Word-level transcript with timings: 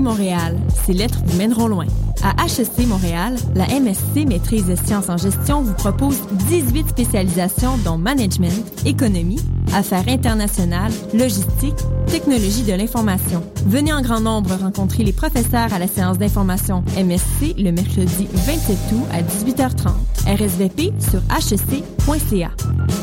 Montréal, 0.00 0.56
ces 0.84 0.92
lettres 0.92 1.20
vous 1.24 1.36
mèneront 1.38 1.68
loin. 1.68 1.86
À 2.22 2.44
HEC 2.44 2.86
Montréal, 2.86 3.36
la 3.54 3.66
MSC 3.66 4.26
Maîtrise 4.26 4.66
des 4.66 4.76
sciences 4.76 5.08
en 5.08 5.16
gestion 5.16 5.62
vous 5.62 5.72
propose 5.74 6.18
18 6.48 6.88
spécialisations 6.88 7.78
dont 7.84 7.96
management, 7.96 8.52
économie, 8.84 9.40
affaires 9.74 10.08
internationales, 10.08 10.92
logistique, 11.14 11.76
technologie 12.06 12.62
de 12.62 12.72
l'information. 12.74 13.42
Venez 13.66 13.92
en 13.92 14.02
grand 14.02 14.20
nombre 14.20 14.54
rencontrer 14.54 15.02
les 15.02 15.12
professeurs 15.12 15.72
à 15.72 15.78
la 15.78 15.86
séance 15.86 16.18
d'information 16.18 16.82
MSC 16.96 17.54
le 17.56 17.70
mercredi 17.70 18.28
27 18.32 18.76
août 18.92 19.06
à 19.12 19.22
18h30. 19.22 19.90
RSVP 20.26 20.92
sur 21.00 21.20
hec.ca. 21.30 22.50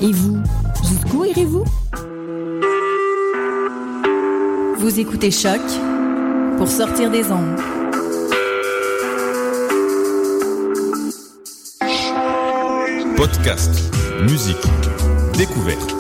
Et 0.02 0.11
vous, 0.11 0.38
jusqu'où 0.88 1.25
irez-vous? 1.25 1.64
Vous 4.80 5.00
écoutez 5.00 5.31
Choc 5.31 5.61
pour 6.57 6.67
sortir 6.67 7.11
des 7.11 7.31
ondes. 7.31 7.55
Podcast, 13.16 13.71
musique, 14.23 14.57
découverte. 15.38 15.93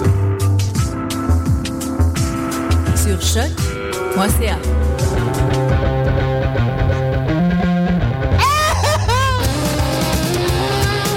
Sur 2.95 3.21
choc.ca. 3.21 4.57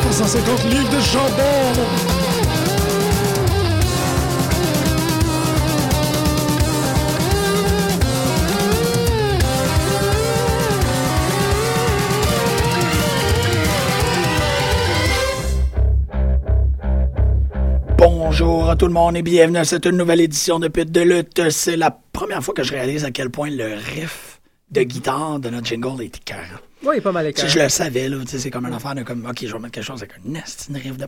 Pour 0.02 0.12
150 0.12 0.64
livres 0.64 0.90
de 0.90 1.00
jambon! 1.00 2.09
Bonjour 18.40 18.70
à 18.70 18.74
tout 18.74 18.86
le 18.86 18.94
monde 18.94 19.18
et 19.18 19.22
bienvenue 19.22 19.58
à 19.58 19.66
cette 19.66 19.84
nouvelle 19.84 20.22
édition 20.22 20.58
de 20.58 20.68
Pute 20.68 20.90
de 20.90 21.02
lutte. 21.02 21.50
C'est 21.50 21.76
la 21.76 21.90
première 21.90 22.42
fois 22.42 22.54
que 22.54 22.62
je 22.62 22.72
réalise 22.72 23.04
à 23.04 23.10
quel 23.10 23.28
point 23.28 23.50
le 23.50 23.74
riff 23.74 24.40
de 24.70 24.82
guitare 24.82 25.40
de 25.40 25.50
notre 25.50 25.66
jingle 25.66 26.02
est 26.02 26.16
écœurant. 26.16 26.69
Oui, 26.82 27.00
pas 27.00 27.12
mal 27.12 27.24
sais, 27.24 27.30
écœurant. 27.30 27.48
je 27.48 27.58
le 27.58 27.68
savais, 27.68 28.08
là. 28.08 28.16
C'est 28.26 28.50
comme 28.50 28.66
un 28.66 28.72
affaire 28.72 28.94
de 28.94 29.02
comme, 29.02 29.26
OK, 29.26 29.38
je 29.42 29.52
vais 29.52 29.58
mettre 29.58 29.72
quelque 29.72 29.84
chose 29.84 30.02
avec 30.02 30.12
un 30.14 30.30
nest, 30.30 30.66
une 30.70 30.76
riff 30.76 30.96
de. 30.96 31.06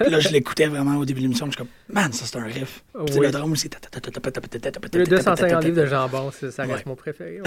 Puis 0.00 0.10
là, 0.10 0.20
je 0.20 0.28
l'écoutais 0.28 0.66
vraiment 0.66 0.96
au 0.96 1.04
début 1.04 1.20
de 1.20 1.24
l'émission. 1.24 1.46
Je 1.46 1.52
suis 1.52 1.58
comme, 1.58 1.68
man, 1.88 2.12
ça, 2.12 2.24
c'est 2.26 2.36
un 2.38 2.44
riff. 2.44 2.84
Puis 3.06 3.18
le 3.18 3.30
drum 3.30 3.52
aussi. 3.52 3.68
Le 4.92 5.04
250 5.06 5.64
livres 5.64 5.76
de 5.82 5.86
jambon, 5.86 6.30
ça 6.30 6.50
ça 6.50 6.62
reste 6.64 6.86
mon 6.86 6.94
préféré. 6.96 7.40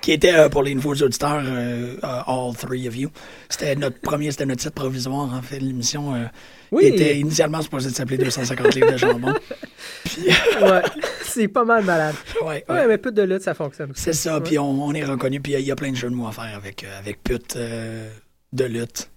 Qui 0.00 0.12
était, 0.12 0.34
euh, 0.34 0.48
pour 0.48 0.62
les 0.62 0.74
nouveaux 0.74 0.94
auditeurs, 0.94 1.42
euh, 1.44 1.96
euh, 2.02 2.22
All 2.26 2.56
Three 2.56 2.88
of 2.88 2.96
You. 2.96 3.10
C'était 3.48 3.76
notre 3.76 4.00
premier, 4.00 4.30
c'était 4.30 4.46
notre 4.46 4.60
titre 4.62 4.74
provisoire, 4.74 5.32
en 5.32 5.42
fait. 5.42 5.58
L'émission 5.60 6.14
euh, 6.14 6.24
Oui. 6.70 6.86
était 6.86 7.18
initialement 7.18 7.60
supposée 7.62 7.90
de 7.90 7.94
s'appeler 7.94 8.18
250 8.18 8.74
livres 8.74 8.92
de 8.92 8.96
jambon. 8.96 9.34
Ouais, 10.60 10.82
c'est 11.22 11.48
pas 11.48 11.64
mal 11.64 11.84
malade. 11.84 12.14
ouais, 12.44 12.64
mais 12.86 12.98
peu 12.98 13.10
de 13.10 13.22
lutte, 13.22 13.42
ça 13.42 13.54
fonctionne. 13.54 13.92
C'est 13.94 14.12
ça, 14.12 14.40
puis 14.40 14.58
on, 14.58 14.84
on 14.84 14.92
est 14.94 15.04
reconnu, 15.04 15.33
puis 15.40 15.52
il 15.52 15.54
y 15.54 15.56
a- 15.56 15.60
il 15.60 15.66
y, 15.66 15.70
a 15.72 15.76
plein 15.76 15.90
de 15.90 15.96
jeux 15.96 16.10
de 16.10 16.14
mots 16.14 16.26
à 16.28 16.32
faire 16.32 16.54
avec, 16.56 16.84
euh, 16.84 16.98
avec 16.98 17.22
pute 17.22 17.56
euh, 17.56 18.08
de 18.52 18.64
lutte. 18.64 19.10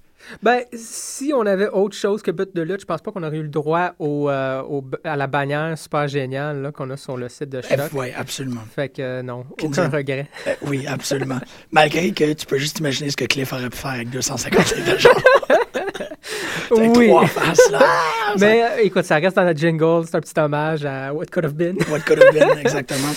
Ben, 0.43 0.61
si 0.73 1.31
on 1.33 1.45
avait 1.45 1.69
autre 1.69 1.95
chose 1.95 2.21
que 2.21 2.31
but 2.31 2.53
de 2.53 2.61
lutte, 2.61 2.81
je 2.81 2.85
pense 2.85 3.01
pas 3.01 3.11
qu'on 3.11 3.23
aurait 3.23 3.37
eu 3.37 3.43
le 3.43 3.47
droit 3.49 3.93
au, 3.97 4.29
euh, 4.29 4.61
au- 4.63 4.83
à 5.05 5.15
la 5.15 5.27
bannière 5.27 5.77
super 5.77 6.07
géniale 6.09 6.71
qu'on 6.73 6.89
a 6.89 6.97
sur 6.97 7.15
le 7.15 7.29
site 7.29 7.49
de 7.49 7.61
Choc. 7.61 7.79
Oui, 7.93 8.07
absolument. 8.13 8.63
Fait 8.75 8.89
que 8.89 9.01
euh, 9.01 9.21
non, 9.23 9.45
aucun 9.63 9.87
regret. 9.87 10.27
Euh, 10.47 10.53
oui, 10.63 10.85
absolument. 10.85 11.39
Malgré 11.71 12.11
que 12.11 12.33
tu 12.33 12.45
peux 12.45 12.57
juste 12.57 12.79
imaginer 12.79 13.09
ce 13.09 13.15
que 13.15 13.23
Cliff 13.25 13.53
aurait 13.53 13.69
pu 13.69 13.77
faire 13.77 13.91
avec 13.91 14.09
250 14.09 14.75
livres 14.75 14.93
de 14.93 14.97
jambon. 14.97 15.19
Avec 15.49 15.56
Oui. 16.71 17.07
trois 17.07 17.25
faces, 17.27 17.71
là. 17.71 17.79
Mais 18.39 18.63
euh, 18.63 18.83
écoute, 18.83 19.05
ça 19.05 19.15
reste 19.15 19.35
dans 19.35 19.45
notre 19.45 19.59
jingle, 19.59 20.03
c'est 20.05 20.15
un 20.15 20.19
petit 20.21 20.37
hommage 20.39 20.85
à 20.85 21.13
What 21.13 21.25
Could 21.31 21.45
Have 21.45 21.53
Been. 21.53 21.77
What 21.89 21.99
could 22.01 22.21
have 22.21 22.33
been, 22.33 22.57
exactement. 22.59 23.11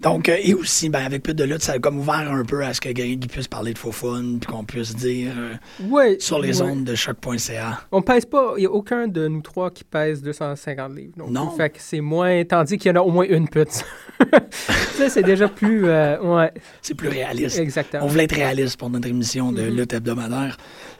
Donc, 0.00 0.28
euh, 0.28 0.36
et 0.42 0.54
aussi, 0.54 0.88
ben, 0.88 1.04
avec 1.04 1.22
Pute 1.22 1.36
de 1.36 1.44
lutte, 1.44 1.62
ça 1.62 1.72
a 1.72 1.78
comme 1.78 1.98
ouvert 1.98 2.30
un 2.30 2.44
peu 2.44 2.62
à 2.64 2.74
ce 2.74 2.80
que 2.80 2.90
Greg 2.90 3.26
puisse 3.30 3.48
parler 3.48 3.72
de 3.72 3.78
faux 3.78 3.92
fun, 3.92 4.38
puis 4.40 4.50
qu'on 4.50 4.64
puisse 4.64 4.94
dire 4.96 5.32
euh, 5.38 5.54
Ouais. 5.88 6.16
sur 6.18 6.38
les 6.40 6.60
ouais. 6.60 6.68
ondes 6.70 6.84
de 6.84 6.94
choc.ca. 6.94 7.80
On 7.92 8.02
pèse 8.02 8.26
pas, 8.26 8.54
il 8.56 8.60
n'y 8.60 8.66
a 8.66 8.70
aucun 8.70 9.06
de 9.08 9.28
nous 9.28 9.40
trois 9.42 9.70
qui 9.70 9.84
pèse 9.84 10.20
250 10.22 10.94
livres. 10.96 11.12
Donc, 11.16 11.30
Non. 11.30 11.50
Fait 11.56 11.70
que 11.70 11.76
c'est 11.78 12.00
moins, 12.00 12.44
tandis 12.44 12.76
qu'il 12.76 12.90
y 12.90 12.92
en 12.92 13.00
a 13.00 13.04
au 13.04 13.10
moins 13.10 13.26
une 13.28 13.48
pute. 13.48 13.84
ça, 14.50 15.08
c'est 15.08 15.22
déjà 15.22 15.48
plus. 15.48 15.84
ouais, 15.86 16.52
C'est 16.82 16.94
plus 16.94 17.08
réaliste. 17.08 17.58
exactement. 17.58 18.04
On 18.04 18.08
voulait 18.08 18.24
être 18.24 18.34
réaliste 18.34 18.76
pour 18.78 18.90
notre 18.90 19.08
émission 19.08 19.52
de 19.52 19.62
lutte 19.62 19.92
hebdomadaire. 19.94 20.56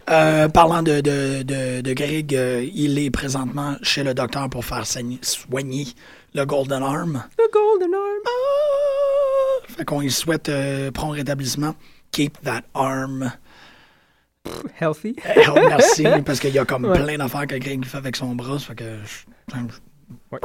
Euh, 0.08 0.48
parlant 0.48 0.82
de, 0.84 1.00
de, 1.00 1.42
de, 1.42 1.80
de 1.80 1.92
Greg, 1.92 2.34
euh, 2.34 2.64
il 2.74 2.96
est 2.98 3.10
présentement 3.10 3.76
chez 3.82 4.04
le 4.04 4.14
docteur 4.14 4.48
pour 4.48 4.64
faire 4.64 4.86
soigner 4.86 5.86
le 6.34 6.44
Golden 6.44 6.82
Arm. 6.82 7.24
The 7.36 7.52
Golden 7.52 7.92
Arm. 7.94 8.22
Ah! 8.26 9.66
Fait 9.68 9.84
qu'on 9.84 10.00
lui 10.00 10.12
souhaite 10.12 10.48
euh, 10.48 10.90
prompt 10.92 11.10
rétablissement. 11.10 11.74
Keep 12.12 12.40
that 12.44 12.62
arm. 12.74 13.32
Healthy. 14.80 15.16
Eh, 15.34 15.40
oh, 15.50 15.54
merci, 15.68 16.04
parce 16.24 16.38
qu'il 16.38 16.54
y 16.54 16.58
a 16.60 16.64
comme 16.64 16.84
Ouais. 16.84 17.02
plein 17.02 17.18
d'affaires 17.18 17.48
que 17.48 17.56
Greg 17.56 17.84
fait 17.84 17.98
avec 17.98 18.14
son 18.14 18.34
bras. 18.36 18.58
Fait 18.60 18.74
que 18.76 18.84
je- 19.04 19.54
Ouais. 20.32 20.38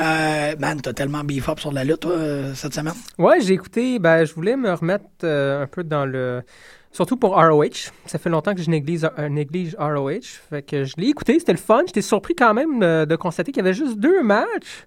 Euh, 0.00 0.56
man, 0.58 0.80
t'as 0.80 0.94
tellement 0.94 1.22
beef 1.24 1.48
up 1.50 1.60
sur 1.60 1.72
la 1.72 1.84
lutte, 1.84 2.00
toi, 2.00 2.12
euh, 2.12 2.54
cette 2.54 2.72
semaine? 2.72 2.94
Ouais, 3.18 3.40
j'ai 3.42 3.52
écouté. 3.54 3.98
Ben, 3.98 4.24
je 4.24 4.32
voulais 4.32 4.56
me 4.56 4.72
remettre 4.72 5.04
euh, 5.24 5.64
un 5.64 5.66
peu 5.66 5.84
dans 5.84 6.06
le. 6.06 6.42
Surtout 6.92 7.16
pour 7.16 7.36
ROH. 7.36 7.92
Ça 8.06 8.18
fait 8.18 8.30
longtemps 8.30 8.54
que 8.54 8.62
je 8.62 8.70
néglige, 8.70 9.08
euh, 9.18 9.28
néglige 9.28 9.76
ROH. 9.78 10.40
Fait 10.50 10.62
que 10.62 10.84
je 10.84 10.94
l'ai 10.96 11.08
écouté, 11.08 11.38
c'était 11.38 11.52
le 11.52 11.58
fun. 11.58 11.82
J'étais 11.86 12.02
surpris 12.02 12.34
quand 12.34 12.52
même 12.52 12.82
euh, 12.82 13.06
de 13.06 13.14
constater 13.16 13.52
qu'il 13.52 13.62
y 13.62 13.66
avait 13.66 13.74
juste 13.74 13.98
deux 13.98 14.22
matchs. 14.22 14.86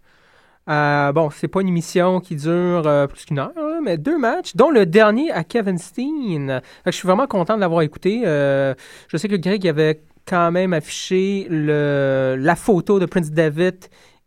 Euh, 0.69 1.11
bon, 1.13 1.29
c'est 1.29 1.47
pas 1.47 1.61
une 1.61 1.69
émission 1.69 2.19
qui 2.19 2.35
dure 2.35 2.87
euh, 2.87 3.07
plus 3.07 3.25
qu'une 3.25 3.39
heure, 3.39 3.51
mais 3.81 3.97
deux 3.97 4.17
matchs, 4.17 4.55
dont 4.55 4.69
le 4.69 4.85
dernier 4.85 5.31
à 5.31 5.43
Kevin 5.43 5.77
Steen. 5.77 6.61
Je 6.85 6.91
suis 6.91 7.05
vraiment 7.07 7.27
content 7.27 7.55
de 7.55 7.61
l'avoir 7.61 7.81
écouté. 7.81 8.21
Je 8.23 9.17
sais 9.17 9.27
que 9.27 9.35
Greg 9.35 9.67
avait 9.67 10.01
quand 10.25 10.51
même 10.51 10.73
affiché 10.73 11.47
le, 11.49 12.35
la 12.39 12.55
photo 12.55 12.99
de 12.99 13.05
Prince 13.05 13.31
David 13.31 13.75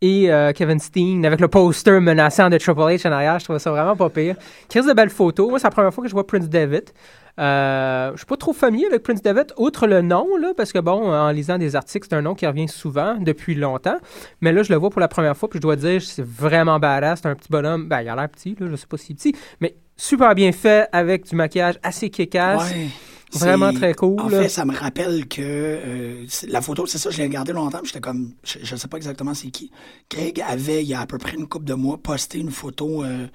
et 0.01 0.31
euh, 0.31 0.51
Kevin 0.53 0.79
Steen 0.79 1.25
avec 1.25 1.39
le 1.39 1.47
poster 1.47 1.99
menaçant 1.99 2.49
de 2.49 2.57
Triple 2.57 2.79
H 2.81 3.07
en 3.07 3.11
arrière. 3.11 3.39
Je 3.39 3.45
trouvais 3.45 3.59
ça 3.59 3.71
vraiment 3.71 3.95
pas 3.95 4.09
pire. 4.09 4.35
Crise 4.69 4.85
de 4.85 4.93
belles 4.93 5.09
photos. 5.09 5.49
Moi, 5.49 5.59
c'est 5.59 5.67
la 5.67 5.71
première 5.71 5.93
fois 5.93 6.03
que 6.03 6.09
je 6.09 6.13
vois 6.13 6.25
Prince 6.25 6.49
David. 6.49 6.91
Euh, 7.39 8.11
je 8.13 8.17
suis 8.17 8.25
pas 8.25 8.37
trop 8.37 8.53
familier 8.53 8.87
avec 8.87 9.03
Prince 9.03 9.21
David, 9.21 9.53
outre 9.57 9.85
le 9.85 10.01
nom, 10.01 10.25
là, 10.37 10.53
parce 10.57 10.71
que 10.73 10.79
bon, 10.79 11.13
en 11.13 11.29
lisant 11.29 11.59
des 11.59 11.75
articles, 11.75 12.07
c'est 12.09 12.15
un 12.15 12.23
nom 12.23 12.33
qui 12.33 12.47
revient 12.47 12.67
souvent 12.67 13.15
depuis 13.19 13.53
longtemps. 13.53 13.97
Mais 14.41 14.51
là, 14.51 14.63
je 14.63 14.71
le 14.71 14.79
vois 14.79 14.89
pour 14.89 15.01
la 15.01 15.07
première 15.07 15.37
fois, 15.37 15.47
puis 15.49 15.57
je 15.57 15.61
dois 15.61 15.75
dire, 15.75 16.01
c'est 16.01 16.25
vraiment 16.25 16.79
badass. 16.79 17.19
C'est 17.21 17.29
un 17.29 17.35
petit 17.35 17.49
bonhomme. 17.49 17.87
Ben, 17.87 18.01
il 18.01 18.09
a 18.09 18.15
l'air 18.15 18.29
petit, 18.29 18.55
là, 18.59 18.67
je 18.69 18.75
sais 18.75 18.87
pas 18.87 18.97
si 18.97 19.13
petit, 19.13 19.35
mais 19.61 19.75
super 19.95 20.33
bien 20.35 20.51
fait 20.51 20.87
avec 20.91 21.25
du 21.25 21.35
maquillage 21.35 21.75
assez 21.83 22.09
kick-ass. 22.09 22.71
Ouais. 22.71 22.87
Vraiment 23.33 23.73
très 23.73 23.93
cool. 23.93 24.19
En 24.19 24.29
là. 24.29 24.43
fait, 24.43 24.49
ça 24.49 24.65
me 24.65 24.73
rappelle 24.75 25.27
que 25.27 25.41
euh, 25.41 26.25
la 26.47 26.61
photo, 26.61 26.85
c'est 26.85 26.97
ça, 26.97 27.09
je 27.09 27.17
l'ai 27.17 27.23
regardé 27.25 27.53
longtemps, 27.53 27.81
j'étais 27.83 27.99
comme, 27.99 28.33
je, 28.43 28.59
je 28.63 28.75
sais 28.75 28.87
pas 28.87 28.97
exactement 28.97 29.33
c'est 29.33 29.49
qui. 29.49 29.71
Greg 30.09 30.41
avait, 30.47 30.83
il 30.83 30.87
y 30.89 30.93
a 30.93 31.01
à 31.01 31.05
peu 31.05 31.17
près 31.17 31.35
une 31.35 31.47
couple 31.47 31.65
de 31.65 31.73
mois, 31.73 31.97
posté 31.97 32.39
une 32.39 32.51
photo 32.51 33.03
euh, 33.03 33.27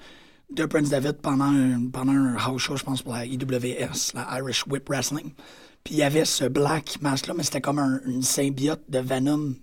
de 0.54 0.64
Prince 0.64 0.88
David 0.90 1.14
pendant 1.22 1.44
un, 1.44 1.86
pendant 1.92 2.12
un 2.12 2.36
house 2.36 2.62
show, 2.62 2.76
je 2.76 2.84
pense, 2.84 3.02
pour 3.02 3.12
la 3.14 3.26
IWS, 3.26 4.12
la 4.14 4.38
Irish 4.38 4.64
Whip 4.66 4.88
Wrestling. 4.88 5.32
Puis 5.84 5.94
il 5.94 5.98
y 5.98 6.02
avait 6.02 6.24
ce 6.24 6.44
black 6.44 6.98
mask-là, 7.00 7.34
mais 7.36 7.42
c'était 7.42 7.60
comme 7.60 7.78
un- 7.78 8.00
une 8.06 8.22
symbiote 8.22 8.82
de 8.88 8.98
Venom. 9.00 9.54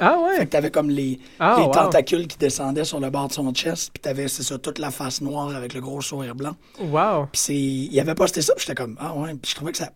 Ah 0.00 0.16
Fait 0.32 0.38
ouais. 0.40 0.44
que 0.46 0.50
t'avais 0.50 0.70
comme 0.70 0.90
les, 0.90 1.18
Ah, 1.38 1.56
les 1.58 1.64
wow. 1.66 1.72
tentacules 1.72 2.26
qui 2.26 2.36
descendaient 2.36 2.84
sur 2.84 3.00
le 3.00 3.10
bord 3.10 3.28
de 3.28 3.32
son 3.32 3.52
chest, 3.52 3.90
puis 3.92 4.00
t'avais, 4.00 4.28
c'est 4.28 4.42
ça, 4.42 4.58
toute 4.58 4.78
la 4.78 4.90
face 4.90 5.20
noire 5.20 5.54
avec 5.54 5.72
le 5.74 5.80
gros 5.80 6.00
sourire 6.00 6.34
blanc. 6.34 6.56
Wow. 6.80 7.26
Puis 7.32 7.40
c'est, 7.40 7.54
il 7.56 8.00
avait 8.00 8.14
posté 8.14 8.42
ça, 8.42 8.54
puis 8.54 8.64
j'étais 8.66 8.74
comme, 8.74 8.96
ah 9.00 9.14
ouais, 9.14 9.34
puis 9.34 9.50
je 9.50 9.56
trouvais 9.56 9.72
que 9.72 9.78
ça. 9.78 9.90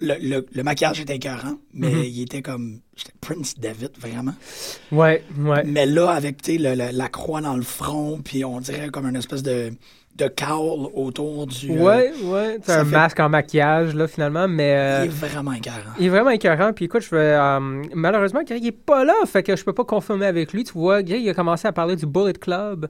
Le, 0.00 0.14
le, 0.20 0.46
le 0.52 0.62
maquillage 0.62 1.00
était 1.00 1.16
écœurant, 1.16 1.56
mais 1.74 1.90
Mhm. 1.90 2.04
il 2.04 2.22
était 2.22 2.42
comme. 2.42 2.80
Prince 3.20 3.54
David, 3.58 3.90
vraiment. 3.98 4.34
Ouais, 4.92 5.24
ouais. 5.38 5.64
Mais 5.64 5.86
là, 5.86 6.10
avec 6.10 6.40
tu 6.42 6.56
sais, 6.56 6.76
la 6.76 7.08
croix 7.08 7.40
dans 7.40 7.56
le 7.56 7.62
front, 7.62 8.20
puis 8.24 8.44
on 8.44 8.60
dirait 8.60 8.90
comme 8.90 9.06
une 9.06 9.16
espèce 9.16 9.42
de, 9.42 9.72
de 10.18 10.28
cowl 10.28 10.90
autour 10.94 11.46
du. 11.46 11.70
euh, 11.70 11.82
Ouais, 11.82 12.12
ouais. 12.24 12.58
C'est 12.62 12.72
un 12.72 12.84
fait- 12.84 12.90
masque 12.90 13.20
en 13.20 13.28
maquillage, 13.28 13.94
là, 13.94 14.06
finalement, 14.08 14.48
mais. 14.48 14.74
euh, 14.76 15.04
Il 15.04 15.10
est 15.10 15.28
vraiment 15.28 15.52
écœurant. 15.52 15.76
Il 15.98 16.06
est 16.06 16.08
vraiment 16.08 16.30
écœurant. 16.30 16.72
Puis 16.72 16.86
écoute, 16.86 17.02
je 17.02 17.10
vais. 17.14 17.20
euh, 17.38 17.82
malheureusement, 17.94 18.40
Greg 18.46 18.62
n'est 18.62 18.72
pas 18.72 19.04
là. 19.04 19.14
Fait 19.26 19.42
que 19.42 19.54
je 19.56 19.64
peux 19.64 19.72
pas 19.72 19.84
confirmer 19.84 20.26
avec 20.26 20.52
lui. 20.52 20.64
Tu 20.64 20.72
vois, 20.72 21.02
Greg 21.02 21.22
il 21.22 21.30
a 21.30 21.34
commencé 21.34 21.66
à 21.68 21.72
parler 21.72 21.96
du 21.96 22.06
Bullet 22.06 22.32
Club 22.32 22.88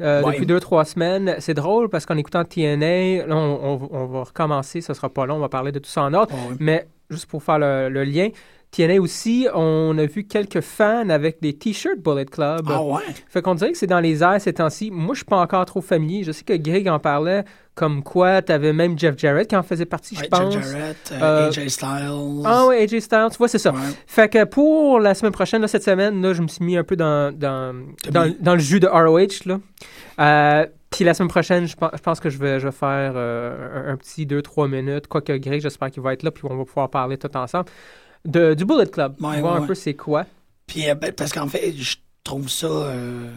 euh, 0.00 0.22
Ouais. 0.22 0.32
depuis 0.34 0.46
deux, 0.46 0.60
trois 0.60 0.84
semaines. 0.84 1.36
C'est 1.38 1.54
drôle 1.54 1.88
parce 1.88 2.04
qu'en 2.06 2.16
écoutant 2.18 2.44
TNA, 2.44 3.26
là, 3.26 3.34
on, 3.36 3.58
on- 3.82 3.88
on 3.90 4.06
va 4.06 4.22
recommencer. 4.24 4.80
Ce 4.82 4.92
sera 4.94 5.08
pas 5.08 5.24
long. 5.26 5.36
On 5.36 5.40
va 5.40 5.48
parler 5.48 5.72
de 5.72 5.78
tout 5.78 5.88
ça 5.90 6.02
en 6.02 6.12
ordre. 6.14 6.34
Ouais, 6.34 6.50
ouais. 6.50 6.56
Mais 6.60 6.86
juste 7.08 7.26
pour 7.26 7.42
faire 7.42 7.58
le, 7.58 7.88
le 7.88 8.04
lien, 8.04 8.28
TNA 8.76 9.00
aussi, 9.00 9.48
on 9.54 9.96
a 9.98 10.04
vu 10.06 10.24
quelques 10.24 10.60
fans 10.60 11.08
avec 11.08 11.40
des 11.40 11.54
t-shirts 11.56 11.98
Bullet 11.98 12.26
Club. 12.26 12.66
Ah 12.68 12.82
ouais? 12.82 13.02
Fait 13.28 13.40
qu'on 13.40 13.54
dirait 13.54 13.72
que 13.72 13.78
c'est 13.78 13.86
dans 13.86 14.00
les 14.00 14.22
airs 14.22 14.40
ces 14.40 14.52
temps-ci. 14.52 14.90
Moi, 14.90 15.14
je 15.14 15.18
suis 15.18 15.24
pas 15.24 15.38
encore 15.38 15.64
trop 15.64 15.80
familier. 15.80 16.24
Je 16.24 16.32
sais 16.32 16.44
que 16.44 16.52
Greg 16.54 16.88
en 16.88 16.98
parlait 16.98 17.44
comme 17.74 18.02
quoi 18.02 18.40
t'avais 18.42 18.72
même 18.72 18.98
Jeff 18.98 19.18
Jarrett 19.18 19.48
qui 19.48 19.54
en 19.56 19.62
faisait 19.62 19.84
partie, 19.84 20.14
je 20.16 20.22
Ouais, 20.22 20.28
pense. 20.28 20.52
Jeff 20.52 20.66
Jarrett, 20.72 21.12
euh, 21.12 21.20
Euh, 21.22 21.48
AJ 21.48 21.68
Styles. 21.68 22.42
Ah 22.44 22.66
oui, 22.66 22.76
AJ 22.76 23.00
Styles, 23.00 23.28
tu 23.30 23.38
vois, 23.38 23.48
c'est 23.48 23.58
ça. 23.58 23.70
Ouais. 23.70 23.78
Fait 24.06 24.30
que 24.30 24.44
pour 24.44 24.98
la 24.98 25.14
semaine 25.14 25.32
prochaine, 25.32 25.60
là, 25.62 25.68
cette 25.68 25.84
semaine, 25.84 26.20
là, 26.22 26.32
je 26.32 26.42
me 26.42 26.48
suis 26.48 26.64
mis 26.64 26.76
un 26.76 26.84
peu 26.84 26.96
dans, 26.96 27.36
dans, 27.36 27.74
dans, 28.10 28.54
le 28.54 28.60
jus 28.60 28.80
de 28.80 28.86
ROH. 28.86 29.44
Là. 29.46 29.60
Euh, 30.18 30.66
puis 30.90 31.04
la 31.04 31.12
semaine 31.12 31.28
prochaine, 31.28 31.66
je 31.66 31.76
pense, 31.76 32.20
que 32.20 32.30
je 32.30 32.38
vais, 32.38 32.60
je 32.60 32.68
vais 32.68 32.72
faire 32.72 33.14
un, 33.16 33.92
un 33.92 33.96
petit 33.96 34.24
2-3 34.24 34.70
minutes. 34.70 35.06
Quoique 35.06 35.32
Greg, 35.36 35.60
j'espère 35.60 35.90
qu'il 35.90 36.02
va 36.02 36.14
être 36.14 36.22
là, 36.22 36.30
puis 36.30 36.44
on 36.48 36.56
va 36.56 36.64
pouvoir 36.64 36.88
parler 36.88 37.18
tout 37.18 37.34
ensemble. 37.36 37.66
De, 38.26 38.54
du 38.54 38.64
Bullet 38.64 38.86
Club. 38.86 39.14
Ouais, 39.20 39.40
voir 39.40 39.56
ouais, 39.56 39.62
un 39.64 39.66
peu 39.66 39.74
c'est 39.74 39.94
quoi. 39.94 40.26
Puis, 40.66 40.88
euh, 40.90 40.94
ben, 40.94 41.12
parce 41.12 41.32
qu'en 41.32 41.48
fait, 41.48 41.72
je 41.76 41.96
trouve 42.24 42.48
ça. 42.48 42.66
euh, 42.66 43.30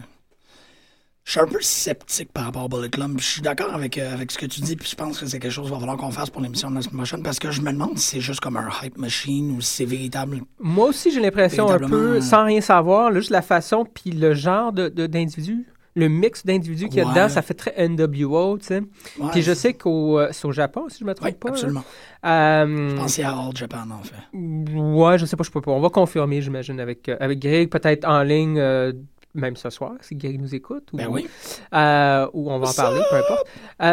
Je 1.24 1.32
suis 1.32 1.40
un 1.40 1.46
peu 1.46 1.60
sceptique 1.60 2.32
par 2.32 2.44
rapport 2.46 2.64
au 2.64 2.68
Bullet 2.68 2.88
Club. 2.88 3.12
Je 3.20 3.24
suis 3.24 3.40
d'accord 3.42 3.72
avec, 3.72 3.98
euh, 3.98 4.12
avec 4.12 4.32
ce 4.32 4.38
que 4.38 4.46
tu 4.46 4.62
dis, 4.62 4.74
puis 4.74 4.88
je 4.88 4.96
pense 4.96 5.20
que 5.20 5.26
c'est 5.26 5.38
quelque 5.38 5.52
chose 5.52 5.66
qu'il 5.66 5.74
va 5.74 5.78
falloir 5.78 5.96
qu'on 5.96 6.10
fasse 6.10 6.28
pour 6.30 6.40
l'émission 6.42 6.70
de 6.70 6.74
la 6.76 6.82
semaine 6.82 6.96
prochaine, 6.96 7.22
parce 7.22 7.38
que 7.38 7.52
je 7.52 7.60
me 7.60 7.70
demande 7.72 7.98
si 7.98 8.06
c'est 8.16 8.20
juste 8.20 8.40
comme 8.40 8.56
un 8.56 8.68
hype 8.82 8.98
machine 8.98 9.52
ou 9.52 9.60
si 9.60 9.76
c'est 9.76 9.84
véritable. 9.84 10.40
Moi 10.58 10.86
aussi, 10.88 11.12
j'ai 11.12 11.20
l'impression 11.20 11.70
un 11.70 11.78
peu, 11.78 12.20
sans 12.20 12.44
rien 12.46 12.60
savoir, 12.60 13.10
là, 13.12 13.20
juste 13.20 13.30
la 13.30 13.42
façon, 13.42 13.84
puis 13.84 14.10
le 14.10 14.34
genre 14.34 14.72
de, 14.72 14.88
de- 14.88 15.06
d'individu, 15.06 15.66
le 16.00 16.08
mix 16.08 16.44
d'individus 16.44 16.88
qu'il 16.88 16.98
y 16.98 17.00
a 17.00 17.04
Ouais. 17.04 17.10
dedans, 17.10 17.28
ça 17.28 17.42
fait 17.42 17.54
très 17.54 17.74
NWO, 17.88 18.58
tu 18.58 18.66
sais. 18.66 18.80
Ouais, 19.18 19.28
Puis 19.32 19.42
je 19.42 19.52
sais 19.54 19.74
qu'au 19.74 20.18
euh, 20.18 20.28
c'est 20.32 20.46
au 20.46 20.52
Japon, 20.52 20.86
si 20.88 20.98
je 21.00 21.04
me 21.04 21.14
trompe 21.14 21.28
Oui, 21.28 21.34
pas. 21.38 21.48
absolument. 21.50 21.84
Euh, 22.26 22.88
Je 22.90 22.96
pensais 22.96 23.22
à 23.22 23.30
All 23.30 23.54
Japan, 23.56 23.86
en 23.90 24.02
fait. 24.02 24.16
Ouais, 24.36 25.18
je 25.18 25.26
sais 25.26 25.36
pas, 25.36 25.44
je 25.44 25.50
peux 25.50 25.60
pas. 25.60 25.70
On 25.72 25.80
va 25.80 25.90
confirmer, 25.90 26.42
j'imagine, 26.42 26.80
avec, 26.80 27.08
euh, 27.08 27.16
avec 27.20 27.38
Greg, 27.38 27.68
peut-être 27.70 28.04
en 28.08 28.22
ligne, 28.22 28.58
euh, 28.58 28.92
même 29.34 29.54
ce 29.56 29.70
soir, 29.70 29.92
si 30.00 30.16
Greg 30.16 30.40
nous 30.40 30.54
écoute. 30.54 30.88
Ou, 30.92 30.96
Ben 30.96 31.08
oui. 31.08 31.28
euh, 31.74 32.26
ou 32.32 32.50
on 32.50 32.58
va 32.58 32.68
en 32.68 32.72
parler, 32.72 33.00
peu 33.08 33.16
importe. 33.16 33.46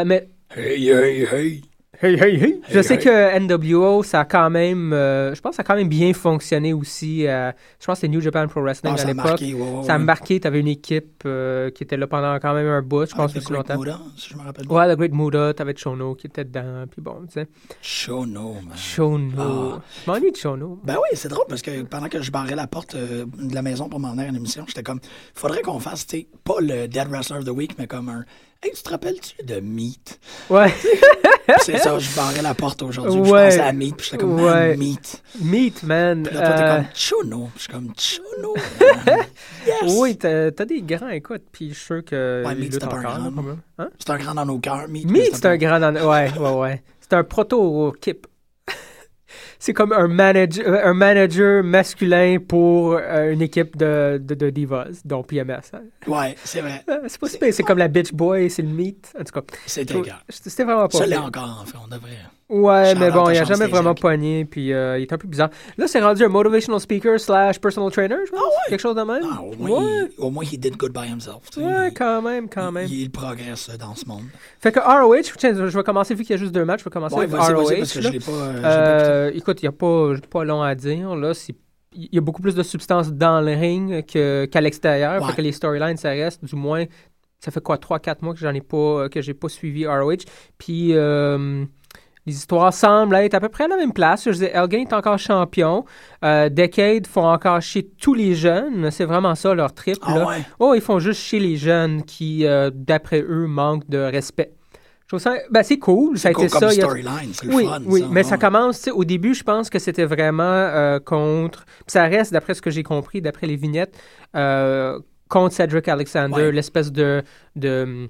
Mais, 0.05 0.27
Hey, 0.55 0.89
hey, 0.89 1.23
hey. 1.31 1.61
Hey, 2.01 2.15
hey, 2.15 2.35
hey, 2.35 2.61
je 2.69 2.77
Hey, 2.77 2.83
sais 2.83 2.93
hey. 2.95 2.99
que 2.99 3.39
NWO, 3.39 4.03
ça 4.03 4.21
a 4.21 4.25
quand 4.25 4.49
même, 4.49 4.93
euh, 4.93 5.33
je 5.35 5.41
pense 5.41 5.51
que 5.51 5.55
ça 5.57 5.61
a 5.61 5.65
quand 5.65 5.75
même 5.75 5.87
bien 5.89 6.13
fonctionné 6.13 6.73
aussi. 6.73 7.27
euh, 7.27 7.51
je 7.79 7.85
pense 7.85 7.95
que 7.95 8.01
c'était 8.01 8.07
New 8.13 8.21
Japan 8.21 8.47
Pro 8.47 8.61
Wrestling 8.61 8.93
Ah, 8.93 8.95
à 8.95 8.97
ça 8.97 9.03
a 9.03 9.07
l'époque. 9.11 9.25
marqué, 9.25 9.53
ouais, 9.53 9.61
ouais, 9.61 9.83
Ça 9.83 9.93
a 9.95 9.97
marqué, 9.97 10.39
tu 10.39 10.47
avais 10.47 10.59
une 10.59 10.67
équipe 10.67 11.23
euh, 11.25 11.69
qui 11.71 11.83
était 11.83 11.97
là 11.97 12.07
pendant 12.07 12.37
quand 12.39 12.53
même 12.53 12.67
un 12.67 12.81
bout, 12.81 13.09
je 13.09 13.15
pense, 13.15 13.31
Avec 13.31 13.43
aussi 13.43 13.53
longtemps. 13.53 13.79
Muda, 13.79 13.99
si 14.17 14.29
je 14.29 14.37
me 14.37 14.43
rappelle. 14.43 14.67
Ouais, 14.67 14.93
The 14.93 14.97
Great 14.97 15.13
Muda, 15.13 15.53
t'avais 15.53 15.75
Chono 15.75 16.15
qui 16.15 16.27
était 16.27 16.45
dedans, 16.45 16.85
puis 16.89 17.01
bon, 17.01 17.21
tu 17.27 17.33
sais. 17.33 17.47
Shono, 17.81 18.53
man. 18.53 18.75
Chono. 18.75 19.73
Ah. 19.77 19.81
Je 20.05 20.11
m'ennuie 20.11 20.31
de 20.31 20.37
Chono. 20.37 20.79
Ben 20.83 20.95
oui, 20.95 21.09
c'est 21.17 21.29
drôle 21.29 21.45
parce 21.49 21.61
que 21.61 21.83
pendant 21.83 22.09
que 22.09 22.21
je 22.21 22.31
barrais 22.31 22.55
la 22.55 22.67
porte 22.67 22.95
de 22.95 23.55
la 23.55 23.61
maison 23.61 23.89
pour 23.89 23.99
m'en 23.99 24.11
aller 24.11 24.27
à 24.27 24.31
l'émission, 24.31 24.63
j'étais 24.67 24.83
comme, 24.83 24.99
faudrait 25.33 25.61
qu'on 25.61 25.79
fasse, 25.79 26.05
tu 26.07 26.17
sais, 26.19 26.27
pas 26.43 26.59
le 26.61 26.87
Dead 26.87 27.07
Wrestler 27.09 27.37
of 27.39 27.45
the 27.45 27.49
Week, 27.49 27.75
mais 27.77 27.87
comme 27.87 28.09
un, 28.09 28.25
hey, 28.63 28.71
tu 28.73 28.81
te 28.83 28.89
rappelles-tu 28.89 29.43
de 29.45 29.59
Meat? 29.59 30.19
Ouais. 30.49 30.73
C'est 31.61 31.77
ça, 31.77 31.97
je 31.99 32.13
barrais 32.15 32.41
la 32.41 32.53
porte 32.53 32.81
aujourd'hui, 32.83 33.19
Ouais. 33.21 33.51
je 33.51 33.57
pensais 33.57 33.59
à 33.61 33.71
Meat, 33.73 33.95
puis 33.95 34.05
j'étais 34.05 34.17
comme, 34.17 34.41
Ouais. 34.41 34.71
ah, 34.73 34.77
Meat. 34.77 35.23
Meat, 35.41 35.83
man. 35.83 36.23
Puis 36.23 36.35
là, 36.35 36.41
toi, 36.47 36.57
t'es 36.57 36.63
euh, 36.63 36.75
comme, 36.77 36.85
Chono. 36.93 37.49
Je 37.55 37.61
suis 37.61 37.71
comme, 37.71 37.93
Chono. 37.97 38.55
yes! 39.65 39.93
Oui, 39.97 40.17
t'as 40.17 40.51
des 40.65 40.81
grands, 40.81 41.09
écoute, 41.09 41.43
puis 41.51 41.69
je 41.69 41.75
suis 41.75 41.85
sûr 41.85 42.03
que. 42.05 42.43
Ouais, 42.45 42.55
Meat, 42.55 42.79
pas 42.79 42.95
un 42.95 43.01
grand. 43.01 43.33
Hein? 43.79 43.89
C'est 43.99 44.09
un 44.09 44.17
grand 44.17 44.33
dans 44.33 44.45
nos 44.45 44.59
cœurs, 44.59 44.87
Meat. 44.89 45.09
Meat, 45.09 45.35
c'est 45.35 45.45
un 45.45 45.57
grand. 45.57 45.79
dans- 45.79 45.93
Ouais, 46.09 46.31
ouais, 46.37 46.53
ouais. 46.53 46.83
C'est 47.01 47.13
un 47.13 47.23
proto-kip. 47.23 48.27
C'est 49.59 49.73
comme 49.73 49.91
un 49.93 50.07
manager, 50.07 50.85
un 50.85 50.93
manager 50.93 51.63
masculin 51.63 52.37
pour 52.39 52.93
euh, 52.93 53.31
une 53.33 53.41
équipe 53.41 53.75
de, 53.77 54.17
de, 54.21 54.35
de 54.35 54.49
divas, 54.49 54.87
dont 55.05 55.23
PMS. 55.23 55.61
hein. 55.73 55.81
Ouais, 56.07 56.35
c'est 56.43 56.61
vrai. 56.61 56.83
Euh, 56.89 56.99
C'est 57.07 57.19
pas 57.19 57.27
si 57.29 57.37
pire, 57.37 57.53
c'est 57.53 57.63
comme 57.63 57.77
la 57.79 57.87
bitch 57.87 58.13
boy, 58.13 58.49
c'est 58.49 58.61
le 58.61 58.69
meat. 58.69 59.13
En 59.19 59.23
tout 59.23 59.33
cas, 59.33 59.41
C'était 59.65 60.63
vraiment 60.63 60.87
pas. 60.87 60.97
Ça 60.97 61.05
l'est 61.05 61.17
encore, 61.17 61.59
en 61.61 61.65
fait, 61.65 61.77
on 61.83 61.87
devrait. 61.87 62.09
Ouais, 62.49 62.93
Shout 62.93 62.99
mais 62.99 63.11
bon, 63.11 63.29
il 63.29 63.37
a 63.37 63.43
jamais 63.43 63.67
vraiment 63.67 63.93
poigné, 63.93 64.45
puis 64.45 64.71
euh, 64.71 64.97
il 64.97 65.01
est 65.01 65.11
un 65.11 65.17
peu 65.17 65.27
bizarre. 65.27 65.49
Là, 65.77 65.85
c'est 65.87 65.99
rendu 65.99 66.23
un 66.23 66.29
motivational 66.29 66.79
speaker 66.79 67.19
slash 67.19 67.59
personal 67.59 67.91
trainer, 67.91 68.15
je 68.25 68.31
pense. 68.31 68.41
Quelque 68.69 68.79
chose 68.79 68.95
de 68.95 69.01
même? 69.01 69.21
Ah, 69.29 69.41
au 69.41 69.53
moins, 69.57 69.83
ouais, 69.83 70.09
il, 70.17 70.23
au 70.23 70.29
moins, 70.29 70.45
he 70.45 70.57
did 70.57 70.77
good 70.77 70.93
by 70.93 71.09
himself. 71.09 71.49
tu 71.51 71.59
sais. 71.59 71.65
ouais, 71.65 71.91
quand 71.93 72.21
même, 72.21 72.47
quand 72.47 72.71
même. 72.71 72.87
Il, 72.89 73.01
il 73.01 73.11
progresse 73.11 73.69
dans 73.77 73.95
ce 73.95 74.05
monde. 74.05 74.23
Fait 74.61 74.71
que 74.71 74.79
ROH, 74.79 75.33
tiens, 75.37 75.53
je 75.53 75.77
vais 75.77 75.83
commencer, 75.83 76.15
vu 76.15 76.23
qu'il 76.23 76.31
y 76.31 76.33
a 76.35 76.37
juste 76.37 76.53
deux 76.53 76.63
matchs, 76.63 76.79
je 76.79 76.85
vais 76.85 76.89
commencer 76.89 77.15
Ouais, 77.15 77.23
avec 77.25 77.35
ROH. 77.35 77.75
parce 77.79 77.91
que 77.93 77.99
je 78.01 78.07
là. 78.07 78.09
l'ai 78.11 78.19
pas, 78.19 78.31
euh, 78.31 78.51
je 78.53 78.55
l'ai 78.55 78.61
pas 78.61 78.69
écouté. 78.69 79.11
Euh, 79.11 79.31
écoute, 79.35 79.61
il 79.61 79.65
n'y 79.65 79.69
a 79.69 79.71
pas, 79.73 80.13
pas 80.29 80.43
long 80.45 80.61
à 80.61 80.73
dire. 80.73 81.15
Là, 81.17 81.33
c'est- 81.33 81.55
il 81.93 82.07
y 82.13 82.17
a 82.17 82.21
beaucoup 82.21 82.41
plus 82.41 82.55
de 82.55 82.63
substance 82.63 83.11
dans 83.11 83.41
le 83.41 83.51
ring 83.53 84.05
que- 84.05 84.45
qu'à 84.45 84.61
l'extérieur. 84.61 85.25
Fait 85.27 85.35
que 85.35 85.41
les 85.41 85.51
storylines, 85.51 85.97
ça 85.97 86.09
reste, 86.11 86.45
du 86.45 86.55
moins, 86.55 86.85
ça 87.39 87.51
fait 87.51 87.61
quoi, 87.61 87.77
3-4 87.77 88.21
mois 88.21 88.33
que 88.33 88.39
j'en 88.39 88.53
ai 88.53 88.61
pas, 88.61 89.09
que 89.09 89.21
j'ai 89.21 89.33
pas 89.33 89.49
suivi 89.49 89.85
ROH. 89.85 90.23
Puis 90.57 90.93
les 92.27 92.33
histoires 92.35 92.73
semblent 92.73 93.15
être 93.15 93.33
à 93.35 93.39
peu 93.39 93.47
près 93.49 93.63
à 93.63 93.67
la 93.69 93.77
même 93.77 93.93
place. 93.93 94.25
Je 94.25 94.31
disais, 94.31 94.51
Elgin 94.53 94.79
est 94.81 94.93
encore 94.93 95.17
champion. 95.17 95.85
Euh, 96.25 96.49
Decade 96.49 97.07
font 97.07 97.25
encore 97.25 97.61
chier 97.61 97.89
tous 97.99 98.13
les 98.13 98.35
jeunes. 98.35 98.91
C'est 98.91 99.05
vraiment 99.05 99.33
ça 99.33 99.53
leur 99.53 99.73
trip. 99.73 99.97
Ah 100.01 100.15
là. 100.17 100.27
ouais? 100.27 100.35
Oh, 100.59 100.73
ils 100.75 100.81
font 100.81 100.99
juste 100.99 101.21
chier 101.21 101.39
les 101.39 101.55
jeunes 101.55 102.03
qui, 102.03 102.45
euh, 102.45 102.69
d'après 102.73 103.21
eux, 103.21 103.47
manquent 103.47 103.89
de 103.89 103.97
respect. 103.97 104.51
Je 105.03 105.07
trouve 105.15 105.19
ça, 105.21 105.35
ben, 105.49 105.63
c'est 105.63 105.79
cool. 105.79 106.17
Ça 106.19 106.27
a 106.29 106.33
Cool 106.33 106.43
été 106.47 106.51
comme 106.51 106.69
ça. 106.69 106.71
storyline, 106.71 107.29
c'est 107.31 107.47
oui, 107.47 107.65
fun. 107.65 107.81
oui, 107.85 108.01
ça, 108.01 108.07
mais 108.11 108.15
ouais. 108.15 108.23
ça 108.23 108.37
commence, 108.37 108.89
au 108.93 109.05
début, 109.05 109.33
je 109.33 109.43
pense 109.43 109.69
que 109.69 109.79
c'était 109.79 110.03
vraiment 110.03 110.43
euh, 110.43 110.99
contre, 110.99 111.63
puis 111.65 111.83
ça 111.87 112.03
reste, 112.03 112.33
d'après 112.33 112.55
ce 112.55 112.61
que 112.61 112.69
j'ai 112.69 112.83
compris, 112.83 113.21
d'après 113.21 113.47
les 113.47 113.55
vignettes, 113.55 113.97
contre 115.29 115.53
Cedric 115.55 115.87
Alexander, 115.87 116.35
Ouais. 116.35 116.51
l'espèce 116.51 116.91
de, 116.91 117.23
de, 117.55 118.09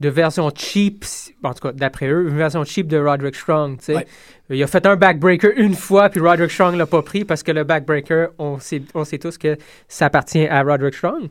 de 0.00 0.08
version 0.08 0.50
cheap, 0.54 1.04
en 1.42 1.54
tout 1.54 1.68
cas, 1.68 1.72
d'après 1.72 2.08
eux, 2.08 2.28
une 2.28 2.36
version 2.36 2.64
cheap 2.64 2.86
de 2.86 2.98
Roderick 2.98 3.34
Strong. 3.34 3.78
Ouais. 3.88 4.06
Il 4.50 4.62
a 4.62 4.66
fait 4.66 4.84
un 4.86 4.96
backbreaker 4.96 5.52
une 5.56 5.74
fois, 5.74 6.08
puis 6.10 6.20
Roderick 6.20 6.50
Strong 6.50 6.76
l'a 6.76 6.86
pas 6.86 7.02
pris 7.02 7.24
parce 7.24 7.42
que 7.42 7.52
le 7.52 7.64
backbreaker, 7.64 8.28
on 8.38 8.58
sait, 8.58 8.82
on 8.94 9.04
sait 9.04 9.18
tous 9.18 9.38
que 9.38 9.56
ça 9.88 10.06
appartient 10.06 10.46
à 10.46 10.62
Roderick 10.62 10.94
Strong. 10.94 11.28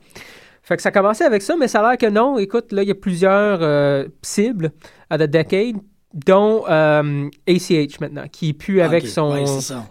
Fait 0.64 0.76
que 0.78 0.82
ça 0.82 0.90
a 0.90 0.92
commencé 0.92 1.24
avec 1.24 1.44
ça, 1.44 1.56
mais 1.56 1.68
ça 1.68 1.82
a 1.82 1.90
l'air 1.92 1.98
que 1.98 2.12
non. 2.12 2.40
Écoute, 2.40 2.72
là, 2.72 2.82
il 2.82 2.88
y 2.88 2.92
a 2.92 2.96
plusieurs 2.96 3.60
euh, 3.62 4.06
cibles 4.24 4.72
à 5.12 5.20
The 5.20 5.30
Decade, 5.30 5.76
dont 6.16 6.64
euh, 6.70 7.30
ACH 7.46 8.00
maintenant, 8.00 8.26
qui 8.32 8.54
plus 8.54 8.80
avec 8.82 9.06
son, 9.06 9.34
ouais, 9.34 9.44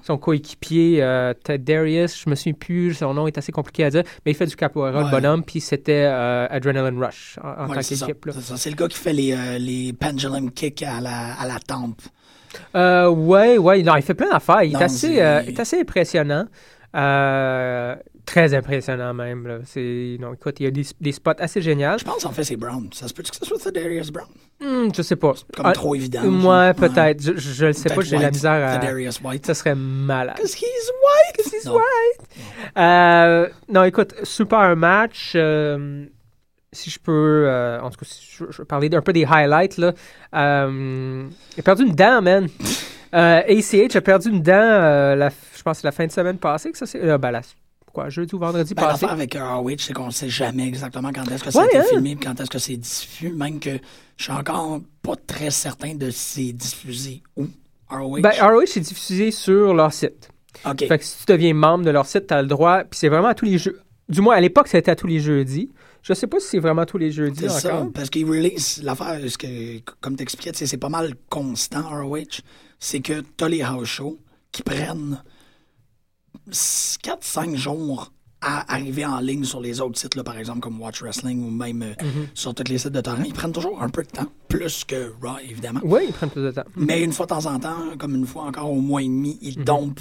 son 0.02 0.16
coéquipier 0.18 1.02
euh, 1.02 1.34
Ted 1.44 1.58
Darius. 1.70 2.22
Je 2.24 2.30
me 2.30 2.34
souviens 2.34 2.54
plus, 2.54 2.94
son 2.94 3.12
nom 3.12 3.26
est 3.26 3.36
assez 3.36 3.52
compliqué 3.52 3.84
à 3.84 3.90
dire, 3.90 4.02
mais 4.24 4.32
il 4.32 4.34
fait 4.34 4.46
du 4.46 4.56
capoeira, 4.56 5.02
le 5.04 5.10
bonhomme, 5.10 5.44
puis 5.44 5.60
c'était 5.60 6.04
euh, 6.06 6.46
Adrenaline 6.48 6.98
Rush 7.02 7.38
en, 7.42 7.64
en 7.64 7.68
Ouais, 7.68 7.74
tant 7.76 7.80
qu'équipe. 7.82 8.26
c'est 8.56 8.70
le 8.70 8.76
gars 8.76 8.88
qui 8.88 8.96
fait 8.98 9.12
les, 9.12 9.32
euh, 9.32 9.58
les 9.58 9.92
pendulum 9.92 10.50
kicks 10.50 10.82
à 10.82 11.00
la, 11.00 11.34
à 11.34 11.46
la 11.46 11.58
tempe. 11.60 12.00
Euh, 12.74 13.08
ouais, 13.08 13.58
ouais, 13.58 13.82
non, 13.82 13.96
il 13.96 14.02
fait 14.02 14.14
plein 14.14 14.30
d'affaires. 14.30 14.62
Il, 14.62 14.72
est 14.74 14.82
assez, 14.82 15.20
euh, 15.20 15.42
il 15.46 15.50
est 15.50 15.60
assez 15.60 15.78
impressionnant. 15.80 16.46
Euh, 16.96 17.96
très 18.26 18.54
impressionnant 18.54 19.12
même. 19.14 19.46
Là. 19.46 19.58
C'est, 19.64 20.16
non, 20.20 20.34
écoute, 20.34 20.60
il 20.60 20.64
y 20.64 20.66
a 20.66 20.70
des, 20.70 20.84
des 21.00 21.12
spots 21.12 21.32
assez 21.38 21.60
géniaux. 21.62 21.98
Je 21.98 22.04
pense 22.04 22.24
en 22.24 22.32
fait 22.32 22.44
c'est 22.44 22.56
Brown. 22.56 22.88
Ça 22.92 23.08
se 23.08 23.14
peut 23.14 23.22
que 23.22 23.34
ce 23.34 23.44
soit 23.44 23.58
Thaddeus 23.58 24.10
Brown? 24.12 24.28
Hmm, 24.60 24.88
je 24.96 25.02
sais 25.02 25.16
pas. 25.16 25.34
Comme 25.56 25.66
Ah, 25.66 25.72
trop 25.72 25.94
évident. 25.94 26.22
Moi, 26.24 26.66
genre. 26.66 26.74
peut-être. 26.76 27.20
Je, 27.22 27.32
je, 27.36 27.52
je 27.52 27.66
le 27.66 27.72
sais 27.72 27.88
pas, 27.90 28.00
j'ai 28.02 28.16
la 28.16 28.24
White, 28.26 28.34
misère 28.34 28.52
à. 28.68 28.78
Thaddeus 28.78 29.20
White. 29.22 29.46
Ça 29.46 29.54
serait 29.54 29.74
malade. 29.74 30.36
Because 30.36 30.54
he's 30.54 30.62
white! 31.02 31.36
Because 31.36 31.52
he's 31.52 31.64
Non. 31.66 31.74
white. 31.74 32.28
Euh, 32.78 33.48
non, 33.68 33.84
écoute, 33.84 34.14
super 34.22 34.74
match. 34.76 35.32
euh, 35.34 36.06
si 36.72 36.90
je 36.90 36.98
peux, 36.98 37.44
euh, 37.46 37.80
en 37.80 37.90
tout 37.90 37.98
cas, 38.00 38.06
si 38.08 38.26
je, 38.38 38.44
je 38.50 38.58
veux 38.58 38.64
parler 38.64 38.88
d'un 38.88 39.00
peu 39.02 39.12
des 39.12 39.24
highlights, 39.24 39.76
là. 39.78 39.92
Il 40.32 41.58
a 41.60 41.62
perdu 41.62 41.84
une 41.84 41.94
dent, 41.94 42.20
man. 42.22 42.48
ACH 43.12 43.94
a 43.94 44.00
perdu 44.00 44.28
une 44.30 44.42
dent, 44.42 45.14
la, 45.14 45.28
je 45.56 45.62
pense 45.62 45.76
que 45.76 45.80
c'est 45.82 45.86
la 45.86 45.92
fin 45.92 46.04
de 46.06 46.10
semaine 46.10 46.38
passée 46.38 46.72
que 46.72 46.78
ça 46.78 46.84
c'est. 46.86 46.98
ben, 47.18 47.30
la- 47.30 47.42
quoi, 47.94 48.10
jeudi 48.10 48.34
ou 48.34 48.38
vendredi 48.38 48.74
Ben, 48.74 48.82
passé. 48.82 49.06
L'affaire 49.06 49.12
avec 49.12 49.34
ROH, 49.34 49.76
c'est 49.78 49.92
qu'on 49.94 50.06
ne 50.06 50.10
sait 50.12 50.28
jamais 50.28 50.66
exactement 50.68 51.10
quand 51.14 51.24
est-ce 51.30 51.42
que 51.44 51.50
ça 51.50 51.60
Ouais, 51.60 51.64
a 51.66 51.68
été 51.68 51.78
hein? 51.78 51.84
filmé 51.88 52.16
quand 52.22 52.38
est-ce 52.40 52.50
que 52.50 52.58
c'est 52.58 52.76
diffusé. 52.76 53.30
Même 53.34 53.58
que 53.60 53.78
je 54.18 54.22
suis 54.24 54.32
encore 54.32 54.80
pas 55.02 55.14
très 55.26 55.50
certain 55.50 55.94
de 55.94 56.10
si 56.10 56.48
c'est 56.48 56.52
diffusé 56.52 57.22
où. 57.36 57.46
ROH. 57.88 58.20
Ben, 58.20 58.32
ROH 58.40 58.62
est 58.76 58.80
diffusé 58.80 59.30
sur 59.30 59.72
leur 59.72 59.92
site. 59.92 60.28
OK. 60.66 60.86
Fait 60.86 60.98
que 60.98 61.04
si 61.04 61.18
tu 61.18 61.32
deviens 61.32 61.54
membre 61.54 61.84
de 61.84 61.90
leur 61.90 62.06
site, 62.06 62.26
tu 62.26 62.34
as 62.34 62.42
le 62.42 62.48
droit. 62.48 62.80
Puis 62.84 62.98
c'est 62.98 63.08
vraiment 63.08 63.28
à 63.28 63.34
tous 63.34 63.44
les 63.44 63.58
jeux. 63.58 63.80
Du 64.08 64.20
moins, 64.20 64.36
à 64.36 64.40
l'époque, 64.40 64.68
c'était 64.68 64.90
à 64.90 64.96
tous 64.96 65.06
les 65.06 65.20
jeudis. 65.20 65.70
Je 66.02 66.12
sais 66.12 66.26
pas 66.26 66.38
si 66.40 66.48
c'est 66.48 66.58
vraiment 66.58 66.84
tous 66.84 66.98
les 66.98 67.10
jeudis 67.10 67.46
C'est 67.48 67.70
encore. 67.70 67.84
ça, 67.84 67.90
parce 67.94 68.10
qu'ils 68.10 68.26
release 68.28 68.82
l'affaire, 68.82 69.18
que, 69.38 69.78
comme 70.00 70.16
t'expliquais, 70.16 70.52
c'est 70.54 70.76
pas 70.76 70.90
mal 70.90 71.14
constant, 71.30 71.82
ROH. 71.88 72.42
C'est 72.78 73.00
que 73.00 73.22
t'as 73.36 73.48
les 73.48 73.62
house 73.62 73.88
shows 73.88 74.18
qui 74.52 74.62
prennent 74.62 75.22
4-5 76.50 77.56
jours 77.56 78.12
à 78.46 78.70
arriver 78.74 79.06
en 79.06 79.20
ligne 79.20 79.44
sur 79.44 79.60
les 79.60 79.80
autres 79.80 79.98
sites, 79.98 80.16
là, 80.16 80.22
par 80.22 80.36
exemple, 80.36 80.60
comme 80.60 80.78
Watch 80.80 81.00
Wrestling 81.02 81.42
ou 81.46 81.50
même 81.50 81.82
euh, 81.82 81.92
Mm-hmm. 81.94 82.26
sur 82.34 82.54
tous 82.54 82.64
les 82.70 82.76
sites 82.76 82.92
de 82.92 83.00
torrent. 83.00 83.22
Ils 83.24 83.32
prennent 83.32 83.52
toujours 83.52 83.82
un 83.82 83.88
peu 83.88 84.02
de 84.02 84.08
temps, 84.08 84.26
plus 84.48 84.84
que 84.84 85.12
Raw, 85.22 85.38
évidemment. 85.48 85.80
Oui, 85.82 86.02
ils 86.08 86.12
prennent 86.12 86.28
plus 86.28 86.42
de 86.42 86.50
temps. 86.50 86.64
Mais 86.76 87.02
une 87.02 87.12
fois 87.12 87.24
de 87.24 87.30
temps 87.30 87.46
en 87.46 87.58
temps, 87.58 87.96
comme 87.98 88.14
une 88.14 88.26
fois 88.26 88.42
encore 88.42 88.70
au 88.70 88.80
mois 88.80 89.00
et 89.00 89.06
demi, 89.06 89.38
ils 89.40 89.58
Mhm. 89.60 89.64
dompent 89.64 90.00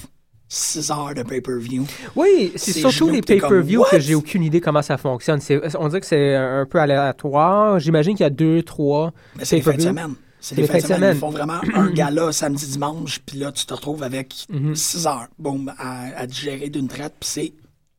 6 0.49 0.91
heures 0.91 1.13
de 1.15 1.23
pay-per-view. 1.23 1.85
Oui, 2.17 2.51
c'est 2.57 2.73
surtout 2.73 3.09
les 3.09 3.21
pay-per-view 3.21 3.85
que 3.89 3.99
j'ai 4.01 4.13
aucune 4.13 4.43
idée 4.43 4.59
comment 4.59 4.81
ça 4.81 4.97
fonctionne. 4.97 5.39
On 5.79 5.87
dirait 5.87 6.01
que 6.01 6.05
c'est 6.05 6.35
un 6.35 6.65
peu 6.65 6.79
aléatoire. 6.79 7.79
J'imagine 7.79 8.13
qu'il 8.15 8.23
y 8.25 8.27
a 8.27 8.29
deux, 8.29 8.61
trois 8.61 9.13
Mais 9.37 9.45
c'est 9.45 9.55
les 9.55 9.61
fins 9.61 9.73
de 9.75 9.81
semaine. 9.81 10.15
C'est 10.45 10.55
les 10.57 10.67
fins 10.67 10.77
de 10.79 10.83
semaine. 10.83 11.15
Ils 11.15 11.19
font 11.19 11.29
vraiment 11.29 11.61
un 11.73 11.89
gala 11.93 12.33
samedi, 12.33 12.67
dimanche, 12.67 13.19
puis 13.25 13.37
là, 13.39 13.51
tu 13.53 13.65
te 13.65 13.73
retrouves 13.73 14.03
avec 14.03 14.45
Mhm. 14.49 14.75
6 14.75 15.07
heures, 15.07 15.27
boum, 15.39 15.71
à, 15.77 16.07
à 16.17 16.27
digérer 16.27 16.69
d'une 16.69 16.89
traite, 16.89 17.13
puis 17.19 17.29
c'est 17.29 17.53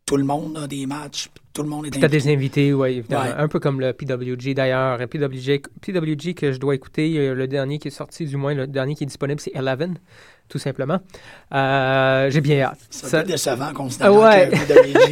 tout 0.04 0.18
le 0.18 0.24
monde 0.24 0.58
a 0.62 0.66
des 0.66 0.84
matchs, 0.84 1.30
puis 1.32 1.42
tout 1.54 1.62
le 1.62 1.70
monde 1.70 1.86
est 1.86 1.90
T'as 1.90 1.96
impliqué. 2.06 2.18
des 2.24 2.32
invités, 2.34 2.74
oui, 2.74 2.98
évidemment. 2.98 3.24
Ouais. 3.24 3.32
Un 3.38 3.48
peu 3.48 3.58
comme 3.60 3.80
le 3.80 3.94
PWG 3.94 4.52
d'ailleurs. 4.52 4.98
Le 4.98 5.06
PWG, 5.06 5.62
PWG 5.80 6.34
que 6.34 6.52
je 6.52 6.58
dois 6.58 6.74
écouter, 6.74 7.16
euh, 7.16 7.34
le 7.34 7.48
dernier 7.48 7.78
qui 7.78 7.88
est 7.88 7.90
sorti, 7.90 8.26
du 8.26 8.36
moins 8.36 8.52
le 8.52 8.66
dernier 8.66 8.94
qui 8.94 9.04
est 9.04 9.06
disponible, 9.06 9.40
c'est 9.40 9.52
Eleven, 9.56 9.96
tout 10.50 10.58
simplement. 10.58 10.98
Euh, 11.54 12.28
J'ai 12.30 12.40
bien 12.42 12.60
hâte. 12.60 12.80
C'est 12.90 13.06
Ça- 13.06 13.18
un 13.20 13.22
peu 13.22 13.28
décevant 13.28 13.72
considérant 13.72 14.20
Ah 14.22 14.28
ouais. 14.28 14.50
que 14.50 14.56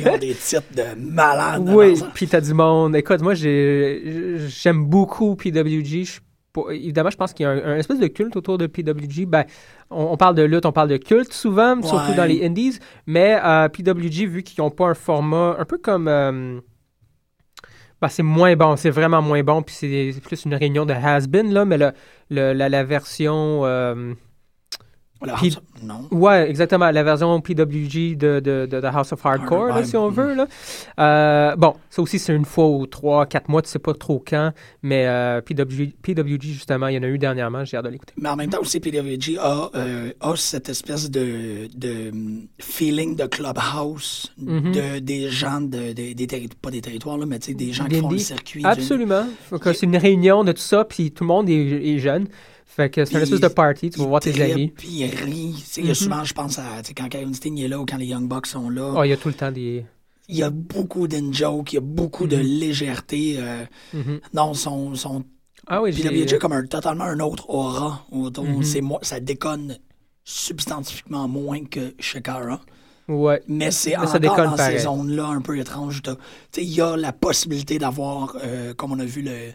PWG 0.03 0.11
ont 0.11 0.19
des 0.19 0.35
titres 0.35 0.63
de 0.77 1.01
malades. 1.01 1.63
Oui, 1.67 1.95
puis 2.13 2.27
t'as 2.29 2.43
du 2.43 2.53
monde. 2.53 2.95
Écoute, 2.97 3.23
moi, 3.23 3.33
j'ai- 3.35 4.37
j'aime 4.49 4.85
beaucoup 4.85 5.37
PWG. 5.37 6.05
Je 6.05 6.11
suis 6.11 6.21
pas- 6.53 6.71
évidemment, 6.71 7.11
je 7.11 7.17
pense 7.17 7.33
qu'il 7.33 7.45
y 7.45 7.47
a 7.47 7.51
un, 7.51 7.73
un 7.73 7.77
espèce 7.77 7.99
de 7.99 8.07
culte 8.07 8.37
autour 8.37 8.59
de 8.59 8.67
PWG. 8.67 9.27
Ben, 9.27 9.45
on, 9.91 10.05
on 10.13 10.17
parle 10.17 10.35
de 10.35 10.43
lutte, 10.43 10.67
on 10.67 10.73
parle 10.73 10.89
de 10.89 10.97
culte 10.99 11.33
souvent, 11.33 11.81
surtout 11.83 12.13
dans 12.17 12.25
les 12.25 12.45
indies. 12.47 12.79
Mais 13.07 13.39
euh, 13.45 13.69
PWG, 13.69 14.27
vu 14.27 14.43
qu'ils 14.43 14.63
n'ont 14.63 14.71
pas 14.71 14.87
un 14.89 14.95
format 14.95 15.57
un 15.59 15.65
peu 15.65 15.79
comme. 15.79 16.09
euh, 16.09 16.61
ben, 18.01 18.09
c'est 18.09 18.23
moins 18.25 18.57
bon, 18.57 18.77
c'est 18.77 18.91
vraiment 18.91 19.23
moins 19.23 19.43
bon. 19.43 19.63
Puis 19.63 19.75
c'est 19.77 20.11
c'est 20.13 20.21
plus 20.23 20.45
une 20.45 20.55
réunion 20.55 20.85
de 20.87 20.93
has-been, 20.93 21.53
là. 21.53 21.65
Mais 21.65 21.79
le, 21.79 21.93
le- 22.31 22.53
la, 22.53 22.69
la 22.69 22.85
version. 22.85 23.63
euh, 23.65 24.15
Ça- 25.51 25.61
non. 25.83 26.07
Ouais, 26.11 26.49
exactement. 26.49 26.91
La 26.91 27.03
version 27.03 27.41
PWG 27.41 28.17
de, 28.17 28.41
de, 28.41 28.67
de, 28.71 28.81
de 28.81 28.87
House 28.87 29.13
of 29.13 29.25
Hardcore, 29.27 29.67
là, 29.69 29.85
si 29.85 29.97
on 29.97 30.09
veut. 30.09 30.35
Là. 30.35 30.47
Euh, 31.01 31.57
bon, 31.57 31.75
ça 31.91 32.03
aussi, 32.03 32.19
c'est 32.19 32.35
une 32.35 32.45
fois 32.45 32.69
ou 32.69 32.87
trois, 32.87 33.27
quatre 33.27 33.49
mois, 33.49 33.63
tu 33.63 33.69
sais 33.71 33.79
pas 33.79 33.95
trop 33.95 34.23
quand. 34.27 34.53
Mais 34.83 35.07
euh, 35.07 35.41
PWG, 35.41 35.93
PWG, 36.03 36.43
justement, 36.43 36.87
il 36.89 36.95
y 36.95 36.99
en 36.99 37.03
a 37.03 37.07
eu 37.09 37.19
dernièrement. 37.19 37.65
J'ai 37.65 37.77
hâte 37.77 37.85
de 37.85 37.91
l'écouter. 37.91 38.15
Mais 38.17 38.29
en 38.29 38.37
même 38.37 38.51
temps 38.51 38.61
aussi, 38.61 38.79
PWG 38.81 39.39
a, 39.41 39.71
euh, 39.75 40.13
a 40.21 40.37
cette 40.37 40.69
espèce 40.69 41.11
de, 41.11 41.69
de 41.77 42.13
feeling 42.61 43.17
de 43.17 43.27
clubhouse 43.27 44.33
Mhm. 44.39 44.73
de, 44.73 44.99
des 44.99 45.29
gens, 45.31 45.61
de, 45.61 45.93
de- 45.93 46.13
des 46.15 46.27
pas 46.61 46.71
des 46.71 46.81
territoires, 46.81 47.19
là, 47.19 47.27
mais 47.27 47.39
tu 47.39 47.49
sais, 47.49 47.55
des 47.55 47.73
gens 47.73 47.87
qui 47.87 47.97
font 48.01 48.11
le 48.11 48.19
circuit. 48.19 48.65
Absolument. 48.65 49.25
C'est 49.63 49.83
une 49.83 49.97
réunion 49.97 50.45
de 50.45 50.53
tout 50.53 50.59
ça, 50.61 50.85
puis 50.85 51.11
tout 51.13 51.25
le 51.25 51.29
monde 51.29 51.49
est, 51.49 51.55
est 51.55 51.99
jeune. 51.99 52.27
Fait 52.75 52.89
que 52.91 53.05
c'est 53.05 53.15
un 53.17 53.19
Puis 53.19 53.25
espèce 53.25 53.41
de 53.41 53.49
party. 53.49 53.91
Tu 53.91 53.99
vas 54.01 54.07
voir 54.07 54.21
tes 54.23 54.41
amis. 54.43 54.69
Puis 54.69 54.89
Il 54.89 54.99
y 54.99 55.05
a 55.05 55.89
Mhm. 55.89 55.95
souvent, 55.95 56.25
je 56.25 56.33
pense, 56.33 56.59
à 56.59 56.65
quand 56.97 57.09
Kevin 57.09 57.35
Steen 57.35 57.59
est 57.59 57.69
là 57.69 57.79
ou 57.79 57.85
quand 57.85 57.99
les 57.99 58.07
Young 58.07 58.27
Bucks 58.29 58.47
sont 58.47 58.71
là. 58.71 58.95
Oh, 58.97 59.05
il 59.05 59.09
y 59.11 59.13
a 59.13 59.17
tout 59.17 59.29
le 59.29 59.35
temps 59.35 59.53
des. 59.53 59.85
Il 60.29 60.37
y 60.37 60.43
a 60.43 60.49
beaucoup 60.51 61.07
d'in-joke, 61.07 61.73
il 61.73 61.75
y 61.75 61.79
a 61.79 61.83
beaucoup 61.83 62.27
de 62.27 62.37
Mhm. 62.37 62.43
légèreté. 62.43 63.37
euh, 63.39 63.65
Mhm. 63.93 64.21
non, 64.33 64.55
son, 64.55 64.95
son 64.95 65.25
Ah 65.67 65.83
oui, 65.83 65.93
j'ai. 65.93 66.03
PWG 66.03 66.35
a 66.35 66.39
comme 66.39 66.53
un, 66.53 66.65
totalement 66.67 67.05
un 67.05 67.21
autre 67.21 67.51
aura 67.51 68.07
autour. 68.11 68.45
Mhm. 68.45 68.63
C'est 68.63 68.81
mo- 68.81 68.99
ça 69.03 69.21
déconne 69.21 69.77
substantifiquement 70.25 71.29
moins 71.29 71.65
que 71.65 71.95
Shikara. 71.99 72.61
Ouais. 73.09 73.43
Mais 73.49 73.71
c'est 73.71 73.97
encore 73.97 74.17
dans 74.37 74.57
pareil. 74.57 74.79
ces 74.79 74.85
zones-là 74.85 75.27
un 75.27 75.41
peu 75.41 75.59
étranges. 75.59 76.01
t'as- 76.03 76.15
tu 76.15 76.21
sais, 76.53 76.63
Il 76.65 76.71
y 76.73 76.81
a 76.81 76.97
la 76.97 77.13
possibilité 77.13 77.79
d'avoir, 77.79 78.37
euh, 78.43 78.73
comme 78.75 78.93
on 78.93 78.99
a 79.01 79.05
vu, 79.05 79.23
le, 79.23 79.51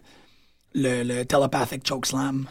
le, 0.76 1.04
le 1.04 1.26
telepathic 1.26 1.84
chokeslam. 1.88 2.46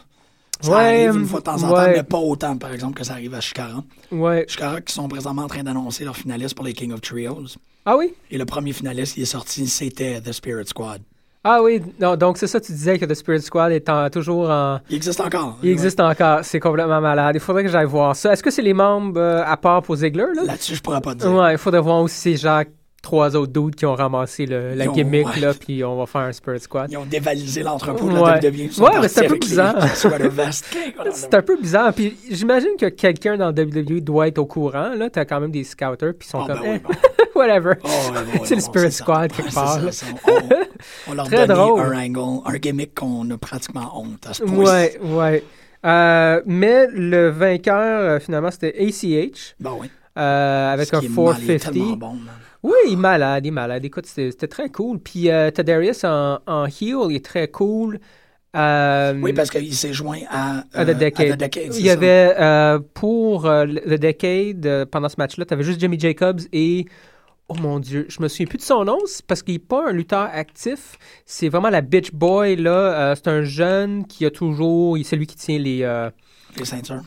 Ça 0.60 0.70
Ouais, 0.70 1.04
arrive 1.06 1.20
une 1.20 1.26
fois 1.26 1.40
de 1.40 1.44
temps 1.44 1.62
en 1.62 1.68
temps, 1.68 1.74
ouais. 1.76 1.92
mais 1.96 2.02
pas 2.02 2.18
autant, 2.18 2.56
par 2.56 2.72
exemple, 2.72 2.98
que 2.98 3.04
ça 3.04 3.12
arrive 3.14 3.34
à 3.34 3.40
Shikara. 3.40 3.84
Ouais. 4.10 4.44
Shikara 4.48 4.80
qui 4.80 4.92
sont 4.94 5.06
présentement 5.08 5.42
en 5.42 5.48
train 5.48 5.62
d'annoncer 5.62 6.04
leurs 6.04 6.16
finalistes 6.16 6.54
pour 6.54 6.64
les 6.64 6.72
King 6.72 6.92
of 6.92 7.00
Trios. 7.00 7.56
Ah 7.84 7.96
oui? 7.96 8.14
Et 8.30 8.38
le 8.38 8.44
premier 8.46 8.72
finaliste 8.72 9.14
qui 9.14 9.22
est 9.22 9.26
sorti, 9.26 9.66
c'était 9.68 10.20
The 10.20 10.32
Spirit 10.32 10.66
Squad. 10.66 11.02
Ah 11.44 11.62
oui. 11.62 11.80
Non, 12.00 12.16
donc 12.16 12.38
c'est 12.38 12.48
ça, 12.48 12.58
tu 12.60 12.72
disais 12.72 12.98
que 12.98 13.04
The 13.04 13.14
Spirit 13.14 13.42
Squad 13.42 13.70
est 13.70 13.88
en- 13.88 14.10
toujours 14.10 14.50
en. 14.50 14.80
Il 14.90 14.96
existe 14.96 15.20
encore. 15.20 15.56
Il 15.62 15.70
existe 15.70 16.00
encore, 16.00 16.40
c'est 16.42 16.58
complètement 16.58 17.00
malade. 17.00 17.36
Il 17.36 17.40
faudrait 17.40 17.62
que 17.62 17.68
j'aille 17.70 17.86
voir 17.86 18.16
ça. 18.16 18.32
Est-ce 18.32 18.42
que 18.42 18.50
c'est 18.50 18.62
les 18.62 18.74
membres 18.74 19.20
euh, 19.20 19.44
à 19.46 19.56
part 19.56 19.82
pour 19.82 19.94
Ziggler, 19.94 20.24
là? 20.34 20.42
Là-dessus, 20.44 20.74
je 20.74 20.82
pourrais 20.82 21.00
pas 21.00 21.14
te 21.14 21.20
dire. 21.20 21.32
Ouais, 21.32 21.52
il 21.52 21.58
faudrait 21.58 21.80
voir 21.82 22.00
aussi 22.02 22.36
gens, 22.36 22.62
trois 23.06 23.36
autres 23.36 23.52
dudes 23.52 23.76
qui 23.76 23.86
ont 23.86 23.94
ramassé 23.94 24.46
le- 24.46 24.74
la 24.74 24.88
ont- 24.88 24.92
gimmick, 24.92 25.26
ouais. 25.28 25.40
là, 25.40 25.54
puis 25.54 25.84
on 25.84 25.96
va 25.96 26.06
faire 26.06 26.22
un 26.22 26.32
Spirit 26.32 26.60
Squad. 26.60 26.90
Ils 26.90 26.96
ont 26.96 27.04
dévalisé 27.06 27.62
l'entrepôt 27.62 28.08
de 28.10 28.14
Ouais. 28.18 28.40
la 28.40 28.40
WWE. 28.40 28.80
Ouais, 28.80 29.00
mais 29.00 29.08
c'est 29.08 29.24
un 29.26 29.28
peu 29.28 29.38
bizarre. 29.38 29.76
C'est 31.12 31.34
un 31.34 31.42
peu 31.42 31.56
bizarre. 31.56 31.92
Puis 31.92 32.16
j'imagine 32.30 32.76
que 32.78 32.86
quelqu'un 32.86 33.36
dans 33.36 33.50
WWE 33.52 34.00
doit 34.00 34.28
être 34.28 34.38
au 34.38 34.46
courant. 34.46 34.90
Là, 34.96 35.08
t'as 35.10 35.24
quand 35.24 35.40
même 35.40 35.50
des 35.52 35.62
scouters, 35.64 36.14
puis 36.18 36.26
ils 36.26 36.30
sont 36.30 36.44
comme, 36.46 36.60
ben 36.60 36.72
oui, 36.72 36.78
bon. 36.80 36.90
whatever. 37.40 37.74
Oh, 37.84 37.88
ouais, 37.88 38.40
C'est 38.44 38.54
le 38.56 38.60
Spirit 38.60 38.90
ça. 38.92 39.04
Squad 39.04 39.32
quelque 39.32 39.54
part, 39.54 39.80
ça, 39.80 39.92
ça. 39.92 40.06
On, 40.26 41.10
on 41.12 41.14
leur 41.14 41.26
Très 41.30 41.46
drôle. 41.46 41.80
un 41.80 41.98
angle, 42.14 42.40
un 42.44 42.56
gimmick 42.58 42.94
qu'on 42.94 43.30
a 43.30 43.38
pratiquement 43.38 43.92
honte 44.00 44.26
à 44.28 44.34
ce 44.34 44.42
point. 44.42 44.64
Ouais, 44.64 44.98
ouais. 45.02 45.44
Euh, 45.84 46.40
mais 46.46 46.88
le 46.92 47.28
vainqueur, 47.30 48.00
euh, 48.00 48.18
finalement, 48.18 48.50
c'était 48.50 48.74
ACH. 48.78 49.54
Bon, 49.60 49.78
oui. 49.80 49.90
euh, 50.18 50.72
avec 50.72 50.92
un 50.92 50.98
qui 51.00 51.06
est 51.06 51.08
mal, 51.10 51.34
il 51.38 51.50
est 51.50 51.58
450. 51.58 51.72
tellement 51.74 51.96
bon, 51.96 52.12
man. 52.14 52.34
Oui, 52.66 52.74
il 52.88 52.92
est 52.94 52.96
malade, 52.96 53.44
il 53.44 53.48
est 53.48 53.52
malade. 53.52 53.84
Écoute, 53.84 54.06
c'était 54.06 54.48
très 54.48 54.68
cool. 54.70 54.98
Puis 54.98 55.30
euh, 55.30 55.50
Tadarius 55.50 56.04
en, 56.04 56.38
en 56.46 56.66
heel, 56.66 56.96
il 57.10 57.16
est 57.16 57.24
très 57.24 57.48
cool. 57.48 58.00
Euh, 58.56 59.14
Oui, 59.22 59.32
parce 59.32 59.50
qu'il 59.50 59.74
s'est 59.74 59.92
joint 59.92 60.20
à, 60.30 60.64
à 60.72 60.84
The 60.84 60.88
euh, 60.90 60.94
Decade. 60.94 61.30
à 61.32 61.36
The 61.36 61.40
Decade, 61.40 61.74
il 61.74 61.84
y 61.84 61.88
ça. 61.88 61.92
avait 61.92 62.78
pour 62.94 63.42
The 63.44 63.98
Decade, 63.98 64.86
pendant 64.90 65.08
ce 65.08 65.16
match-là, 65.18 65.44
tu 65.44 65.54
avais 65.54 65.62
juste 65.64 65.80
Jimmy 65.80 65.98
Jacobs 65.98 66.40
et. 66.52 66.86
Oh 67.48 67.54
mon 67.54 67.78
Dieu, 67.78 68.06
je 68.08 68.20
me 68.20 68.26
souviens 68.26 68.46
plus 68.46 68.58
de 68.58 68.62
son 68.64 68.84
nom, 68.84 68.98
parce 69.28 69.40
qu'il 69.44 69.54
n'est 69.54 69.60
pas 69.60 69.88
un 69.90 69.92
lutteur 69.92 70.28
actif. 70.32 70.98
C'est 71.26 71.48
vraiment 71.48 71.70
la 71.70 71.80
bitch 71.80 72.10
boy, 72.12 72.56
là. 72.56 72.70
Euh, 73.10 73.14
c'est 73.14 73.28
un 73.28 73.42
jeune 73.42 74.04
qui 74.04 74.26
a 74.26 74.32
toujours. 74.32 74.98
C'est 75.04 75.14
lui 75.14 75.28
qui 75.28 75.36
tient 75.36 75.56
les. 75.56 75.82
euh, 75.84 76.10
Les 76.58 76.64
ceintures. 76.64 77.02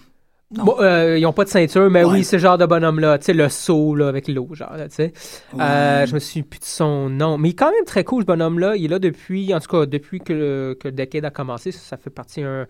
Bon, 0.52 0.78
euh, 0.80 1.18
ils 1.18 1.22
n'ont 1.22 1.34
pas 1.34 1.44
de 1.44 1.50
ceinture, 1.50 1.90
mais 1.92 2.04
Ouais. 2.04 2.12
oui, 2.22 2.28
le 2.32 2.38
genre 2.40 2.58
de 2.58 2.66
bonhomme-là. 2.66 3.20
Tu 3.20 3.26
sais, 3.26 3.34
le 3.34 3.50
saut, 3.50 3.94
là, 3.94 4.08
avec 4.08 4.28
l'eau, 4.28 4.48
genre, 4.54 4.72
tu 4.78 4.86
sais. 4.90 5.14
Euh, 5.60 6.08
je 6.08 6.14
me 6.16 6.20
souviens 6.20 6.42
plus 6.42 6.60
de 6.60 6.66
son 6.66 7.08
nom. 7.10 7.38
Mais 7.38 7.50
il 7.50 7.52
est 7.52 7.56
quand 7.56 7.72
même 7.72 7.86
très 7.86 8.04
cool, 8.04 8.24
ce 8.24 8.26
bonhomme-là. 8.26 8.76
Il 8.76 8.86
est 8.86 8.88
là 8.88 8.98
depuis, 8.98 9.54
en 9.54 9.60
tout 9.60 9.68
cas, 9.70 9.86
depuis 9.86 10.20
que, 10.20 10.34
le- 10.34 10.78
que 10.80 10.88
le 10.88 10.94
Decade 10.94 11.26
a 11.26 11.30
commencé. 11.30 11.72
Ça, 11.72 11.80
ça 11.80 11.98
fait 11.98 12.10
partie 12.10 12.42
un, 12.42 12.66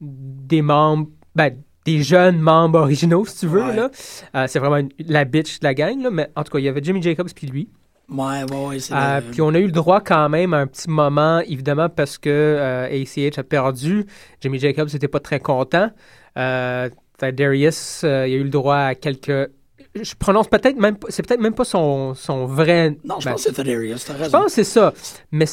des 0.00 0.60
membres, 0.60 1.08
ben, 1.34 1.56
des 1.86 2.02
jeunes 2.02 2.38
membres 2.38 2.80
originaux, 2.80 3.24
si 3.24 3.38
tu 3.40 3.46
veux, 3.46 3.64
Ouais. 3.64 3.76
là. 3.76 3.90
Euh, 4.36 4.44
c'est 4.46 4.58
vraiment 4.58 4.76
une- 4.76 4.90
la 4.98 5.24
bitch 5.24 5.58
de 5.60 5.64
la 5.64 5.72
gang, 5.74 6.02
là. 6.02 6.10
Mais 6.10 6.28
en 6.36 6.44
tout 6.44 6.52
cas, 6.52 6.58
il 6.58 6.64
y 6.64 6.68
avait 6.68 6.82
Jimmy 6.82 7.00
Jacobs 7.00 7.30
puis 7.34 7.46
lui. 7.46 7.68
Ouais, 8.10 8.42
ouais, 8.50 8.66
ouais, 8.66 8.78
c'est 8.78 8.92
Euh, 8.92 9.20
le- 9.20 9.30
Puis 9.30 9.40
on 9.40 9.54
a 9.54 9.58
eu 9.58 9.64
le 9.66 9.72
droit 9.72 10.02
quand 10.02 10.28
même 10.28 10.52
à 10.52 10.58
un 10.58 10.66
petit 10.66 10.90
moment, 10.90 11.40
évidemment, 11.40 11.88
parce 11.88 12.18
que 12.18 12.28
euh, 12.28 12.86
ACH 12.90 13.38
a 13.38 13.42
perdu. 13.42 14.04
Jimmy 14.42 14.58
Jacobs 14.58 14.92
n'était 14.92 15.08
pas 15.08 15.20
très 15.20 15.40
content. 15.40 15.88
Euh, 16.36 16.90
Darius, 17.20 18.02
euh, 18.04 18.26
il 18.26 18.34
a 18.34 18.36
eu 18.36 18.42
le 18.44 18.50
droit 18.50 18.76
à 18.76 18.94
quelques. 18.94 19.50
Je 19.94 20.14
prononce 20.18 20.48
peut-être 20.48 20.76
même. 20.76 20.96
C'est 21.08 21.26
peut-être 21.26 21.40
même 21.40 21.54
pas 21.54 21.64
son, 21.64 22.14
son 22.14 22.46
vrai. 22.46 22.96
Non, 23.04 23.20
je 23.20 23.26
ben, 23.26 23.32
pense 23.32 23.44
que 23.44 23.50
c'est 23.50 23.56
Thaddeus, 23.56 23.98
t'as 24.06 24.14
je 24.14 24.18
raison. 24.22 24.38
pense 24.38 24.46
que 24.46 24.52
c'est 24.52 24.64
ça. 24.64 24.92
Mais 25.30 25.46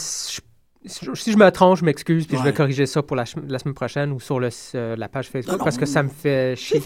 si 0.85 1.05
je, 1.05 1.13
si 1.13 1.31
je 1.33 1.37
me 1.37 1.49
trompe, 1.51 1.77
je 1.77 1.85
m'excuse, 1.85 2.25
puis 2.27 2.37
je 2.37 2.43
vais 2.43 2.53
corriger 2.53 2.85
ça 2.85 3.01
pour 3.03 3.15
la, 3.15 3.25
semaine 3.25 3.73
prochaine 3.73 4.11
ou 4.11 4.19
sur 4.19 4.39
le, 4.39 4.49
euh, 4.75 4.95
la 4.95 5.07
page 5.09 5.27
Facebook 5.29 5.57
Non, 5.57 5.63
parce 5.63 5.77
que 5.77 5.85
ça 5.85 6.03
me 6.03 6.09
fait 6.09 6.55
chier. 6.55 6.81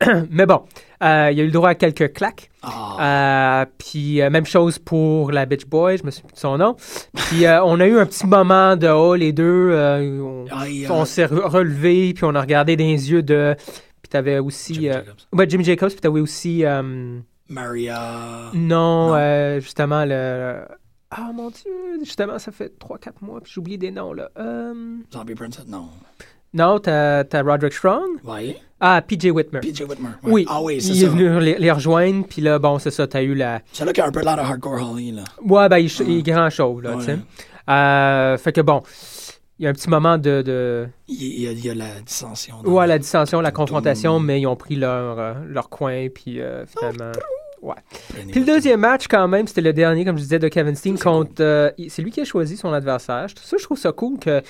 Mais 0.30 0.46
bon, 0.46 0.62
euh, 1.02 1.28
il 1.30 1.40
a 1.40 1.42
eu 1.42 1.46
le 1.46 1.52
droit 1.52 1.70
à 1.70 1.74
quelques 1.74 2.14
claques. 2.14 2.48
Ah, 2.62 3.62
Euh, 3.62 3.66
puis 3.78 4.16
même 4.30 4.46
chose 4.46 4.78
pour 4.78 5.30
la 5.32 5.44
Bitch 5.44 5.66
Boy, 5.66 5.98
je 5.98 6.04
me 6.04 6.10
souviens 6.10 6.28
plus 6.28 6.34
de 6.34 6.38
son 6.40 6.56
nom. 6.56 6.76
Puis 7.14 7.44
on 7.46 7.80
a 7.80 7.86
eu 7.86 7.98
un 7.98 8.06
petit 8.06 8.26
moment 8.26 8.76
de 8.76 8.88
oh 8.88 9.14
les 9.14 9.32
deux, 9.32 9.72
on, 9.74 10.46
y 10.66 10.86
s'est 11.06 11.26
re- 11.26 11.46
relevé 11.48 12.14
puis 12.14 12.24
on 12.24 12.34
a 12.34 12.40
regardé 12.40 12.76
dans 12.76 12.84
les 12.84 13.10
yeux 13.10 13.22
de. 13.22 13.54
Puis 14.02 14.08
t'avais 14.08 14.38
aussi 14.38 14.74
Jimmy 14.74 14.86
Jacobs. 14.88 15.14
ouais, 15.34 15.46
Jimmy 15.50 15.64
Jacobs 15.64 15.90
puis 15.90 16.00
t'avais 16.00 16.20
aussi 16.20 16.64
Maria. 17.48 18.50
non, 18.54 19.14
Non. 19.14 19.60
justement 19.60 20.04
le 20.06 20.60
ah 21.10 21.30
mon 21.34 21.50
dieu 21.50 21.70
justement 22.04 22.38
ça 22.38 22.52
fait 22.52 22.72
3-4 22.78 23.12
mois 23.22 23.40
puis 23.40 23.52
j'ai 23.54 23.58
oublié 23.60 23.78
des 23.78 23.90
noms 23.90 24.12
là. 24.12 24.30
Euh, 24.38 24.96
Zombie 25.12 25.34
Princess, 25.34 25.66
non. 25.66 25.88
non 26.54 26.78
t'as 26.78 27.24
t'as 27.24 27.42
Roderick 27.42 27.72
Strong? 27.74 28.06
Ouais. 28.24 28.56
ah 28.80 29.02
PJ 29.02 29.26
Whitmer. 29.26 29.60
PJ 29.60 29.82
Whitmer. 29.82 30.10
ouais. 30.24 30.30
Oui, 30.32 30.46
Ah 30.48 30.62
oui, 30.62 30.80
c'est 30.80 30.88
il 30.92 31.02
est 31.02 31.06
ça. 31.06 31.12
venu 31.12 31.40
les, 31.40 31.58
les 31.58 31.70
rejoindre 31.72 32.26
puis 32.26 32.42
là 32.42 32.58
bon 32.58 32.78
c'est 32.78 32.90
ça 32.90 33.06
t'as 33.06 33.22
eu 33.22 33.34
la 33.34 33.60
C'est 33.72 33.84
là 33.84 33.92
qu'il 33.92 34.02
y 34.02 34.04
a 34.04 34.08
un 34.08 34.12
peu 34.12 34.22
l'air 34.22 34.36
de 34.36 34.40
Hardcore 34.42 34.90
Holly, 34.92 35.12
là. 35.12 35.24
Ouais, 35.44 35.68
ben, 35.68 35.78
il, 35.78 36.18
est 36.18 36.22
grand 36.22 36.48
chauve, 36.50 36.82
là, 36.82 36.92
Ouais. 36.92 36.98
tu 36.98 37.04
sais. 37.06 37.18
Euh, 37.68 38.36
fait 38.38 38.52
que 38.52 38.60
bon, 38.62 38.82
il 39.58 39.64
y 39.64 39.66
a 39.66 39.70
un 39.70 39.74
petit 39.74 39.90
moment 39.90 40.16
de. 40.18 40.42
de 40.42 40.88
Il 41.06 41.40
y 41.42 41.46
a, 41.46 41.52
il 41.52 41.64
y 41.64 41.68
a 41.70 41.74
la 41.74 42.00
dissension. 42.00 42.60
ouais, 42.64 42.86
la 42.86 42.98
dissension, 42.98 43.40
la 43.42 43.52
confrontation, 43.52 44.18
mais 44.18 44.40
ils 44.40 44.46
ont 44.46 44.56
pris 44.56 44.74
leur, 44.74 45.18
euh, 45.20 45.34
leur 45.46 45.68
coin, 45.68 46.08
puis 46.08 46.40
euh, 46.40 46.64
finalement. 46.66 47.12
Ouais. 47.62 47.74
Puis 48.30 48.40
le 48.40 48.46
deuxième 48.46 48.80
match, 48.80 49.06
quand 49.08 49.26
même, 49.28 49.46
c'était 49.46 49.60
le 49.60 49.72
dernier, 49.72 50.04
comme 50.04 50.16
je 50.16 50.22
disais, 50.22 50.38
de 50.38 50.48
Kevin 50.48 50.74
Steen 50.76 50.98
contre. 50.98 51.40
euh, 51.40 51.70
c'est 51.88 52.02
lui 52.02 52.10
qui 52.10 52.20
a 52.20 52.24
choisi 52.24 52.56
son 52.56 52.72
adversaire. 52.72 53.28
Je- 53.28 53.34
Ça, 53.40 53.56
je 53.58 53.64
trouve 53.64 53.78
ça 53.78 53.92
cool 53.92 54.18
que. 54.18 54.42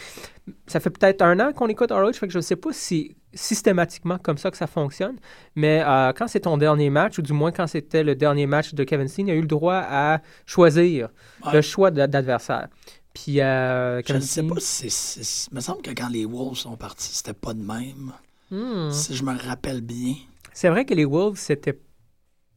Ça 0.66 0.80
fait 0.80 0.90
peut-être 0.90 1.22
un 1.22 1.38
an 1.38 1.52
qu'on 1.52 1.68
écoute 1.68 1.92
ROH, 1.92 2.14
fait 2.14 2.26
que 2.26 2.32
je 2.32 2.38
ne 2.38 2.42
sais 2.42 2.56
pas 2.56 2.70
si 2.72 3.14
systématiquement 3.32 4.18
comme 4.18 4.36
ça 4.38 4.50
que 4.50 4.56
ça 4.56 4.66
fonctionne, 4.66 5.16
mais 5.54 5.82
euh, 5.86 6.12
quand 6.12 6.26
c'est 6.26 6.40
ton 6.40 6.56
dernier 6.56 6.90
match, 6.90 7.18
ou 7.18 7.22
du 7.22 7.32
moins 7.32 7.52
quand 7.52 7.68
c'était 7.68 8.02
le 8.02 8.16
dernier 8.16 8.46
match 8.46 8.74
de 8.74 8.82
Kevin 8.82 9.06
Steen, 9.06 9.28
il 9.28 9.30
a 9.30 9.34
eu 9.34 9.42
le 9.42 9.46
droit 9.46 9.76
à 9.88 10.20
choisir 10.46 11.08
Ouais. 11.46 11.52
le 11.54 11.62
choix 11.62 11.92
d'adversaire. 11.92 12.66
Puis 13.14 13.40
euh, 13.40 14.02
Je 14.06 14.14
ne 14.14 14.20
sais 14.20 14.42
pas 14.42 14.56
si 14.58 14.90
c'est. 14.90 15.48
Il 15.52 15.54
me 15.56 15.60
semble 15.60 15.82
que 15.82 15.90
quand 15.90 16.08
les 16.08 16.24
Wolves 16.24 16.56
sont 16.56 16.76
partis, 16.76 17.14
c'était 17.14 17.32
pas 17.34 17.54
de 17.54 17.62
même. 17.62 18.12
Hmm. 18.50 18.90
Si 18.90 19.14
je 19.14 19.22
me 19.24 19.36
rappelle 19.36 19.80
bien. 19.82 20.14
C'est 20.52 20.68
vrai 20.68 20.84
que 20.84 20.94
les 20.94 21.04
Wolves, 21.04 21.36
c'était 21.38 21.78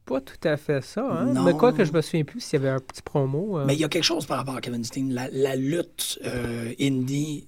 pas 0.04 0.20
tout 0.20 0.36
à 0.48 0.56
fait 0.56 0.82
ça. 0.82 1.06
Hein? 1.10 1.26
Non. 1.32 1.42
Mais 1.44 1.52
quoi 1.52 1.72
que 1.72 1.84
je 1.84 1.92
me 1.92 2.00
souviens 2.02 2.24
plus 2.24 2.40
s'il 2.40 2.60
y 2.60 2.62
avait 2.62 2.74
un 2.74 2.80
petit 2.80 3.02
promo. 3.02 3.58
euh. 3.58 3.64
Mais 3.66 3.74
il 3.74 3.80
y 3.80 3.84
a 3.84 3.88
quelque 3.88 4.04
chose 4.04 4.26
par 4.26 4.36
rapport 4.38 4.56
à 4.56 4.60
Kevin 4.60 4.84
Steen. 4.84 5.12
La, 5.12 5.28
la 5.30 5.56
lutte 5.56 6.18
euh, 6.24 6.72
indie 6.80 7.46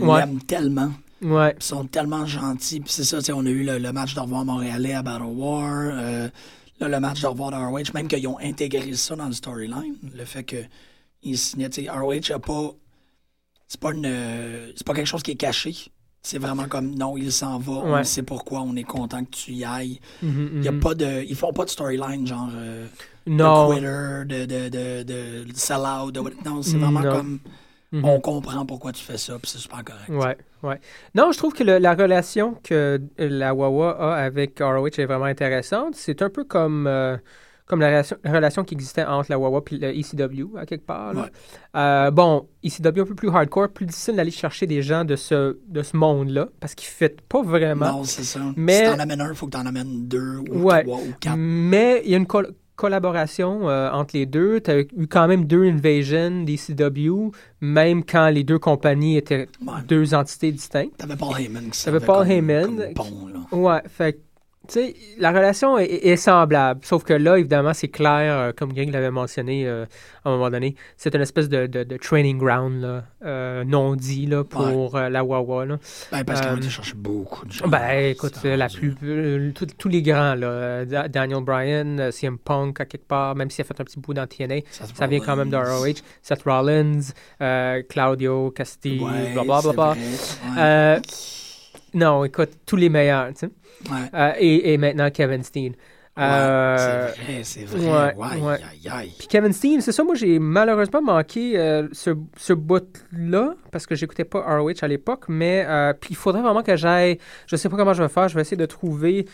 Ouais. 0.00 0.20
l'aime 0.20 0.40
tellement. 0.42 0.90
Ouais. 1.20 1.54
Ils 1.58 1.62
sont 1.62 1.84
tellement 1.86 2.24
gentils. 2.26 2.80
Puis 2.80 2.92
c'est 2.92 3.04
ça, 3.04 3.18
on 3.34 3.44
a 3.46 3.50
eu 3.50 3.62
le, 3.64 3.78
le 3.78 3.92
match 3.92 4.14
de 4.14 4.20
revoir 4.20 4.44
montréalais 4.44 4.94
à 4.94 5.02
Battle 5.02 5.24
War. 5.24 5.70
euh, 5.92 6.28
là, 6.80 6.88
le 6.88 6.98
match 7.00 7.20
de 7.20 7.26
revoir 7.26 7.50
de 7.50 7.56
ROH. 7.56 7.92
Même 7.94 8.08
qu'ils 8.08 8.26
ont 8.26 8.38
intégré 8.40 8.92
ça 8.94 9.14
dans 9.16 9.26
le 9.26 9.32
storyline. 9.32 9.96
Le 10.14 10.24
fait 10.24 10.44
que 10.44 10.56
ils 11.22 11.38
signaient, 11.38 11.68
ROH 11.88 12.32
a 12.34 12.38
pas. 12.38 12.70
C'est 13.68 13.80
pas 13.80 13.92
une. 13.92 14.72
C'est 14.76 14.86
pas 14.86 14.94
quelque 14.94 15.06
chose 15.06 15.22
qui 15.22 15.30
est 15.32 15.36
caché. 15.36 15.74
C'est 16.24 16.38
vraiment 16.38 16.68
comme 16.68 16.94
non, 16.94 17.16
il 17.16 17.32
s'en 17.32 17.58
va, 17.58 17.72
Ouais. 17.72 18.00
on 18.00 18.04
sait 18.04 18.22
pourquoi, 18.22 18.60
on 18.60 18.76
est 18.76 18.84
content 18.84 19.24
que 19.24 19.30
tu 19.30 19.52
y 19.52 19.64
ailles. 19.64 19.98
Mhm, 20.22 20.50
Il 20.56 20.64
y 20.64 20.68
a 20.68 20.72
pas 20.72 20.94
de. 20.94 21.24
Ils 21.28 21.34
font 21.34 21.52
pas 21.52 21.64
de 21.64 21.70
storyline 21.70 22.24
genre 22.26 22.48
euh, 22.54 22.86
Non. 23.26 23.68
de 23.70 23.74
quitter, 23.74 23.86
de, 23.86 24.44
de, 24.46 24.68
de, 24.68 25.02
de, 25.02 25.44
de 25.50 25.56
sell 25.56 25.78
out. 25.80 26.14
de- 26.14 26.20
non, 26.44 26.62
c'est 26.62 26.76
vraiment 26.78 27.00
Non. 27.00 27.12
comme 27.16 27.38
Mhm. 27.90 28.04
on 28.04 28.20
comprend 28.20 28.64
pourquoi 28.64 28.92
tu 28.92 29.02
fais 29.02 29.18
ça, 29.18 29.34
puis 29.42 29.50
c'est 29.50 29.58
super 29.58 29.82
correct. 29.84 30.08
Ouais, 30.08 30.38
ouais. 30.62 30.80
Non, 31.16 31.32
je 31.32 31.38
trouve 31.38 31.52
que 31.54 31.64
le- 31.64 31.78
la 31.78 31.94
relation 31.94 32.54
que 32.62 33.00
la 33.18 33.52
Wawa 33.52 34.14
a 34.14 34.24
avec 34.24 34.60
ROH 34.60 34.86
est 34.98 35.04
vraiment 35.06 35.24
intéressante. 35.26 35.94
C'est 35.96 36.22
un 36.22 36.30
peu 36.30 36.44
comme, 36.44 36.86
euh, 36.86 37.16
comme 37.72 37.80
la 37.80 37.88
relation, 37.88 38.16
la 38.22 38.32
relation 38.32 38.64
qui 38.64 38.74
existait 38.74 39.04
entre 39.06 39.30
la 39.30 39.38
Wawa 39.38 39.62
et 39.70 39.76
le 39.78 39.98
ECW, 39.98 40.58
à 40.58 40.66
quelque 40.66 40.84
part. 40.84 41.14
là. 41.14 41.22
Ouais. 41.22 41.28
Euh, 41.74 42.10
bon, 42.10 42.46
ECW 42.62 43.00
un 43.00 43.06
peu 43.06 43.14
plus 43.14 43.30
hardcore, 43.30 43.70
plus 43.70 43.86
difficile 43.86 44.14
d'aller 44.16 44.30
chercher 44.30 44.66
des 44.66 44.82
gens 44.82 45.06
de 45.06 45.16
ce, 45.16 45.56
de 45.66 45.82
ce 45.82 45.96
monde-là, 45.96 46.48
parce 46.60 46.74
qu'ils 46.74 46.90
ne 47.00 47.08
pas 47.28 47.42
vraiment. 47.42 47.90
Non, 47.92 48.04
c'est 48.04 48.24
ça. 48.24 48.40
Mais- 48.56 48.84
Si 48.84 48.92
t'en 48.92 48.98
amènes 48.98 49.20
un, 49.22 49.30
il 49.30 49.34
faut 49.34 49.46
que 49.46 49.52
t'en 49.52 49.64
amènes 49.64 50.06
deux 50.06 50.38
ou 50.50 50.64
Ouais. 50.64 50.82
trois 50.84 50.98
ou 50.98 51.12
quatre. 51.18 51.36
Mais 51.38 52.02
il 52.04 52.10
y 52.10 52.14
a 52.14 52.18
une 52.18 52.26
col- 52.26 52.52
collaboration 52.76 53.68
euh, 53.70 53.90
entre 53.90 54.16
les 54.16 54.26
deux. 54.26 54.60
Tu 54.60 54.70
as 54.70 54.80
eu 54.80 55.06
quand 55.08 55.28
même 55.28 55.46
deux 55.46 55.64
Invasion 55.64 56.42
d'ECW, 56.44 57.30
même 57.62 58.04
quand 58.04 58.28
les 58.28 58.44
deux 58.44 58.58
compagnies 58.58 59.16
étaient 59.16 59.48
Ouais. 59.66 59.74
deux 59.88 60.12
entités 60.14 60.52
distinctes. 60.52 60.96
T'avais 60.98 61.16
Paul 61.16 61.40
Heyman 61.40 61.70
qui 61.70 61.84
T'avais 61.84 62.00
Paul 62.00 62.30
Heyman. 62.30 62.92
pont, 62.94 63.28
là. 63.32 63.56
Ouais, 63.56 63.80
fait 63.88 64.20
tu 64.68 64.74
sais, 64.74 64.94
la 65.18 65.30
relation 65.32 65.76
est, 65.78 65.86
est 65.86 66.16
semblable. 66.16 66.80
Sauf 66.84 67.02
que 67.04 67.12
là, 67.12 67.36
évidemment, 67.38 67.74
c'est 67.74 67.88
clair, 67.88 68.36
euh, 68.38 68.52
comme 68.56 68.72
Greg 68.72 68.90
l'avait 68.92 69.10
mentionné 69.10 69.66
euh, 69.66 69.84
à 70.24 70.28
un 70.30 70.32
moment 70.36 70.50
donné, 70.50 70.76
c'est 70.96 71.14
une 71.14 71.20
espèce 71.20 71.48
de, 71.48 71.66
de- 71.66 71.82
de 71.82 71.96
training 71.96 72.38
ground, 72.38 72.80
là, 72.80 73.04
euh, 73.24 73.64
non 73.64 73.96
dit, 73.96 74.26
là, 74.26 74.44
pour 74.44 74.96
la 74.98 75.24
Wawa, 75.24 75.66
là. 75.66 75.78
Ben, 76.12 76.24
parce 76.24 76.40
Euh, 76.46 76.56
été 76.56 76.68
chercher 76.70 76.94
beaucoup 76.94 77.44
de 77.44 77.52
gens. 77.52 77.66
Ben, 77.66 78.10
écoute, 78.10 78.34
la 78.44 78.68
plus, 78.68 78.94
tout- 79.54 79.66
tous 79.76 79.88
les 79.88 80.00
grands, 80.02 80.34
là, 80.36 80.84
Da- 80.84 81.08
Daniel 81.08 81.42
Bryan, 81.42 82.10
CM 82.12 82.38
Punk, 82.38 82.80
à 82.80 82.84
quelque 82.84 83.06
part, 83.08 83.34
même 83.34 83.50
s'il 83.50 83.62
a 83.62 83.64
fait 83.64 83.80
un 83.80 83.84
petit 83.84 83.98
bout 83.98 84.14
dans 84.14 84.26
TNA, 84.26 84.60
Seth 84.70 84.96
ça 84.96 85.06
vient 85.06 85.20
quand 85.20 85.36
même 85.36 85.50
de. 85.50 85.56
ROH. 85.56 86.02
Seth 86.22 86.42
Rollins, 86.44 87.00
Claudio 87.88 88.50
Castillo, 88.52 89.06
Ouais, 89.06 89.32
blablabla. 89.32 89.94
c'est 89.96 90.40
vrai, 90.56 90.94
ouais. 90.96 91.00
Non, 91.94 92.24
écoute, 92.24 92.50
tous 92.66 92.76
les 92.76 92.88
meilleurs, 92.88 93.28
tu 93.34 93.40
sais. 93.40 93.50
Ouais. 93.90 94.08
Euh, 94.14 94.32
et, 94.38 94.72
et 94.72 94.78
maintenant 94.78 95.10
Kevin 95.10 95.42
Steen. 95.42 95.74
Ouais, 96.14 96.24
Euh, 96.24 97.08
c'est 97.08 97.22
vrai, 97.22 97.40
c'est 97.44 97.64
vrai. 97.64 98.14
ouais, 98.14 98.14
Ouais, 98.16 98.40
ouais. 98.46 98.54
aïe, 98.70 98.88
aïe. 98.90 99.12
Puis 99.18 99.28
Kevin 99.28 99.52
Steen, 99.54 99.80
c'est 99.80 99.92
ça, 99.92 100.04
moi 100.04 100.14
j'ai 100.14 100.38
malheureusement 100.38 101.00
manqué 101.00 101.58
euh, 101.58 101.88
ce, 101.92 102.10
ce 102.36 102.52
bout-là 102.52 103.54
parce 103.70 103.86
que 103.86 103.94
j'écoutais 103.94 104.24
pas 104.26 104.40
ROH 104.58 104.72
à 104.82 104.88
l'époque, 104.88 105.24
mais 105.28 105.64
euh, 105.66 105.94
puis 105.98 106.10
il 106.10 106.16
faudrait 106.16 106.42
vraiment 106.42 106.62
que 106.62 106.76
j'aille, 106.76 107.16
je 107.46 107.56
sais 107.56 107.70
pas 107.70 107.76
comment 107.78 107.94
je 107.94 108.02
vais 108.02 108.10
faire, 108.10 108.28
je 108.28 108.34
vais 108.34 108.42
essayer 108.42 108.58
de 108.58 108.66
trouver 108.66 109.24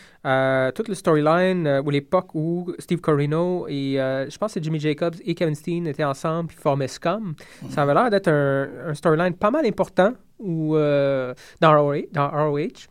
toute 0.73 0.87
le 0.87 0.95
storyline 0.95 1.81
ou 1.85 1.89
l'époque 1.89 2.33
où 2.33 2.71
Steve 2.79 3.01
Corino 3.01 3.67
et 3.67 3.95
je 3.97 4.37
pense 4.37 4.53
que 4.53 4.59
c'est 4.59 4.63
Jimmy 4.63 4.79
Jacobs 4.79 5.15
et 5.25 5.35
Kevin 5.35 5.55
Steen 5.55 5.85
étaient 5.85 6.05
ensemble 6.05 6.47
puis 6.47 6.57
formaient 6.57 6.87
Scum. 6.87 7.33
Ça 7.69 7.81
avait 7.83 7.93
l'air 7.93 8.09
d'être 8.09 8.29
un, 8.29 8.67
un 8.87 8.93
storyline 8.93 9.33
pas 9.33 9.51
mal 9.51 9.65
important 9.65 10.13
ou 10.39 10.75
dans 10.77 11.35
ROH. 11.83 12.03
Dans 12.13 12.29
ROH. 12.29 12.87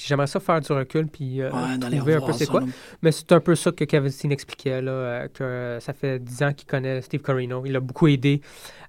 Puis 0.00 0.08
j'aimerais 0.08 0.28
ça 0.28 0.40
faire 0.40 0.62
du 0.62 0.72
recul 0.72 1.08
puis 1.08 1.42
euh, 1.42 1.50
Ouais, 1.50 1.78
trouver 1.98 2.14
un 2.14 2.20
peu 2.22 2.32
c'est 2.32 2.46
quoi. 2.46 2.60
là. 2.60 2.66
Mais 3.02 3.12
c'est 3.12 3.30
un 3.32 3.40
peu 3.40 3.54
ça 3.54 3.70
que 3.70 3.84
Kevin 3.84 4.08
Steen 4.08 4.32
expliquait, 4.32 4.80
là, 4.80 4.92
euh, 4.92 5.28
que 5.28 5.44
euh, 5.44 5.80
ça 5.80 5.92
fait 5.92 6.18
10 6.18 6.42
ans 6.42 6.52
qu'il 6.54 6.66
connaît 6.66 7.02
Steve 7.02 7.20
Corino. 7.20 7.62
Il 7.66 7.72
l'a 7.72 7.80
beaucoup 7.80 8.08
aidé. 8.08 8.40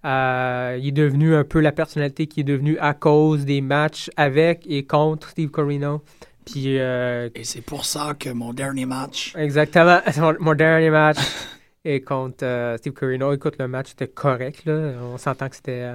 Euh, 0.06 0.78
il 0.80 0.88
est 0.88 0.91
devenu 0.93 1.36
un 1.36 1.43
peu 1.43 1.60
la 1.60 1.74
personnalité 1.74 2.28
qui 2.28 2.39
est 2.39 2.43
devenue 2.45 2.78
à 2.80 2.93
cause 2.93 3.43
des 3.43 3.60
matchs 3.60 4.10
avec 4.15 4.65
et 4.69 4.86
contre 4.86 5.32
Steve 5.32 5.50
Corino. 5.50 6.02
Puis, 6.45 6.76
Et 6.78 7.43
c'est 7.43 7.62
pour 7.62 7.84
ça 7.84 8.13
que 8.17 8.30
mon 8.30 8.54
dernier 8.54 8.86
match, 8.86 9.34
exactement, 9.36 10.00
mon, 10.17 10.34
mon 10.39 10.54
dernier 10.56 10.91
match 10.91 11.17
est 11.84 12.00
contre 12.00 12.76
Steve 12.78 12.93
Corino. 12.93 13.34
Écoute, 13.34 13.56
le 13.60 13.67
match 13.67 13.91
était 13.91 14.08
correct. 14.08 14.63
Là. 14.63 14.93
On 15.13 15.17
s'entend 15.17 15.50
que 15.50 15.58
c'était 15.58 15.91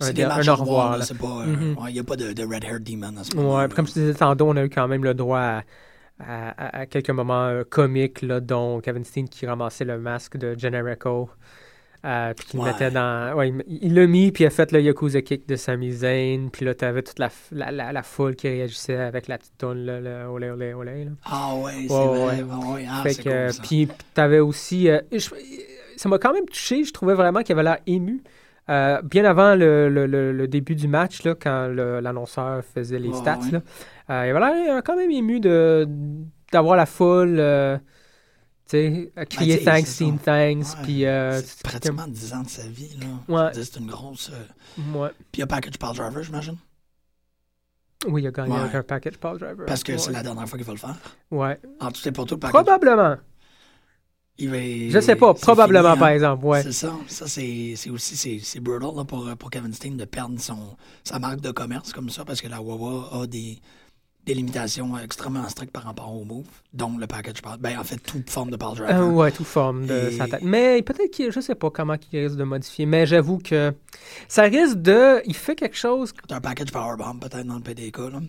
c'est 0.00 0.12
des 0.12 0.22
un 0.24 0.28
matchs 0.28 0.48
au 0.48 0.54
revoir. 0.56 0.98
pas. 0.98 1.46
Mhm. 1.46 1.76
Il 1.88 1.92
n'y 1.94 2.00
a 2.00 2.04
pas 2.04 2.16
de, 2.16 2.32
de 2.32 2.42
Red 2.44 2.64
Hair 2.64 2.80
Demon 2.80 3.16
à 3.18 3.24
ce 3.24 3.36
Ouais, 3.36 3.42
moment 3.42 3.66
puis 3.66 3.74
comme 3.76 3.86
je 3.86 3.92
disais 3.92 4.14
tantôt, 4.14 4.48
on 4.48 4.56
a 4.56 4.64
eu 4.64 4.70
quand 4.70 4.88
même 4.88 5.04
le 5.04 5.14
droit 5.14 5.62
à, 6.20 6.80
à- 6.80 6.86
quelques 6.86 7.10
moments 7.10 7.46
euh, 7.46 7.64
comiques, 7.68 8.22
là, 8.22 8.40
dont 8.40 8.80
Kevin 8.80 9.04
Steen 9.04 9.28
qui 9.28 9.46
ramassait 9.46 9.84
le 9.84 9.98
masque 9.98 10.36
de 10.36 10.58
Generico. 10.58 11.30
Euh, 12.06 12.34
puis 12.34 12.46
qui 12.48 12.56
le 12.58 12.62
Ouais. 12.64 12.70
mettait 12.72 12.90
dans. 12.90 13.34
Ouais, 13.34 13.50
il- 13.66 13.94
l'a 13.94 14.06
mis, 14.06 14.30
puis 14.30 14.44
il 14.44 14.46
a 14.46 14.50
fait 14.50 14.70
le 14.72 14.82
Yakuza 14.82 15.22
Kick 15.22 15.48
de 15.48 15.56
Sami 15.56 15.90
Zayn. 15.90 16.50
Puis 16.52 16.66
là, 16.66 16.74
t'avais 16.74 17.02
toute 17.02 17.18
la, 17.18 17.28
f- 17.28 17.48
la, 17.50 17.70
la, 17.70 17.92
la 17.92 18.02
foule 18.02 18.36
qui 18.36 18.46
réagissait 18.46 18.96
avec 18.98 19.26
la 19.26 19.38
petite 19.38 19.56
toune, 19.56 19.86
là, 19.86 20.00
le 20.02 20.26
olé, 20.26 20.50
olé, 20.50 20.74
olé. 20.74 21.06
Là. 21.06 21.10
Ah 21.24 21.54
ouais, 21.56 21.72
c'est 21.88 21.94
Ouais, 21.94 22.06
vrai. 22.06 22.18
ouais. 22.18 22.42
ouais, 22.42 22.72
ouais. 22.74 22.86
Ah, 22.90 23.02
Fait 23.04 23.14
que, 23.14 23.22
cool, 23.22 23.32
euh, 23.32 23.50
puis 23.62 23.88
t'avais 24.12 24.40
aussi. 24.40 24.90
euh, 24.90 25.00
je- 25.12 25.30
ça 25.96 26.08
m'a 26.10 26.18
quand 26.18 26.34
même 26.34 26.44
touché. 26.44 26.84
Je 26.84 26.92
trouvais 26.92 27.14
vraiment 27.14 27.40
qu'il 27.42 27.54
avait 27.54 27.62
l'air 27.62 27.78
ému. 27.86 28.22
Euh, 28.70 29.02
bien 29.02 29.24
avant 29.26 29.54
le, 29.54 29.88
le- 29.90 30.06
le- 30.06 30.32
le 30.32 30.48
début 30.48 30.74
du 30.74 30.88
match, 30.88 31.22
là, 31.24 31.34
quand 31.34 31.66
l'annonceur 31.68 32.64
faisait 32.64 32.98
les 32.98 33.12
stats, 33.12 33.38
ouais. 33.38 33.50
là, 33.52 33.60
euh, 34.10 34.26
il 34.26 34.30
avait 34.36 34.40
l'air 34.40 34.82
quand 34.82 34.96
même 34.96 35.10
ému 35.10 35.38
de, 35.40 35.86
d'avoir 36.50 36.76
la 36.76 36.86
foule. 36.86 37.36
euh, 37.38 37.76
tu 38.66 38.70
sais, 38.78 39.12
à 39.16 39.26
crier 39.26 39.56
Ben, 39.56 39.58
sais, 39.58 39.64
thanks, 39.64 39.86
ça. 39.86 40.24
thanks. 40.24 40.82
Puis, 40.82 41.04
euh, 41.04 41.38
c'est 41.42 41.62
pratiquement 41.62 42.06
10 42.08 42.32
ans 42.32 42.42
de 42.42 42.48
sa 42.48 42.62
vie. 42.66 42.96
Là. 42.98 43.06
Ouais. 43.46 43.50
C'est 43.52 43.76
une 43.78 43.86
grosse. 43.88 44.30
euh, 44.32 44.98
ouais. 44.98 45.10
Puis 45.30 45.34
il 45.34 45.40
y 45.40 45.42
a 45.42 45.46
Package 45.46 45.76
Pal 45.78 45.94
Driver, 45.94 46.22
j'imagine? 46.22 46.56
Oui, 48.08 48.22
il 48.22 48.26
a 48.26 48.30
gagné 48.30 48.54
avec 48.56 48.74
un 48.74 48.82
package 48.82 49.16
Paul 49.18 49.38
Driver. 49.38 49.64
Parce 49.66 49.82
que 49.82 49.96
c'est 49.96 50.12
la 50.12 50.22
dernière 50.22 50.46
fois 50.48 50.58
qu'il 50.58 50.66
va 50.66 50.72
le 50.74 50.78
faire. 50.78 50.96
Ouais. 51.30 51.58
En 51.80 51.90
tout 51.90 52.06
et 52.06 52.12
pour 52.12 52.26
tout, 52.26 52.34
le 52.34 52.40
package. 52.40 52.62
Probablement. 52.64 53.16
Il 54.38 54.50
va, 54.50 54.56
Je 54.58 55.00
sais 55.00 55.14
pas. 55.14 55.32
Probablement, 55.34 55.90
fini, 55.90 55.98
par 56.00 56.08
hein. 56.08 56.12
exemple. 56.14 56.44
Ouais. 56.44 56.62
C'est 56.64 56.72
ça. 56.72 56.92
Ça, 57.06 57.26
c'est 57.28 57.74
c'est 57.76 57.90
aussi 57.90 58.16
c'est 58.16 58.40
c'est 58.42 58.58
brutal 58.60 58.90
là, 58.96 59.04
pour, 59.04 59.28
pour 59.38 59.50
Kevin 59.50 59.72
Steen 59.72 59.96
de 59.96 60.04
perdre 60.04 60.40
son, 60.40 60.76
sa 61.04 61.18
marque 61.20 61.40
de 61.40 61.52
commerce 61.52 61.92
comme 61.92 62.10
ça 62.10 62.24
parce 62.24 62.40
que 62.40 62.48
la 62.48 62.60
Wawa 62.60 63.10
a 63.22 63.26
des, 63.28 63.58
des 64.26 64.34
limitations 64.34 64.98
extrêmement 64.98 65.48
strictes 65.48 65.72
par 65.72 65.84
rapport 65.84 66.12
au 66.12 66.24
move, 66.24 66.46
dont 66.72 66.96
le 66.98 67.06
package 67.06 67.42
pal. 67.42 67.58
Ben, 67.60 67.78
en 67.78 67.84
fait, 67.84 67.98
toute 67.98 68.28
forme 68.28 68.50
de 68.50 68.56
pal 68.56 68.74
driver. 68.74 69.00
Euh, 69.02 69.08
ouais, 69.10 69.30
tout 69.30 69.44
forme 69.44 69.86
de 69.86 70.08
Et- 70.08 70.16
sa 70.16 70.26
tête. 70.26 70.42
Mais 70.42 70.82
peut-être 70.82 71.12
qu'il, 71.12 71.30
je 71.30 71.38
sais 71.40 71.54
pas 71.54 71.70
comment 71.70 71.94
il 72.12 72.18
risque 72.18 72.36
de 72.36 72.42
modifier, 72.44 72.86
mais 72.86 73.06
j'avoue 73.06 73.38
que 73.38 73.72
ça 74.26 74.42
risque 74.44 74.82
de, 74.82 75.22
il 75.26 75.34
fait 75.36 75.54
quelque 75.54 75.76
chose. 75.76 76.12
C'est 76.28 76.34
un 76.34 76.40
package 76.40 76.72
powerbomb 76.72 77.18
peut-être 77.20 77.46
dans 77.46 77.54
le 77.56 77.60
PDK. 77.60 77.98
Là. 77.98 78.20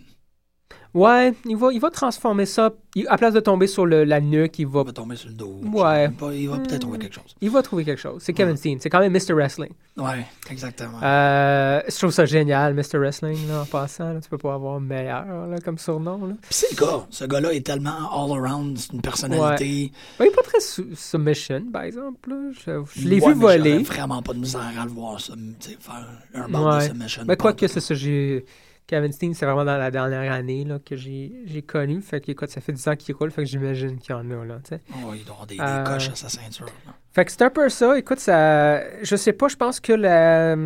Ouais, 0.94 1.34
il 1.44 1.56
va, 1.56 1.68
il 1.72 1.80
va 1.80 1.90
transformer 1.90 2.46
ça. 2.46 2.72
Il- 2.94 3.06
à 3.08 3.18
place 3.18 3.34
de 3.34 3.40
tomber 3.40 3.66
sur 3.66 3.84
le- 3.84 4.04
la 4.04 4.20
nuque, 4.20 4.58
il 4.58 4.66
va, 4.66 4.80
Il 4.80 4.86
va 4.86 4.92
tomber 4.92 5.16
sur 5.16 5.28
le 5.28 5.34
dos. 5.34 5.60
Ouais. 5.72 6.08
Pas, 6.08 6.32
Il 6.32 6.48
va 6.48 6.56
peut-être 6.58 6.80
trouver 6.80 6.98
quelque 6.98 7.14
chose. 7.14 7.34
il 7.40 7.50
va 7.50 7.60
trouver 7.62 7.84
quelque 7.84 8.00
chose. 8.00 8.22
C'est 8.22 8.32
Kevin 8.32 8.52
Ouais. 8.52 8.56
Steen. 8.56 8.78
C'est 8.80 8.88
quand 8.88 9.00
même 9.00 9.12
Mr. 9.12 9.34
Wrestling. 9.34 9.70
Ouais, 9.98 10.26
exactement. 10.50 10.98
Euh, 11.02 11.80
je 11.88 11.96
trouve 11.98 12.10
ça 12.10 12.24
génial, 12.24 12.72
Mr. 12.74 12.98
Wrestling, 12.98 13.46
là, 13.48 13.62
en 13.62 13.64
passant. 13.66 14.12
là. 14.14 14.20
tu 14.20 14.28
peux 14.30 14.38
pas 14.38 14.54
avoir 14.54 14.80
meilleur 14.80 15.26
là, 15.48 15.56
comme 15.64 15.76
surnom. 15.78 16.26
Là. 16.26 16.34
Puis 16.40 16.50
c'est 16.50 16.70
le 16.80 16.86
gars. 16.86 17.06
Ce 17.10 17.24
gars-là 17.24 17.52
est 17.52 17.64
tellement 17.66 18.10
all-around. 18.12 18.78
C'est 18.78 18.92
une 18.94 19.02
personnalité. 19.02 19.92
Ouais, 20.18 20.26
il 20.26 20.32
est 20.32 20.34
pas 20.34 20.42
très 20.42 20.60
su- 20.60 20.94
submission, 20.94 21.62
par 21.72 21.82
exemple. 21.82 22.30
là. 22.30 22.36
Je, 22.52 23.00
je 23.00 23.08
l'ai 23.08 23.20
Ouais, 23.20 23.32
vu 23.34 23.40
voler. 23.40 23.78
vraiment 23.82 24.22
pas 24.22 24.32
de 24.32 24.38
misère 24.38 24.60
à 24.80 24.84
le 24.84 24.90
voir 24.90 25.20
ça, 25.20 25.34
faire 25.80 26.06
un 26.34 26.48
bord 26.48 26.76
de 26.76 26.80
submission. 26.80 27.22
Mais 27.26 27.36
quoi 27.36 27.52
que 27.52 27.66
c'est 27.68 27.80
ça, 27.80 27.94
j'ai. 27.94 28.44
Kevin 28.86 29.10
Steen, 29.12 29.34
c'est 29.34 29.44
vraiment 29.46 29.64
dans 29.64 29.76
la 29.78 29.90
dernière 29.90 30.32
année 30.32 30.64
là, 30.64 30.78
que 30.78 30.94
j'ai 30.96 31.64
connu. 31.66 32.00
Fait 32.02 32.20
que, 32.20 32.30
écoute, 32.30 32.50
ça 32.50 32.60
fait 32.60 32.72
10 32.72 32.88
ans 32.88 32.94
qu'il 32.96 33.14
roule, 33.16 33.30
fait 33.32 33.42
que 33.42 33.48
j'imagine 33.48 33.98
qu'il 33.98 34.10
y 34.10 34.14
en 34.14 34.30
a, 34.30 34.44
là. 34.44 34.58
Oh, 35.04 35.12
il 35.14 35.24
doit 35.24 35.32
avoir 35.34 35.46
des, 35.46 35.56
des 35.56 35.60
Euh, 35.62 35.82
coches 35.84 36.10
à 36.10 36.14
sa 36.14 36.28
ceinture. 36.28 36.66
là. 36.86 36.92
Fait 37.12 37.24
que 37.24 37.32
c'est 37.32 37.42
un 37.42 37.50
peu 37.50 37.68
ça. 37.68 37.98
Écoute, 37.98 38.20
ça. 38.20 38.82
Je 39.02 39.16
sais 39.16 39.32
pas, 39.32 39.48
je 39.48 39.56
pense 39.56 39.80
que 39.80 39.92
la... 39.92 40.56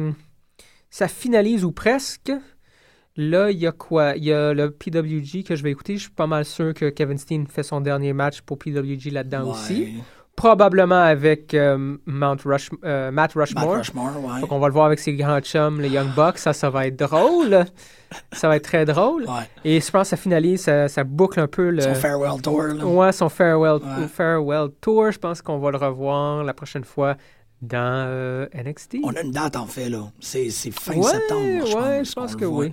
ça 0.91 1.09
finalise 1.09 1.65
ou 1.65 1.73
presque. 1.73 2.33
Là, 3.17 3.51
il 3.51 3.59
y 3.59 3.67
a 3.67 3.73
quoi? 3.73 4.15
Il 4.17 4.25
y 4.25 4.33
a 4.33 4.53
le 4.55 4.71
PWG 4.71 5.43
que 5.45 5.57
je 5.57 5.63
vais 5.63 5.71
écouter. 5.71 5.97
Je 5.97 6.03
suis 6.03 6.11
pas 6.11 6.27
mal 6.27 6.45
sûr 6.45 6.73
que 6.75 6.91
Kevin 6.91 7.19
Steen 7.19 7.47
fait 7.47 7.63
son 7.63 7.81
dernier 7.81 8.13
match 8.13 8.41
pour 8.43 8.59
PWG 8.59 9.11
là-dedans 9.11 9.45
Ouais. 9.45 9.51
aussi. 9.51 9.95
Probablement 10.41 11.03
avec 11.03 11.53
euh, 11.53 11.97
Mount 12.07 12.37
Rush... 12.47 12.71
euh, 12.83 13.11
Matt 13.11 13.37
Matt 13.37 13.49
Rushmore. 13.51 13.77
Rushmore, 13.77 14.25
ouais. 14.25 14.41
Fait 14.41 14.47
qu'on 14.47 14.59
va 14.59 14.69
le 14.69 14.73
voir 14.73 14.87
avec 14.87 14.99
ses 14.99 15.13
grands 15.15 15.41
chums, 15.41 15.81
les 15.83 15.91
Young 15.91 16.09
Bucks. 16.17 16.39
Ça, 16.39 16.55
ça 16.55 16.71
va 16.71 16.87
être 16.87 16.99
drôle. 16.99 17.65
ça 18.33 18.49
va 18.49 18.57
être 18.57 18.65
très 18.65 18.87
drôle. 18.87 19.25
Ouais. 19.25 19.49
Et 19.65 19.81
je 19.83 19.91
pense 19.91 20.05
que 20.05 20.09
ça 20.09 20.17
finalise, 20.17 20.63
ça, 20.63 20.89
ça 20.89 21.05
boucle 21.05 21.41
un 21.41 21.47
peu 21.47 21.69
le. 21.69 21.83
Son 21.83 21.95
farewell 21.95 22.41
tour. 22.41 22.63
Là. 22.63 22.87
Ouais, 22.87 23.13
son 23.13 23.29
farewell, 23.29 23.81
Ouais. 23.83 24.09
farewell 24.09 24.69
tour. 24.81 25.11
Je 25.11 25.19
pense 25.19 25.43
qu'on 25.43 25.59
va 25.59 25.71
le 25.73 25.77
revoir 25.77 26.43
la 26.43 26.55
prochaine 26.55 26.85
fois 26.85 27.17
dans 27.61 28.07
euh, 28.09 28.47
NXT. 28.55 28.97
On 29.05 29.15
a 29.15 29.21
une 29.21 29.33
date 29.33 29.57
en 29.57 29.67
fait, 29.67 29.91
là. 29.91 30.11
C'est 30.21 30.49
fin 30.71 31.03
septembre, 31.03 31.67
je 31.67 31.73
pense. 31.75 32.09
je 32.09 32.13
pense 32.15 32.37
que 32.37 32.47
oui. 32.47 32.73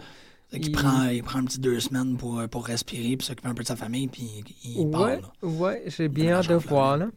Il- 0.53 0.71
prend, 0.71 1.03
il 1.11 1.21
prend 1.21 1.39
un 1.39 1.43
petit 1.43 1.59
deux 1.59 1.81
semaines 1.81 2.15
pour, 2.15 2.41
pour 2.49 2.65
respirer, 2.65 3.17
puis 3.17 3.27
s'occuper 3.27 3.49
un 3.49 3.53
peu 3.53 3.63
de 3.63 3.67
sa 3.67 3.75
famille, 3.75 4.07
puis 4.07 4.45
il, 4.63 4.89
part. 4.89 5.01
Ouais, 5.01 5.19
là. 5.19 5.47
ouais, 5.49 5.83
j'ai 5.87 6.07
bien 6.07 6.35
hâte 6.35 6.47
de 6.47 6.55
voir. 6.55 6.95
Là. 6.95 7.07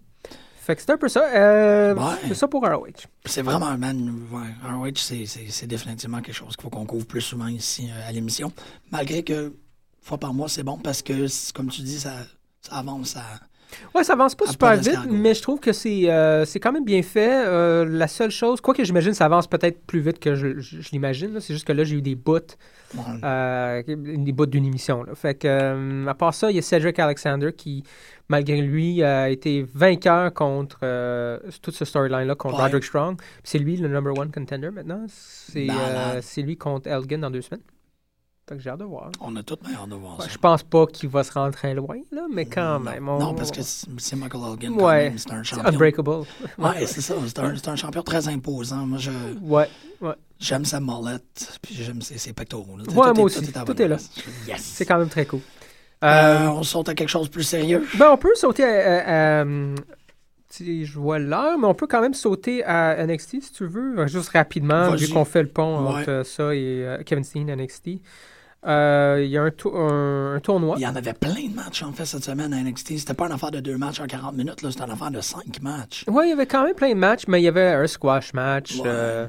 Fait 0.62 0.76
que 0.76 0.82
c'est 0.82 0.90
un 0.90 0.98
peu 0.98 1.08
ça. 1.08 1.24
Euh, 1.34 1.94
Ouais. 1.94 2.16
C'est 2.28 2.34
ça 2.34 2.46
pour 2.48 2.62
ROH. 2.62 2.86
C'est 3.24 3.42
vraiment, 3.42 3.76
man, 3.78 4.26
ouais, 4.30 4.70
ROH, 4.70 4.96
c'est- 4.96 5.66
définitivement 5.66 6.20
quelque 6.20 6.34
chose 6.34 6.54
qu'il 6.54 6.62
faut 6.62 6.70
qu'on 6.70 6.84
couvre 6.86 7.06
plus 7.06 7.22
souvent 7.22 7.46
ici 7.48 7.88
euh, 7.90 8.08
à 8.08 8.12
l'émission. 8.12 8.52
Malgré 8.90 9.22
que, 9.22 9.54
fois 10.02 10.18
par 10.18 10.34
mois, 10.34 10.48
c'est 10.48 10.62
bon 10.62 10.76
parce 10.78 11.00
que, 11.02 11.26
comme 11.52 11.68
tu 11.70 11.80
dis, 11.82 11.98
ça, 11.98 12.12
ça 12.60 12.76
avance 12.76 13.16
à. 13.16 13.22
Ouais, 13.94 14.04
ça 14.04 14.12
avance 14.14 14.34
pas 14.34 14.46
super 14.46 14.68
pas 14.70 14.76
vite, 14.76 14.98
mais 15.10 15.34
je 15.34 15.42
trouve 15.42 15.60
que 15.60 15.72
c'est 15.72 16.10
euh, 16.10 16.44
c'est 16.44 16.60
quand 16.60 16.72
même 16.72 16.84
bien 16.84 17.02
fait. 17.02 17.44
Euh, 17.46 17.84
la 17.88 18.08
seule 18.08 18.30
chose, 18.30 18.60
quoi 18.60 18.74
que 18.74 18.84
j'imagine, 18.84 19.14
ça 19.14 19.24
avance 19.26 19.46
peut-être 19.46 19.80
plus 19.86 20.00
vite 20.00 20.18
que 20.18 20.34
je, 20.34 20.58
je- 20.58 20.80
je 20.80 20.90
l'imagine. 20.92 21.38
C'est 21.40 21.52
juste 21.54 21.66
que 21.66 21.72
là, 21.72 21.84
j'ai 21.84 21.96
eu 21.96 22.02
des 22.02 22.14
bouts, 22.14 22.38
euh, 23.24 23.82
des 23.86 24.32
bouts 24.32 24.46
d'une 24.46 24.64
émission. 24.66 25.02
là. 25.04 25.14
Fait 25.14 25.34
que, 25.34 25.46
euh, 25.48 26.06
à 26.06 26.14
part 26.14 26.34
ça, 26.34 26.50
il 26.50 26.56
y 26.56 26.58
a 26.58 26.62
Cedric 26.62 26.98
Alexander 26.98 27.52
qui, 27.56 27.82
malgré 28.28 28.60
lui, 28.60 29.02
a 29.02 29.28
été 29.30 29.66
vainqueur 29.74 30.32
contre 30.34 30.78
toute 31.62 31.74
ce 31.74 31.84
storyline-là 31.84 32.34
contre 32.34 32.56
Ouais. 32.56 32.62
Roderick 32.64 32.84
Strong. 32.84 33.16
C'est 33.44 33.58
lui 33.58 33.76
le 33.76 33.88
number 33.88 34.16
one 34.18 34.30
contender 34.32 34.70
maintenant. 34.70 35.04
C'est 35.08 36.42
lui 36.42 36.56
contre 36.56 36.88
Elgin 36.88 37.18
dans 37.18 37.30
deux 37.30 37.42
semaines. 37.42 37.62
Que 38.50 38.58
j'ai 38.58 38.70
hâte 38.70 38.80
de 38.80 38.84
voir. 38.84 39.10
On 39.20 39.36
a 39.36 39.42
tout 39.44 39.56
bien 39.64 39.76
hâte 39.80 39.88
de 39.88 39.94
voir 39.94 40.18
Ouais, 40.18 40.24
ça. 40.24 40.30
je 40.32 40.36
pense 40.38 40.62
pas 40.64 40.84
qu'il 40.86 41.08
va 41.08 41.22
se 41.22 41.30
rendre 41.32 41.52
très 41.52 41.72
loin, 41.72 41.98
là, 42.10 42.22
mais 42.32 42.46
quand 42.46 42.80
non, 42.80 42.90
même. 42.90 43.08
on- 43.08 43.18
non, 43.20 43.34
parce 43.34 43.52
que 43.52 43.60
c'est 43.62 44.16
Michael 44.16 44.42
Hogan, 44.44 44.72
Ouais, 44.72 45.12
c'est 45.16 45.30
un 45.32 45.42
champion. 45.44 45.66
unbreakable. 45.68 46.10
Ouais, 46.58 46.84
c'est 46.86 47.00
ça. 47.00 47.14
C'est 47.26 47.38
un, 47.38 47.54
c'est 47.54 47.68
un 47.68 47.76
champion 47.76 48.02
très 48.02 48.26
imposant. 48.26 48.86
Moi, 48.86 48.98
je 48.98 49.12
Ouais, 49.40 49.68
ouais. 50.00 50.14
j'aime 50.40 50.64
sa 50.64 50.80
molette, 50.80 51.58
puis 51.62 51.74
j'aime 51.76 52.02
ses, 52.02 52.18
ses 52.18 52.32
pectoraux. 52.32 52.76
là. 52.76 52.82
Ouais, 52.82 52.88
Tout 52.88 52.94
moi 52.94 53.08
est- 53.10 53.20
aussi. 53.20 53.52
Tout 53.52 53.64
bonne 53.64 53.80
est 53.80 53.88
là. 53.88 53.96
Yes. 54.48 54.60
C'est 54.62 54.84
quand 54.84 54.98
même 54.98 55.08
très 55.08 55.26
cool. 55.26 55.40
Euh, 56.02 56.08
Euh, 56.08 56.48
on 56.48 56.62
saute 56.64 56.88
à 56.88 56.94
quelque 56.94 57.08
chose 57.10 57.26
de 57.28 57.32
plus 57.32 57.44
sérieux. 57.44 57.86
ben, 57.98 58.08
on 58.10 58.16
peut 58.16 58.34
sauter 58.34 58.64
à. 58.64 59.40
à- 59.40 59.42
à- 59.42 59.46
si 60.52 60.84
je 60.84 60.98
vois 60.98 61.20
l'heure, 61.20 61.56
mais 61.58 61.66
on 61.66 61.74
peut 61.74 61.86
quand 61.86 62.00
même 62.00 62.14
sauter 62.14 62.64
à 62.64 62.96
NXT 63.06 63.40
si 63.40 63.52
tu 63.52 63.66
veux, 63.66 64.00
euh, 64.00 64.06
juste 64.08 64.30
rapidement, 64.30 64.90
vu 64.96 65.08
qu'on 65.08 65.24
fait 65.24 65.42
le 65.42 65.48
pont 65.48 65.78
Ouais. 65.84 66.00
entre 66.00 66.10
euh, 66.10 66.24
ça 66.24 66.52
et 66.52 66.84
euh, 66.84 67.02
Kevin 67.06 67.22
Steen 67.22 67.48
NXT. 67.48 68.00
Euh, 68.66 69.22
Il 69.24 69.30
y 69.30 69.38
a 69.38 69.42
un, 69.42 69.50
un- 69.74 70.34
un 70.34 70.40
tournoi. 70.40 70.76
Il 70.78 70.82
y 70.82 70.86
en 70.86 70.94
avait 70.94 71.14
plein 71.14 71.48
de 71.48 71.54
matchs 71.54 71.82
en 71.82 71.92
fait 71.92 72.04
cette 72.04 72.24
semaine 72.24 72.52
à 72.52 72.62
NXT. 72.62 72.98
C'était 72.98 73.14
pas 73.14 73.26
une 73.26 73.32
affaire 73.32 73.50
de 73.50 73.60
deux 73.60 73.76
matchs 73.78 74.00
en 74.00 74.06
40 74.06 74.36
minutes, 74.36 74.62
là, 74.62 74.70
c'était 74.70 74.84
une 74.84 74.90
affaire 74.90 75.10
de 75.10 75.20
cinq 75.20 75.62
matchs. 75.62 76.04
Oui, 76.08 76.24
il 76.26 76.30
y 76.30 76.32
avait 76.32 76.46
quand 76.46 76.64
même 76.64 76.74
plein 76.74 76.90
de 76.90 76.94
matchs, 76.98 77.24
mais 77.26 77.40
il 77.40 77.44
y 77.44 77.48
avait 77.48 77.68
un 77.68 77.86
squash 77.86 78.34
match. 78.34 78.76
Ouais. 78.76 78.82
euh, 78.86 79.28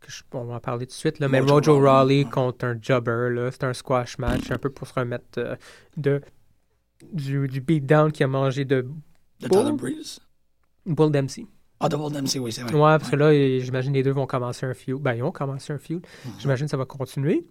que 0.00 0.10
je- 0.10 0.22
on 0.32 0.44
va 0.44 0.54
en 0.54 0.60
parler 0.60 0.86
tout 0.86 0.90
de 0.92 0.96
suite. 0.96 1.18
Là, 1.20 1.28
mais 1.28 1.40
Mojo 1.40 1.54
Mojo 1.54 1.74
Rawley, 1.74 1.88
Rawley 1.90 2.24
ouais. 2.24 2.30
contre 2.30 2.64
un 2.64 2.76
jobber. 2.80 3.28
là, 3.30 3.50
C'était 3.52 3.66
un 3.66 3.72
squash 3.74 4.18
match, 4.18 4.50
un 4.50 4.58
peu 4.58 4.68
pour 4.70 4.88
se 4.88 4.94
remettre 4.94 5.24
euh, 5.38 5.54
de, 5.96 6.20
du, 7.12 7.46
du 7.46 7.60
beatdown 7.60 8.10
qu'il 8.10 8.24
a 8.24 8.26
mangé 8.26 8.64
de 8.64 8.86
De? 9.40 9.48
Tyler 9.48 9.72
Breeze? 9.72 10.18
Bull 10.86 11.12
Dempsey. 11.12 11.46
Ah, 11.78 11.88
Double 11.88 12.16
MC, 12.16 12.38
oui, 12.40 12.52
c'est 12.52 12.62
vrai. 12.62 12.72
Ouais, 12.74 12.98
parce 12.98 13.10
que 13.10 13.16
là, 13.16 13.32
j'imagine 13.60 13.92
les 13.92 14.02
deux 14.04 14.12
vont 14.12 14.26
commencer 14.26 14.66
un 14.66 14.74
feud. 14.74 14.98
Ben, 15.00 15.14
ils 15.14 15.22
ont 15.22 15.32
commencé 15.32 15.72
un 15.72 15.78
feud. 15.78 16.04
Mhm. 16.24 16.32
J'imagine 16.38 16.66
que 16.66 16.70
ça 16.70 16.76
va 16.76 16.84
continuer. 16.84 17.44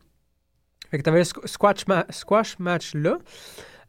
Fait 0.92 0.98
que 0.98 1.04
t'avais 1.04 1.20
le 1.20 1.24
squ- 1.24 1.48
squash, 1.48 1.88
ma- 1.88 2.06
squash 2.10 2.60
match 2.60 2.94
là. 2.94 3.18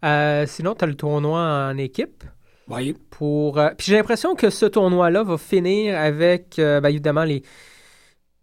Euh, 0.05 0.47
sinon, 0.47 0.75
t'as 0.75 0.87
le 0.87 0.95
tournoi 0.95 1.41
en 1.41 1.77
équipe. 1.77 2.25
Oui, 2.69 2.97
pour. 3.11 3.59
euh, 3.59 3.71
Puis 3.77 3.89
j'ai 3.89 3.97
l'impression 3.97 4.35
que 4.35 4.49
ce 4.51 4.67
tournoi-là 4.67 5.25
va 5.25 5.37
finir 5.37 5.99
avec, 5.99 6.59
euh, 6.59 6.81
ben, 6.81 6.89
évidemment, 6.91 7.25
les, 7.25 7.43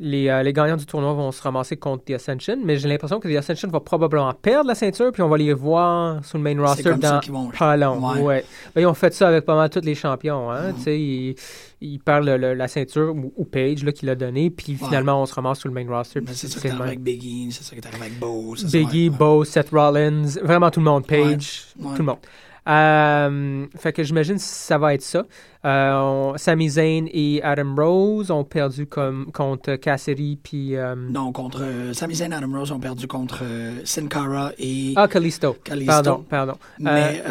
les, 0.02 0.30
euh, 0.30 0.42
les 0.44 0.54
gagnants 0.54 0.78
du 0.78 0.86
tournoi 0.86 1.12
vont 1.14 1.32
se 1.32 1.42
ramasser 1.42 1.76
contre 1.76 2.06
The 2.06 2.12
Ascension, 2.12 2.58
mais 2.64 2.78
j'ai 2.78 2.88
l'impression 2.88 3.20
que 3.20 3.28
The 3.28 3.36
Ascension 3.36 3.68
va 3.70 3.82
probablement 3.82 4.34
perdre 4.34 4.68
la 4.70 4.76
ceinture, 4.76 5.12
puis 5.12 5.22
on 5.22 5.28
va 5.28 5.38
les 5.38 5.52
voir 5.52 6.24
sur 6.24 6.38
le 6.38 6.44
main 6.46 6.58
roster 6.62 6.84
comme 6.84 7.00
dans 7.00 7.20
vont- 7.28 7.50
pas 7.50 7.76
long. 7.76 8.00
Ouais. 8.14 8.22
Ouais. 8.22 8.46
Ben, 8.74 8.82
ils 8.82 8.86
ont 8.86 8.94
fait 8.94 9.14
ça 9.14 9.28
avec 9.28 9.44
pas 9.46 9.56
mal 9.56 9.70
tous 9.70 9.82
les 9.84 9.96
champions. 9.96 10.50
Hein, 10.52 10.72
tu 10.78 10.84
sais, 10.84 11.00
ils, 11.00 11.36
ils 11.82 12.00
perdent 12.00 12.26
le- 12.26 12.38
le- 12.38 12.54
la 12.54 12.68
ceinture 12.70 13.14
ou, 13.14 13.34
ou 13.36 13.44
Page 13.44 13.84
là, 13.84 13.92
qui 13.92 14.06
l'a 14.06 14.16
donné, 14.16 14.50
puis 14.50 14.78
Ouais. 14.80 14.88
finalement 14.88 15.22
on 15.22 15.26
se 15.26 15.34
ramasse 15.34 15.60
sur 15.60 15.68
le 15.70 15.74
main 15.76 15.86
roster. 15.90 16.22
C'est 16.32 16.48
ça 16.48 16.60
qui 16.62 16.68
est 16.68 16.72
avec 16.82 17.02
Biggie, 17.02 17.52
c'est 17.52 17.64
ça 17.66 17.72
qui 17.76 17.82
est 17.82 17.86
arrivé 17.86 18.06
avec 18.06 18.20
Bo. 18.20 18.56
Biggie, 18.72 19.10
ouais. 19.10 19.16
Bo, 19.18 19.44
Seth 19.44 19.70
Rollins, 19.72 20.24
vraiment 20.42 20.72
tout 20.72 20.80
le 20.80 20.86
monde, 20.86 21.06
Page, 21.06 21.66
tout 21.78 21.90
le 22.00 22.04
monde. 22.06 22.18
Euh, 22.68 23.66
fait 23.78 23.94
que 23.94 24.04
j'imagine 24.04 24.36
que 24.36 24.42
ça 24.42 24.78
va 24.78 24.94
être 24.94 25.02
ça. 25.02 25.26
Euh, 25.66 25.94
on- 26.00 26.38
Sami 26.38 26.70
Zayn 26.70 27.06
et 27.12 27.42
Adam 27.44 27.76
Rose 27.78 28.32
ont 28.32 28.44
perdu 28.44 28.86
comme, 28.86 29.32
contre 29.32 29.76
Cassidy 29.76 30.38
puis 30.42 30.76
euh, 30.76 30.96
Non, 30.96 31.32
contre 31.32 31.64
euh, 31.64 31.94
Sami 31.94 32.16
Zayn 32.16 32.32
et 32.32 32.36
Adam 32.36 32.58
Rose 32.58 32.72
ont 32.72 32.80
perdu 32.80 33.08
contre 33.08 33.44
Sin 33.86 34.08
Cara 34.08 34.52
et 34.60 34.94
ah 34.96 35.08
Kalisto. 35.08 35.58
Kalisto. 35.64 35.92
Pardon, 35.92 36.26
pardon. 36.30 36.54
Mais, 36.80 37.24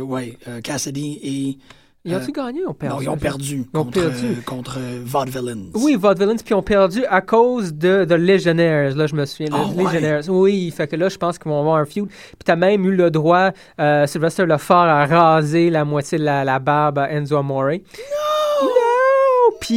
ouais, 0.00 0.36
Cassidy 0.62 1.18
et. 1.22 1.58
Ils 2.04 2.14
ont-tu 2.16 2.30
euh, 2.30 2.32
gagné 2.44 2.64
ou 2.64 2.72
perdu? 2.72 2.94
Non, 2.96 3.02
ils 3.02 3.08
ont 3.10 3.16
perdu 3.18 3.66
Ils 3.74 3.78
ont 3.78 3.84
contre, 3.84 4.00
perdu. 4.00 4.26
euh, 4.26 4.40
contre 4.46 4.78
euh, 4.78 5.02
Vaudevillains. 5.04 5.66
Oui, 5.74 5.96
Vaudevillains, 5.96 6.36
puis 6.36 6.44
ils 6.50 6.54
ont 6.54 6.62
perdu 6.62 7.04
à 7.06 7.20
cause 7.20 7.74
de, 7.74 8.06
de 8.06 8.14
Legionnaires. 8.14 8.96
Là, 8.96 9.06
je 9.06 9.14
me 9.14 9.26
souviens. 9.26 9.52
Ouais. 9.52 9.84
Legionnaires. 9.84 10.22
Oui, 10.28 10.70
fait 10.74 10.88
que 10.88 10.96
là, 10.96 11.10
je 11.10 11.18
pense 11.18 11.38
qu'ils 11.38 11.50
vont 11.50 11.60
avoir 11.60 11.76
un 11.76 11.84
feud. 11.84 12.06
Puis 12.08 12.36
t'as 12.44 12.56
même 12.56 12.86
eu 12.86 12.96
le 12.96 13.10
droit, 13.10 13.50
euh, 13.80 14.06
Sylvester 14.06 14.46
Lefort, 14.46 14.76
à 14.78 15.04
raser 15.04 15.68
la 15.68 15.84
moitié 15.84 16.16
de 16.18 16.24
la, 16.24 16.42
la 16.44 16.58
barbe 16.58 16.98
à 17.00 17.10
Enzo 17.10 17.36
Amore. 17.36 17.64
Non! 17.72 17.78
Non! 18.62 19.56
Puis, 19.60 19.76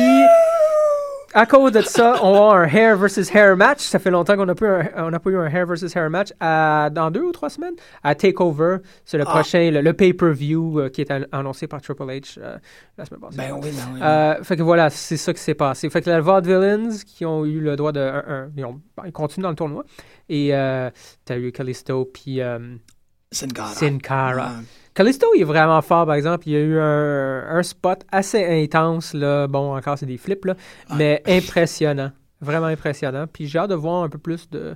à 1.34 1.46
cause 1.46 1.72
de 1.72 1.82
ça, 1.82 2.16
on 2.24 2.34
avoir 2.36 2.56
un 2.56 2.68
hair 2.68 2.98
versus 2.98 3.34
hair 3.34 3.56
match. 3.58 3.80
Ça 3.82 4.00
fait 4.00 4.12
longtemps 4.12 4.36
qu'on 4.36 4.46
n'a 4.46 4.56
pas, 4.56 4.66
eu 4.66 4.70
un- 4.70 5.06
on 5.08 5.10
n'a 5.12 5.20
pas 5.20 5.30
eu 5.30 5.38
un 5.38 5.48
hair 5.48 5.66
versus 5.66 5.96
hair 5.96 6.10
match. 6.10 6.30
À- 6.40 6.90
dans 6.92 7.10
deux 7.12 7.22
ou 7.22 7.32
trois 7.32 7.50
semaines, 7.50 7.74
à 8.04 8.16
TakeOver. 8.16 8.78
C'est 9.06 9.18
le 9.18 9.24
Ah. 9.28 9.32
prochain, 9.32 9.72
le, 9.72 9.82
le 9.82 9.94
pay-per-view 9.94 10.80
euh, 10.80 10.90
qui 10.90 11.02
est 11.02 11.12
an- 11.12 11.26
annoncé 11.32 11.68
par 11.68 11.82
Triple 11.82 12.04
H 12.04 12.38
euh, 12.40 12.58
la 12.98 13.06
semaine 13.06 13.22
passée. 13.22 13.38
Ben 13.38 13.52
oui, 13.54 13.72
ben 13.72 13.94
oui. 13.94 14.00
Euh, 14.04 14.44
fait 14.44 14.56
que 14.58 14.64
voilà, 14.64 14.90
c'est 14.90 15.18
ça 15.18 15.34
qui 15.34 15.42
s'est 15.42 15.54
passé. 15.56 15.90
Fait 15.90 16.02
que 16.02 16.10
les 16.10 16.20
Vaudevillains 16.20 16.90
qui 17.06 17.26
ont 17.26 17.46
eu 17.46 17.60
le 17.60 17.76
droit 17.76 17.92
de. 17.92 18.00
un- 18.00 18.24
un- 18.28 18.50
ils, 18.56 18.66
ont- 18.66 18.82
ben, 18.98 19.04
ils 19.08 19.12
continuent 19.12 19.44
dans 19.44 19.50
le 19.50 19.56
tournoi. 19.56 19.84
Et 20.30 20.50
t'as 21.26 21.38
eu 21.38 21.52
Callisto 21.52 22.06
puis 22.06 22.40
Sin 23.32 23.48
Cara. 23.48 23.68
Sin 23.70 23.98
Cara. 23.98 24.46
Ouais. 24.46 24.66
Callisto, 24.94 25.28
il 25.36 25.42
est 25.42 25.46
vraiment 25.46 25.82
fort, 25.82 26.06
par 26.06 26.16
exemple. 26.16 26.48
Il 26.48 26.54
y 26.54 26.56
a 26.56 26.60
eu 26.60 26.78
un, 26.80 27.58
un 27.58 27.64
spot 27.64 28.04
assez 28.12 28.64
intense, 28.64 29.14
là. 29.14 29.48
Bon, 29.48 29.76
encore, 29.76 29.98
c'est 29.98 30.06
des 30.06 30.18
flips, 30.18 30.46
là. 30.46 30.56
Mais 30.96 31.22
impressionnant. 31.28 32.12
Vraiment 32.42 32.68
impressionnant. 32.68 33.26
Puis 33.32 33.48
j'ai 33.48 33.60
hâte 33.60 33.70
de 33.70 33.76
voir 33.76 34.04
un 34.04 34.10
peu 34.10 34.18
plus 34.18 34.50
de. 34.50 34.76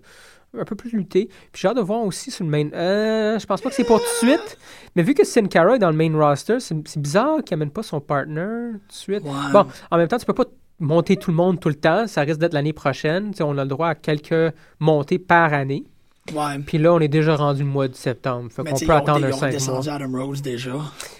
Un 0.57 0.63
peu 0.63 0.75
plus 0.75 0.89
lutter. 0.91 1.27
Puis 1.51 1.61
j'ai 1.61 1.67
hâte 1.67 1.75
de 1.75 1.81
voir 1.81 2.01
aussi 2.01 2.31
sur 2.31 2.45
le 2.45 2.49
main. 2.49 2.69
Euh, 2.73 3.37
je 3.37 3.45
pense 3.45 3.61
pas 3.61 3.69
que 3.69 3.75
c'est 3.75 3.83
pour 3.83 3.99
tout 3.99 4.05
de 4.05 4.29
suite. 4.29 4.57
Mais 4.95 5.03
vu 5.03 5.13
que 5.13 5.25
Sin 5.25 5.47
Cara 5.47 5.75
est 5.75 5.79
dans 5.79 5.91
le 5.91 5.95
main 5.95 6.17
roster, 6.17 6.59
c'est 6.59 6.97
bizarre 6.97 7.43
qu'il 7.43 7.53
amène 7.55 7.69
pas 7.69 7.83
son 7.83 7.99
partner 7.99 8.71
tout 8.71 8.87
de 8.87 8.93
suite. 8.93 9.23
Bon, 9.51 9.67
en 9.91 9.97
même 9.97 10.07
temps, 10.07 10.17
tu 10.17 10.25
peux 10.25 10.33
pas 10.33 10.45
monter 10.79 11.17
tout 11.17 11.31
le 11.31 11.37
monde 11.37 11.59
tout 11.59 11.69
le 11.69 11.75
temps. 11.75 12.07
Ça 12.07 12.21
risque 12.21 12.39
d'être 12.39 12.53
l'année 12.53 12.73
prochaine. 12.73 13.33
On 13.41 13.57
a 13.57 13.63
le 13.63 13.69
droit 13.69 13.89
à 13.89 13.95
quelques 13.95 14.53
montées 14.79 15.19
par 15.19 15.53
année. 15.53 15.83
Ouais. 16.33 16.59
Puis 16.65 16.77
là, 16.77 16.93
on 16.93 16.99
est 16.99 17.07
déjà 17.07 17.35
rendu 17.35 17.63
le 17.63 17.69
mois 17.69 17.87
de 17.87 17.95
septembre. 17.95 18.49
Fait 18.51 18.63
qu'on 18.63 18.77
peut 18.77 18.93
attendre 18.93 19.25
un 19.25 19.29
ont 19.29 19.33
5 19.33 19.39
mois. 19.41 19.49
descendu 19.49 19.89
Adam 19.89 20.11
Rose 20.11 20.41
déjà. 20.41 20.73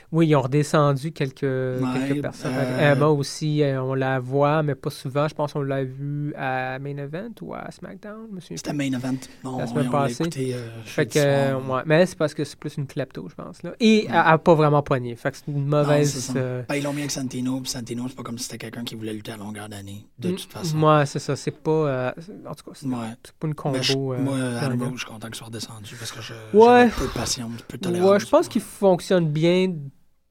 Oui, 0.09 0.27
ils 0.27 0.35
ont 0.37 0.41
redescendu 0.41 1.11
quelques, 1.11 1.41
Ouais, 1.43 2.07
quelques 2.07 2.21
personnes. 2.21 2.53
euh, 2.55 2.93
Emma 2.93 3.07
aussi, 3.07 3.61
euh, 3.61 3.81
on 3.83 3.93
la 3.93 4.19
voit, 4.19 4.63
mais 4.63 4.73
pas 4.73 4.89
souvent. 4.89 5.27
Je 5.27 5.35
pense 5.35 5.51
qu'on 5.51 5.61
l'a 5.61 5.83
vu 5.83 6.33
à 6.37 6.79
Main 6.79 6.95
Event 6.97 7.31
ou 7.41 7.53
à 7.53 7.69
SmackDown. 7.71 8.27
C'était 8.39 8.71
main 8.71 8.85
event. 8.93 9.17
Non, 9.43 9.57
La 9.57 9.67
semaine 9.67 9.87
on 9.89 9.91
passée. 9.91 10.23
écouté, 10.23 10.53
euh, 10.53 10.69
Fait 10.85 11.07
que, 11.07 11.19
euh, 11.19 11.59
soir. 11.59 11.75
ouais. 11.77 11.83
Mais 11.85 12.05
c'est 12.05 12.17
parce 12.17 12.33
que 12.33 12.45
c'est 12.45 12.57
plus 12.57 12.77
une 12.77 12.87
klepto, 12.87 13.27
je 13.29 13.35
pense. 13.35 13.61
Là. 13.63 13.73
Et 13.81 14.05
elle 14.05 14.11
n'a 14.13 14.37
pas 14.37 14.55
vraiment 14.55 14.81
poigné. 14.81 15.13
Fait 15.17 15.31
que 15.31 15.37
c'est 15.37 15.47
une 15.51 15.65
Non, 15.67 15.79
mauvaise. 15.79 16.31
euh, 16.37 16.63
Ben, 16.69 16.75
ils 16.75 16.83
l'ont 16.83 16.93
mis 16.93 16.99
avec 17.01 17.11
Santino, 17.11 17.59
puis 17.59 17.69
Santino, 17.69 18.05
c'est 18.07 18.15
pas 18.15 18.23
comme 18.23 18.37
si 18.37 18.45
c'était 18.45 18.59
quelqu'un 18.59 18.85
qui 18.85 18.95
voulait 18.95 19.11
lutter 19.13 19.33
à 19.33 19.37
longueur 19.37 19.67
d'année, 19.67 20.07
de 20.19 20.31
toute 20.31 20.51
façon. 20.53 20.77
Moi, 20.77 21.05
c'est 21.05 21.19
ça. 21.19 21.35
C'est 21.35 21.51
pas. 21.51 21.71
euh, 21.71 22.11
en 22.49 22.55
tout 22.55 22.63
cas, 22.63 22.71
c'est 22.75 22.87
pas 22.89 23.47
une 23.47 23.55
combo. 23.55 23.75
Ben, 23.75 23.83
je- 23.83 23.91
euh, 23.93 24.17
moi. 24.19 24.37
Rose, 24.37 24.91
je 24.93 24.97
suis 24.99 25.05
content 25.05 25.27
qu'il 25.27 25.35
soit 25.35 25.47
redescendu 25.47 25.95
parce 25.99 26.13
que 26.13 26.21
je, 26.21 26.33
Ouais. 26.53 26.87
peu 26.97 27.03
de 27.07 27.11
patience, 27.11 27.51
peu 27.67 27.77
de 27.77 27.83
tolérance. 27.83 28.09
Ouais, 28.09 28.19
je 28.21 28.25
pense 28.27 28.47
qu'il 28.47 28.61
fonctionne 28.61 29.27
bien 29.27 29.73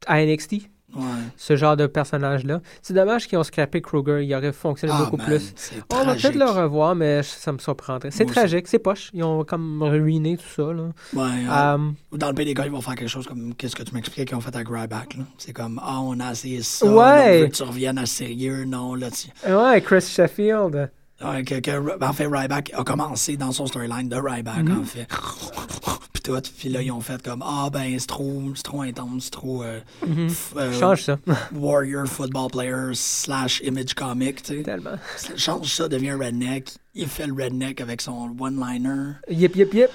à 0.07 0.25
NXT, 0.25 0.69
Ouais. 0.95 1.03
ce 1.37 1.57
genre 1.57 1.77
de 1.77 1.87
personnage-là. 1.87 2.61
C'est 2.81 2.95
dommage 2.95 3.27
qu'ils 3.29 3.37
ont 3.37 3.43
scrappé 3.43 3.83
Kruger. 3.83 4.25
Il 4.25 4.35
aurait 4.35 4.53
fonctionné 4.53 4.95
Ah, 4.97 5.01
beaucoup 5.05 5.19
man, 5.19 5.27
plus. 5.27 5.53
On 5.93 6.05
va 6.05 6.15
peut-être 6.15 6.37
le 6.37 6.47
revoir, 6.49 6.95
mais 6.95 7.23
ça 7.23 7.53
me 7.53 7.59
surprendrait. 7.59 8.11
C'est 8.11 8.25
tragique, 8.25 8.67
c'est 8.67 8.79
poche. 8.79 9.11
Ils 9.13 9.23
ont 9.23 9.45
comme 9.45 9.83
ruiné 9.83 10.39
tout 10.39 10.47
ça. 10.49 10.73
Là. 10.73 10.85
Ouais, 11.13 11.45
euh, 11.51 11.79
Dans 12.13 12.29
le 12.29 12.35
pays 12.35 12.47
des 12.47 12.55
gars, 12.55 12.65
ils 12.65 12.71
vont 12.73 12.81
faire 12.81 12.95
quelque 12.95 13.11
chose 13.11 13.27
comme 13.27 13.55
qu'est-ce 13.57 13.77
que 13.77 13.83
tu 13.83 13.95
m'expliquais 13.95 14.25
qu'ils 14.25 14.37
ont 14.37 14.41
fait 14.41 14.55
avec 14.55 14.69
Ryback. 14.69 15.19
C'est 15.37 15.53
comme 15.53 15.79
Ah, 15.85 15.99
on 16.01 16.19
a 16.21 16.31
essayé 16.33 16.63
ça. 16.63 16.87
Ouais. 16.87 16.95
là, 16.95 17.25
on 17.37 17.41
veut 17.41 17.47
que 17.49 17.57
tu 17.57 17.63
reviennes 17.65 17.99
à 17.99 18.07
sérieux. 18.07 18.65
Non, 18.65 18.95
là, 18.95 19.09
tu. 19.11 19.29
ouais, 19.53 19.81
Chris 19.83 20.01
Sheffield. 20.01 20.91
Que, 21.19 21.61
que- 21.61 22.05
en 22.05 22.13
fait, 22.13 22.27
Ryback 22.27 22.73
a 22.75 22.85
commencé 22.85 23.37
dans 23.39 23.51
son 23.51 23.67
storyline 23.67 24.09
de 24.09 24.17
Ryback, 24.17 24.65
Mhm. 24.65 24.81
en 24.81 24.85
fait. 24.85 25.07
Puis 26.13 26.23
tout. 26.23 26.37
Puis 26.59 26.69
là, 26.69 26.83
ils 26.83 26.91
ont 26.93 27.01
fait 27.01 27.23
comme 27.23 27.43
Ah, 27.45 27.71
ben, 27.73 27.97
c'est 27.99 28.07
trop, 28.07 28.43
c'est 28.55 28.63
trop 28.63 28.83
intense, 28.83 29.25
c'est 29.25 29.31
trop. 29.31 29.63
euh, 29.63 29.81
f- 30.05 30.57
euh. 30.57 30.73
Change 30.79 31.03
ça. 31.05 31.19
Warrior 31.55 32.07
football 32.07 32.51
player 32.51 32.91
slash 32.95 33.61
image 33.65 33.95
comic, 33.95 34.43
tu 34.43 34.59
sais. 34.59 34.63
Tellement. 34.63 34.97
Change 35.37 35.73
ça, 35.73 35.89
devient 35.89 36.13
redneck. 36.13 36.71
Il 36.95 37.07
fait 37.09 37.27
le 37.27 37.33
redneck 37.33 37.81
avec 37.81 38.03
son 38.03 38.35
one-liner. 38.39 39.13
Yip, 39.31 39.57
yip, 39.57 39.73
yip. 39.73 39.89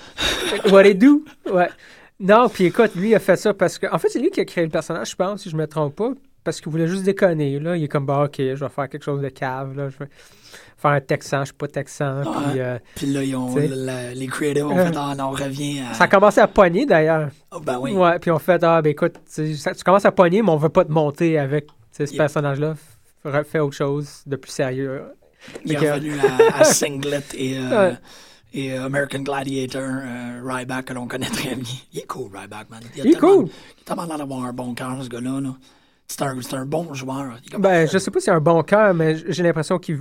What 0.71 0.85
it 0.87 0.97
do? 0.97 1.23
Ouais. 1.51 1.69
Non, 2.19 2.49
puis 2.49 2.65
écoute, 2.65 2.91
lui, 2.95 3.09
il 3.09 3.15
a 3.15 3.19
fait 3.19 3.35
ça 3.35 3.53
parce 3.53 3.77
que. 3.77 3.85
En 3.93 3.97
fait, 3.99 4.09
c'est 4.09 4.19
lui 4.19 4.29
qui 4.31 4.39
a 4.39 4.45
créé 4.45 4.63
le 4.63 4.69
personnage, 4.71 5.11
je 5.11 5.15
pense, 5.15 5.41
si 5.43 5.49
je 5.51 5.55
me 5.55 5.67
trompe 5.67 5.95
pas. 5.95 6.11
Parce 6.43 6.59
qu'il 6.59 6.71
voulait 6.71 6.87
juste 6.87 7.03
déconner, 7.03 7.59
là. 7.59 7.77
Il 7.77 7.83
est 7.83 7.87
comme, 7.87 8.05
bah, 8.05 8.23
ok, 8.25 8.35
je 8.37 8.53
vais 8.55 8.69
faire 8.69 8.89
quelque 8.89 9.03
chose 9.03 9.21
de 9.21 9.29
cave, 9.29 9.75
là. 9.77 9.89
Je 9.89 9.97
vais 9.99 10.09
faire 10.77 10.91
un 10.91 10.99
texan, 11.01 11.41
je 11.41 11.45
suis 11.45 11.53
pas 11.53 11.67
texan. 11.67 12.21
Puis. 12.23 12.59
euh, 12.59 12.79
Puis 12.95 13.05
là, 13.07 13.23
ils 13.23 13.35
ont, 13.35 13.55
les 13.55 14.27
creatives 14.27 14.65
ont 14.65 14.75
Euh. 14.77 14.87
fait 14.87 14.95
Ah, 14.97 15.13
non, 15.15 15.25
on 15.25 15.31
revient 15.31 15.81
à. 15.89 15.93
Ça 15.93 16.05
a 16.05 16.07
commencé 16.07 16.39
à 16.41 16.47
pogner, 16.47 16.85
d'ailleurs. 16.87 17.29
Oh, 17.51 17.59
ben 17.59 17.77
oui. 17.79 17.91
Ouais, 17.93 18.17
puis 18.17 18.31
on 18.31 18.39
fait, 18.39 18.63
ah, 18.63 18.81
ben 18.81 18.89
écoute, 18.89 19.13
tu, 19.33 19.55
ça- 19.55 19.75
tu 19.75 19.83
commences 19.83 20.05
à 20.05 20.11
pogner, 20.11 20.41
mais 20.41 20.49
on 20.49 20.57
veut 20.57 20.69
pas 20.69 20.83
te 20.83 20.91
monter 20.91 21.37
avec 21.37 21.67
ce 21.91 22.03
Yep. 22.03 22.17
personnage-là. 22.17 22.73
Fais 23.45 23.59
autre 23.59 23.75
chose 23.75 24.23
de 24.25 24.35
plus 24.35 24.51
sérieux. 24.51 25.03
Il 25.63 25.73
est 25.73 25.91
revenu 25.91 26.13
à, 26.19 26.59
à 26.59 26.63
Singlet 26.63 27.21
et, 27.35 27.57
euh, 27.59 27.89
Ouais. 27.91 27.97
et 28.53 28.73
euh, 28.73 28.85
American 28.85 29.19
Gladiator, 29.19 29.81
euh, 29.83 30.41
Ryback, 30.43 30.85
que 30.85 30.93
l'on 30.93 31.07
connaît 31.07 31.29
très 31.29 31.53
bien. 31.55 31.71
Il 31.93 31.99
est 31.99 32.07
cool, 32.07 32.31
Ryback, 32.35 32.69
man. 32.71 32.79
a 32.83 32.87
Il 33.03 33.11
est 33.11 33.19
cool. 33.19 33.45
Il 33.47 33.81
a 33.81 33.85
tellement 33.85 34.05
l'air 34.05 34.17
d'avoir 34.17 34.43
un 34.45 34.53
bon 34.53 34.73
cœur, 34.73 34.97
ce 35.03 35.07
gars-là. 35.09 35.39
là. 35.39 35.53
C'est 36.11 36.53
un, 36.53 36.65
bon 36.65 36.93
joueur. 36.93 37.37
Ben, 37.57 37.87
je 37.87 37.97
sais 37.97 38.11
pas 38.11 38.19
si 38.19 38.25
c'est 38.25 38.31
un 38.31 38.39
bon 38.39 38.61
cœur, 38.63 38.93
mais 38.93 39.15
j'ai 39.31 39.43
l'impression 39.43 39.79
qu'il. 39.79 39.99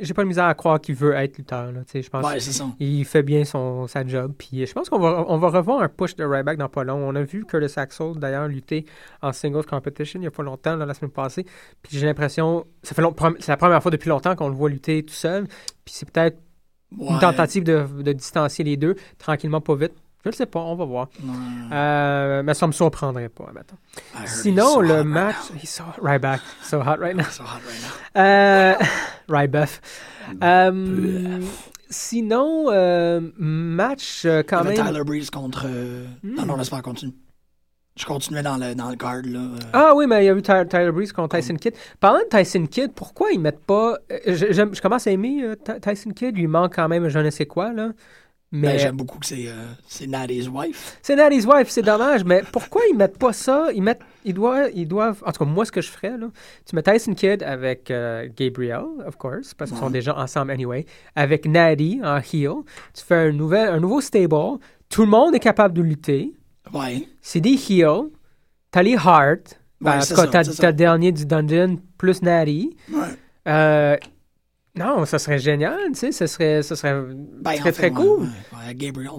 J'ai 0.00 0.14
pas 0.14 0.22
de 0.22 0.28
misère 0.28 0.46
à 0.46 0.54
croire 0.54 0.80
qu'il 0.80 0.96
veut 0.96 1.12
être 1.14 1.38
lutteur, 1.38 1.70
là. 1.70 1.80
Je 1.94 2.08
pense. 2.08 2.26
Ouais, 2.26 2.40
ça. 2.40 2.64
Il 2.80 3.04
fait 3.04 3.22
bien 3.22 3.44
son, 3.44 3.86
sa 3.86 4.04
job. 4.04 4.32
Puis 4.36 4.66
je 4.66 4.72
pense 4.72 4.88
qu'on 4.88 4.98
va, 4.98 5.24
on 5.28 5.38
va 5.38 5.48
revoir 5.48 5.80
un 5.80 5.88
push 5.88 6.16
de 6.16 6.24
Ryback 6.24 6.58
dans 6.58 6.68
pas 6.68 6.82
long. 6.82 6.96
On 6.96 7.14
a 7.14 7.22
vu 7.22 7.44
Curtis 7.44 7.78
Axel 7.78 8.14
d'ailleurs 8.16 8.48
lutter 8.48 8.84
en 9.22 9.32
singles 9.32 9.64
competition 9.64 10.20
il 10.20 10.24
y 10.24 10.26
a 10.26 10.30
pas 10.32 10.42
longtemps, 10.42 10.74
là, 10.74 10.86
la 10.86 10.94
semaine 10.94 11.12
passée. 11.12 11.44
Puis 11.82 11.96
j'ai 11.96 12.06
l'impression, 12.06 12.66
c'est 12.82 12.98
la 12.98 13.56
première 13.56 13.80
fois 13.80 13.90
depuis 13.92 14.08
longtemps 14.08 14.34
qu'on 14.34 14.48
le 14.48 14.56
voit 14.56 14.68
lutter 14.68 15.04
tout 15.04 15.14
seul. 15.14 15.46
Puis 15.84 15.94
c'est 15.94 16.10
peut-être 16.10 16.38
Ouais. 16.98 17.08
une 17.08 17.18
tentative 17.20 17.62
de, 17.64 17.86
de 18.02 18.12
distancier 18.12 18.64
les 18.64 18.76
deux, 18.76 18.96
tranquillement, 19.18 19.60
pas 19.60 19.76
vite. 19.76 19.92
Je 20.24 20.28
ne 20.28 20.34
sais 20.34 20.46
pas, 20.46 20.60
on 20.60 20.74
va 20.74 20.84
voir. 20.84 21.08
Euh, 21.72 22.42
mais 22.42 22.52
ça 22.54 22.66
me 22.66 22.72
surprendrait 22.72 23.28
pas, 23.30 23.50
maintenant. 23.54 23.78
Sinon, 24.26 24.66
so 24.74 24.82
le 24.82 24.88
hot 24.88 24.94
right 24.96 25.06
match. 25.06 25.36
now. 25.50 25.56
He's 25.62 25.70
so, 25.70 25.84
Ryback, 26.02 26.40
so 26.62 26.80
hot 26.80 26.96
right 27.00 27.16
now. 27.16 27.24
So 27.30 27.42
hot 27.42 27.60
right 27.66 27.80
now. 28.14 28.20
Euh, 28.20 28.74
Rybuff. 29.28 29.80
Euh, 30.42 31.40
sinon, 31.88 32.66
euh, 32.70 33.20
match 33.38 34.22
euh, 34.26 34.38
Il 34.38 34.40
y 34.40 34.44
quand 34.46 34.64
même. 34.64 34.74
Tyler 34.74 35.04
Breeze 35.04 35.30
contre. 35.30 35.64
euh, 35.66 36.06
Non, 36.22 36.44
non, 36.44 36.56
laisse 36.56 36.70
pas 36.70 36.82
continuer. 36.82 37.14
Je 37.96 38.06
continuais 38.06 38.42
dans 38.42 38.56
le, 38.56 38.74
dans 38.74 38.88
le 38.88 38.96
card, 38.96 39.22
là. 39.24 39.40
Ah 39.72 39.92
oui, 39.94 40.06
mais 40.06 40.22
il 40.22 40.26
y 40.26 40.30
a 40.30 40.32
eu 40.32 40.40
Ty- 40.42 40.66
Tyler 40.68 40.92
Breeze 40.92 41.12
contre 41.12 41.36
Tyson 41.36 41.56
Kidd. 41.56 41.74
Parlant 41.98 42.20
de 42.20 42.28
Tyson 42.38 42.66
Kidd, 42.66 42.92
pourquoi 42.94 43.30
ils 43.32 43.40
mettent 43.40 43.64
pas. 43.64 43.96
Je, 44.26 44.52
je 44.52 44.80
commence 44.80 45.06
à 45.06 45.10
aimer 45.10 45.42
euh, 45.42 45.54
Ty- 45.56 45.80
Tyson 45.80 46.10
Kidd, 46.10 46.36
il 46.36 46.40
lui 46.42 46.46
manque 46.46 46.76
quand 46.76 46.88
même 46.88 47.08
je 47.08 47.18
ne 47.18 47.28
sais 47.30 47.46
quoi, 47.46 47.72
là. 47.72 47.90
Ben, 48.52 48.60
Mais 48.62 48.78
j'aime 48.80 48.96
beaucoup 48.96 49.18
que 49.20 49.26
c'est 49.26 49.46
euh, 49.46 50.06
Natty's 50.08 50.48
wife. 50.48 50.98
c'est 51.02 51.14
Natty's 51.14 51.46
Wife, 51.46 51.68
c'est 51.68 51.82
dommage, 51.82 52.24
mais 52.24 52.42
pourquoi 52.52 52.82
ils 52.90 52.96
mettent 52.96 53.16
pas 53.18 53.32
ça? 53.32 53.68
Ils 53.72 53.80
mettent. 53.82 54.00
Ils 54.24 54.34
doivent, 54.34 54.70
ils 54.74 54.88
doivent. 54.88 55.22
En 55.24 55.30
tout 55.30 55.44
cas, 55.44 55.50
moi, 55.50 55.64
ce 55.64 55.70
que 55.70 55.80
je 55.80 55.88
ferais, 55.88 56.18
là, 56.18 56.26
tu 56.66 56.74
mets 56.74 56.82
Tyson 56.82 57.14
Kidd 57.14 57.44
avec 57.44 57.92
euh, 57.92 58.28
Gabriel, 58.36 58.82
of 59.06 59.16
course, 59.16 59.54
parce 59.54 59.70
qu'ils 59.70 59.78
sont 59.78 59.86
Ouais. 59.86 59.92
déjà 59.92 60.16
ensemble 60.18 60.50
anyway, 60.50 60.84
avec 61.14 61.46
Natty 61.46 62.00
en 62.02 62.16
heel. 62.18 62.64
Tu 62.92 63.04
fais 63.06 63.28
un, 63.28 63.32
nouvel, 63.32 63.68
un 63.68 63.78
nouveau 63.78 64.00
stable. 64.00 64.58
Tout 64.88 65.02
le 65.02 65.08
monde 65.08 65.34
est 65.36 65.40
capable 65.40 65.74
de 65.74 65.82
lutter. 65.82 66.34
Ouais. 66.74 67.06
C'est 67.22 67.40
des 67.40 67.54
heels. 67.70 68.10
T'as 68.72 68.82
les 68.82 68.94
Heart. 68.94 69.60
Ben, 69.80 70.00
Ouais, 70.00 70.26
t'as 70.58 70.72
dernier 70.72 71.12
du 71.12 71.24
Dungeon 71.24 71.78
plus 71.96 72.20
Natty. 72.20 72.76
Ouais. 72.92 72.98
Euh, 73.48 73.96
non, 74.76 75.04
ça 75.04 75.18
serait 75.18 75.38
génial, 75.38 75.78
tu 75.88 75.94
sais, 75.96 76.12
ça 76.12 76.26
serait, 76.26 76.62
ça 76.62 76.76
serait 76.76 77.02
Ben, 77.40 77.52
très, 77.52 77.60
en 77.60 77.64
fait, 77.64 77.72
très 77.72 77.90
ouais, 77.90 77.94
cool. 77.94 78.20
ouais, 78.22 78.74
Gabriel, 78.74 79.10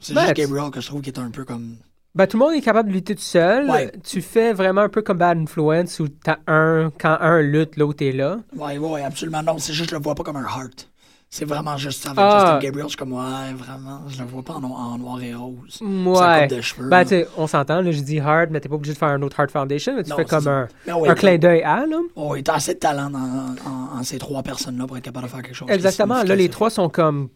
c'est 0.00 0.14
Ben, 0.14 0.22
juste 0.22 0.34
Gabriel 0.36 0.70
que 0.70 0.80
je 0.80 0.86
trouve 0.86 1.02
qui 1.02 1.10
est 1.10 1.18
un 1.18 1.30
peu 1.30 1.44
comme. 1.44 1.76
Ben, 2.14 2.26
tout 2.26 2.36
le 2.38 2.44
monde 2.44 2.54
est 2.54 2.60
capable 2.60 2.88
de 2.88 2.94
lutter 2.94 3.14
tout 3.14 3.22
seul. 3.22 3.70
Ouais. 3.70 3.92
Tu 4.02 4.20
fais 4.20 4.52
vraiment 4.52 4.80
un 4.80 4.88
peu 4.88 5.00
comme 5.02 5.18
Bad 5.18 5.38
Influence 5.38 6.00
où 6.00 6.08
t'as 6.08 6.38
un, 6.48 6.90
quand 6.98 7.16
un 7.20 7.40
lutte, 7.40 7.76
l'autre 7.76 8.04
est 8.04 8.10
là. 8.12 8.40
Ouais, 8.56 8.78
ouais, 8.78 9.02
absolument. 9.04 9.42
Non, 9.44 9.58
c'est 9.58 9.72
juste, 9.72 9.90
je 9.90 9.94
le 9.96 10.02
vois 10.02 10.16
pas 10.16 10.24
comme 10.24 10.36
un 10.36 10.42
heart. 10.44 10.89
C'est 11.32 11.44
vraiment 11.44 11.76
juste 11.76 12.02
ça 12.02 12.10
avec 12.10 12.18
Ah. 12.24 12.40
Justin 12.40 12.58
Gabriel. 12.58 12.86
Je 12.86 12.88
suis 12.88 12.96
comme, 12.96 13.12
ouais, 13.12 13.54
vraiment, 13.54 14.02
je 14.08 14.18
le 14.20 14.28
vois 14.28 14.42
pas 14.42 14.54
en, 14.54 14.60
no- 14.60 14.74
en 14.74 14.98
noir 14.98 15.22
et 15.22 15.32
rose. 15.32 15.78
Ouais. 15.80 16.48
coupe 16.48 16.56
de 16.56 16.60
cheveux. 16.60 16.88
Ben, 16.88 17.04
tu 17.04 17.10
sais, 17.10 17.28
on 17.36 17.46
s'entend, 17.46 17.80
là, 17.82 17.92
je 17.92 18.00
dis 18.00 18.18
hard, 18.18 18.50
mais 18.50 18.58
t'es 18.60 18.68
pas 18.68 18.74
obligé 18.74 18.94
de 18.94 18.98
faire 18.98 19.10
un 19.10 19.22
autre 19.22 19.38
Hard 19.38 19.48
Foundation, 19.52 19.94
mais 19.94 20.02
tu 20.02 20.10
Non, 20.10 20.16
fais 20.16 20.24
comme 20.24 20.48
un, 20.48 20.66
ouais, 20.92 21.08
un 21.08 21.14
clin 21.14 21.38
d'œil 21.38 21.62
à, 21.62 21.86
là. 21.86 21.98
Oh, 22.16 22.34
il 22.34 22.42
a 22.50 22.54
assez 22.54 22.74
de 22.74 22.80
talent 22.80 23.10
dans, 23.10 23.54
en, 23.64 23.98
en 23.98 24.02
ces 24.02 24.18
trois 24.18 24.42
personnes-là 24.42 24.88
pour 24.88 24.96
être 24.96 25.04
capable 25.04 25.26
de 25.26 25.30
faire 25.30 25.42
quelque 25.42 25.54
chose. 25.54 25.70
Exactement. 25.70 26.20
Là, 26.24 26.34
les 26.34 26.48
trois 26.48 26.68
sont 26.68 26.88
comme, 26.88 27.28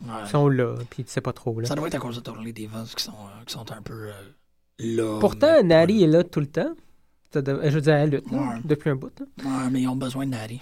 Ouais. 0.00 0.26
sont 0.30 0.48
là, 0.48 0.74
puis 0.88 1.04
tu 1.04 1.10
sais 1.10 1.20
pas 1.20 1.32
trop, 1.34 1.60
là. 1.60 1.66
Ça 1.68 1.74
doit 1.74 1.88
être 1.88 1.94
à 1.96 1.98
cause 1.98 2.16
de 2.16 2.20
Totally 2.20 2.54
Divas 2.54 2.90
qui 2.96 3.02
sont, 3.04 3.12
euh, 3.12 3.44
qui 3.44 3.52
sont 3.52 3.70
un 3.70 3.82
peu 3.82 4.08
euh, 4.08 4.12
là. 4.78 5.18
Pourtant, 5.20 5.56
mais- 5.62 5.62
Natty 5.62 6.04
est 6.04 6.06
là 6.06 6.24
tout 6.24 6.40
le 6.40 6.46
temps. 6.46 6.72
Je 7.34 7.40
veux 7.40 7.80
dire, 7.82 7.94
elle 7.94 8.10
lutte, 8.10 8.24
Ouais. 8.30 8.38
depuis 8.64 8.88
un 8.90 8.96
bout, 8.96 9.10
là. 9.20 9.26
Ouais, 9.44 9.70
mais 9.70 9.82
ils 9.82 9.88
ont 9.88 9.96
besoin 9.96 10.24
de 10.24 10.30
Natty. 10.30 10.60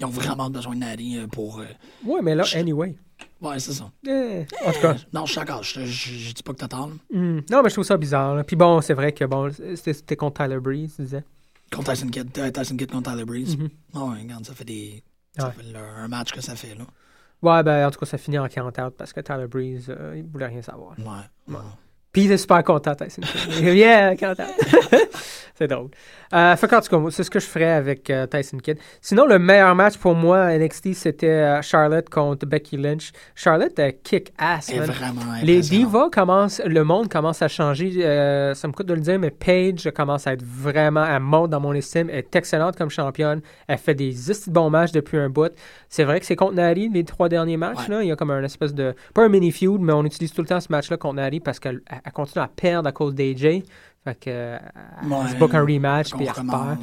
Ils 0.00 0.06
ont 0.06 0.10
vraiment 0.10 0.48
besoin 0.50 0.74
de 0.74 0.80
Natty 0.80 1.18
euh, 1.18 1.26
pour. 1.26 1.60
euh, 1.60 1.66
Ouais, 2.04 2.20
mais 2.22 2.34
là, 2.34 2.42
Je- 2.42 2.56
anyway. 2.58 2.96
Ouais, 3.42 3.58
c'est 3.58 3.72
ça. 3.74 3.90
Eh, 4.06 4.46
en 4.66 4.72
tout 4.72 4.80
cas. 4.80 4.96
Non, 5.12 5.26
je 5.26 5.32
suis 5.32 5.38
d'accord. 5.40 5.62
Je, 5.62 5.84
je, 5.84 6.12
je 6.14 6.32
dis 6.34 6.42
pas 6.42 6.54
que 6.54 6.60
là. 6.62 6.86
hmm. 7.12 7.40
Non, 7.50 7.62
mais 7.62 7.68
je 7.68 7.74
trouve 7.74 7.84
ça 7.84 7.96
bizarre. 7.98 8.34
là. 8.34 8.44
Puis 8.44 8.56
bon, 8.56 8.80
c'est 8.80 8.94
vrai 8.94 9.12
que 9.12 9.24
bon, 9.26 9.50
c'était 9.76 10.16
contre 10.16 10.42
Tyler 10.42 10.58
Breeze, 10.60 10.96
tu 10.96 11.02
disais. 11.02 11.24
Contre 11.70 11.92
Tyson 11.92 12.08
Kidd, 12.08 12.30
euh, 12.38 12.50
Tyson 12.50 12.76
Kidd 12.76 12.90
contre 12.90 13.10
Tyler 13.12 13.24
Breeze. 13.26 13.56
Ouais, 13.56 14.20
regarde, 14.22 14.44
ça 14.46 14.54
fait 14.54 14.64
des. 14.64 15.02
Ça 15.36 15.46
Ouais. 15.48 15.52
fait 15.52 15.62
le- 15.72 15.78
un 15.78 16.08
match 16.08 16.32
que 16.32 16.40
ça 16.40 16.56
fait, 16.56 16.74
là. 16.74 16.84
Ouais, 17.42 17.62
ben, 17.62 17.86
en 17.86 17.90
tout 17.90 18.00
cas, 18.00 18.06
ça 18.06 18.18
finit 18.18 18.38
en 18.38 18.48
40 18.48 18.78
out 18.78 18.94
parce 18.96 19.12
que 19.12 19.20
Tyler 19.20 19.46
Breeze, 19.46 19.86
euh, 19.88 20.14
il 20.16 20.24
voulait 20.24 20.46
rien 20.46 20.62
savoir. 20.62 20.98
Ouais. 20.98 21.54
ouais. 21.54 21.60
Puis 22.12 22.24
il 22.24 22.32
est 22.32 22.38
super 22.38 22.62
content, 22.64 22.94
Tyson. 22.94 23.22
Kidd. 23.22 23.74
yeah, 23.76 24.16
40 24.16 24.40
out. 24.40 24.46
c'est 25.54 25.68
drôle. 25.68 25.88
Euh, 26.32 26.56
fait 26.56 26.68
qu'en 26.68 26.80
tout 26.80 26.88
cas, 26.88 26.98
moi, 26.98 27.10
c'est 27.10 27.24
ce 27.24 27.30
que 27.30 27.40
je 27.40 27.46
ferais 27.46 27.70
avec 27.70 28.08
euh, 28.10 28.26
Tyson 28.26 28.58
Kidd. 28.58 28.78
Sinon, 29.00 29.26
le 29.26 29.38
meilleur 29.38 29.74
match 29.74 29.96
pour 29.96 30.14
moi 30.14 30.40
à 30.42 30.58
NXT, 30.58 30.94
c'était 30.94 31.26
euh, 31.28 31.62
Charlotte 31.62 32.08
contre 32.08 32.46
Becky 32.46 32.76
Lynch. 32.76 33.10
Charlotte, 33.34 33.76
euh, 33.78 33.90
kick 34.04 34.32
ass, 34.38 34.70
Elle 34.70 34.76
est 34.76 34.80
man. 34.80 34.90
vraiment 34.90 35.22
Les 35.42 35.60
divas 35.60 36.08
commencent, 36.10 36.60
le 36.64 36.82
monde 36.84 37.08
commence 37.08 37.42
à 37.42 37.48
changer. 37.48 37.92
euh, 38.04 38.54
ça 38.54 38.68
me 38.68 38.72
coûte 38.72 38.86
de 38.86 38.94
le 38.94 39.00
dire, 39.00 39.18
mais 39.18 39.30
Paige 39.30 39.90
commence 39.94 40.26
à 40.26 40.32
être 40.32 40.42
vraiment, 40.44 41.04
elle 41.04 41.20
monte 41.20 41.50
dans 41.50 41.60
mon 41.60 41.72
estime. 41.74 42.08
Elle 42.10 42.18
est 42.18 42.36
excellente 42.36 42.76
comme 42.76 42.90
championne. 42.90 43.40
Elle 43.66 43.78
fait 43.78 43.94
des 43.94 44.14
bons 44.48 44.70
matchs 44.70 44.92
depuis 44.92 45.18
un 45.18 45.28
bout. 45.28 45.52
C'est 45.92 46.04
vrai 46.04 46.20
que 46.20 46.24
c'est 46.26 46.36
contre 46.36 46.54
Nari, 46.54 46.88
les 46.88 47.02
trois 47.04 47.28
derniers 47.28 47.56
matchs. 47.58 47.88
Ouais. 47.88 47.96
Là. 47.96 48.02
Il 48.04 48.08
y 48.08 48.12
a 48.12 48.16
comme 48.16 48.30
un 48.30 48.42
espèce 48.44 48.72
de. 48.72 48.94
Pas 49.12 49.24
un 49.24 49.28
mini 49.28 49.50
feud, 49.50 49.80
mais 49.80 49.92
on 49.92 50.04
utilise 50.04 50.32
tout 50.32 50.40
le 50.40 50.46
temps 50.48 50.60
ce 50.60 50.68
match-là 50.70 50.96
contre 50.96 51.16
Nari 51.16 51.40
parce 51.40 51.58
qu'elle 51.58 51.82
elle 51.90 52.12
continue 52.12 52.42
à 52.44 52.48
perdre 52.48 52.88
à 52.88 52.92
cause 52.92 53.14
d'AJ. 53.14 53.62
Fait 54.02 54.14
que, 54.14 54.30
euh, 54.30 54.56
elle 55.02 55.08
Ouais. 55.12 55.28
se 55.28 55.34
book 55.36 55.52
un 55.52 55.60
rematch, 55.60 56.12
puis 56.14 56.24
elle 56.24 56.30
repart. 56.30 56.78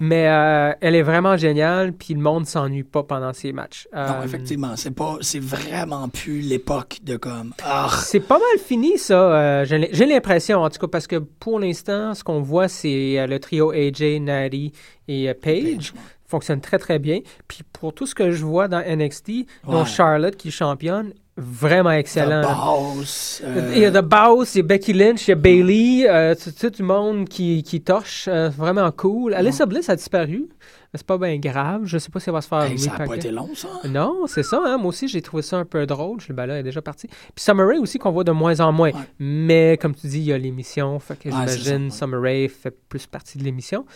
Mais 0.00 0.26
euh, 0.28 0.72
elle 0.80 0.94
est 0.94 1.02
vraiment 1.02 1.36
géniale, 1.36 1.92
puis 1.92 2.14
le 2.14 2.20
monde 2.20 2.46
s'ennuie 2.46 2.82
pas 2.82 3.02
pendant 3.02 3.32
ses 3.34 3.52
matchs. 3.52 3.86
Non, 3.92 4.00
Euh, 4.00 4.22
effectivement, 4.24 4.74
c'est 4.76 4.92
pas, 4.94 5.18
c'est 5.20 5.40
vraiment 5.42 6.08
plus 6.08 6.40
l'époque 6.40 6.98
de 7.02 7.16
comme, 7.16 7.52
ah, 7.62 7.90
C'est 8.04 8.20
pas 8.20 8.38
mal 8.38 8.58
fini, 8.64 8.96
ça. 8.96 9.14
euh, 9.34 9.64
j'ai 9.66 9.76
l'im- 9.78 9.88
j'ai 9.92 10.06
l'impression, 10.06 10.60
en 10.62 10.70
tout 10.70 10.78
cas, 10.78 10.86
parce 10.88 11.06
que 11.06 11.16
pour 11.16 11.60
l'instant, 11.60 12.14
ce 12.14 12.24
qu'on 12.24 12.40
voit, 12.40 12.68
c'est 12.68 13.18
euh, 13.18 13.26
le 13.26 13.38
trio 13.38 13.72
AJ, 13.72 14.20
Natty 14.20 14.72
et 15.08 15.28
euh. 15.28 15.34
Paige, 15.34 15.92
Fonctionne 16.30 16.60
très, 16.60 16.78
très 16.78 16.98
bien. 16.98 17.20
Puis 17.48 17.60
pour 17.72 17.92
tout 17.92 18.06
ce 18.06 18.14
que 18.14 18.30
je 18.30 18.44
vois 18.44 18.68
dans 18.68 18.80
NXT, 18.80 19.30
dont. 19.66 19.84
Charlotte 19.84 20.36
qui 20.36 20.50
championne, 20.52 21.12
vraiment 21.36 21.90
excellent. 21.90 22.42
The. 22.42 22.94
Boss, 22.94 23.42
euh, 23.44 23.72
Il 23.74 23.82
y 23.82 23.84
a 23.86 23.90
The 23.90 24.04
Boss, 24.04 24.54
il 24.54 24.58
y 24.58 24.60
a 24.60 24.64
Becky 24.64 24.92
Lynch, 24.92 25.26
il 25.26 25.30
y 25.30 25.32
a 25.32 25.36
Bailey, 25.36 26.06
euh, 26.08 26.34
tout, 26.34 26.52
tout 26.52 26.70
du 26.70 26.82
monde 26.82 27.28
qui, 27.28 27.62
qui 27.64 27.80
torche. 27.80 28.28
euh, 28.28 28.48
vraiment 28.50 28.90
cool. 28.92 29.34
Alyssa 29.34 29.66
Bliss 29.66 29.88
a 29.88 29.96
disparu. 29.96 30.48
Mais 30.92 30.98
c'est 30.98 31.06
pas 31.06 31.18
bien 31.18 31.36
grave. 31.38 31.82
Je 31.84 31.98
sais 31.98 32.10
pas 32.10 32.18
si 32.18 32.28
elle 32.30 32.34
va 32.34 32.40
se 32.40 32.48
faire 32.48 32.62
hey, 32.64 32.76
ça 32.76 32.92
a 32.98 33.06
pas 33.06 33.14
été 33.14 33.30
long, 33.30 33.48
ça. 33.54 33.68
Non, 33.88 34.26
c'est 34.26 34.42
ça. 34.42 34.60
Hein? 34.66 34.76
Moi 34.76 34.88
aussi, 34.88 35.06
j'ai 35.06 35.22
trouvé 35.22 35.40
ça 35.40 35.56
un 35.56 35.64
peu 35.64 35.86
drôle. 35.86 36.20
Je 36.20 36.32
ben 36.32 36.46
là, 36.46 36.54
elle 36.54 36.60
est 36.60 36.64
déjà 36.64 36.82
partie. 36.82 37.06
Puis 37.06 37.44
Summer 37.44 37.64
Rae 37.64 37.78
aussi, 37.78 37.98
qu'on 38.00 38.10
voit 38.10 38.24
de 38.24 38.32
moins 38.32 38.58
en 38.58 38.72
moins. 38.72 38.90
Ouais. 38.90 39.00
Mais 39.20 39.78
comme 39.80 39.94
tu 39.94 40.08
dis, 40.08 40.18
il 40.18 40.24
y 40.24 40.32
a 40.32 40.38
l'émission. 40.38 40.98
Fait 40.98 41.16
que 41.16 41.28
Ouais, 41.28 41.34
j'imagine 41.46 41.92
Summer 41.92 42.20
Rae 42.20 42.48
fait 42.48 42.76
plus 42.88 43.06
partie 43.06 43.38
de 43.38 43.44
l'émission. 43.44 43.86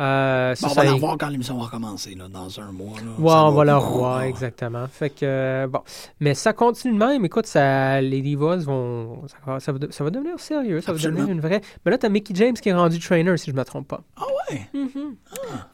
Euh, 0.00 0.54
ça, 0.54 0.66
Bon, 0.66 0.72
on 0.72 0.74
ça 0.74 0.82
va 0.84 0.96
y- 0.96 0.98
voir 0.98 1.18
quand 1.18 1.28
l'émission 1.28 1.56
va 1.58 1.64
recommencer, 1.66 2.14
là, 2.14 2.26
dans 2.28 2.58
un 2.60 2.72
mois. 2.72 2.96
Là. 2.98 3.10
Ouais, 3.18 3.28
Ça 3.30 3.44
on 3.44 3.50
va 3.52 3.76
on- 3.76 3.80
revoir, 3.80 4.22
exactement. 4.22 4.86
Fait 4.88 5.10
que, 5.10 5.16
euh, 5.22 5.66
bon. 5.66 5.80
Mais 6.18 6.34
ça 6.34 6.52
continue 6.54 6.94
de 6.94 6.98
même. 6.98 7.24
Écoute, 7.24 7.46
ça, 7.46 8.00
les 8.00 8.22
Divas 8.22 8.56
vont. 8.56 9.22
Ça 9.28 9.36
va, 9.46 9.60
ça 9.60 9.70
va 9.72 9.78
de- 9.78 9.90
ça 9.92 10.02
va 10.02 10.10
devenir 10.10 10.40
sérieux. 10.40 10.80
Ça 10.80 10.92
Absolument. 10.92 11.20
va 11.20 11.26
devenir 11.26 11.34
une 11.36 11.46
vraie. 11.46 11.60
Mais 11.84 11.90
là, 11.92 11.98
t'as 11.98 12.08
Mickey 12.08 12.34
James 12.34 12.54
qui 12.54 12.70
est 12.70 12.74
rendu 12.74 12.98
trainer, 12.98 13.36
si 13.36 13.50
je 13.50 13.56
me 13.56 13.64
trompe 13.64 13.86
pas. 13.88 14.00
Ah 14.16 14.24
ouais? 14.50 14.62
Mhm. 14.72 15.14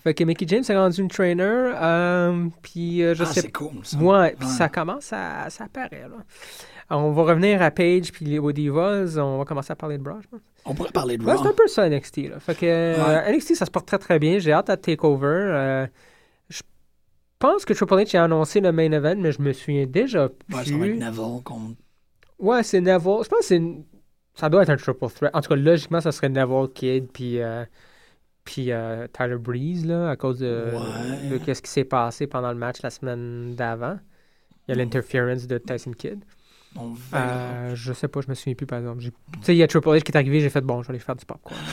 Fait 0.02 0.14
que 0.14 0.24
Mickey 0.24 0.46
James 0.48 0.64
est 0.68 0.76
rendu 0.76 1.00
une 1.00 1.08
trainer. 1.08 1.72
euh, 1.80 2.46
puis, 2.60 3.02
euh, 3.02 3.14
je 3.14 3.22
ah, 3.22 3.26
sais 3.26 3.40
c'est 3.42 3.52
cool, 3.52 3.70
ça. 3.84 3.96
Ouais, 3.98 4.34
puis 4.38 4.48
ça 4.48 4.68
commence 4.68 5.12
à. 5.12 5.48
Ça 5.48 5.64
apparaît, 5.64 6.02
là. 6.10 6.16
Alors, 6.90 7.04
on 7.04 7.12
va 7.12 7.22
revenir 7.22 7.60
à 7.60 7.70
Paige 7.70 8.12
puis 8.12 8.24
les- 8.24 8.52
Divas. 8.52 9.16
On 9.18 9.38
va 9.38 9.44
commencer 9.44 9.72
à 9.72 9.76
parler 9.76 9.98
de 9.98 10.02
Bra, 10.02 10.18
je 10.22 10.28
pense. 10.28 10.40
On 10.64 10.74
pourrait 10.74 10.90
parler 10.90 11.18
de 11.18 11.24
Ouais, 11.24 11.34
Raw. 11.34 11.42
c'est 11.42 11.48
un 11.48 11.52
peu 11.52 11.66
ça, 11.66 11.88
NXT. 11.88 12.28
Là. 12.30 12.40
Fait 12.40 12.54
que 12.54 12.64
euh, 12.66 13.30
NXT, 13.30 13.54
ça 13.54 13.66
se 13.66 13.70
porte 13.70 13.86
très 13.86 13.98
très 13.98 14.18
bien. 14.18 14.38
J'ai 14.38 14.52
hâte 14.52 14.70
à 14.70 14.76
TakeOver. 14.76 15.26
Euh, 15.26 15.86
je 16.48 16.62
pense 17.38 17.64
que 17.64 17.72
Triple 17.74 17.94
H 17.94 18.16
a 18.16 18.24
annoncé 18.24 18.60
le 18.60 18.72
main 18.72 18.90
event, 18.92 19.16
mais 19.18 19.32
je 19.32 19.42
me 19.42 19.52
souviens 19.52 19.86
déjà 19.86 20.28
plus. 20.28 20.56
Ouais, 20.56 20.64
ça 20.64 20.76
va 20.76 20.86
être 20.86 20.98
Neville 20.98 21.42
contre... 21.44 21.76
Ouais, 22.38 22.62
c'est 22.62 22.80
Neville. 22.80 23.18
Je 23.22 23.28
pense 23.28 23.38
que 23.40 23.44
c'est 23.44 23.56
une- 23.56 23.84
ça 24.34 24.48
doit 24.48 24.62
être 24.62 24.70
un 24.70 24.76
triple 24.76 25.08
threat. 25.10 25.34
En 25.34 25.40
tout 25.40 25.48
cas, 25.50 25.56
logiquement, 25.56 26.00
ça 26.00 26.10
serait 26.12 26.28
Neville 26.28 26.68
Kid 26.74 27.08
puis 27.12 27.40
euh, 27.40 27.64
puis 28.44 28.72
euh, 28.72 29.06
Tyler 29.12 29.36
Breeze 29.36 29.84
là, 29.84 30.08
à 30.10 30.16
cause 30.16 30.38
de, 30.38 30.68
Ouais. 30.72 31.38
de 31.38 31.54
ce 31.54 31.60
qui 31.60 31.70
s'est 31.70 31.84
passé 31.84 32.26
pendant 32.26 32.48
le 32.48 32.54
match 32.58 32.80
la 32.82 32.88
semaine 32.90 33.54
d'avant. 33.54 33.98
Il 34.66 34.70
y 34.70 34.72
a 34.72 34.82
l'interference 34.82 35.46
de 35.46 35.58
Tyson 35.58 35.92
Kidd. 35.92 36.24
On. 36.76 36.94
Euh, 37.14 37.74
je 37.74 37.92
sais 37.92 38.08
pas, 38.08 38.20
je 38.20 38.28
me 38.28 38.34
souviens 38.34 38.54
plus 38.54 38.66
par 38.66 38.78
exemple. 38.78 39.02
Tu 39.02 39.10
sais, 39.42 39.54
il 39.54 39.58
y 39.58 39.62
a 39.62 39.66
Triple 39.66 39.88
H 39.88 40.02
qui 40.02 40.12
est 40.12 40.16
arrivé, 40.16 40.40
j'ai 40.40 40.50
fait 40.50 40.60
bon, 40.60 40.82
je 40.82 40.88
vais 40.88 40.92
aller 40.92 40.98
faire 41.00 41.16
du 41.16 41.24
popcorn. 41.24 41.56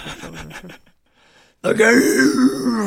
OK. 1.65 1.81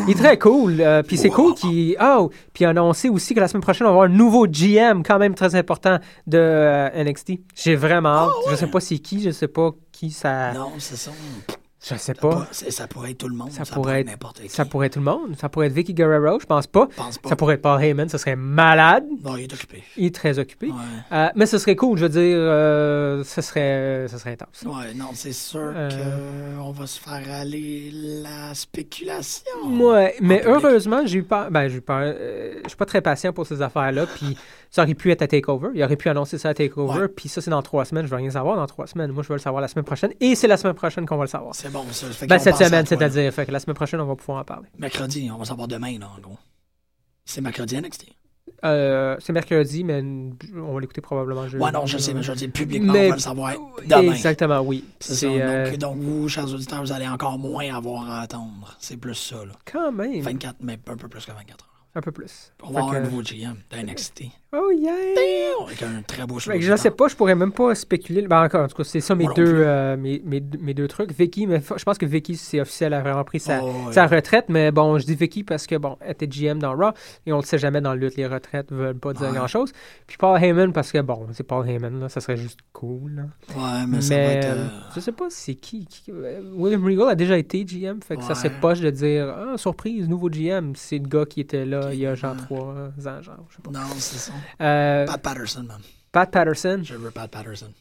Il 0.06 0.10
est 0.12 0.14
très 0.14 0.38
cool. 0.38 0.80
euh, 0.80 1.02
puis 1.02 1.16
c'est 1.16 1.30
cool 1.30 1.54
qu'il. 1.54 1.96
Oh! 2.00 2.30
Puis 2.52 2.62
il 2.62 2.66
a 2.66 2.70
annoncé 2.70 3.08
aussi 3.08 3.34
que 3.34 3.40
la 3.40 3.48
semaine 3.48 3.62
prochaine, 3.62 3.86
on 3.86 3.90
va 3.90 3.94
avoir 3.94 4.06
un 4.10 4.14
nouveau 4.14 4.46
GM, 4.46 5.02
quand 5.02 5.18
même 5.18 5.34
très 5.34 5.54
important, 5.56 5.98
de 6.26 6.38
euh, 6.38 7.04
NXT. 7.04 7.32
J'ai 7.56 7.74
vraiment 7.74 8.08
hâte. 8.10 8.30
Je 8.50 8.54
sais 8.56 8.68
pas 8.68 8.80
c'est 8.80 8.98
qui, 8.98 9.20
je 9.20 9.30
sais 9.30 9.48
pas 9.48 9.72
qui 9.90 10.10
ça. 10.10 10.52
Non, 10.52 10.72
c'est 10.78 10.96
ça. 10.96 11.10
Je 11.80 11.94
sais 11.94 12.14
pas. 12.14 12.48
ça 12.50 12.88
pourrait 12.88 13.12
être 13.12 13.18
tout 13.18 13.28
le 13.28 13.36
monde. 13.36 13.52
Ça 13.52 13.64
Ça, 13.64 13.72
pourrait 13.74 14.00
être- 14.00 14.06
n'importe 14.08 14.40
qui. 14.40 14.48
Ça 14.48 14.64
pourrait 14.64 14.88
être 14.88 14.94
tout 14.94 14.98
le 14.98 15.04
monde. 15.04 15.36
Ça 15.40 15.48
pourrait 15.48 15.68
être 15.68 15.72
Vicky 15.72 15.94
Guerrero, 15.94 16.40
je 16.40 16.46
pense 16.46 16.66
pas. 16.66 16.88
Pense 16.96 17.18
pas. 17.18 17.28
Ça 17.28 17.36
pourrait 17.36 17.54
être 17.54 17.62
Paul 17.62 17.80
Heyman, 17.80 18.08
ça 18.08 18.18
serait 18.18 18.34
malade. 18.34 19.04
Non, 19.24 19.36
il 19.36 19.44
est 19.44 19.52
occupé. 19.52 19.84
Il 19.96 20.06
est 20.06 20.14
très 20.14 20.40
occupé. 20.40 20.66
Ouais. 20.68 20.74
Euh, 21.12 21.28
mais 21.36 21.46
ce 21.46 21.56
serait 21.58 21.76
cool, 21.76 21.96
je 21.96 22.02
veux 22.04 22.08
dire, 22.08 22.36
euh, 22.36 23.22
ce 23.22 23.40
serait, 23.42 24.06
ce 24.08 24.18
serait 24.18 24.32
intense. 24.32 24.62
Ouais, 24.66 24.92
non, 24.94 25.10
c'est 25.14 25.32
sûr 25.32 25.72
Euh. 25.74 26.56
qu'on 26.58 26.72
va 26.72 26.86
se 26.88 26.98
faire 26.98 27.22
aller 27.32 27.90
la 27.92 28.54
spéculation. 28.54 29.52
Ouais, 29.80 30.16
mais 30.20 30.40
public. 30.40 30.48
heureusement, 30.64 31.02
j'ai 31.06 31.18
eu 31.18 31.22
peur. 31.22 31.50
Ben, 31.50 31.68
j'ai 31.68 31.76
eu 31.76 31.80
peur. 31.80 32.00
euh, 32.02 32.54
je 32.64 32.68
suis 32.68 32.76
pas 32.76 32.86
très 32.86 33.00
patient 33.02 33.32
pour 33.32 33.46
ces 33.46 33.62
affaires-là. 33.62 34.06
Puis 34.06 34.36
ça 34.70 34.82
aurait 34.82 34.94
pu 34.94 35.10
être 35.10 35.22
à 35.22 35.26
Takeover. 35.26 35.68
Il 35.74 35.82
aurait 35.82 35.96
pu 35.96 36.08
annoncer 36.08 36.38
ça 36.38 36.50
à 36.50 36.54
Takeover. 36.54 37.00
Ouais. 37.00 37.08
Puis 37.08 37.28
ça, 37.28 37.40
c'est 37.40 37.50
dans 37.50 37.62
trois 37.62 37.84
semaines. 37.84 38.04
Je 38.06 38.10
veux 38.10 38.16
rien 38.16 38.30
savoir 38.30 38.56
dans 38.56 38.66
trois 38.66 38.86
semaines. 38.86 39.10
Moi, 39.12 39.22
je 39.22 39.28
veux 39.28 39.34
le 39.34 39.40
savoir 39.40 39.60
la 39.62 39.68
semaine 39.68 39.84
prochaine. 39.84 40.12
Et 40.20 40.34
c'est 40.34 40.46
la 40.48 40.56
semaine 40.56 40.74
prochaine 40.74 41.06
qu'on 41.06 41.16
va 41.16 41.24
le 41.24 41.28
savoir. 41.28 41.54
C'est 41.54 41.70
bon, 41.72 41.84
ça. 41.90 42.06
Fait 42.08 42.26
Ben, 42.26 42.38
cette 42.38 42.56
semaine, 42.56 42.86
c'est-à-dire. 42.86 43.32
Fait 43.32 43.46
que 43.46 43.52
la 43.52 43.60
semaine 43.60 43.76
prochaine, 43.76 44.00
on 44.00 44.06
va 44.06 44.16
pouvoir 44.16 44.40
en 44.40 44.44
parler. 44.44 44.68
Mercredi, 44.78 45.30
on 45.32 45.38
va 45.38 45.44
savoir 45.44 45.68
demain, 45.68 45.98
là, 45.98 46.10
en 46.16 46.20
gros. 46.20 46.36
C'est 47.24 47.40
mercredi 47.40 47.76
NXT. 47.76 48.06
Euh, 48.64 49.16
c'est 49.20 49.32
mercredi, 49.32 49.84
mais 49.84 50.02
on 50.56 50.72
va 50.74 50.80
l'écouter 50.80 51.00
probablement 51.00 51.46
jeudi. 51.46 51.62
Ouais, 51.62 51.70
non, 51.70 51.86
je 51.86 51.96
sais, 51.98 52.12
mais 52.12 52.22
je 52.22 52.32
veux 52.32 52.36
dire, 52.36 52.50
publiquement, 52.50 52.92
Mais- 52.92 53.06
on 53.06 53.10
va 53.10 53.14
le 53.16 53.20
savoir 53.20 53.54
demain. 53.86 54.12
Exactement, 54.12 54.60
oui. 54.60 54.84
C'est 54.98 55.40
euh, 55.40 55.70
Donc, 55.70 55.78
donc, 55.78 55.96
vous, 55.98 56.28
chers 56.28 56.52
auditeurs, 56.52 56.80
vous 56.80 56.90
allez 56.90 57.06
encore 57.06 57.38
moins 57.38 57.72
avoir 57.76 58.10
à 58.10 58.22
attendre. 58.22 58.74
C'est 58.80 58.96
plus 58.96 59.14
ça, 59.14 59.44
là. 59.44 59.52
quand 59.70 59.92
même 59.92 60.20
24, 60.22 60.56
mais 60.60 60.78
un 60.88 60.96
peu 60.96 61.08
plus 61.08 61.24
que 61.24 61.30
24 61.30 61.64
heures. 61.64 61.84
un 61.94 62.00
peu 62.00 62.10
plus. 62.10 62.52
On 62.62 62.70
va 62.72 62.80
avoir 62.80 62.92
Fait 62.94 62.98
un 62.98 63.02
que- 63.02 63.06
nouveau 63.10 63.22
GM 63.22 63.54
d'NXT. 63.70 64.24
Oh 64.50 64.70
yeah! 64.74 64.92
Avec 65.66 65.82
un 65.82 66.00
très 66.06 66.26
beau 66.26 66.36
que 66.36 66.58
je 66.60 66.76
sais 66.76 66.90
pas, 66.90 67.08
je 67.08 67.14
pourrais 67.14 67.34
même 67.34 67.52
pas 67.52 67.74
spéculer. 67.74 68.22
Ben 68.26 68.42
encore, 68.44 68.64
en 68.64 68.68
tout 68.68 68.76
cas, 68.78 68.84
c'est 68.84 69.00
ça 69.00 69.14
mes 69.14 69.24
Moi 69.24 69.34
non 69.36 69.44
deux, 69.44 69.52
euh, 69.58 69.96
mes, 69.98 70.22
mes, 70.24 70.42
mes 70.60 70.72
deux 70.72 70.88
trucs. 70.88 71.12
Vicky, 71.12 71.46
mais 71.46 71.60
je 71.76 71.82
pense 71.84 71.98
que 71.98 72.06
Vicky, 72.06 72.34
c'est 72.34 72.58
officiel, 72.58 72.94
elle 72.94 73.00
a 73.00 73.02
vraiment 73.02 73.24
pris 73.24 73.40
sa, 73.40 73.62
Oh, 73.62 73.66
ouais. 73.88 73.92
sa 73.92 74.06
retraite. 74.06 74.46
Mais 74.48 74.70
bon, 74.70 74.98
je 74.98 75.04
dis 75.04 75.14
Vicky 75.16 75.44
parce 75.44 75.66
que, 75.66 75.74
bon, 75.74 75.98
elle 76.00 76.12
était 76.12 76.26
GM 76.26 76.58
dans 76.60 76.74
Raw 76.74 76.92
et 77.26 77.32
on 77.34 77.36
le 77.40 77.42
sait 77.42 77.58
jamais 77.58 77.82
dans 77.82 77.92
le 77.92 78.00
lutte, 78.00 78.16
les 78.16 78.26
retraites 78.26 78.72
veulent 78.72 78.98
pas 78.98 79.12
dire 79.12 79.28
Ouais. 79.28 79.34
grand 79.36 79.48
chose. 79.48 79.70
Puis 80.06 80.16
Paul 80.16 80.42
Heyman 80.42 80.72
parce 80.72 80.92
que, 80.92 80.98
bon, 81.02 81.26
c'est 81.32 81.42
Paul 81.46 81.68
Heyman, 81.68 82.00
là, 82.00 82.08
ça 82.08 82.20
serait 82.22 82.38
juste 82.38 82.60
cool. 82.72 83.16
là. 83.16 83.22
Ouais, 83.54 83.86
mais, 83.86 83.96
Mais, 83.96 84.00
ça 84.00 84.14
va 84.14 84.20
être. 84.22 84.44
euh, 84.46 84.56
euh, 84.64 84.68
je 84.94 85.00
sais 85.00 85.12
pas 85.12 85.26
c'est 85.28 85.56
qui, 85.56 85.84
qui- 85.84 86.10
euh, 86.10 86.40
William 86.54 86.82
Regal 86.82 87.10
a 87.10 87.14
déjà 87.14 87.36
été 87.36 87.64
GM, 87.66 88.00
fait 88.00 88.16
que 88.16 88.22
ça 88.22 88.30
Ouais. 88.30 88.34
serait 88.34 88.52
poche 88.62 88.80
de 88.80 88.88
dire 88.90 89.28
Ah, 89.52 89.58
surprise, 89.58 90.08
nouveau 90.08 90.30
GM. 90.30 90.72
C'est 90.74 90.96
le 90.98 91.06
gars 91.06 91.26
qui 91.26 91.40
était 91.42 91.66
là 91.66 91.90
il 91.92 91.98
y 91.98 92.06
a 92.06 92.14
genre 92.14 92.34
trois 92.36 92.64
ans, 92.64 93.20
genre, 93.22 93.44
je 93.50 93.56
sais 93.56 93.62
pas. 93.62 93.70
Non, 93.72 93.80
c'est 93.98 94.16
ça. 94.16 94.32
Euh, 94.60 95.06
Pat 95.06 95.20
Patterson, 95.22 95.62
man. 95.64 95.80
Pat 96.12 96.30
Patterson, 96.30 96.80
Je 96.82 96.94
veux 96.94 97.10
Pat 97.10 97.30
Patterson? 97.30 97.72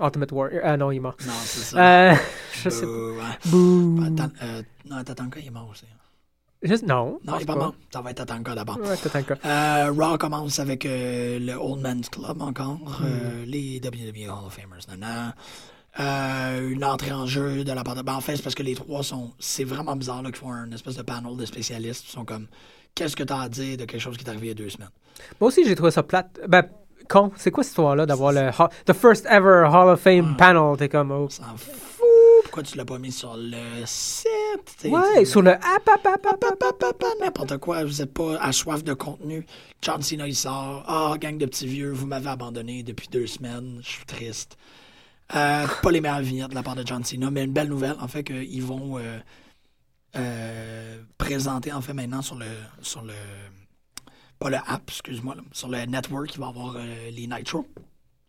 Ultimate 0.00 0.30
Warrior. 0.32 0.60
Ah 0.64 0.76
non, 0.76 0.90
il 0.92 0.96
est 0.96 1.00
mort. 1.00 1.16
Non, 1.26 1.32
c'est 1.44 1.60
ça. 1.60 2.10
Euh, 2.10 2.14
je 2.52 2.68
sais 2.70 2.86
pas. 2.86 3.48
Euh. 3.56 4.16
Pat- 4.16 4.30
euh, 4.42 4.62
non, 4.88 5.02
Tatanka, 5.02 5.40
il 5.40 5.46
est 5.46 5.50
mort 5.50 5.68
aussi. 5.70 5.84
Juste- 6.62 6.86
non. 6.86 7.18
Non, 7.24 7.34
il 7.38 7.42
est 7.42 7.46
pas 7.46 7.54
mort. 7.56 7.74
Ça 7.92 8.00
va 8.00 8.10
être 8.10 8.16
Tatanka 8.18 8.54
d'abord. 8.54 8.78
Ouais, 8.78 8.96
cas. 9.24 9.34
Euh, 9.44 9.92
Raw 9.96 10.18
commence 10.18 10.58
avec 10.58 10.86
euh, 10.86 11.38
le 11.40 11.54
Old 11.54 11.80
Man's 11.80 12.08
Club 12.08 12.40
encore, 12.42 12.78
Hmm. 13.00 13.04
euh, 13.04 13.44
les 13.46 13.80
WWE 13.82 14.28
Hall 14.28 14.46
of 14.46 14.54
Famers. 14.54 14.86
nanana. 14.88 15.34
Euh, 16.00 16.70
une 16.70 16.84
entrée 16.84 17.12
en 17.12 17.26
jeu 17.26 17.64
de 17.64 17.72
la 17.72 17.82
part 17.82 17.94
de. 17.96 18.02
Ben, 18.02 18.14
en 18.14 18.20
fait, 18.20 18.36
c'est 18.36 18.42
parce 18.42 18.54
que 18.54 18.62
les 18.62 18.74
trois 18.74 19.02
sont. 19.02 19.32
C'est 19.40 19.64
vraiment 19.64 19.96
bizarre 19.96 20.22
qu'ils 20.24 20.36
font 20.36 20.52
un 20.52 20.70
espèce 20.70 20.94
de 20.96 21.02
panel 21.02 21.36
de 21.36 21.44
spécialistes. 21.44 22.04
Ils 22.08 22.12
sont 22.12 22.24
comme 22.24 22.46
Qu'est-ce 22.94 23.16
que 23.16 23.22
tu 23.24 23.32
as 23.32 23.40
à 23.42 23.48
dire 23.48 23.76
de 23.76 23.84
quelque 23.84 24.00
chose 24.00 24.16
qui 24.16 24.24
est 24.24 24.28
arrivé 24.28 24.46
il 24.46 24.50
y 24.50 24.52
a 24.52 24.54
deux 24.54 24.68
semaines? 24.70 24.90
Moi 25.40 25.48
aussi, 25.48 25.64
j'ai 25.64 25.74
trouvé 25.74 25.90
ça 25.90 26.02
plate. 26.02 26.40
Ben, 26.46 26.64
con. 27.08 27.32
C'est 27.36 27.50
quoi 27.50 27.64
cette 27.64 27.70
histoire-là 27.72 28.06
d'avoir 28.06 28.32
le 28.32 28.50
the 28.86 28.92
first 28.92 29.26
ever 29.26 29.66
Hall 29.72 29.88
of 29.88 30.00
Fame 30.00 30.36
panel? 30.36 30.76
T'es 30.76 30.88
comme, 30.88 31.10
oh. 31.10 31.28
S'en 31.28 31.56
fout. 31.56 31.74
Pourquoi 32.44 32.62
tu 32.62 32.76
l'as 32.76 32.84
pas 32.84 32.98
mis 32.98 33.12
sur 33.12 33.36
le 33.36 33.84
site? 33.84 34.28
T'sais, 34.78 34.88
Ouais, 34.88 35.24
sur 35.24 35.42
le 35.42 35.50
app, 35.52 35.88
app, 35.92 36.06
app, 36.06 36.26
app, 36.26 36.40
Pa, 36.40 36.52
pa, 36.58 36.72
pa, 36.72 36.92
pa, 36.92 37.06
N'importe 37.20 37.58
quoi, 37.58 37.84
vous 37.84 37.98
n'êtes 37.98 38.12
pas 38.14 38.38
à 38.40 38.52
soif 38.52 38.82
de 38.84 38.94
contenu. 38.94 39.44
John 39.82 40.00
Cena, 40.02 40.26
il 40.26 40.34
sort. 40.34 40.84
Ah, 40.86 41.14
gang 41.20 41.36
de 41.36 41.46
petits 41.46 41.66
vieux, 41.66 41.90
vous 41.90 42.06
m'avez 42.06 42.28
abandonné 42.28 42.82
depuis 42.82 43.08
deux 43.08 43.26
semaines. 43.26 43.80
Je 43.82 43.88
suis 43.88 44.04
triste. 44.06 44.56
Euh, 45.34 45.66
pas 45.82 45.90
les 45.90 46.00
meilleures 46.00 46.20
vignettes 46.20 46.50
de 46.50 46.54
la 46.54 46.62
part 46.62 46.74
de 46.74 46.86
John 46.86 47.04
Cena, 47.04 47.30
mais 47.30 47.44
une 47.44 47.52
belle 47.52 47.68
nouvelle, 47.68 47.96
en 48.00 48.08
fait, 48.08 48.24
qu'ils 48.24 48.62
vont 48.62 48.98
euh, 48.98 49.18
euh, 50.16 51.02
présenter, 51.18 51.72
en 51.72 51.82
fait, 51.82 51.92
maintenant 51.92 52.22
sur 52.22 52.36
le. 52.36 52.46
Sur 52.80 53.02
le 53.02 53.12
pas 54.38 54.50
le 54.50 54.56
app, 54.56 54.82
excuse-moi, 54.88 55.36
sur 55.52 55.68
le 55.68 55.84
network, 55.86 56.34
il 56.34 56.40
va 56.40 56.46
y 56.46 56.48
avoir 56.48 56.74
euh, 56.76 57.10
les 57.10 57.26
Nitro. 57.26 57.66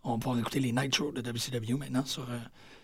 On 0.03 0.13
va 0.13 0.17
pouvoir 0.17 0.39
écouter 0.39 0.59
les 0.59 0.71
Nitro 0.71 1.11
de 1.11 1.21
WCW 1.21 1.77
maintenant 1.77 2.03
sur, 2.05 2.23
euh, 2.23 2.37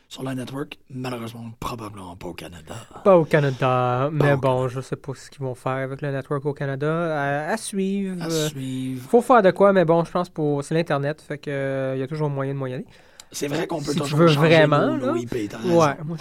sur 0.09 0.23
le 0.23 0.33
network. 0.33 0.77
Malheureusement, 0.89 1.49
probablement 1.59 2.15
pas 2.15 2.27
au 2.27 2.33
Canada. 2.33 2.75
Pas 3.03 3.17
au 3.17 3.25
Canada, 3.25 4.09
mais 4.11 4.35
bon, 4.35 4.67
je 4.67 4.81
sais 4.81 4.95
pas 4.97 5.13
ce 5.15 5.29
qu'ils 5.29 5.39
vont 5.41 5.55
faire 5.55 5.71
avec 5.73 6.01
le 6.01 6.11
network 6.11 6.45
au 6.45 6.53
Canada. 6.53 7.47
À, 7.47 7.51
à 7.53 7.57
suivre. 7.57 8.21
À 8.21 8.27
Euh, 8.27 8.47
suivre. 8.49 9.09
faut 9.09 9.21
faire 9.21 9.41
de 9.41 9.51
quoi, 9.51 9.73
mais 9.73 9.85
bon, 9.85 10.03
je 10.03 10.11
pense 10.11 10.29
pour 10.29 10.63
c'est 10.63 10.75
l'internet, 10.75 11.21
fait 11.21 11.37
que 11.37 11.49
euh, 11.49 11.95
il 11.95 11.99
y 11.99 12.03
a 12.03 12.07
toujours 12.07 12.29
moyen 12.29 12.53
de 12.53 12.59
moyenner. 12.59 12.85
C'est 13.31 13.47
vrai 13.47 13.65
qu'on 13.67 13.79
peut 13.79 13.91
Si 13.91 13.95
tu 13.95 13.99
toujours 14.01 14.19
veux 14.19 14.27
changer 14.27 14.39
vraiment, 14.47 14.85
nos- 14.97 15.13
nos 15.13 15.15
IP. 15.15 15.33
Ouais, 15.33 15.95
moi, 16.05 16.17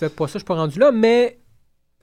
je 0.00 0.06
pas 0.08 0.26
ça, 0.26 0.32
je 0.34 0.38
suis 0.38 0.44
pas 0.44 0.54
rendu 0.54 0.78
là, 0.78 0.92
mais 0.92 1.38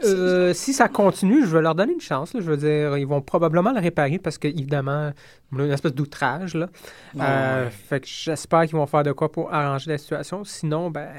Euh, 0.03 0.53
si 0.53 0.73
ça 0.73 0.87
continue, 0.87 1.41
je 1.45 1.55
vais 1.55 1.61
leur 1.61 1.75
donner 1.75 1.93
une 1.93 2.01
chance. 2.01 2.33
là. 2.33 2.39
Je 2.41 2.45
veux 2.49 2.57
dire, 2.57 2.97
ils 2.97 3.05
vont 3.07 3.21
probablement 3.21 3.71
le 3.71 3.79
réparer 3.79 4.19
parce 4.19 4.37
que, 4.37 4.47
évidemment, 4.47 5.11
on 5.51 5.59
a 5.59 5.65
une 5.65 5.71
espèce 5.71 5.93
d'outrage. 5.93 6.55
Là. 6.55 6.67
Ouais, 7.15 7.21
Euh. 7.23 7.69
Fait 7.69 7.99
que 8.01 8.07
j'espère 8.07 8.61
qu'ils 8.63 8.75
vont 8.77 8.85
faire 8.87 9.03
de 9.03 9.11
quoi 9.11 9.31
pour 9.31 9.53
arranger 9.53 9.91
la 9.91 9.97
situation. 9.97 10.43
Sinon, 10.43 10.89
ben, 10.91 11.09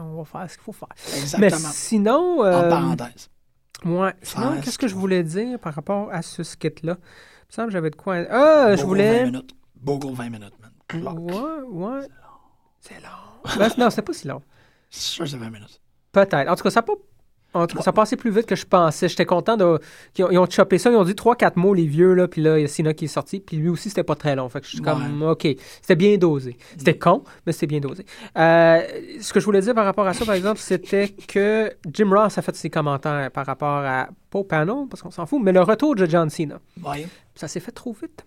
on 0.00 0.22
va 0.22 0.24
faire 0.24 0.50
ce 0.50 0.56
qu'il 0.56 0.64
faut 0.64 0.72
faire. 0.72 0.88
Mais 1.14 1.18
Exactement. 1.20 1.68
sinon, 1.72 2.40
En 2.40 2.44
euh, 2.44 2.68
parenthèse. 2.68 3.30
ouais, 3.84 4.12
sinon, 4.22 4.60
qu'est-ce 4.62 4.78
que 4.78 4.88
je 4.88 4.94
voulais 4.94 5.22
dire 5.22 5.58
par 5.58 5.74
rapport 5.74 6.08
à 6.12 6.22
ce 6.22 6.42
skit-là? 6.42 6.96
Il 7.00 7.52
me 7.52 7.52
semble 7.54 7.68
que 7.68 7.72
j'avais 7.72 7.90
de 7.90 7.96
quoi. 7.96 8.16
Ah, 8.30 8.76
je 8.76 8.82
voulais. 8.84 9.20
20 9.20 9.24
minutes. 9.30 9.54
Bogo, 9.76 10.12
20 10.12 10.24
minutes, 10.30 10.52
man. 10.60 10.70
Ouais, 11.16 11.62
ouais. 11.70 12.00
C'est 12.80 12.94
long. 13.02 13.58
Ben, 13.58 13.70
non, 13.78 13.90
c'est 13.90 14.02
pas 14.02 14.12
si 14.12 14.28
long. 14.28 14.42
C'est 14.90 15.00
sûr 15.02 15.24
que 15.24 15.30
c'est 15.30 15.36
20 15.36 15.50
minutes. 15.50 15.80
Peut-être. 16.12 16.48
En 16.50 16.56
tout 16.56 16.62
cas, 16.62 16.70
ça 16.70 16.80
a 16.80 16.82
pas. 16.82 16.92
En 17.54 17.66
tout 17.66 17.76
cas, 17.76 17.82
ça 17.82 17.92
passé 17.92 18.16
plus 18.16 18.30
vite 18.30 18.44
que 18.44 18.56
je 18.56 18.66
pensais. 18.66 19.08
J'étais 19.08 19.24
content 19.24 19.56
de. 19.56 19.80
Ils 20.18 20.24
ont, 20.24 20.30
ils 20.30 20.38
ont 20.38 20.48
chopé 20.48 20.76
ça. 20.76 20.90
Ils 20.90 20.96
ont 20.96 21.04
dit 21.04 21.12
3-4 21.12 21.52
mots, 21.56 21.72
les 21.72 21.86
vieux, 21.86 22.12
là. 22.12 22.28
Puis 22.28 22.42
là, 22.42 22.58
il 22.58 22.62
y 22.62 22.64
a 22.64 22.68
Sina 22.68 22.92
qui 22.92 23.06
est 23.06 23.08
sorti. 23.08 23.40
Puis 23.40 23.56
lui 23.56 23.70
aussi, 23.70 23.88
c'était 23.88 24.04
pas 24.04 24.16
très 24.16 24.36
long. 24.36 24.48
Fait 24.48 24.60
que 24.60 24.66
je 24.66 24.72
suis 24.72 24.80
comme, 24.82 25.22
OK. 25.22 25.46
C'était 25.80 25.96
bien 25.96 26.16
dosé. 26.18 26.58
C'était 26.76 26.98
con, 26.98 27.24
mais 27.46 27.52
c'était 27.52 27.66
bien 27.66 27.80
dosé. 27.80 28.04
Euh, 28.36 28.82
ce 29.20 29.32
que 29.32 29.40
je 29.40 29.44
voulais 29.46 29.62
dire 29.62 29.74
par 29.74 29.86
rapport 29.86 30.06
à 30.06 30.12
ça, 30.12 30.26
par 30.26 30.34
exemple, 30.34 30.60
c'était 30.60 31.08
que 31.08 31.72
Jim 31.90 32.10
Ross 32.10 32.36
a 32.36 32.42
fait 32.42 32.54
ses 32.54 32.70
commentaires 32.70 33.30
par 33.30 33.46
rapport 33.46 33.78
à. 33.84 34.08
Pas 34.30 34.40
au 34.40 34.44
panel, 34.44 34.84
parce 34.90 35.00
qu'on 35.00 35.10
s'en 35.10 35.24
fout, 35.24 35.40
mais 35.42 35.52
le 35.52 35.62
retour 35.62 35.94
de 35.94 36.04
John 36.04 36.28
Cena. 36.28 36.60
Ouais. 36.84 37.06
Ça 37.34 37.48
s'est 37.48 37.60
fait 37.60 37.72
trop 37.72 37.96
vite. 37.98 38.26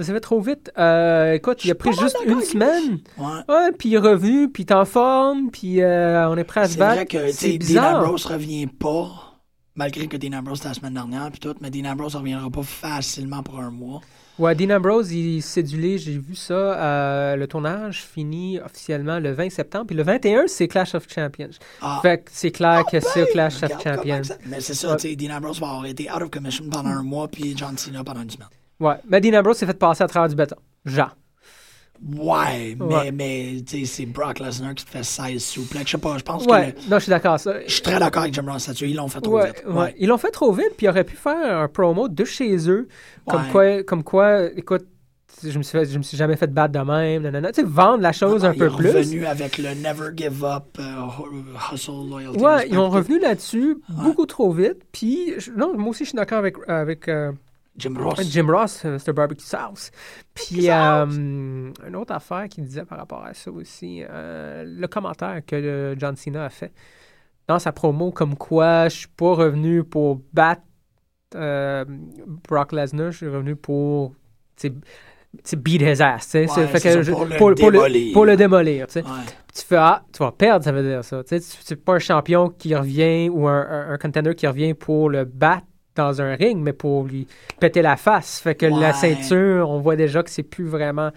Ça 0.00 0.06
s'est 0.06 0.12
fait 0.14 0.20
trop 0.20 0.40
vite. 0.40 0.72
Euh, 0.78 1.34
écoute, 1.34 1.62
il 1.64 1.70
a 1.70 1.74
pris 1.74 1.92
juste 1.92 2.16
une 2.26 2.40
semaine. 2.40 3.00
Ouais. 3.18 3.26
Ouais, 3.48 3.72
puis 3.78 3.90
il 3.90 3.94
est 3.96 3.98
revenu, 3.98 4.48
puis 4.50 4.62
il 4.62 4.66
est 4.70 4.74
en 4.74 4.86
forme, 4.86 5.50
puis 5.50 5.82
euh, 5.82 6.26
on 6.30 6.38
est 6.38 6.44
prêt 6.44 6.60
à 6.62 6.66
se 6.66 6.72
C'est 6.72 6.78
battre. 6.78 6.94
vrai 6.96 7.06
que 7.06 7.26
tu 7.26 7.32
C'est 7.34 7.62
sais, 7.62 7.74
Dean. 7.74 7.98
Ambrose 7.98 8.24
revient 8.24 8.66
pas, 8.66 9.10
malgré 9.74 10.06
que 10.06 10.16
Dean 10.16 10.32
Ambrose 10.38 10.60
était 10.60 10.68
la 10.68 10.74
semaine 10.74 10.94
dernière, 10.94 11.30
puis 11.30 11.38
tout, 11.40 11.54
mais 11.60 11.68
Dean 11.70 11.84
Ambrose 11.90 12.16
reviendra 12.16 12.48
pas 12.48 12.62
facilement 12.62 13.42
pour 13.42 13.58
un 13.60 13.70
mois. 13.70 14.00
Ouais, 14.38 14.54
Dean 14.54 14.74
Ambrose, 14.74 15.12
il 15.12 15.36
est 15.36 15.40
cédulé, 15.42 15.98
j'ai 15.98 16.16
vu 16.16 16.34
ça. 16.34 16.54
euh, 16.54 17.36
le 17.36 17.46
tournage 17.46 18.02
finit 18.02 18.58
officiellement 18.58 19.18
le 19.18 19.32
20 19.32 19.50
septembre, 19.50 19.84
puis 19.88 19.96
le 19.96 20.02
21, 20.02 20.44
c'est 20.46 20.66
Clash 20.66 20.94
of 20.94 21.04
Champions. 21.14 21.50
Ah, 21.82 21.98
Fait 22.00 22.24
que 22.24 22.30
c'est 22.32 22.50
clair 22.52 22.84
que 22.90 23.00
c'est 23.00 23.24
ben, 23.24 23.32
Clash 23.32 23.62
of 23.64 23.72
Champions. 23.82 24.24
ça- 24.24 24.38
Mais 24.46 24.60
c'est 24.62 24.72
ça, 24.72 24.92
Ouais. 24.92 24.96
tu 24.96 25.10
sais, 25.10 25.16
Dean 25.16 25.36
Ambrose 25.36 25.60
va 25.60 25.66
avoir 25.68 25.84
été 25.84 26.10
out 26.10 26.22
of 26.22 26.30
commission 26.30 26.64
pendant 26.70 26.88
un 26.88 27.02
mois, 27.02 27.28
puis 27.28 27.52
John 27.54 27.76
Cena 27.76 28.02
pendant 28.02 28.22
une 28.22 28.30
semaine. 28.30 28.48
Ouais, 28.80 28.96
mais 29.08 29.20
Dean 29.20 29.38
Ambrose 29.38 29.56
s'est 29.58 29.66
fait 29.66 29.78
passer 29.78 30.02
à 30.02 30.06
travers 30.08 30.28
du 30.28 30.34
béton. 30.34 30.56
Genre. 30.84 31.14
Ouais, 32.16 32.76
mais, 32.80 32.94
Ouais. 32.94 33.12
mais 33.12 33.56
c'est 33.84 34.06
Brock 34.06 34.38
Lesnar 34.38 34.74
qui 34.74 34.86
te 34.86 34.90
fait 34.90 35.02
16 35.02 35.42
souplex. 35.44 35.84
Je 35.86 35.90
sais 35.92 35.98
pas, 35.98 36.16
je 36.16 36.22
pense 36.22 36.46
Ouais, 36.46 36.72
que. 36.72 36.88
non, 36.90 36.96
je 36.96 37.02
suis 37.02 37.10
d'accord. 37.10 37.38
ça. 37.38 37.60
Je 37.66 37.70
suis 37.72 37.82
très 37.82 37.98
d'accord 37.98 38.22
avec 38.22 38.32
Jim 38.32 38.46
Ross 38.50 38.66
là-dessus. 38.68 38.88
Ils 38.88 38.96
l'ont 38.96 39.08
fait 39.08 39.20
trop 39.20 39.34
Ouais, 39.36 39.48
vite. 39.48 39.64
ouais. 39.68 39.94
Ils 39.98 40.08
l'ont 40.08 40.16
fait 40.16 40.30
trop 40.30 40.50
vite, 40.50 40.70
puis 40.78 40.86
ils 40.86 40.88
auraient 40.88 41.04
pu 41.04 41.16
faire 41.16 41.58
un 41.58 41.68
promo 41.68 42.08
de 42.08 42.24
chez 42.24 42.70
eux. 42.70 42.88
Comme, 43.28 43.48
quoi, 43.52 43.82
comme 43.82 44.02
quoi, 44.02 44.44
écoute, 44.56 44.86
je 45.44 45.58
me 45.58 45.62
suis, 45.62 45.78
fait- 45.78 45.84
je 45.84 45.98
me 45.98 46.02
suis 46.02 46.16
jamais 46.16 46.36
fait 46.36 46.46
battre 46.46 46.72
de 46.72 46.78
même. 46.90 47.22
nanana. 47.22 47.52
Tu 47.52 47.60
sais, 47.60 47.66
vendre 47.66 48.00
la 48.02 48.12
chose 48.12 48.46
un 48.46 48.52
Il 48.54 48.58
peu 48.58 48.70
plus. 48.70 48.88
revenu 48.92 49.26
avec 49.26 49.58
le 49.58 49.74
Never 49.74 50.08
Give 50.16 50.42
Up, 50.42 50.78
euh, 50.78 50.82
hu- 50.82 51.74
Hustle, 51.74 52.08
Loyalty. 52.08 52.42
Ouais, 52.42 52.66
ils 52.70 52.78
ont 52.78 52.88
revenu 52.88 53.18
là-dessus 53.18 53.76
beaucoup 53.90 54.24
trop 54.24 54.50
vite. 54.52 54.78
Puis, 54.90 55.34
je- 55.38 55.50
non, 55.52 55.76
moi 55.76 55.90
aussi, 55.90 56.04
je 56.04 56.10
suis 56.10 56.16
d'accord 56.16 56.38
avec, 56.38 56.56
avec 56.66 57.08
euh, 57.08 57.32
Jim 57.80 57.94
Ross. 57.98 58.20
Jim 58.30 58.46
Ross, 58.48 58.84
euh, 58.84 58.98
Mr. 58.98 59.12
Barbecue 59.12 59.44
Sauce. 59.44 59.90
Puis, 60.34 60.70
euh, 60.70 61.06
une 61.06 61.96
autre 61.96 62.12
affaire 62.14 62.48
qu'il 62.48 62.64
disait 62.64 62.84
par 62.84 62.98
rapport 62.98 63.24
à 63.24 63.34
ça 63.34 63.50
aussi, 63.50 64.02
euh, 64.08 64.64
le 64.66 64.86
commentaire 64.86 65.40
que 65.46 65.56
euh, 65.56 65.94
John 65.98 66.14
Cena 66.16 66.44
a 66.44 66.50
fait 66.50 66.72
dans 67.48 67.58
sa 67.58 67.72
promo, 67.72 68.10
comme 68.12 68.36
quoi 68.36 68.88
je 68.88 68.96
suis 68.98 69.08
pas 69.08 69.34
revenu 69.34 69.82
pour 69.84 70.20
battre 70.32 70.62
euh, 71.34 71.84
Brock 72.48 72.72
Lesnar, 72.72 73.10
je 73.12 73.16
suis 73.18 73.28
revenu 73.28 73.56
pour 73.56 74.14
sais, 74.56 74.72
beat 75.56 75.80
his 75.82 76.02
ass. 76.02 76.34
Ouais, 76.34 76.46
C'est- 76.48 76.66
fait 76.66 76.78
c'est 76.80 76.88
que 76.88 76.94
ça, 76.94 77.02
je- 77.02 77.12
pour 77.12 77.24
le 77.24 77.36
pour, 77.36 77.54
pour 77.54 77.70
le, 77.70 77.78
démolir. 77.78 78.12
pour 78.12 78.24
le 78.24 78.36
démolir. 78.36 78.86
tu 78.88 78.94
sais. 78.94 79.02
Ouais. 79.02 79.08
Tu 79.54 79.62
fais 79.64 79.76
Ah, 79.76 80.02
tu 80.12 80.18
vas 80.22 80.32
perdre, 80.32 80.64
ça 80.64 80.72
veut 80.72 80.82
dire 80.82 81.04
ça. 81.04 81.22
Tu 81.24 81.38
c'est 81.40 81.76
pas 81.76 81.94
un 81.94 81.98
champion 81.98 82.48
qui 82.50 82.74
revient 82.74 83.28
ou 83.28 83.46
un, 83.48 83.60
un, 83.60 83.90
un 83.92 83.98
contender 83.98 84.34
qui 84.34 84.46
revient 84.46 84.74
pour 84.74 85.08
le 85.08 85.24
battre 85.24 85.66
dans 86.00 86.20
un 86.22 86.34
ring, 86.34 86.58
mais 86.60 86.72
pour 86.72 87.04
lui 87.04 87.26
péter 87.60 87.82
la 87.82 87.96
face. 87.96 88.40
Fait 88.40 88.54
que 88.54 88.66
la 88.66 88.92
ceinture, 88.92 89.68
on 89.70 89.80
voit 89.80 89.96
déjà 89.96 90.22
que 90.22 90.30
c'est 90.30 90.42
plus 90.42 90.66
vraiment. 90.66 91.10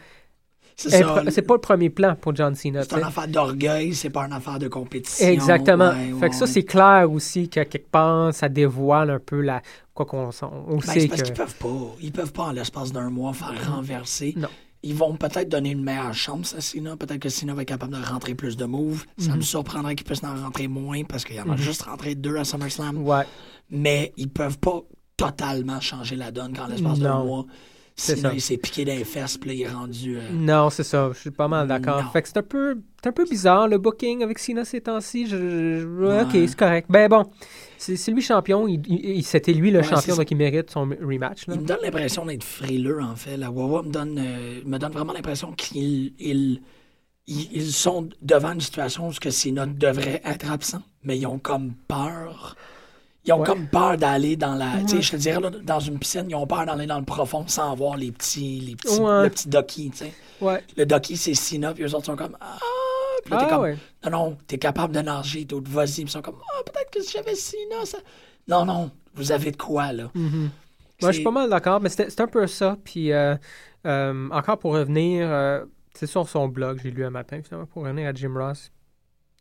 C'est 0.76 0.90
ça. 0.90 1.00
impr- 1.02 1.30
C'est 1.30 1.44
pas 1.44 1.54
le 1.54 1.60
premier 1.62 1.92
plan 1.92 2.16
pour 2.16 2.36
John 2.36 2.56
Cena. 2.56 2.82
C'est 2.84 2.98
une 2.98 3.04
affaire 3.04 3.28
d'orgueil, 3.28 3.94
c'est 3.94 4.10
pas 4.10 4.26
une 4.26 4.34
affaire 4.34 4.58
de 4.58 4.68
compétition. 4.68 5.28
Exactement. 5.28 5.90
Ouais, 5.92 6.20
fait 6.20 6.30
que 6.30 6.36
ça, 6.36 6.48
c'est 6.48 6.64
clair 6.64 7.08
aussi 7.12 7.48
qu'à 7.48 7.66
quelque 7.66 7.92
part, 7.92 8.34
ça 8.34 8.50
dévoile 8.50 9.12
un 9.12 9.20
peu 9.20 9.40
la. 9.42 9.62
Quoi 9.94 10.08
qu'on 10.08 10.32
s'en- 10.32 10.52
on 10.68 10.78
Ben, 10.78 10.82
sait 10.82 11.08
parce 11.08 11.22
que. 11.22 11.26
qu'ils 11.28 11.36
peuvent 11.36 11.56
pas. 11.56 11.68
Ils 12.02 12.12
peuvent 12.12 12.34
pas, 12.34 12.44
en 12.46 12.52
l'espace 12.54 12.92
d'un 12.92 13.12
mois, 13.12 13.34
faire 13.34 13.54
renverser. 13.72 14.34
Non. 14.36 14.48
Ils 14.84 14.96
vont 14.96 15.16
peut-être 15.16 15.50
donner 15.50 15.72
une 15.72 15.84
meilleure 15.84 16.14
chance 16.14 16.54
à 16.54 16.62
Cena. 16.62 16.98
Peut-être 16.98 17.20
que 17.20 17.30
Cena 17.30 17.54
va 17.54 17.62
être 17.62 17.70
capable 17.70 17.94
de 17.94 18.04
rentrer 18.04 18.36
plus 18.36 18.58
de 18.58 18.66
moves. 18.66 19.06
Mhm. 19.18 19.26
Ça 19.26 19.36
me 19.36 19.42
surprendrait 19.42 19.96
qu'il 19.96 20.06
puisse 20.06 20.24
en 20.24 20.36
rentrer 20.36 20.68
moins 20.68 21.04
parce 21.04 21.24
qu'il 21.24 21.38
y 21.38 21.42
en 21.42 21.50
a 21.50 21.56
juste 21.56 21.84
rentré 21.84 22.16
deux 22.16 22.36
à 22.38 22.44
SummerSlam. 22.44 22.98
Ouais. 22.98 23.26
Mais 23.70 24.14
ils 24.18 24.30
peuvent 24.30 24.60
pas 24.60 24.82
totalement 25.16 25.80
changer 25.80 26.16
la 26.16 26.32
donne 26.32 26.54
quand, 26.56 26.68
l'espace 26.68 27.00
d'un 27.00 27.24
mois, 27.24 27.46
C'est 27.96 28.16
Cena, 28.16 28.30
ça. 28.30 28.36
il 28.36 28.42
s'est 28.42 28.58
piqué 28.58 28.86
fesses, 29.04 29.38
puis 29.38 29.50
là, 29.50 29.56
il 29.56 29.62
est 29.62 29.68
rendu. 29.68 30.18
euh, 30.18 30.22
Non, 30.32 30.70
c'est 30.72 30.84
ça. 30.84 31.12
Je 31.14 31.20
suis 31.20 31.32
pas 31.32 31.48
mal 31.48 31.68
d'accord. 31.68 32.12
Fait 32.12 32.24
que 32.24 32.28
c'est 32.28 32.38
un 32.38 32.44
peu, 32.44 32.80
c'est 33.02 33.10
un 33.10 33.12
peu 33.12 33.26
bizarre 33.26 33.68
le 33.68 33.78
booking 33.78 34.24
avec 34.24 34.40
Cena 34.40 34.66
ces 34.66 34.82
temps-ci. 34.82 35.28
Je, 35.28 35.38
je-. 35.38 36.24
Ok, 36.24 36.32
c'est 36.32 36.56
correct. 36.56 36.88
Ben 36.90 37.08
bon, 37.08 37.30
c'est 37.78 38.12
lui 38.12 38.22
champion. 38.22 38.68
Il, 38.68 39.24
C'était 39.24 39.54
lui 39.54 39.70
le 39.70 39.80
Ouais, 39.80 39.86
champion, 39.86 40.16
donc 40.16 40.30
il 40.32 40.38
mérite 40.38 40.72
son 40.72 40.90
rematch. 40.90 41.48
Là. 41.48 41.54
Il 41.56 41.62
me 41.62 41.68
donne 41.68 41.80
l'impression 41.84 42.26
d'être 42.26 42.44
frileux, 42.44 43.02
en 43.02 43.16
fait. 43.16 43.38
La 43.38 43.52
Wawa 43.52 43.84
me 43.84 43.92
donne, 43.92 44.18
euh, 44.18 44.62
me 44.66 44.78
donne 44.80 44.92
vraiment 44.92 45.14
l'impression 45.14 45.52
qu'ils 45.52 46.14
ils, 47.28 47.72
sont 47.72 48.10
devant 48.22 48.54
une 48.54 48.62
situation 48.62 49.08
où 49.08 49.12
Cena 49.14 49.66
devrait 49.68 50.22
être 50.26 50.52
absent, 50.52 50.82
mais 51.04 51.18
ils 51.18 51.28
ont 51.28 51.40
comme 51.40 51.74
peur. 51.88 52.56
Ils 53.26 53.32
ont 53.32 53.40
Ouais. 53.40 53.46
comme 53.48 53.68
peur 53.68 53.98
d'aller 53.98 54.36
dans 54.36 54.54
la. 54.56 54.82
Tu 54.82 54.98
sais, 54.98 55.02
je 55.02 55.12
te 55.12 55.16
dirais, 55.16 55.40
là, 55.40 55.50
dans 55.50 55.80
une 55.80 55.98
piscine, 55.98 56.26
ils 56.30 56.36
ont 56.36 56.46
peur 56.46 56.66
d'aller 56.66 56.86
dans 56.86 57.00
le 57.00 57.06
profond 57.06 57.46
sans 57.48 57.74
voir 57.76 57.96
les 57.96 58.12
petits. 58.12 58.60
Les 58.60 58.76
petits 58.76 59.00
Ouais. 59.00 59.24
Le 59.24 59.30
petit 59.30 59.48
ducky, 59.48 59.92
tu 59.92 59.98
sais. 59.98 60.14
Ouais. 60.42 60.62
Le 60.76 60.86
c'est 61.16 61.34
Cena, 61.34 61.74
puis 61.74 61.84
eux 61.84 61.96
autres 61.96 62.06
sont 62.06 62.16
comme. 62.18 62.36
Ah! 62.42 62.58
Puis 63.24 63.32
là, 63.34 63.38
t'es 63.40 63.46
Ah 63.48 63.50
comme. 63.50 63.62
ouais. 63.62 63.78
Non, 64.04 64.12
non, 64.12 64.38
t'es 64.46 64.58
capable 64.58 64.94
de 64.94 65.00
nager, 65.00 65.46
d'autres, 65.46 65.72
vas-y. 65.72 65.88
Puis 65.94 66.02
ils 66.04 66.10
sont 66.10 66.22
comme. 66.22 66.36
Ah, 66.54 66.64
peut-être 66.66 66.92
que 66.92 67.02
si 67.02 67.14
j'avais 67.14 67.36
Cena, 67.36 67.86
ça. 67.86 67.98
Non, 68.50 68.66
non, 68.66 68.92
vous 69.16 69.32
avez 69.32 69.52
de 69.52 69.58
quoi, 69.58 69.94
là. 69.94 70.12
Mhm. 70.14 70.50
Moi, 71.02 71.12
je 71.12 71.16
suis 71.16 71.24
pas 71.24 71.32
mal 71.32 71.50
d'accord, 71.50 71.80
mais 71.80 71.90
c'est 71.90 72.20
un 72.20 72.28
peu 72.28 72.46
ça. 72.48 72.78
Puis, 72.84 73.12
euh, 73.14 73.36
euh, 73.86 74.30
encore 74.32 74.58
pour 74.58 74.74
revenir, 74.74 75.28
euh, 75.30 75.64
c'est 75.94 76.08
sur 76.08 76.28
son 76.28 76.48
blog, 76.50 76.80
j'ai 76.84 76.92
lu 76.92 77.06
un 77.06 77.10
matin, 77.10 77.40
finalement, 77.42 77.68
pour 77.68 77.84
revenir 77.84 78.10
à 78.10 78.14
Jim 78.14 78.34
Ross, 78.36 78.70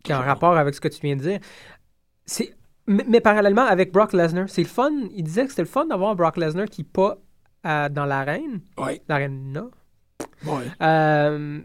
qui 0.04 0.12
est 0.12 0.14
en 0.14 0.22
rapport 0.22 0.56
avec 0.56 0.74
ce 0.74 0.80
que 0.80 0.88
tu 0.88 1.00
viens 1.02 1.16
de 1.16 1.22
dire. 1.22 1.40
C'est, 2.24 2.54
mais, 2.86 3.04
mais 3.08 3.20
parallèlement 3.20 3.64
avec 3.64 3.92
Brock 3.92 4.12
Lesnar, 4.12 4.48
c'est 4.48 4.62
le 4.62 4.68
fun. 4.68 4.90
Il 5.14 5.22
disait 5.24 5.44
que 5.44 5.50
c'était 5.50 5.62
le 5.62 5.68
fun 5.68 5.86
d'avoir 5.86 6.14
Brock 6.16 6.36
Lesnar 6.36 6.66
qui 6.66 6.84
pas 6.84 7.18
euh, 7.66 7.88
dans 7.88 8.04
l'arène, 8.04 8.60
Oui, 8.78 9.00
l'arène 9.08 9.60
oui. 10.46 10.64
euh, 10.80 11.60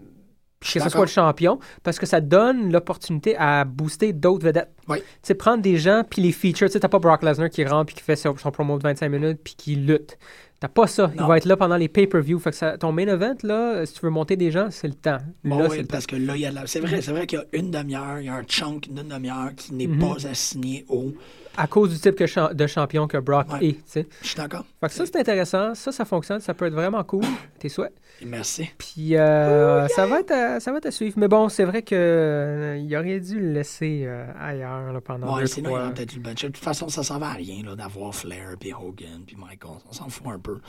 suis 0.61 0.79
ce 0.79 0.89
soit 0.89 1.01
le 1.01 1.07
champion, 1.07 1.59
parce 1.83 1.99
que 1.99 2.05
ça 2.05 2.19
donne 2.21 2.71
l'opportunité 2.71 3.35
à 3.37 3.63
booster 3.63 4.13
d'autres 4.13 4.45
vedettes. 4.45 4.73
Oui. 4.87 4.99
Tu 4.99 5.05
sais, 5.23 5.35
prendre 5.35 5.61
des 5.61 5.77
gens, 5.77 6.03
puis 6.07 6.21
les 6.21 6.31
features. 6.31 6.67
Tu 6.67 6.73
sais, 6.73 6.79
t'as 6.79 6.87
pas 6.87 6.99
Brock 6.99 7.23
Lesnar 7.23 7.49
qui 7.49 7.63
rentre, 7.65 7.87
puis 7.87 7.95
qui 7.95 8.01
fait 8.03 8.15
son, 8.15 8.35
son 8.37 8.51
promo 8.51 8.77
de 8.77 8.83
25 8.83 9.09
minutes, 9.09 9.39
puis 9.43 9.55
qui 9.55 9.75
lutte. 9.75 10.17
T'as 10.59 10.67
pas 10.69 10.87
ça. 10.87 11.11
Il 11.15 11.21
va 11.23 11.37
être 11.37 11.45
là 11.45 11.55
pendant 11.55 11.77
les 11.77 11.87
pay-per-view. 11.87 12.39
Fait 12.39 12.49
que 12.49 12.55
ça- 12.55 12.77
ton 12.79 12.91
main 12.91 13.07
event, 13.07 13.35
là, 13.43 13.85
si 13.85 13.93
tu 13.93 13.99
veux 14.01 14.09
monter 14.09 14.35
des 14.35 14.49
gens, 14.49 14.69
c'est 14.71 14.87
le 14.87 14.95
temps. 14.95 15.19
Bon, 15.43 15.59
là, 15.59 15.65
oui, 15.65 15.69
c'est 15.71 15.77
le 15.77 15.83
temps. 15.83 15.91
parce 15.91 16.07
que 16.07 16.15
là, 16.15 16.35
il 16.35 16.41
y 16.41 16.45
a 16.47 16.49
de 16.49 16.55
la... 16.55 16.65
C'est 16.65 16.79
vrai, 16.79 16.99
c'est 17.01 17.11
vrai 17.11 17.27
qu'il 17.27 17.37
y 17.37 17.41
a 17.41 17.45
une 17.59 17.69
demi-heure, 17.69 18.19
il 18.19 18.25
y 18.25 18.29
a 18.29 18.33
un 18.35 18.43
chunk 18.43 18.89
d'une 18.91 19.07
demi-heure 19.07 19.51
qui 19.55 19.73
n'est 19.75 19.85
Mhm. 19.85 19.99
pas 19.99 20.27
assigné 20.27 20.83
au. 20.89 21.13
À 21.57 21.67
cause 21.67 21.91
du 21.91 21.99
type 21.99 22.15
que 22.15 22.27
cha- 22.27 22.53
de 22.53 22.67
champion 22.67 23.07
que 23.07 23.17
Brock 23.17 23.51
Ouais. 23.53 23.65
est, 23.69 23.73
tu 23.73 23.81
sais. 23.87 24.07
Je 24.21 24.27
suis 24.27 24.37
d'accord. 24.37 24.63
Fait 24.79 24.87
que 24.87 24.93
ça, 24.93 25.05
c'est 25.07 25.17
intéressant. 25.17 25.73
Ça, 25.75 25.91
ça 25.91 26.05
fonctionne. 26.05 26.39
Ça 26.39 26.53
peut 26.53 26.65
être 26.67 26.73
vraiment 26.73 27.03
cool. 27.03 27.23
Tes 27.59 27.67
souhaits. 27.69 27.93
Merci. 28.25 28.69
Puis 28.77 29.15
euh, 29.17 29.87
ça, 29.89 30.05
va 30.05 30.19
être 30.19 30.31
à, 30.31 30.59
ça 30.59 30.71
va 30.71 30.77
être 30.77 30.85
à 30.85 30.91
suivre. 30.91 31.15
Mais 31.17 31.27
bon, 31.27 31.49
c'est 31.49 31.63
vrai 31.65 31.81
que 31.81 31.95
euh, 31.95 32.77
il 32.77 32.95
aurait 32.95 33.19
dû 33.19 33.39
le 33.39 33.53
laisser 33.53 34.03
euh, 34.05 34.25
ailleurs 34.39 34.93
là, 34.93 35.01
pendant 35.01 35.33
Ouais, 35.35 35.41
deux, 35.41 35.47
sinon, 35.47 35.69
il 35.69 35.73
trois... 35.73 35.85
aurait 35.85 35.93
peut-être 35.93 36.15
le. 36.15 36.21
De 36.21 36.33
toute 36.33 36.57
façon, 36.57 36.89
ça 36.89 37.01
ne 37.01 37.05
servait 37.05 37.25
à 37.25 37.33
rien 37.33 37.75
d'avoir 37.75 38.13
Flair, 38.13 38.55
puis 38.59 38.73
Hogan, 38.73 39.23
puis 39.25 39.35
Michael. 39.35 39.77
On 39.89 39.93
s'en 39.93 40.09
fout 40.09 40.27
un 40.27 40.39
peu. 40.39 40.59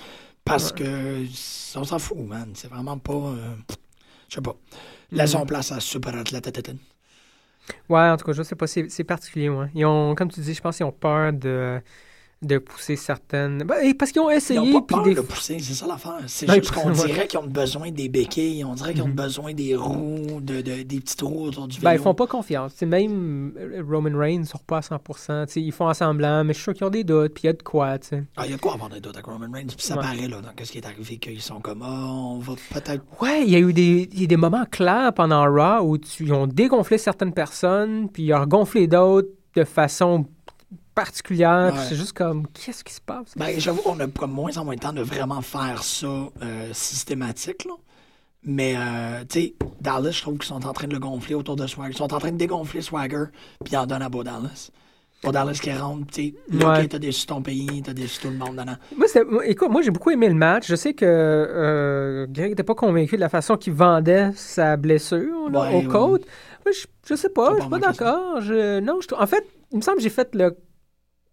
Parce 0.45 0.73
que 0.73 1.25
on 1.77 1.85
s'en 1.85 1.99
fout, 1.99 2.19
man. 2.19 2.51
C'est 2.55 2.69
vraiment 2.71 2.97
pas. 2.99 3.13
euh, 3.13 3.55
Je 4.29 4.37
sais 4.37 4.41
pas. 4.41 4.57
Laissons 5.13 5.45
place 5.47 5.73
à 5.73 5.81
Super 5.81 6.17
Athlete. 6.17 6.71
Ouais, 7.89 8.01
en 8.01 8.17
tout 8.17 8.25
cas, 8.27 8.33
je 8.33 8.43
sais 8.43 8.55
pas, 8.57 8.67
c'est 8.67 9.05
particulier, 9.05 9.49
ouais. 9.49 9.67
Ils 9.75 9.85
ont, 9.87 10.15
comme 10.15 10.31
tu 10.31 10.41
dis, 10.41 10.55
je 10.55 10.61
pense 10.61 10.77
qu'ils 10.77 10.87
ont 10.87 10.93
peur 10.93 11.33
de 11.33 11.81
de 12.41 12.59
pousser 12.59 12.95
certaines. 12.95 13.65
Ben, 13.65 13.93
parce 13.95 14.13
qu'ils 14.13 14.21
ont 14.23 14.31
Ils 14.31 14.37
essayé. 14.37 14.61
n'ont 14.61 14.81
pas 14.81 14.87
puis 14.87 14.95
peur 14.95 15.05
des... 15.05 15.15
de 15.17 15.21
pousser, 15.23 15.59
c'est 15.59 15.75
ça 15.75 15.89
l'affaire. 15.89 16.21
C'est 16.29 16.47
Non, 16.47 16.55
juste 16.55 16.71
ils- 16.71 16.83
qu'on 16.83 16.91
dirait 16.91 17.27
qu'ils 17.27 17.41
ont 17.41 17.47
besoin 17.49 17.91
des 17.91 18.09
béquilles, 18.09 18.65
on 18.65 18.75
dirait 18.75 18.93
qu'ils 18.93 19.03
ont 19.03 19.09
Mhm. 19.09 19.15
besoin 19.15 19.55
des 19.55 19.75
roues, 19.75 20.41
de, 20.41 20.61
de- 20.61 20.83
des 20.83 21.01
petites 21.01 21.21
roues 21.21 21.47
autour 21.47 21.67
du 21.67 21.79
vélo. 21.81 21.85
Ben, 21.91 21.95
ils 21.95 21.99
font 22.01 22.15
pas 22.15 22.29
confiance. 22.29 22.77
T'sais, 22.77 22.87
même 22.87 23.53
euh, 23.59 23.83
Roman 23.85 24.17
Reigns 24.17 24.39
ne 24.41 24.45
sort 24.45 24.63
pas 24.63 24.79
à 24.79 24.83
100%. 24.83 25.47
T'sais, 25.47 25.61
ils 25.61 25.73
font 25.73 25.93
semblant, 25.93 26.45
mais 26.45 26.53
je 26.53 26.59
suis 26.59 26.65
sûr 26.65 26.75
qu'ils 26.75 26.87
ont 26.87 26.91
des 26.91 27.03
doutes, 27.03 27.35
puis 27.35 27.43
il 27.45 27.47
y 27.47 27.51
a 27.51 27.55
de 27.55 27.63
quoi. 27.63 27.99
t'sais. 27.99 28.23
Ah, 28.37 28.43
il 28.45 28.51
y 28.51 28.55
a 28.55 28.57
de 28.57 28.61
quoi 28.63 28.75
avoir 28.75 28.89
des 28.91 29.01
doutes 29.01 29.17
avec 29.17 29.27
Roman 29.27 29.49
Reigns, 29.53 29.67
puis 29.67 29.85
ça 29.85 29.97
Ouais. 29.97 30.03
paraît 30.03 30.29
là, 30.29 30.41
dans 30.41 30.65
ce 30.65 30.71
qui 30.71 30.79
est 30.79 30.87
arrivé, 30.87 31.17
qu'ils 31.19 31.41
sont 31.43 31.59
comme, 31.59 31.83
ah, 31.83 32.07
on 32.09 32.39
va 32.39 32.53
peut-être. 32.73 33.03
Ouais, 33.21 33.43
il 33.45 33.51
y 33.51 33.57
a 33.57 33.59
eu 33.59 33.73
des, 33.73 34.09
y 34.15 34.23
a 34.23 34.27
des 34.29 34.37
moments 34.37 34.65
clairs 34.71 35.13
pendant 35.13 35.43
Raw 35.45 35.85
où 35.85 35.99
tu, 35.99 36.23
ils 36.27 36.33
ont 36.33 36.47
dégonflé 36.47 36.99
certaines 36.99 37.33
personnes, 37.35 38.09
puis 38.13 38.23
ils 38.25 38.33
ont 38.35 38.41
regonflé 38.41 38.87
d'autres 38.87 39.29
de 39.57 39.65
façon 39.65 40.25
particulière. 40.99 41.73
Ouais. 41.75 41.81
C'est 41.89 41.97
juste 41.97 42.13
comme, 42.13 42.47
qu'est-ce 42.49 42.83
qui 42.85 42.93
se 42.93 43.01
passe? 43.01 43.33
Ben, 43.37 43.59
j'avoue 43.59 43.83
qu'on 43.83 43.99
a 44.01 44.07
comme 44.09 44.33
moins 44.33 44.57
en 44.59 44.65
moins 44.65 44.75
de 44.75 44.81
temps 44.81 44.93
de 44.93 45.03
vraiment 45.03 45.41
faire 45.43 45.83
ça 45.83 46.07
euh, 46.07 46.69
systématique, 46.73 47.65
là. 47.65 47.75
Mais, 48.45 48.75
euh, 48.77 49.25
tu 49.29 49.41
sais, 49.41 49.55
Dallas, 49.81 50.13
je 50.13 50.23
trouve 50.23 50.39
qu'ils 50.39 50.47
sont 50.49 50.65
en 50.67 50.73
train 50.73 50.87
de 50.87 50.93
le 50.93 51.01
gonfler 51.01 51.35
autour 51.35 51.57
de 51.57 51.67
Swagger. 51.67 51.93
Ils 51.93 51.99
sont 51.99 52.13
en 52.15 52.19
train 52.19 52.31
de 52.33 52.37
dégonfler 52.37 52.81
Swagger, 52.83 53.25
puis 53.65 53.73
ils 53.73 53.77
en 53.77 53.87
donnent 53.87 54.03
à 54.03 54.09
Bo 54.09 54.23
Dallas. 54.23 54.71
Bo 55.25 55.33
Dallas 55.33 55.59
qui 55.61 55.73
rentre, 55.73 56.07
tu 56.13 56.35
sais, 56.51 56.65
Ouais. 56.65 56.83
ok, 56.85 56.89
t'as 56.91 56.99
déçu 57.01 57.27
ton 57.27 57.43
pays, 57.43 57.83
t'as 57.85 57.93
déçu 57.93 58.21
tout 58.21 58.29
le 58.31 58.37
monde. 58.37 58.55
Moi, 58.97 59.09
c'est- 59.09 59.25
écoute, 59.47 59.69
moi 59.71 59.83
j'ai 59.83 59.91
beaucoup 59.91 60.11
aimé 60.11 60.29
le 60.29 60.35
match. 60.37 60.69
Je 60.69 60.77
sais 60.77 60.95
que 60.95 61.05
euh, 61.05 62.27
Greg 62.31 62.51
n'était 62.51 62.63
pas 62.63 62.77
convaincu 62.77 63.17
de 63.17 63.21
la 63.21 63.29
façon 63.29 63.57
qu'il 63.57 63.73
vendait 63.73 64.31
sa 64.37 64.77
blessure 64.77 65.51
là, 65.51 65.61
Ouais, 65.63 65.75
aux 65.75 65.79
ouais. 65.81 65.85
côtes. 65.87 66.25
Moi, 66.65 66.73
je, 66.73 66.87
je 67.09 67.15
sais 67.17 67.31
pas, 67.31 67.55
je 67.57 67.61
suis 67.63 67.71
pas 67.71 67.79
d'accord. 67.81 68.41
Je, 68.41 68.79
non, 68.79 69.01
je, 69.01 69.13
en 69.17 69.27
fait, 69.27 69.45
il 69.73 69.79
me 69.79 69.83
semble 69.83 69.97
que 69.97 70.03
j'ai 70.05 70.11
fait 70.11 70.33
le, 70.37 70.57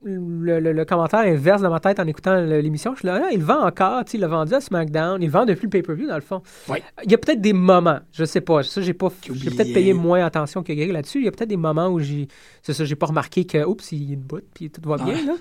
le, 0.04 0.60
le- 0.60 0.72
le 0.74 0.86
commentaire 0.86 1.22
inverse 1.22 1.62
dans 1.62 1.70
ma 1.72 1.80
tête 1.80 2.00
en 2.00 2.06
écoutant 2.06 2.36
l'émission. 2.40 2.94
Je 2.94 3.00
suis 3.00 3.08
là, 3.08 3.22
ah, 3.26 3.30
il 3.32 3.42
vend 3.42 3.66
encore, 3.66 4.04
il 4.14 4.20
l'a 4.20 4.28
vendu 4.28 4.54
à 4.54 4.62
SmackDown, 4.62 5.22
il 5.24 5.30
vend 5.32 5.46
depuis 5.46 5.64
le 5.66 5.70
pay-per-view 5.70 6.08
dans 6.08 6.16
le 6.16 6.22
fond. 6.22 6.42
Il 7.04 7.12
y 7.12 7.16
a 7.16 7.18
peut-être 7.18 7.42
des 7.42 7.54
moments, 7.54 8.00
je 8.12 8.24
sais 8.26 8.42
pas, 8.42 8.62
ça 8.62 8.82
j'ai 8.82 8.94
pas, 8.94 9.10
j'ai 9.24 9.50
peut-être 9.50 9.74
payé 9.74 9.94
moins 9.94 10.24
attention 10.24 10.62
que 10.64 10.74
Greg 10.74 10.92
là-dessus. 10.92 11.20
Il 11.20 11.26
y 11.26 11.28
a 11.28 11.32
peut-être 11.32 11.50
des 11.50 11.58
moments 11.58 11.88
où 11.88 12.00
j'ai, 12.00 12.28
c'est 12.62 12.74
ça, 12.74 12.86
j'ai 12.86 12.96
pas 12.96 13.08
remarqué 13.08 13.46
que, 13.46 13.64
oups, 13.66 13.92
il 13.94 14.04
y 14.04 14.12
a 14.12 14.14
une 14.14 14.22
bout, 14.22 14.44
puis 14.54 14.70
tout 14.70 14.82
va 14.88 14.98
bien 14.98 15.16
là. 15.26 15.34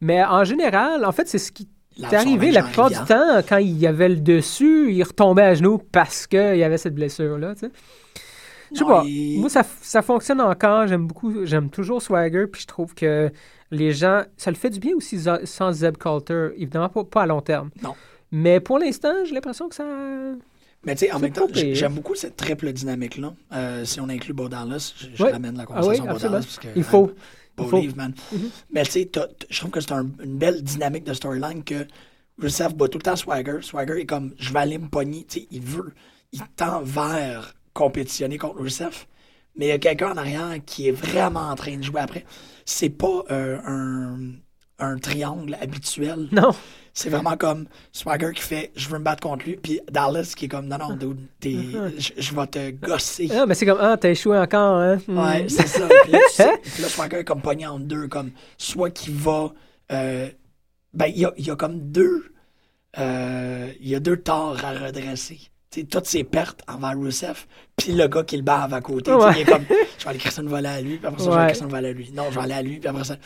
Mais 0.00 0.22
en 0.24 0.44
général, 0.44 1.04
en 1.04 1.12
fait, 1.12 1.28
c'est 1.28 1.38
ce 1.38 1.50
qui 1.52 1.68
son 1.96 2.04
arrivé 2.16 2.50
la 2.50 2.62
plupart 2.62 2.88
du 2.90 2.96
temps, 3.06 3.42
quand 3.48 3.58
il 3.58 3.78
y 3.78 3.86
avait 3.86 4.08
le 4.08 4.16
dessus, 4.16 4.92
il 4.92 5.02
retombait 5.02 5.42
à 5.42 5.54
genoux 5.54 5.78
parce 5.92 6.26
qu'il 6.26 6.56
y 6.56 6.64
avait 6.64 6.78
cette 6.78 6.94
blessure-là. 6.94 7.54
tu 7.54 7.66
sais. 7.66 7.72
Je 8.72 8.78
sais 8.78 8.84
pas. 8.86 9.02
il- 9.06 9.38
Moi, 9.40 9.50
ça, 9.50 9.62
ça 9.82 10.00
fonctionne 10.00 10.40
encore. 10.40 10.86
J'aime 10.86 11.06
beaucoup. 11.06 11.44
J'aime 11.44 11.68
toujours 11.68 12.00
Swagger. 12.00 12.46
Puis 12.50 12.62
je 12.62 12.66
trouve 12.66 12.94
que 12.94 13.30
les 13.72 13.92
gens. 13.92 14.22
Ça 14.36 14.50
le 14.52 14.56
fait 14.56 14.70
du 14.70 14.78
bien 14.78 14.94
aussi 14.94 15.18
sans 15.44 15.72
Zeb 15.72 15.96
Coulter. 15.96 16.50
Évidemment, 16.56 16.88
pas, 16.88 17.02
pas 17.04 17.22
à 17.22 17.26
long 17.26 17.40
terme. 17.40 17.70
Non. 17.82 17.94
Mais 18.30 18.60
pour 18.60 18.78
l'instant, 18.78 19.12
j'ai 19.24 19.34
l'impression 19.34 19.68
que 19.68 19.74
ça. 19.74 19.84
Mais 20.84 20.94
tu 20.94 21.06
sais, 21.06 21.12
en 21.12 21.18
même 21.18 21.32
temps, 21.32 21.46
j'aime 21.52 21.94
beaucoup 21.94 22.14
cette 22.14 22.36
triple 22.36 22.72
dynamique-là. 22.72 23.34
Euh, 23.52 23.84
si 23.84 24.00
on 24.00 24.08
inclut 24.08 24.32
Bo 24.32 24.48
Dallas, 24.48 24.94
je, 25.14 25.22
ramène 25.24 25.56
la 25.56 25.64
Ah 25.68 25.80
oui, 25.86 25.98
conversation 25.98 26.04
Bo 26.04 26.10
absolument. 26.10 26.38
Dallas. 26.38 26.44
Parce 26.44 26.58
que, 26.58 26.68
Il 26.76 26.84
faut. 26.84 27.12
Bo 27.56 27.64
Il 27.64 27.68
faut. 27.68 27.80
leave, 27.80 27.96
man. 27.96 28.14
Mhm. 28.32 28.50
Mais 28.70 28.82
tu 28.84 28.92
sais, 28.92 29.10
je 29.50 29.58
trouve 29.58 29.70
que 29.70 29.80
c'est 29.80 29.92
un- 29.92 30.08
une 30.24 30.38
belle 30.38 30.62
dynamique 30.62 31.04
de 31.04 31.12
storyline 31.12 31.62
que 31.64 31.86
Rusev 32.38 32.74
bat 32.74 32.88
tout 32.88 32.98
le 32.98 33.02
temps 33.02 33.14
Swagger. 33.16 33.58
Swagger 33.60 34.00
est 34.00 34.06
comme, 34.06 34.32
je 34.38 34.52
vais 34.52 34.58
aller 34.60 34.78
me 34.78 34.88
pogner. 34.88 35.24
Tu 35.28 35.40
sais, 35.40 35.46
il 35.50 35.60
veut, 35.60 35.92
il 36.32 36.40
tend 36.56 36.80
vers 36.82 37.54
compétitionner 37.74 38.38
contre 38.38 38.60
Rusev. 38.60 39.04
Mais 39.54 39.66
il 39.66 39.68
y 39.68 39.72
a 39.72 39.78
quelqu'un 39.78 40.12
en 40.12 40.16
arrière 40.16 40.54
qui 40.64 40.88
est 40.88 40.92
vraiment 40.92 41.50
en 41.50 41.54
train 41.54 41.76
de 41.76 41.82
jouer 41.82 42.00
après. 42.00 42.24
C'est 42.64 42.90
pas 42.90 43.22
euh, 43.30 43.58
un, 43.66 44.18
un 44.78 44.98
triangle 44.98 45.56
habituel. 45.60 46.28
Non. 46.32 46.50
C'est 46.94 47.08
vraiment 47.08 47.36
comme 47.38 47.66
Swagger 47.90 48.32
qui 48.34 48.42
fait 48.42 48.70
je 48.76 48.88
veux 48.90 48.98
me 48.98 49.04
battre 49.04 49.22
contre 49.22 49.46
lui, 49.46 49.56
puis 49.56 49.80
Dallas 49.90 50.34
qui 50.36 50.44
est 50.44 50.48
comme 50.48 50.66
non, 50.66 50.76
non, 50.76 50.94
dude, 50.94 51.26
t'es- 51.40 51.56
je, 52.18 52.34
vais 52.34 52.46
te 52.48 52.70
gosser. 52.70 53.30
Ah, 53.32 53.46
mais 53.46 53.54
c'est 53.54 53.64
comme, 53.64 53.78
ah, 53.80 53.96
t'as 53.96 54.10
échoué 54.10 54.36
encore, 54.38 54.76
hein? 54.76 54.98
Ouais, 55.08 55.44
Hmm. 55.44 55.48
c'est 55.48 55.66
ça. 55.68 55.88
Puis 56.02 56.12
là, 56.12 56.18
tu 56.28 56.34
sais, 56.34 56.58
puis 56.62 56.82
là, 56.82 56.88
Swagger 56.88 57.16
est 57.20 57.24
comme 57.24 57.40
pogné 57.40 57.66
en 57.66 57.78
deux, 57.80 58.08
comme 58.08 58.30
soit 58.58 58.90
qu'il 58.90 59.14
va. 59.14 59.52
euh, 59.90 60.28
ben, 60.92 61.06
il 61.06 61.18
y 61.20 61.24
a, 61.24 61.32
y 61.38 61.50
a 61.50 61.56
comme 61.56 61.80
deux. 61.90 62.24
euh, 62.98 63.72
il 63.80 63.88
y 63.88 63.94
a 63.94 64.00
deux 64.00 64.18
torts 64.18 64.62
à 64.62 64.72
redresser. 64.72 65.40
Toutes 65.90 66.06
ses 66.06 66.24
pertes 66.24 66.60
envers 66.68 66.98
Rusev, 66.98 67.46
puis 67.76 67.92
le 67.92 68.06
gars 68.08 68.24
qui 68.24 68.36
le 68.36 68.42
bave 68.42 68.74
à 68.74 68.80
côté. 68.80 69.12
Ouais. 69.12 69.32
Il 69.36 69.40
est 69.40 69.44
comme 69.44 69.64
je 69.98 70.04
vais 70.04 70.10
aller 70.10 70.18
crisser 70.18 70.42
une 70.42 70.48
volée 70.48 70.68
à 70.68 70.80
lui, 70.80 70.98
puis 70.98 71.06
après 71.06 71.18
ça, 71.18 71.24
je 71.24 71.30
vais 71.30 71.36
Ouais. 71.36 71.42
aller 71.42 71.52
crisser 71.52 71.64
une 71.64 71.70
volée 71.70 71.88
à 71.88 71.92
lui. 71.92 72.10
Non, 72.14 72.24
je 72.30 72.34
vais 72.36 72.44
aller 72.44 72.54
à 72.54 72.62
lui, 72.62 72.78
puis 72.78 72.88
après 72.88 73.04
ça. 73.04 73.16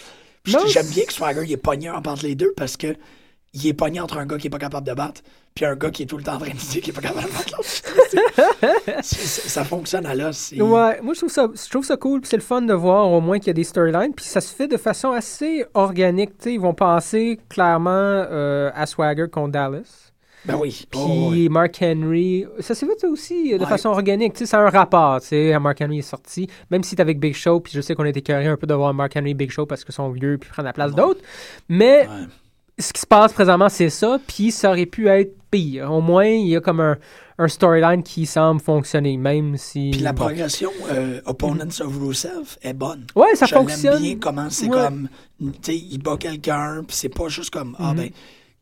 J'aime 0.44 0.86
bien 0.86 1.04
que 1.04 1.12
Swagger 1.12 1.42
il 1.44 1.52
est 1.52 1.56
pogné 1.56 1.90
entre 1.90 2.22
les 2.22 2.36
deux 2.36 2.52
parce 2.56 2.76
que 2.76 2.94
il 3.52 3.66
est 3.66 3.72
pogné 3.72 4.00
entre 4.00 4.18
un 4.18 4.26
gars 4.26 4.36
qui 4.38 4.46
est 4.48 4.50
pas 4.50 4.58
capable 4.58 4.86
de 4.86 4.92
battre, 4.92 5.22
puis 5.54 5.64
un 5.64 5.74
gars 5.74 5.90
qui 5.90 6.02
est 6.02 6.06
tout 6.06 6.18
le 6.18 6.22
temps 6.22 6.34
en 6.34 6.38
train 6.38 6.50
de 6.50 6.54
dire 6.56 6.82
qu'il 6.82 6.90
est 6.90 6.92
pas 6.92 7.00
capable 7.00 7.26
de 7.26 7.32
battre 7.32 7.56
l'autre. 7.56 9.02
Ça 9.02 9.64
fonctionne 9.64 10.06
à 10.06 10.14
l'os. 10.14 10.52
Ouais, 10.52 11.00
moi 11.02 11.14
je 11.14 11.18
trouve 11.20 11.30
ça, 11.30 11.48
je 11.52 11.70
trouve 11.70 11.84
ça 11.84 11.96
cool, 11.96 12.20
puis 12.20 12.28
c'est 12.28 12.36
le 12.36 12.42
fun 12.42 12.62
de 12.62 12.74
voir 12.74 13.10
au 13.10 13.20
moins 13.20 13.38
qu'il 13.38 13.48
y 13.48 13.50
a 13.50 13.54
des 13.54 13.64
storylines, 13.64 14.12
puis 14.14 14.24
ça 14.24 14.40
se 14.40 14.54
fait 14.54 14.68
de 14.68 14.76
façon 14.76 15.10
assez 15.12 15.64
organique. 15.74 16.30
ils 16.44 16.60
vont 16.60 16.74
passer 16.74 17.38
clairement 17.48 17.90
euh, 17.90 18.70
à 18.74 18.86
Swagger 18.86 19.26
contre 19.32 19.52
Dallas. 19.52 20.05
Ben 20.46 20.56
oui. 20.56 20.86
Puis 20.90 21.00
Oh. 21.00 21.50
Mark 21.50 21.76
Henry, 21.82 22.44
ça 22.60 22.74
s'est 22.74 22.86
fait 22.86 22.98
ça 23.00 23.08
aussi 23.08 23.52
de 23.52 23.58
Ouais. 23.58 23.66
façon 23.66 23.88
organique. 23.88 24.32
Tu 24.34 24.40
sais, 24.40 24.46
c'est 24.46 24.56
un 24.56 24.68
rapport. 24.70 25.20
Tu 25.20 25.28
sais, 25.28 25.58
Mark 25.58 25.78
Henry 25.80 25.98
est 25.98 26.02
sorti, 26.02 26.46
même 26.70 26.82
si 26.82 26.90
c'est 26.90 27.00
avec 27.00 27.18
Big 27.18 27.34
Show, 27.34 27.60
puis 27.60 27.72
je 27.74 27.80
sais 27.80 27.94
qu'on 27.94 28.04
a 28.04 28.08
été 28.08 28.20
écœurés 28.20 28.46
un 28.46 28.56
peu 28.56 28.66
de 28.66 28.74
voir 28.74 28.94
Mark 28.94 29.12
Henry 29.16 29.34
Big 29.34 29.50
Show 29.50 29.66
parce 29.66 29.84
qu'ils 29.84 29.94
sont 29.94 30.10
vieux 30.10 30.38
puis 30.38 30.48
prennent 30.50 30.64
la 30.64 30.72
place 30.72 30.94
d'autres. 30.94 31.20
Mais 31.68 32.06
Ouais. 32.08 32.26
ce 32.78 32.92
qui 32.92 33.00
se 33.00 33.06
passe 33.06 33.32
présentement, 33.32 33.68
c'est 33.68 33.90
ça, 33.90 34.18
puis 34.26 34.50
ça 34.50 34.70
aurait 34.70 34.86
pu 34.86 35.08
être 35.08 35.34
pire. 35.50 35.92
Au 35.92 36.00
moins, 36.00 36.26
il 36.26 36.48
y 36.48 36.56
a 36.56 36.60
comme 36.60 36.80
un, 36.80 36.96
un 37.38 37.48
storyline 37.48 38.02
qui 38.02 38.24
semble 38.26 38.60
fonctionner, 38.60 39.16
même 39.16 39.56
si. 39.56 39.90
Puis 39.92 40.00
la 40.00 40.12
bon. 40.12 40.24
progression 40.24 40.70
euh, 40.90 41.20
Opponents 41.26 41.80
of 41.80 41.98
Rusev 41.98 42.56
est 42.62 42.72
bonne. 42.72 43.06
Ouais, 43.14 43.34
ça 43.34 43.46
Je 43.46 43.54
fonctionne. 43.54 44.00
bien 44.02 44.16
comment 44.18 44.48
c'est 44.50 44.68
comme, 44.68 45.08
tu 45.40 45.50
sais, 45.62 45.76
il 45.76 45.98
bat 46.02 46.16
quelqu'un, 46.18 46.82
puis 46.86 46.96
c'est 46.96 47.08
pas 47.08 47.28
juste 47.28 47.50
comme, 47.50 47.74
ah 47.78 47.90
Mhm. 47.92 47.96
ben, 47.96 48.10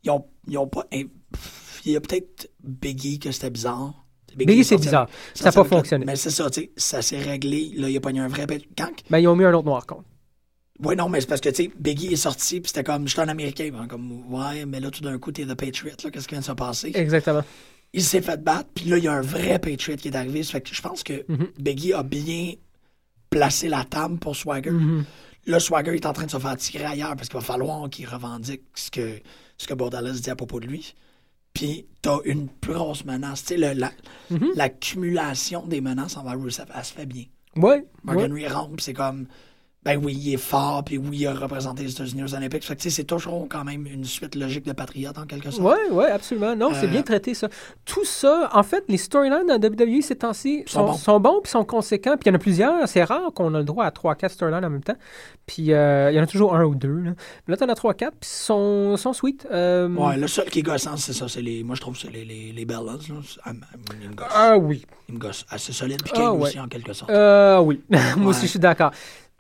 ils 0.03 0.11
ont, 0.11 0.25
ils 0.49 0.59
ont 0.59 0.67
pas, 0.67 0.85
hein, 0.93 1.03
pff, 1.33 1.64
il 1.85 1.93
y 1.93 1.97
a 1.97 2.01
peut-être 2.01 2.51
Biggie 2.63 3.19
que 3.19 3.31
c'était 3.33 3.51
bizarre. 3.51 4.05
Biggie, 4.37 4.61
est 4.61 4.65
c'est 4.65 4.77
bizarre. 4.79 5.09
Ça 5.35 5.45
n'a 5.45 5.53
pas 5.53 5.63
le- 5.63 5.69
fonctionné. 5.69 6.05
Mais 6.07 6.17
c'est 6.17 6.31
ça, 6.31 6.51
tu 6.51 6.63
sais, 6.63 6.71
ça 6.77 7.03
s'est 7.03 7.21
réglé, 7.21 7.71
là, 7.77 7.89
il 7.89 7.97
a 7.97 8.01
pas 8.01 8.11
eu 8.11 8.19
un 8.19 8.27
vrai 8.29 8.47
Quand, 8.77 8.91
Ben, 9.11 9.19
ils 9.21 9.29
ont 9.29 9.37
mis 9.37 9.45
un 9.45 9.53
autre 9.55 9.67
noir 9.67 9.87
contre. 9.87 10.05
ouais, 10.81 10.97
non, 10.97 11.09
mais 11.09 11.21
c'est 11.21 11.29
parce 11.29 11.41
que, 11.41 11.51
tu 11.51 11.65
sais, 11.65 11.71
Biggie 11.79 12.13
est 12.13 12.17
sorti, 12.17 12.61
puis 12.61 12.69
c'était 12.69 12.83
comme, 12.83 13.07
je 13.07 13.13
suis 13.13 13.21
un 13.21 13.29
Américain, 13.29 13.71
ben, 13.73 13.87
comme, 13.87 14.25
ouais, 14.33 14.67
mais 14.67 14.81
là, 14.81 14.91
tout 14.91 15.03
d'un 15.03 15.19
coup, 15.19 15.31
t'es 15.31 15.45
The 15.47 15.55
Patriot, 15.55 15.95
là, 16.03 16.11
qu'est-ce 16.11 16.27
qui 16.27 16.35
vient 16.35 16.41
de 16.41 16.45
se 16.45 16.53
passer? 16.53 16.91
Exactement. 16.95 17.45
il 17.93 18.03
s'est 18.03 18.23
fait 18.23 18.43
battre, 18.43 18.69
puis 18.75 18.87
là, 18.87 18.99
il 18.99 19.05
y 19.05 19.09
a 19.09 19.13
un 19.13 19.21
vrai 19.21 19.61
Patriot 19.61 19.97
qui 19.97 20.09
est 20.09 20.17
arrivé. 20.17 20.43
Ça 20.43 20.53
fait 20.53 20.63
que 20.63 20.75
je 20.75 20.83
pense 20.83 21.05
que 21.05 21.25
Mhm. 21.29 21.49
Biggie 21.61 21.93
a 21.93 22.03
bien 22.03 22.55
placé 23.31 23.69
la 23.69 23.85
table 23.85 24.19
pour 24.19 24.35
Swagger. 24.35 24.71
Mhm. 24.73 25.05
Là, 25.47 25.61
Swagger 25.61 25.95
est 25.95 26.07
en 26.07 26.13
train 26.13 26.25
de 26.27 26.31
se 26.31 26.39
faire 26.39 26.57
tirer 26.57 26.85
ailleurs 26.87 27.15
parce 27.17 27.29
qu'il 27.29 27.39
va 27.39 27.45
falloir 27.45 27.89
qu'il 27.91 28.09
revendique 28.09 28.63
ce 28.75 28.91
que, 28.91 29.21
ce 29.59 29.67
que 29.69 29.75
Bordalas 29.75 30.13
dit 30.21 30.31
à 30.31 30.35
propos 30.37 30.59
de 30.59 30.67
lui. 30.67 30.95
Puis, 31.55 31.87
t'as 32.03 32.19
une 32.25 32.49
plus 32.49 32.75
grosse 32.75 33.05
menace. 33.05 33.43
Tu 33.45 33.55
sais, 33.55 33.57
le- 33.57 33.79
la- 33.79 33.93
Mhm. 34.31 34.53
l'accumulation 34.57 35.67
des 35.67 35.81
menaces 35.81 36.17
envers 36.17 36.39
Rusev, 36.41 36.67
elle 36.77 36.85
se 36.85 36.93
fait 36.93 37.07
bien. 37.07 37.25
Ouais. 37.57 37.87
Mark 38.03 38.19
ouais. 38.19 38.29
Puis 38.77 38.85
c'est 38.85 38.93
comme, 38.95 39.27
ben 39.85 40.01
oui, 40.03 40.15
il 40.19 40.33
est 40.35 40.39
fort, 40.39 40.83
puis 40.85 40.97
oui, 40.97 41.19
il 41.21 41.27
a 41.27 41.35
représenté 41.35 41.83
les 41.83 41.91
États-Unis 41.93 42.25
aux 42.25 42.35
Olympiques. 42.35 42.65
Fait 42.65 42.75
que, 42.77 42.89
c'est 42.89 43.05
toujours 43.05 43.47
quand 43.51 43.65
même 43.65 43.87
une 43.87 44.05
suite 44.05 44.35
logique 44.35 44.65
de 44.65 44.73
patriote, 44.73 45.19
en 45.19 45.27
quelque 45.27 45.51
sorte. 45.51 45.63
Ouais, 45.67 45.91
ouais, 45.95 46.11
absolument. 46.11 46.57
Non, 46.57 46.71
c'est 46.73 46.87
Euh, 46.87 46.89
bien 46.91 47.03
traité, 47.03 47.35
ça. 47.35 47.49
Tout 47.85 48.05
ça, 48.05 48.49
en 48.55 48.63
fait, 48.63 48.85
les 48.89 48.97
storylines 48.97 49.47
dans 49.47 49.57
WWE 49.57 50.01
ces 50.01 50.17
temps-ci 50.17 50.63
Sont 50.67 50.81
sont, 50.81 50.87
bons. 50.87 50.97
sont 50.97 51.21
bons 51.21 51.41
puis 51.43 51.51
sont 51.51 51.65
conséquents. 51.65 52.13
Puis 52.13 52.23
il 52.27 52.29
y 52.29 52.33
en 52.33 52.37
a 52.37 52.39
plusieurs. 52.39 52.89
C'est 52.89 53.05
rare 53.05 53.31
qu'on 53.35 53.53
a 53.55 53.59
le 53.59 53.65
droit 53.65 53.85
à 53.85 53.91
3-4 53.91 54.31
storylines 54.31 54.65
en 54.65 54.71
même 54.71 54.83
temps. 54.83 54.97
Puis 55.47 55.73
euh, 55.73 56.11
il 56.11 56.17
y 56.17 56.21
en 56.21 56.23
a 56.23 56.27
toujours 56.27 56.55
un 56.57 56.65
ou 56.65 56.75
deux. 56.75 57.01
Là, 57.01 57.11
là 57.49 57.57
t'en 57.59 57.69
as 57.69 57.75
3-4, 57.75 57.95
puis 57.95 58.09
ils 58.23 58.27
sont, 58.27 58.97
sont 58.97 59.13
sweet. 59.13 59.47
Euh, 59.53 59.89
Ouais, 59.95 60.17
le 60.17 60.27
seul 60.29 60.47
qui 60.49 60.61
est 60.61 60.63
gossant, 60.63 60.97
c'est 60.97 61.13
ça. 61.13 61.29
C'est 61.29 61.43
les, 61.43 61.63
moi, 61.63 61.75
je 61.77 61.83
trouve 61.83 61.95
que 61.95 62.01
c'est 62.01 62.11
les, 62.11 62.25
les, 62.25 62.53
les 62.53 62.65
Bellas. 62.65 62.99
Ah, 63.45 63.51
Il 64.03 64.09
me 64.09 64.15
gosse. 64.15 64.29
Ah 64.35 64.57
oui. 64.57 64.87
Il 65.11 65.17
me 65.17 65.21
gosse. 65.21 65.45
Assez 65.51 65.73
solide. 65.73 66.03
Puis 66.03 66.13
Ah, 66.17 66.33
ouais. 66.33 66.43
aussi, 66.49 66.59
en 66.59 66.69
quelque 66.69 66.95
sorte. 66.95 67.11
Euh, 67.11 67.59
oui. 67.61 67.83
moi 68.17 68.31
aussi, 68.31 68.43
je 68.43 68.47
suis 68.53 68.59
d'accord. 68.59 68.91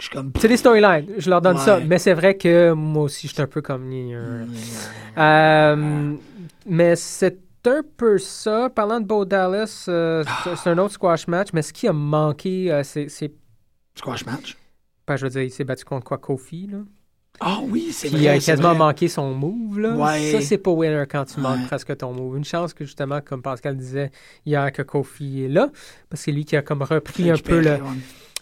Je 0.01 0.07
suis 0.07 0.14
comme. 0.14 0.32
C'est 0.40 0.49
des 0.49 0.57
storylines. 0.57 1.07
Je 1.18 1.30
leur 1.30 1.40
donne 1.40 1.59
ça. 1.59 1.80
Mais 1.80 1.99
c'est 1.99 2.14
vrai 2.14 2.36
que 2.36 2.72
moi 2.72 3.05
aussi, 3.05 3.28
je 3.28 3.32
suis 3.32 3.42
un 3.42 3.47
peu 3.47 3.62
comme... 3.62 3.84
Mm. 3.88 4.49
Euh, 5.18 6.14
mais 6.66 6.97
c'est 6.97 7.38
un 7.66 7.82
peu 7.97 8.18
ça. 8.18 8.70
Parlant 8.70 9.01
de 9.01 9.07
Bo 9.07 9.24
Dallas, 9.24 9.86
euh, 9.88 10.24
c'est- 10.57 10.70
un 10.70 10.78
autre 10.78 10.95
squash 10.95 11.28
match. 11.28 11.49
Mais 11.53 11.62
ce 11.62 11.72
qui 11.72 11.86
a 11.86 11.92
manqué, 11.92 12.72
euh, 12.72 12.82
c'est... 12.82 13.09
Squash 13.95 14.26
match? 14.26 14.57
ben, 15.07 15.16
je 15.16 15.24
veux 15.24 15.30
dire, 15.30 15.42
il 15.42 15.51
s'est 15.51 15.64
battu 15.64 15.84
contre 15.84 16.05
quoi, 16.05 16.18
Kofi, 16.18 16.68
là? 16.72 16.78
Ah 17.40 17.59
oui, 17.62 17.88
c'est 17.90 18.09
vrai. 18.09 18.20
il 18.20 18.28
a 18.28 18.40
c'est 18.40 18.47
quasiment 18.53 18.74
manqué 18.74 19.09
son 19.09 19.34
move, 19.34 19.80
là. 19.80 19.90
Ouais. 19.90 20.32
Ça, 20.32 20.40
c'est 20.40 20.59
pas 20.59 20.70
winner 20.70 21.05
quand 21.09 21.24
tu 21.24 21.40
manques 21.40 21.66
presque 21.66 21.97
ton 21.97 22.12
move. 22.12 22.36
Une 22.36 22.45
chance 22.45 22.72
que, 22.72 22.84
justement, 22.84 23.20
comme 23.20 23.42
Pascal 23.42 23.76
disait 23.76 24.11
hier, 24.47 24.72
que 24.72 24.82
Kofi 24.82 25.42
est 25.45 25.49
là. 25.49 25.68
Parce 26.09 26.20
que 26.22 26.24
c'est 26.24 26.32
lui 26.32 26.45
qui 26.45 26.57
a 26.57 26.62
comme 26.62 26.82
repris 26.82 27.30
un 27.30 27.36
peu 27.36 27.61
le... 27.61 27.78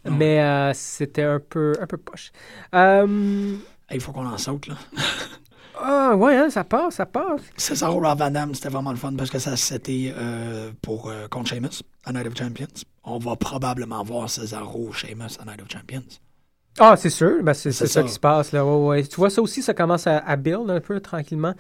Mais 0.05 0.41
euh, 0.43 0.73
c'était 0.75 1.23
un 1.23 1.39
peu, 1.41 1.75
un 1.81 1.87
peu 1.87 1.97
poche. 1.97 2.33
Euh, 2.75 3.55
Il 3.93 4.01
faut 4.01 4.13
qu'on 4.13 4.27
en 4.27 4.39
saute, 4.39 4.67
là. 4.69 4.75
Ah, 5.85 6.15
ouais, 6.15 6.37
hein, 6.37 6.49
ça 6.49 6.63
passe, 6.63 6.97
ça 6.97 7.07
passe. 7.07 7.41
Cesaro 7.57 7.99
Rob 7.99 8.17
Van 8.19 8.31
Damme, 8.31 8.55
c'était 8.55 8.69
vraiment 8.69 8.91
le 8.93 8.97
fun 8.99 9.15
parce 9.17 9.31
que 9.31 9.39
ça 9.41 9.57
c'était 9.57 10.13
euh, 10.17 10.71
pour 10.81 11.09
euh, 11.11 11.27
contre 11.29 11.49
Sheamus 11.49 11.83
à 12.05 12.13
Night 12.13 12.27
of 12.27 12.37
Champions. 12.37 12.67
On 13.03 13.19
va 13.19 13.35
probablement 13.35 14.05
voir 14.05 14.31
Cesaro 14.31 14.93
Sheamus 14.93 15.39
à 15.41 15.45
Night 15.45 15.61
of 15.61 15.69
Champions. 15.73 16.05
Ah, 16.79 16.95
c'est 16.97 17.11
sûr. 17.11 17.43
Ben, 17.43 17.53
c'est 17.55 17.73
ça. 17.73 17.87
ça. 17.89 18.03
qui 18.05 18.11
se 18.11 18.21
passe. 18.21 18.53
Là. 18.53 18.65
Ouais, 18.65 18.87
ouais. 18.87 19.03
Tu 19.03 19.17
vois, 19.17 19.29
ça 19.31 19.43
aussi, 19.43 19.61
ça 19.61 19.75
commence 19.75 20.07
à, 20.07 20.19
à 20.19 20.37
build 20.37 20.71
un 20.71 20.81
peu 20.81 21.01
tranquillement. 21.01 21.55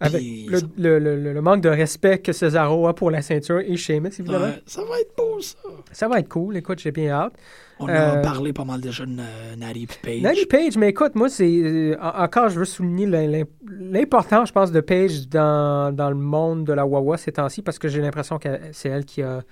Avec 0.00 0.20
Puis 0.22 0.46
le, 0.46 0.58
ça- 0.60 0.66
le- 0.78 0.98
le- 0.98 1.32
le 1.34 1.40
manque 1.42 1.60
de 1.60 1.68
respect 1.68 2.20
que 2.20 2.32
Cesaro 2.32 2.86
a 2.88 2.94
pour 2.94 3.10
la 3.10 3.20
ceinture 3.20 3.58
et 3.60 3.76
Sheamus, 3.76 4.10
évidemment. 4.18 4.44
Ouais, 4.46 4.62
ça 4.64 4.82
va 4.84 5.00
être 5.00 5.14
beau, 5.16 5.38
ça. 5.40 5.58
Ça 5.92 6.08
va 6.08 6.20
être 6.20 6.28
cool. 6.28 6.56
Écoute, 6.56 6.78
j'ai 6.78 6.92
bien 6.92 7.10
hâte. 7.10 7.34
On 7.78 7.88
a 7.88 7.92
Euh, 8.18 8.22
parlé 8.22 8.52
pas 8.54 8.64
mal 8.64 8.80
déjà 8.80 9.04
de 9.04 9.12
Natty 9.56 9.86
Page. 10.02 10.22
Natty 10.22 10.46
Page, 10.46 10.76
mais 10.78 10.88
écoute, 10.88 11.14
moi, 11.14 11.28
c'est. 11.28 11.44
euh, 11.62 11.94
en- 12.00 12.22
encore, 12.24 12.48
je 12.48 12.58
veux 12.58 12.64
souligner 12.64 13.04
l'im- 13.06 13.26
l'im- 13.30 13.44
l'importance, 13.68 14.48
je 14.48 14.52
pense, 14.54 14.72
de 14.72 14.80
Page 14.80 15.28
dans, 15.28 15.94
dans 15.94 16.08
le 16.08 16.16
monde 16.16 16.64
de 16.64 16.72
la 16.72 16.86
Wawa 16.86 17.18
ces 17.18 17.32
temps-ci 17.32 17.60
parce 17.62 17.78
que 17.78 17.88
j'ai 17.88 18.00
l'impression 18.00 18.38
que 18.38 18.48
c'est 18.72 18.88
elle 18.88 19.04
qui 19.04 19.22
a. 19.22 19.42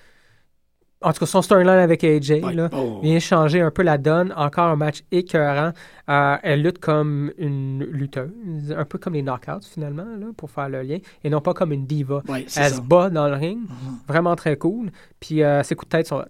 En 1.02 1.12
tout 1.12 1.18
cas, 1.20 1.26
son 1.26 1.42
storyline 1.42 1.68
avec 1.74 2.02
AJ, 2.02 2.40
Ouais. 2.42 2.54
là, 2.54 2.70
Oh. 2.72 3.00
vient 3.02 3.18
changer 3.18 3.60
un 3.60 3.70
peu 3.70 3.82
la 3.82 3.98
donne. 3.98 4.32
Encore 4.38 4.68
un 4.68 4.76
match 4.76 5.02
écœurant. 5.12 5.72
Euh, 6.08 6.36
elle 6.42 6.62
lutte 6.62 6.78
comme 6.78 7.30
une 7.36 7.84
lutteuse, 7.84 8.72
un 8.74 8.86
peu 8.86 8.96
comme 8.96 9.12
les 9.12 9.20
knockouts, 9.22 9.66
finalement, 9.70 10.06
là, 10.18 10.28
pour 10.34 10.50
faire 10.50 10.70
le 10.70 10.80
lien, 10.80 10.96
et 11.22 11.28
non 11.28 11.42
pas 11.42 11.52
comme 11.52 11.72
une 11.72 11.84
diva. 11.84 12.22
Ouais, 12.26 12.44
Elle 12.44 12.48
ça. 12.48 12.68
se 12.70 12.80
bat 12.80 13.10
dans 13.10 13.28
le 13.28 13.34
ring. 13.34 13.58
Mhm. 13.58 13.98
Vraiment 14.08 14.34
très 14.34 14.56
cool. 14.56 14.90
Puis 15.20 15.42
ses 15.62 15.74
coups 15.74 15.90
de 15.90 15.96
tête 15.98 16.06
sont 16.06 16.24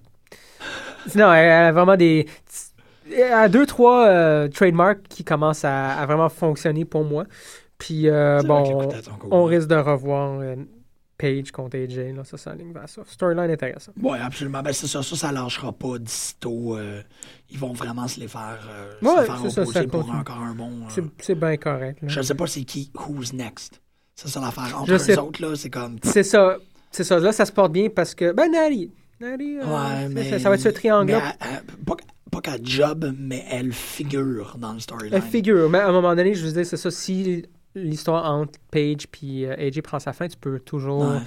Sinon, 1.07 1.33
elle 1.33 1.51
a 1.51 1.73
vraiment 1.73 1.97
des. 1.97 2.27
Elle 3.15 3.33
a 3.33 3.49
deux, 3.49 3.67
trois 3.67 4.07
euh, 4.09 4.49
trademarks 4.49 5.03
qui 5.09 5.25
commencent 5.25 5.65
à, 5.65 5.97
à 5.99 6.07
vraiment 6.07 6.29
fonctionner 6.29 6.85
pour 6.85 7.05
moi. 7.05 7.25
Puis 7.79 8.09
euh, 8.09 8.41
C'est 8.41 8.47
bon, 8.47 8.89
on 9.31 9.45
risque 9.45 9.69
de 9.69 9.75
revoir 9.75 10.41
euh, 10.41 10.57
Page 11.19 11.51
contre 11.53 11.77
AJ. 11.77 12.15
Là, 12.17 12.25
ça 12.25 12.39
s'aligne 12.39 12.73
vers 12.73 12.89
ça. 12.89 13.03
Storyline 13.07 13.51
intéressant. 13.51 13.93
Oui, 14.03 14.17
absolument. 14.23 14.63
Ben, 14.63 14.73
c'est 14.73 14.87
ça, 14.87 15.03
ça, 15.03 15.17
ça 15.17 15.33
lâchera 15.33 15.73
pas 15.73 15.99
d'ici 15.99 16.35
tôt. 16.41 16.77
euh, 16.77 17.03
ils 17.51 17.59
vont 17.59 17.73
vraiment 17.75 18.09
se 18.09 18.19
les 18.21 18.29
faire, 18.29 18.59
euh, 18.71 18.93
se 19.01 19.05
Ouais, 19.07 19.21
les 19.21 19.27
faire 19.27 19.39
c'est 19.43 19.51
ça, 19.51 19.65
ça 19.67 19.83
pour 19.85 20.01
continue. 20.01 20.17
encore 20.19 20.39
un 20.39 20.55
bon. 20.55 20.71
euh, 20.71 20.89
C'est- 20.89 21.05
C'est 21.21 21.35
bien 21.35 21.57
correct. 21.57 22.01
là. 22.03 22.09
je 22.09 22.23
sais 22.23 22.35
pas 22.35 22.47
c'est 22.47 22.65
qui, 22.65 22.91
who's 23.07 23.33
next. 23.35 23.81
C'est 24.15 24.29
ça 24.29 24.41
l'affaire. 24.41 24.77
Entre 24.79 24.87
Je 24.89 24.95
eux 24.95 24.99
sais- 24.99 25.19
autres, 25.19 25.43
là, 25.43 25.55
c'est 25.57 25.71
comme. 25.71 25.97
C'est 26.05 26.23
ça. 26.23 26.57
C'est 26.91 27.05
ça. 27.05 27.19
Là, 27.19 27.33
ça 27.33 27.45
se 27.45 27.53
porte 27.53 27.73
bien 27.73 27.89
parce 27.91 28.15
que. 28.15 28.33
Ben, 28.33 28.51
Nari. 28.51 28.91
Euh, 29.23 29.37
Ouais, 29.37 30.09
mais. 30.09 30.31
ça, 30.31 30.39
ça 30.39 30.49
va 30.49 30.55
être 30.57 30.61
ce 30.61 30.69
elle- 31.15 31.35
elle- 31.41 31.85
pas, 31.85 31.97
pas 32.31 32.41
qu'elle 32.41 32.67
job, 32.67 33.13
mais 33.19 33.45
elle 33.51 33.73
figure 33.73 34.57
dans 34.59 34.73
le 34.73 34.81
storyline. 34.81 35.15
Elle 35.15 35.23
figure. 35.23 35.69
Mais 35.71 35.79
à 35.79 35.89
un 35.89 35.93
moment 35.93 36.15
donné, 36.15 36.35
je 36.35 36.45
veux 36.47 36.53
dire, 36.53 36.67
c'est 36.67 36.77
ça. 36.77 36.91
Si 36.91 37.45
l'histoire 37.75 38.31
entre 38.33 38.59
Page 38.71 39.07
et 39.43 39.49
AJ 39.69 39.81
prend 39.83 39.99
sa 39.99 40.13
fin, 40.13 40.29
tu 40.29 40.37
peux 40.37 40.59
toujours 40.61 41.09
Ouais. 41.11 41.19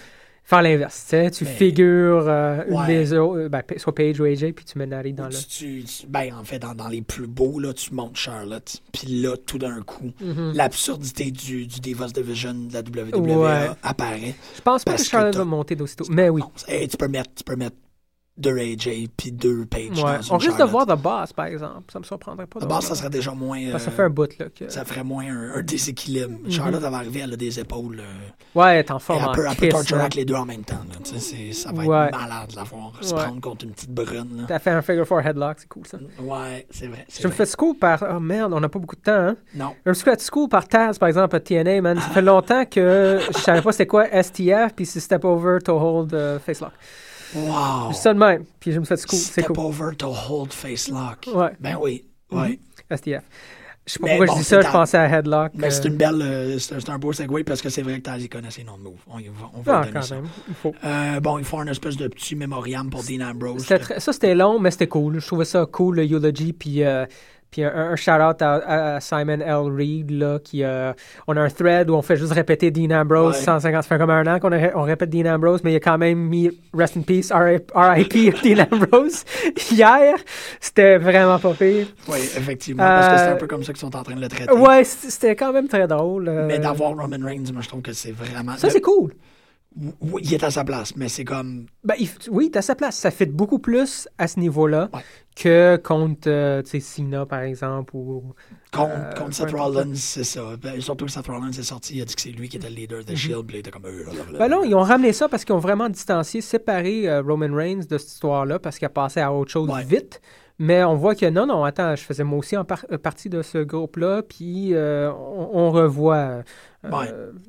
Faire 0.49 0.61
l'inverse. 0.61 1.13
tu 1.33 1.45
figures 1.45 2.25
euh, 2.27 2.63
une 2.69 2.85
des 2.87 3.13
autres, 3.13 3.39
euh, 3.41 3.49
ben, 3.49 3.61
soit 3.75 3.93
Page 3.93 4.19
ou 4.19 4.23
AJ, 4.23 4.53
puis 4.53 4.63
tu 4.65 4.77
mets 4.79 4.85
Nari 4.87 5.13
dans 5.13 5.25
le. 5.25 5.31
Tu- 5.33 5.45
tu- 5.45 5.83
tu- 5.83 6.07
ben, 6.07 6.33
en 6.33 6.43
fait, 6.43 6.57
dans, 6.59 6.73
dans 6.73 6.87
les 6.87 7.01
plus 7.01 7.27
beaux, 7.27 7.59
là, 7.59 7.73
tu 7.73 7.93
montes 7.93 8.15
Charlotte. 8.15 8.81
Puis 8.93 9.07
là, 9.21 9.35
tout 9.37 9.57
d'un 9.57 9.81
coup, 9.81 10.11
Mhm. 10.21 10.53
l'absurdité 10.55 11.31
du, 11.31 11.67
du 11.67 11.79
Divas 11.81 12.07
Division 12.13 12.53
de 12.53 12.73
la 12.73 12.81
WWE 12.81 13.37
Ouais. 13.43 13.69
apparaît. 13.83 14.35
Je 14.55 14.61
pense 14.61 14.83
pas 14.85 14.95
que 14.95 15.03
Charlotte 15.03 15.35
va 15.35 15.45
monter 15.45 15.75
d'aussitôt. 15.75 16.05
Mais 16.09 16.29
oui. 16.29 16.41
Non, 16.41 16.51
hey, 16.67 16.87
tu 16.87 16.95
peux 16.97 17.07
mettre, 17.09 17.29
tu 17.35 17.43
peux 17.43 17.55
mettre 17.55 17.75
deux 18.38 18.57
AJ 18.57 19.07
puis 19.17 19.31
deux 19.31 19.65
Page. 19.65 20.01
Ouais. 20.03 20.17
On 20.29 20.38
risque 20.38 20.57
de 20.59 20.63
voir 20.63 20.85
The 20.85 20.95
Boss, 20.95 21.33
par 21.33 21.45
exemple. 21.47 21.83
Ça 21.91 21.99
me 21.99 22.03
surprendrait 22.03 22.45
pas. 22.47 22.59
de 22.59 22.65
D'abord, 22.65 22.79
voir 22.81 22.83
ça 22.89 22.95
serait 22.95 23.09
déjà 23.09 23.31
moins. 23.33 23.59
Euh, 23.59 23.79
ça 23.79 23.91
fait 23.91 24.03
un 24.03 24.09
bout, 24.09 24.29
là. 24.39 24.45
que- 24.55 24.69
ça 24.69 24.85
ferait 24.85 25.03
moins 25.03 25.25
un, 25.25 25.55
un 25.55 25.61
déséquilibre. 25.63 26.38
Mhm. 26.43 26.51
Charlotte, 26.51 26.81
elle 26.85 26.91
va 26.91 26.97
arriver, 26.97 27.21
elle 27.23 27.33
a 27.33 27.38
des 27.38 27.59
épaules. 27.59 27.99
euh, 27.99 28.59
Ouais, 28.59 28.73
elle 28.73 28.79
est 28.79 28.91
en 28.91 28.99
forme. 28.99 29.23
elle 29.25 29.31
peut, 29.35 29.45
elle 29.49 29.55
peut 29.57 29.69
torturer 29.69 30.01
avec 30.01 30.15
les 30.15 30.25
deux 30.25 30.35
en 30.35 30.45
même 30.45 30.63
temps. 30.63 30.75
ça 31.03 31.71
va 31.71 31.83
Ouais. 31.83 32.05
être 32.07 32.17
malade 32.17 32.49
de 32.51 32.55
la 32.55 32.63
voir 32.63 32.91
se 33.01 33.13
Ouais. 33.13 33.21
prendre 33.23 33.41
contre 33.41 33.65
une 33.65 33.71
petite 33.71 33.91
brune. 33.91 34.45
T'as 34.47 34.59
fait 34.59 34.71
un 34.71 34.81
figure 34.81 35.05
four 35.07 35.21
headlock, 35.21 35.57
c'est 35.59 35.67
cool 35.69 35.85
ça. 35.88 35.97
Ouais, 36.21 36.65
c'est 36.69 36.88
vrai. 36.88 37.05
Je 37.19 37.27
me 37.27 37.31
fais 37.33 37.45
school 37.45 37.75
par. 37.77 38.03
Oh 38.15 38.19
merde, 38.19 38.53
on 38.53 38.59
n'a 38.59 38.69
pas 38.69 38.79
beaucoup 38.79 38.95
de 38.95 39.01
temps, 39.01 39.11
hein. 39.11 39.35
Non. 39.55 39.73
Je 39.85 39.89
me 39.89 39.93
suis 39.93 40.03
fait 40.03 40.21
school 40.21 40.47
par 40.49 40.67
Taz, 40.67 40.97
par 40.99 41.07
exemple, 41.09 41.35
à 41.35 41.39
TNA, 41.39 41.81
man. 41.81 41.99
Ça 41.99 42.09
fait 42.09 42.21
longtemps 42.21 42.65
que 42.65 43.19
je 43.33 43.38
savais 43.39 43.61
pas 43.61 43.71
c'était 43.71 43.88
quoi 43.88 44.05
STF, 44.11 44.73
puis 44.75 44.85
c'est 44.85 44.99
Step 44.99 45.23
Over 45.25 45.59
to 45.63 45.73
Hold 45.73 46.13
euh, 46.13 46.39
Face 46.39 46.61
Lock. 46.61 46.71
Wow. 47.36 47.89
Juste 47.89 48.01
ça 48.03 48.13
de 48.13 48.19
même, 48.19 48.43
puis 48.59 48.71
je 48.71 48.80
me 48.80 48.86
school. 48.86 48.97
C'est 49.09 49.41
Step 49.41 49.47
cool. 49.47 49.59
over 49.59 49.95
to 49.97 50.07
hold 50.07 50.53
face 50.53 50.88
lock. 50.89 51.28
Ouais. 51.34 51.51
Ben 51.59 51.78
oui. 51.82 52.05
Ouais. 52.32 52.59
STF. 52.95 53.23
Je 53.86 53.93
sais 53.93 53.99
pas 53.99 54.07
Mais 54.07 54.17
pourquoi 54.17 54.25
bon, 54.28 54.34
je 54.34 54.38
dis 54.39 54.43
ça, 54.43 54.59
je 54.61 54.67
pensais 54.69 54.97
à 54.97 55.05
Headlock. 55.07 55.51
Mais 55.55 55.71
c'est 55.71 55.86
euh, 55.86 55.89
une 55.89 55.95
belle. 55.95 56.21
euh, 56.21 56.59
c'est 56.59 56.89
un- 56.89 56.99
beau 56.99 57.13
segue 57.13 57.43
parce 57.45 57.61
que 57.61 57.69
c'est 57.69 57.82
vrai 57.84 57.95
que 57.99 58.03
Taz, 58.03 58.21
il 58.21 58.28
connaît 58.28 58.51
ses 58.51 58.65
noms 58.65 58.78
de 58.78 58.84
moves. 58.84 58.99
On, 59.07 59.17
on 59.57 59.61
va 59.61 59.78
Ah, 59.78 59.80
donner 59.82 59.93
quand 59.93 60.01
ça. 60.01 60.15
même. 60.15 60.25
Il 60.49 60.53
faut. 60.55 60.75
Euh, 60.84 61.19
bon, 61.21 61.38
il 61.38 61.45
faut 61.45 61.57
un 61.59 61.67
espèce 61.67 61.95
de 61.95 62.09
petit 62.09 62.36
mémoriam 62.36 62.89
pour 62.89 63.01
Dean 63.03 63.21
Ambrose. 63.25 63.65
Très- 63.65 63.99
Ça, 64.01 64.11
c'était 64.11 64.36
long, 64.36 64.59
mais 64.59 64.71
c'était 64.71 64.88
cool. 64.88 65.19
Je 65.21 65.25
trouvais 65.28 65.45
ça 65.45 65.65
cool, 65.65 65.95
le 65.97 66.03
eulogy. 66.03 66.51
Puis, 66.51 66.84
puis 67.51 67.63
un, 67.63 67.73
un 67.73 67.95
shout-out 67.95 68.41
à, 68.41 68.95
à 68.95 68.99
Simon 68.99 69.39
L. 69.39 69.73
Reed. 69.75 70.11
Là, 70.11 70.39
qui, 70.39 70.63
euh, 70.63 70.93
on 71.27 71.35
a 71.37 71.41
un 71.41 71.49
thread 71.49 71.89
où 71.89 71.93
on 71.95 72.01
fait 72.01 72.17
juste 72.17 72.33
répéter 72.33 72.71
Dean 72.71 72.91
Ambrose 72.99 73.35
Ouais. 73.37 73.41
150. 73.43 73.83
Ça 73.83 73.87
fait 73.89 73.97
comme 73.97 74.09
un 74.09 74.25
an 74.27 74.39
qu'on 74.39 74.51
on 74.51 74.83
répète 74.83 75.09
Dean 75.09 75.25
Ambrose, 75.33 75.61
mais 75.63 75.73
il 75.73 75.75
a 75.77 75.79
quand 75.79 75.97
même 75.97 76.19
mis 76.19 76.49
Rest 76.73 76.97
in 76.97 77.01
Peace, 77.01 77.31
R.I.P. 77.31 78.31
Dean 78.43 78.65
Ambrose. 78.71 79.23
Hier, 79.71 80.15
c'était 80.59 80.97
vraiment 80.97 81.39
pas 81.39 81.53
pire. 81.53 81.87
Oui, 82.07 82.17
effectivement. 82.19 82.83
Parce 82.83 83.07
que 83.13 83.17
c'est 83.19 83.31
un 83.31 83.35
peu 83.35 83.47
comme 83.47 83.63
ça 83.63 83.73
qu'ils 83.73 83.79
sont 83.81 83.95
en 83.95 84.03
train 84.03 84.15
de 84.15 84.21
le 84.21 84.27
traiter. 84.27 84.51
Ouais, 84.53 84.83
c- 84.83 85.09
c'était 85.09 85.35
quand 85.35 85.53
même 85.53 85.67
très 85.67 85.87
drôle. 85.87 86.27
euh, 86.27 86.45
Mais 86.47 86.59
d'avoir 86.59 86.91
Roman 86.91 87.17
Reigns, 87.25 87.51
moi, 87.53 87.61
je 87.61 87.67
trouve 87.67 87.81
que 87.81 87.93
c'est 87.93 88.11
vraiment. 88.11 88.55
Ça, 88.57 88.69
c'est 88.69 88.81
cool. 88.81 89.13
Oui, 90.01 90.21
il 90.25 90.33
est 90.33 90.43
à 90.43 90.49
sa 90.49 90.63
place, 90.63 90.95
mais 90.95 91.07
c'est 91.07 91.23
comme. 91.25 91.67
Ben, 91.83 91.93
il 91.99 92.07
f- 92.07 92.27
oui, 92.31 92.49
t'as 92.51 92.63
sa 92.63 92.73
place. 92.73 92.95
Ça 92.95 93.11
fait 93.11 93.27
beaucoup 93.27 93.59
plus 93.59 94.07
à 94.17 94.27
ce 94.27 94.39
niveau-là 94.39 94.89
Ouais. 94.93 95.01
Que 95.39 95.77
contre 95.77 96.27
euh, 96.29 96.61
Cena, 96.65 97.25
par 97.25 97.41
exemple, 97.41 97.95
ou 97.95 98.33
Contre, 98.73 98.91
Euh, 98.95 99.13
contre 99.13 99.33
Seth. 99.33 99.51
Rollins, 99.51 99.93
c'est 99.95 100.23
ça. 100.23 100.41
Ben, 100.61 100.81
surtout 100.81 101.05
que 101.05 101.11
Seth 101.11 101.27
Rollins 101.27 101.51
est 101.51 101.63
sorti, 101.63 101.97
il 101.97 102.01
a 102.01 102.05
dit 102.05 102.15
que 102.15 102.21
c'est 102.21 102.31
lui 102.31 102.49
qui 102.49 102.57
était 102.57 102.69
le 102.69 102.75
leader 102.75 103.03
de 103.05 103.15
Shield, 103.15 103.45
puis 103.45 103.57
il 103.57 103.59
était 103.59 103.71
comme. 103.71 103.83
Mhm. 103.83 104.38
Ben 104.38 104.47
non, 104.49 104.63
ils 104.63 104.73
ont 104.75 104.81
ramené 104.83 105.13
ça 105.13 105.29
parce 105.29 105.45
qu'ils 105.45 105.53
ont 105.55 105.59
vraiment 105.59 105.89
distancié, 105.89 106.41
séparé 106.41 107.07
euh, 107.07 107.21
Roman 107.21 107.53
Reigns 107.55 107.81
de 107.89 107.97
cette 107.97 108.09
histoire-là 108.11 108.59
parce 108.59 108.77
qu'il 108.79 108.85
a 108.88 108.89
passé 108.89 109.19
à 109.19 109.31
autre 109.31 109.51
chose 109.51 109.69
Ouais. 109.69 109.83
vite. 109.83 110.21
Mais 110.59 110.83
on 110.83 110.95
voit 110.95 111.13
que 111.13 111.27
non, 111.29 111.45
non, 111.45 111.63
attends, 111.63 111.95
je 111.95 112.01
faisais 112.03 112.23
moi 112.23 112.39
aussi 112.39 112.57
en 112.57 112.65
par- 112.65 112.85
euh, 112.91 112.97
partie 112.97 113.29
de 113.29 113.43
ce 113.43 113.59
groupe-là, 113.59 114.23
puis 114.23 114.73
on, 114.75 115.49
on 115.53 115.71
revoit. 115.71 116.41
Ouais. 116.83 116.89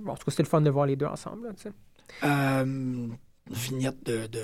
bon, 0.01 0.13
en 0.13 0.15
tout 0.15 0.25
cas, 0.27 0.31
c'était 0.31 0.43
le 0.43 0.49
fun 0.49 0.61
de 0.61 0.69
voir 0.71 0.85
les 0.87 0.97
deux 0.97 1.07
ensemble. 1.07 1.47
là. 1.49 1.71
Euh, 2.25 3.08
vignette 3.59 4.05
de, 4.05 4.27
de 4.27 4.41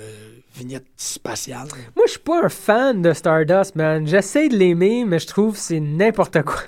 vignette 0.55 0.87
spatiale. 0.97 1.69
Moi, 1.97 2.05
je 2.07 2.13
suis 2.13 2.21
pas 2.21 2.45
un 2.45 2.49
fan 2.49 3.03
de 3.03 3.13
Stardust, 3.13 3.77
man. 3.77 4.07
J'essaie 4.07 4.49
de 4.49 4.57
l'aimer, 4.57 5.05
mais 5.05 5.19
je 5.19 5.27
trouve 5.27 5.53
que 5.55 5.59
c'est 5.59 5.81
n'importe 5.81 6.43
quoi. 6.43 6.61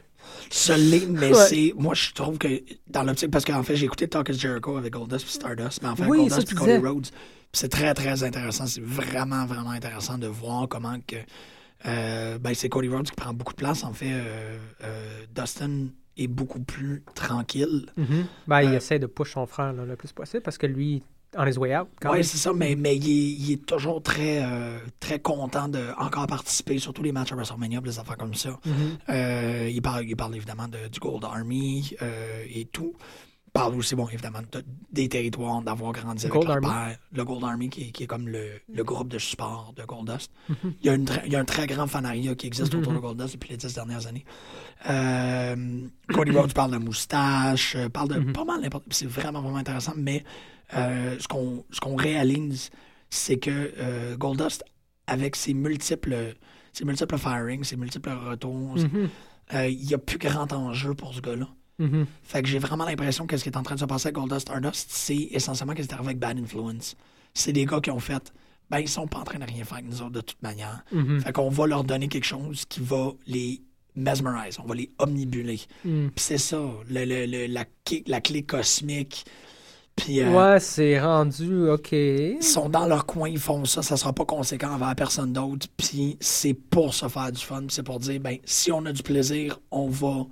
Ce 0.51 0.73
l'est, 0.73 1.07
mais 1.09 1.29
Ouais. 1.35 1.47
c'est. 1.49 1.73
Moi, 1.77 1.95
je 1.95 2.13
trouve 2.13 2.39
que 2.39 2.49
dans 2.89 3.03
l'optique. 3.03 3.31
Parce 3.31 3.45
qu'en 3.45 3.63
fait, 3.63 3.75
j'ai 3.77 3.87
écouté 3.87 4.07
Talk 4.09 4.29
is 4.29 4.39
Jericho 4.39 4.77
avec 4.77 4.93
Goldust 4.93 5.25
puis 5.25 5.35
Stardust, 5.35 5.83
mais 5.83 5.89
en 5.89 5.97
fait, 5.97 6.07
Oui, 6.07 6.19
Goldust 6.19 6.47
puis 6.47 6.57
Cody. 6.57 6.77
Rhodes. 6.77 7.09
C'est 7.53 7.69
très, 7.69 7.93
très 7.95 8.23
intéressant. 8.23 8.67
C'est 8.67 8.83
vraiment, 8.83 9.45
vraiment 9.47 9.71
intéressant 9.71 10.19
de 10.19 10.27
voir 10.29 10.69
comment 10.69 10.99
que. 11.07 11.17
euh, 11.87 12.39
ben, 12.39 12.55
c'est 12.55 12.69
Cody 12.69 12.89
Rhodes 12.89 13.07
qui 13.09 13.15
prend 13.17 13.33
beaucoup 13.33 13.53
de 13.53 13.59
place. 13.59 13.83
En 13.85 13.93
fait, 13.93 14.11
euh, 14.13 14.59
euh, 14.85 15.21
Dustin 15.35 15.89
est 16.17 16.29
beaucoup 16.29 16.61
plus 16.61 17.03
tranquille. 17.15 17.87
Ben, 18.47 18.63
il 18.63 18.75
essaie 18.75 18.99
de 18.99 19.07
push 19.07 19.33
son 19.33 19.47
frère 19.47 19.73
là, 19.73 19.85
le 19.85 19.97
plus 19.97 20.13
possible 20.13 20.43
parce 20.43 20.59
que 20.59 20.67
lui, 20.67 21.03
on 21.37 21.47
his 21.47 21.59
way 21.59 21.77
out. 21.77 21.89
Oui, 22.05 22.25
c'est 22.25 22.37
ça, 22.37 22.53
mais, 22.53 22.75
mais 22.77 22.97
il, 22.97 23.09
est, 23.09 23.33
il 23.33 23.53
est 23.53 23.67
toujours 23.67 24.03
très, 24.03 24.43
euh, 24.43 24.79
très 25.01 25.19
content 25.19 25.69
de 25.69 25.89
encore 25.99 26.27
participer, 26.27 26.79
surtout 26.79 27.03
les 27.03 27.13
matchs 27.13 27.33
à 27.33 27.37
WrestleMania, 27.37 27.81
des 27.81 27.99
affaires 27.99 28.17
comme 28.17 28.35
ça. 28.35 28.59
Mhm. 28.65 28.99
Euh, 29.09 29.71
il, 29.73 29.83
parle, 29.83 30.05
il 30.05 30.17
parle 30.17 30.35
évidemment 30.37 30.69
de, 30.69 30.89
du 30.89 31.01
Gold 31.01 31.25
Army 31.25 31.95
euh, 32.03 32.45
et 32.49 32.67
tout. 32.67 32.95
Il 33.57 33.61
parle 33.61 33.75
aussi, 33.77 33.95
bon, 33.95 34.07
évidemment, 34.09 34.41
de- 34.53 34.65
des 34.93 35.09
territoires, 35.09 35.63
d'avoir 35.63 35.93
grandi 35.93 36.25
avec 36.27 36.33
Gold 36.33 36.47
leur 36.49 36.57
Army. 36.57 36.67
père. 36.69 36.99
Le 37.13 37.25
Gold 37.25 37.45
Army, 37.45 37.69
qui, 37.71 37.83
est- 37.89 37.91
qui 37.91 38.03
est 38.05 38.07
comme 38.07 38.29
le, 38.29 38.51
le 38.73 38.85
groupe 38.85 39.09
de 39.09 39.19
support 39.19 39.73
de 39.77 39.83
Goldust. 39.85 40.31
Mhm. 40.49 40.75
il, 40.81 40.87
y 40.87 40.89
a 40.91 40.95
une 40.95 41.07
il 41.27 41.33
y 41.33 41.37
a 41.37 41.41
un 41.41 41.45
très 41.45 41.67
grand 41.67 41.87
fanariat 41.87 42.35
qui 42.35 42.47
existe 42.47 42.75
autour 42.75 42.93
de 42.93 42.99
Goldust 42.99 43.35
depuis 43.35 43.51
les 43.51 43.57
dix 43.57 43.75
dernières 43.75 44.07
années. 44.07 44.25
Euh, 44.89 45.81
Cody 46.13 46.31
Rhodes 46.33 46.53
parle 46.53 46.73
de 46.73 46.79
moustache, 46.79 47.75
euh, 47.77 47.89
parle 47.89 48.09
de 48.09 48.19
Mhm. 48.21 48.33
pas 48.33 48.45
mal 48.45 48.61
n'importe 48.61 48.85
C'est 48.91 49.07
vraiment, 49.07 49.41
vraiment 49.41 49.57
intéressant, 49.57 49.95
mais 49.97 50.25
euh, 50.75 51.17
ce 51.19 51.27
qu'on 51.29 51.65
ce 51.71 51.81
qu'on 51.81 51.97
réalise, 51.97 52.71
c'est 53.11 53.39
que 53.39 53.73
euh, 53.79 54.17
Goldust, 54.17 54.65
avec 55.07 55.37
ses 55.37 55.55
multiples, 55.55 56.35
ses 56.73 56.85
multiples 56.85 57.19
firings, 57.19 57.65
ses 57.65 57.77
multiples 57.77 58.11
retours, 58.11 58.77
Mhm. 58.77 59.09
euh, 59.55 59.69
il 59.69 59.87
n'y 59.87 59.95
a 59.95 59.99
plus 59.99 60.19
grand 60.19 60.53
enjeu 60.53 60.95
pour 60.95 61.15
ce 61.15 61.21
gars-là. 61.21 61.49
Mhm. 61.79 62.07
Fait 62.23 62.43
que 62.43 62.49
j'ai 62.49 62.59
vraiment 62.59 62.85
l'impression 62.85 63.27
que 63.27 63.37
ce 63.37 63.43
qui 63.43 63.51
est 63.51 63.57
en 63.57 63.63
train 63.63 63.75
de 63.75 63.81
se 63.81 63.85
passer 63.85 64.09
avec 64.09 64.17
Goldust 64.17 64.41
Stardust, 64.43 64.89
c'est 64.91 65.29
essentiellement 65.33 65.75
ce 65.77 65.83
qui 65.83 65.89
est 65.89 65.93
arrivé 65.93 66.09
avec 66.09 66.19
Bad 66.19 66.39
Influence. 66.39 66.97
C'est 67.35 67.53
des 67.53 67.67
gars 67.67 67.81
qui 67.81 67.91
ont 67.91 68.01
fait, 68.01 68.33
ben 68.71 68.79
ils 68.79 68.89
sont 68.89 69.07
pas 69.07 69.19
en 69.19 69.25
train 69.25 69.39
de 69.39 69.45
rien 69.45 69.63
faire 69.65 69.79
avec 69.79 69.91
nous 69.91 70.01
autres 70.01 70.11
de 70.13 70.21
toute 70.23 70.43
manière. 70.43 70.83
Mhm. 70.93 71.21
Fait 71.21 71.33
qu'on 71.33 71.51
va 71.51 71.67
leur 71.67 71.85
donner 71.85 72.09
quelque 72.09 72.25
chose 72.27 72.65
qui 72.69 72.81
va 72.81 73.13
les 73.27 73.61
mesmerize, 73.95 74.59
on 74.63 74.67
va 74.67 74.75
les 74.75 74.91
omnibuler. 74.99 75.59
Mm. 75.85 76.09
Puis 76.09 76.23
c'est 76.23 76.37
ça, 76.39 76.61
le- 76.89 77.05
le- 77.07 77.25
le- 77.25 77.47
la, 77.47 77.65
clé- 77.85 78.05
la 78.07 78.21
clé 78.21 78.43
cosmique. 78.43 79.25
Puis 79.97 80.21
euh, 80.21 80.31
Ouais, 80.33 80.61
c'est 80.61 81.01
rendu, 81.01 81.69
OK. 81.71 81.93
ils 81.93 82.43
sont 82.43 82.69
dans 82.69 82.87
leur 82.87 83.07
coin, 83.07 83.31
ils 83.31 83.39
font 83.39 83.65
ça, 83.65 83.81
ça 83.83 83.97
sera 83.97 84.13
pas 84.13 84.27
conséquent 84.27 84.71
envers 84.75 84.95
personne 84.95 85.33
d'autre. 85.33 85.67
Puis 85.79 86.19
c'est 86.21 86.53
pour 86.53 86.93
se 86.93 87.09
faire 87.09 87.33
du 87.33 87.41
fun, 87.43 87.61
puis 87.61 87.69
c'est 87.71 87.83
pour 87.83 87.99
dire, 87.99 88.21
ben, 88.21 88.37
si 88.45 88.71
on 88.71 88.85
a 88.85 88.93
du 88.93 89.03
plaisir, 89.03 89.59
on 89.71 89.89
va 89.89 90.27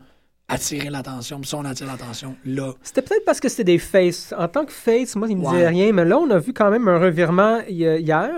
attirer 0.54 0.90
l'attention. 0.90 1.40
Puis 1.40 1.48
si 1.48 1.54
on 1.54 1.64
attire 1.64 1.86
l'attention, 1.86 2.36
là, 2.44 2.72
C'était 2.82 3.02
peut-être 3.02 3.24
parce 3.24 3.40
que 3.40 3.48
c'était 3.48 3.64
des 3.64 3.78
faces. 3.78 4.32
En 4.36 4.48
tant 4.48 4.64
que 4.64 4.72
face, 4.72 5.14
moi, 5.16 5.28
il 5.28 5.36
me 5.36 5.44
Ouais. 5.44 5.52
disait 5.52 5.68
rien, 5.68 5.92
mais 5.92 6.04
là, 6.04 6.18
on 6.18 6.30
a 6.30 6.38
vu 6.38 6.52
quand 6.52 6.70
même 6.70 6.88
un 6.88 6.98
revirement 6.98 7.60
hi- 7.68 8.00
hier. 8.00 8.30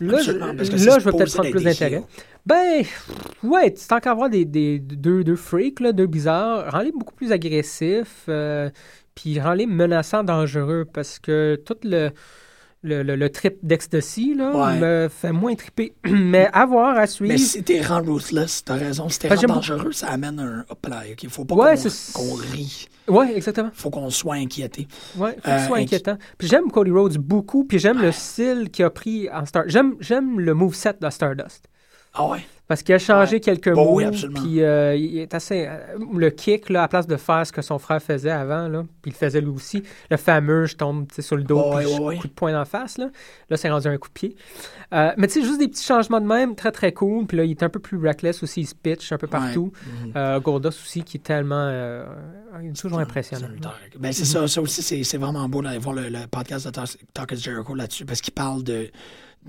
Là, 0.00 0.18
je, 0.22 0.30
Absolument, 0.30 0.54
parce 0.56 0.70
que 0.70 0.76
là, 0.76 0.98
je 0.98 1.04
vais 1.04 1.12
peut-être 1.12 1.34
prendre 1.34 1.50
plus 1.50 1.64
d'intérêt. 1.64 2.02
Ben, 2.46 2.82
ouais, 3.42 3.74
tu 3.74 3.86
tant 3.86 3.98
qu'à 4.00 4.12
avoir 4.12 4.30
des, 4.30 4.44
des- 4.44 4.78
deux, 4.78 5.22
deux 5.24 5.36
freaks, 5.36 5.80
là, 5.80 5.92
deux 5.92 6.06
bizarres, 6.06 6.70
rends-les 6.72 6.92
beaucoup 6.92 7.14
plus 7.14 7.30
agressifs, 7.32 8.24
euh, 8.28 8.70
puis 9.14 9.38
rends-les 9.40 9.66
menaçants, 9.66 10.24
dangereux, 10.24 10.86
parce 10.90 11.18
que 11.18 11.60
tout 11.66 11.76
le, 11.82 12.10
le, 12.82 13.02
le- 13.02 13.16
le 13.16 13.30
trip 13.30 13.58
d'ecstasy, 13.62 14.34
là, 14.34 14.52
Ouais. 14.56 14.78
me 14.78 15.08
fait 15.10 15.32
moins 15.32 15.54
triper. 15.56 15.94
Mais 16.08 16.48
avoir 16.52 16.96
à 16.96 17.06
suivre... 17.06 17.32
Mais 17.32 17.38
si 17.38 17.62
t'es 17.64 17.80
rend 17.82 18.02
ruthless, 18.02 18.64
t'as 18.64 18.74
raison. 18.74 19.08
Si 19.08 19.18
t'es 19.18 19.28
rend 19.28 19.42
dangereux, 19.54 19.92
ça 19.92 20.08
amène 20.08 20.38
un 20.38 20.64
hop 20.68 20.86
là. 20.88 21.02
Il 21.22 21.28
faut 21.28 21.44
pas 21.44 21.54
Ouais, 21.56 21.74
qu'on, 22.14 22.34
rie. 22.34 22.86
Ouais, 23.08 23.34
exactement. 23.36 23.70
faut 23.74 23.90
qu'on 23.90 24.10
soit 24.10 24.34
inquiété. 24.36 24.86
Ouais, 25.16 25.36
faut 25.42 25.50
Euh, 25.50 25.66
soit 25.66 25.78
inqui- 25.78 25.82
inquiétant. 25.84 26.18
Puis 26.38 26.46
j'aime 26.46 26.70
Cody 26.70 26.90
Rhodes 26.92 27.18
beaucoup, 27.18 27.64
puis 27.64 27.78
j'aime 27.78 28.00
le 28.00 28.12
style 28.12 28.70
qu'il 28.70 28.84
a 28.84 28.90
pris 28.90 29.28
en 29.30 29.44
Star. 29.44 29.64
J'aime, 29.66 29.96
j'aime 30.00 30.38
le 30.38 30.54
moveset 30.54 30.94
de 31.00 31.10
Stardust. 31.10 31.64
Ah 32.14 32.28
ouais? 32.28 32.46
Parce 32.68 32.82
qu'il 32.82 32.94
a 32.94 32.98
changé 32.98 33.36
Ouais. 33.36 33.40
quelques 33.40 33.72
Bon, 33.72 33.84
mots. 33.86 33.94
oui, 33.96 34.04
absolument. 34.04 34.40
Puis 34.42 34.62
euh, 34.62 34.94
il 34.94 35.18
est 35.18 35.32
assez. 35.34 35.66
euh, 35.66 35.78
le 36.14 36.28
kick, 36.30 36.68
là, 36.68 36.82
à 36.82 36.88
place 36.88 37.06
de 37.06 37.16
faire 37.16 37.46
ce 37.46 37.50
que 37.52 37.62
son 37.62 37.78
frère 37.78 38.02
faisait 38.02 38.30
avant, 38.30 38.68
là, 38.68 38.82
puis 39.00 39.10
il 39.10 39.14
le 39.14 39.16
faisait 39.16 39.40
lui 39.40 39.48
aussi. 39.48 39.82
Le 40.10 40.18
fameux, 40.18 40.66
je 40.66 40.76
tombe 40.76 41.06
sur 41.18 41.36
le 41.36 41.44
dos, 41.44 41.72
Ouais, 41.74 41.84
puis 41.84 41.94
ouais, 41.94 42.00
ouais. 42.00 42.16
coup 42.18 42.28
de 42.28 42.32
poing 42.34 42.52
d'en 42.52 42.66
face. 42.66 42.98
Là, 42.98 43.08
là 43.48 43.56
c'est 43.56 43.70
rendu 43.70 43.88
un 43.88 43.96
coup 43.96 44.08
de 44.08 44.12
pied. 44.12 44.36
Euh, 44.92 45.12
mais 45.16 45.26
tu 45.28 45.40
sais, 45.40 45.42
juste 45.46 45.58
des 45.60 45.68
petits 45.68 45.84
changements 45.84 46.20
de 46.20 46.26
même, 46.26 46.54
très 46.54 46.70
très 46.70 46.92
cool. 46.92 47.26
Puis 47.26 47.36
là, 47.38 47.44
il 47.44 47.50
est 47.52 47.62
un 47.62 47.68
peu 47.70 47.80
plus 47.80 47.96
reckless 47.98 48.42
aussi, 48.42 48.60
il 48.60 48.66
se 48.66 48.74
pitch 48.74 49.12
un 49.12 49.18
peu 49.18 49.26
partout. 49.28 49.72
Mhm. 50.04 50.12
Euh, 50.16 50.38
Goldust 50.40 50.80
aussi, 50.82 51.02
qui 51.02 51.16
est 51.16 51.20
tellement. 51.20 51.70
il 52.62 52.68
est 52.68 52.72
toujours 52.80 52.98
C'est 52.98 53.02
impressionnant. 53.04 53.48
lutteur. 53.48 53.78
Ben, 53.98 54.12
c'est 54.12 54.24
ça, 54.24 54.46
ça 54.46 54.60
aussi, 54.60 54.82
c'est, 54.82 55.02
c'est 55.04 55.18
vraiment 55.18 55.48
beau 55.48 55.62
d'aller 55.62 55.78
voir 55.78 55.94
le, 55.94 56.08
le 56.08 56.26
podcast 56.30 56.66
de 56.66 56.70
Talk 56.70 56.88
Talk 57.14 57.32
is 57.32 57.36
Jericho 57.42 57.74
là-dessus 57.74 58.04
parce 58.04 58.20
qu'il 58.20 58.34
parle 58.34 58.62
de, 58.62 58.90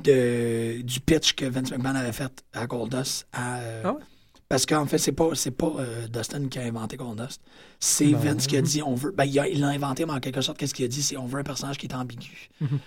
de, 0.04 0.82
du 0.82 1.00
pitch 1.00 1.34
que 1.34 1.46
Vince 1.46 1.72
McMahon 1.72 1.96
avait 1.96 2.12
fait 2.12 2.44
à 2.54 2.68
Goldust. 2.68 3.28
À, 3.32 3.60
euh, 3.60 3.82
Ah 3.86 3.94
ouais? 3.94 4.02
Parce 4.48 4.66
qu'en 4.66 4.88
fait, 4.88 4.98
c'est 4.98 5.12
pas, 5.12 5.30
c'est 5.36 5.52
pas 5.52 5.72
euh, 5.78 6.08
Dustin 6.08 6.48
qui 6.48 6.58
a 6.58 6.64
inventé 6.64 6.98
Goldust. 6.98 7.40
C'est 7.80 8.08
Non. 8.08 8.18
Vince 8.18 8.48
qui 8.48 8.58
a 8.58 8.62
dit 8.62 8.82
on 8.82 8.96
veut. 8.96 9.12
Ben, 9.12 9.26
il, 9.26 9.60
l'a 9.60 9.68
inventé, 9.68 10.06
mais 10.06 10.14
en 10.14 10.20
quelque 10.20 10.42
sorte, 10.42 10.58
qu'est-ce 10.58 10.74
qu'il 10.74 10.86
a 10.86 10.88
dit? 10.88 11.04
C'est 11.04 11.18
on 11.18 11.28
veut 11.28 11.40
un 11.40 11.44
personnage 11.44 11.78
qui 11.78 11.86
est 11.86 11.94
ambigu. 11.94 12.50
Mhm. 12.60 12.80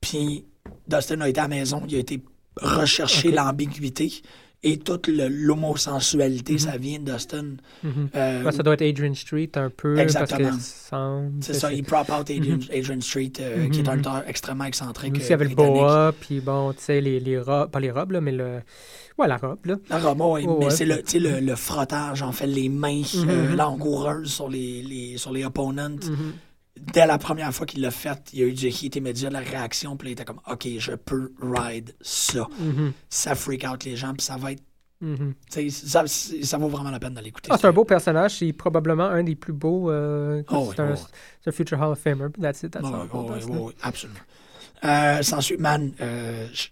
Puis 0.00 0.44
Dustin 0.88 1.20
a 1.20 1.28
été 1.28 1.38
à 1.40 1.44
la 1.44 1.48
maison, 1.48 1.82
il 1.86 1.96
a 1.96 1.98
été 1.98 2.22
rechercher 2.56 3.30
l'ambiguïté 3.30 4.22
et 4.64 4.78
toute 4.78 5.08
l'homosensualité, 5.08 6.58
ça 6.58 6.76
vient 6.76 6.98
de 7.00 7.12
Dustin. 7.12 7.56
Mhm. 7.82 8.08
Euh, 8.14 8.50
ça 8.52 8.62
doit 8.62 8.74
être 8.74 8.82
Adrian 8.82 9.14
Street 9.14 9.50
un 9.56 9.70
peu. 9.70 9.98
Exactement. 9.98 10.52
C'est 11.40 11.54
ça, 11.54 11.72
il 11.72 11.82
prop 11.82 12.08
out 12.10 12.30
Adrian, 12.30 12.58
Adrian 12.72 13.00
Street, 13.00 13.32
euh, 13.40 13.68
qui 13.70 13.80
est 13.80 13.88
un 13.88 13.96
lutteur 13.96 14.22
extrêmement 14.26 14.64
excentrique. 14.64 15.14
Aussi, 15.16 15.24
il 15.24 15.28
y 15.28 15.32
euh, 15.32 15.34
avait 15.34 15.48
le 15.48 15.54
boa, 15.54 16.12
puis 16.20 16.40
bon, 16.40 16.72
tu 16.72 16.78
sais, 16.80 17.00
les, 17.00 17.18
les 17.18 17.38
robes, 17.38 17.70
pas 17.70 17.80
les 17.80 17.90
robes, 17.90 18.12
là, 18.12 18.20
mais 18.20 18.32
le. 18.32 18.60
Ouais, 19.18 19.28
la 19.28 19.36
robe, 19.36 19.58
là. 19.66 19.76
La 19.90 19.98
robe, 19.98 20.20
Oh, 20.22 20.38
mais 20.58 20.66
ouais. 20.66 20.70
c'est 20.70 20.86
le, 20.86 21.02
le, 21.14 21.40
le 21.40 21.56
frottage, 21.56 22.22
en 22.22 22.32
fait, 22.32 22.46
les 22.46 22.68
mains 22.68 23.02
euh, 23.16 23.54
langoureuses 23.54 24.32
sur 24.32 24.48
les, 24.48 24.82
les, 24.82 25.18
sur 25.18 25.32
les 25.32 25.44
opponents. 25.44 25.96
Dès 26.92 27.06
la 27.06 27.16
première 27.18 27.54
fois 27.54 27.64
qu'il 27.64 27.80
l'a 27.80 27.90
fait, 27.92 28.18
il 28.32 28.40
y 28.40 28.42
a 28.42 28.46
eu 28.46 28.52
du 28.52 28.66
hit 28.68 28.96
immédiat, 28.96 29.30
la 29.30 29.38
réaction, 29.38 29.96
puis 29.96 30.08
il 30.08 30.12
était 30.12 30.24
comme, 30.24 30.40
OK, 30.50 30.66
je 30.78 30.92
peux 30.92 31.32
ride 31.40 31.94
ça. 32.00 32.48
Mhm. 32.58 32.92
Ça 33.08 33.34
freak 33.36 33.64
out 33.70 33.84
les 33.84 33.94
gens, 33.96 34.12
puis 34.14 34.24
ça 34.24 34.36
va 34.36 34.52
être, 34.52 34.62
Mhm. 35.00 35.34
ça, 35.70 36.58
vaut 36.58 36.68
vraiment 36.68 36.90
la 36.90 36.98
peine 37.00 37.14
de 37.14 37.20
l'écouter. 37.20 37.48
Ah, 37.52 37.56
c'est 37.60 37.66
un 37.68 37.72
beau 37.72 37.84
personnage, 37.84 38.38
c'est 38.38 38.52
probablement 38.52 39.04
un 39.04 39.22
des 39.22 39.34
plus 39.36 39.52
beaux. 39.52 39.90
euh, 39.90 40.42
Oh, 40.50 40.72
c'est 40.74 40.82
oui, 40.82 40.88
un, 40.88 40.92
oui, 40.94 40.98
oui. 41.00 41.06
c'est 41.40 41.50
un 41.50 41.52
future 41.52 41.80
Hall 41.80 41.92
of 41.92 41.98
Famer. 42.00 42.26
That's 42.40 42.62
it, 42.64 42.72
that's 42.72 42.84
all. 42.84 42.92
ouais, 43.02 43.06
Goldust, 43.10 43.48
ouais, 43.48 43.54
là. 43.56 43.60
ouais, 43.62 43.72
absolument. 43.82 44.20
Euh, 44.84 45.22
sans 45.22 45.40
suite, 45.40 45.60
man, 45.60 45.92
euh, 46.00 46.48
je- 46.52 46.68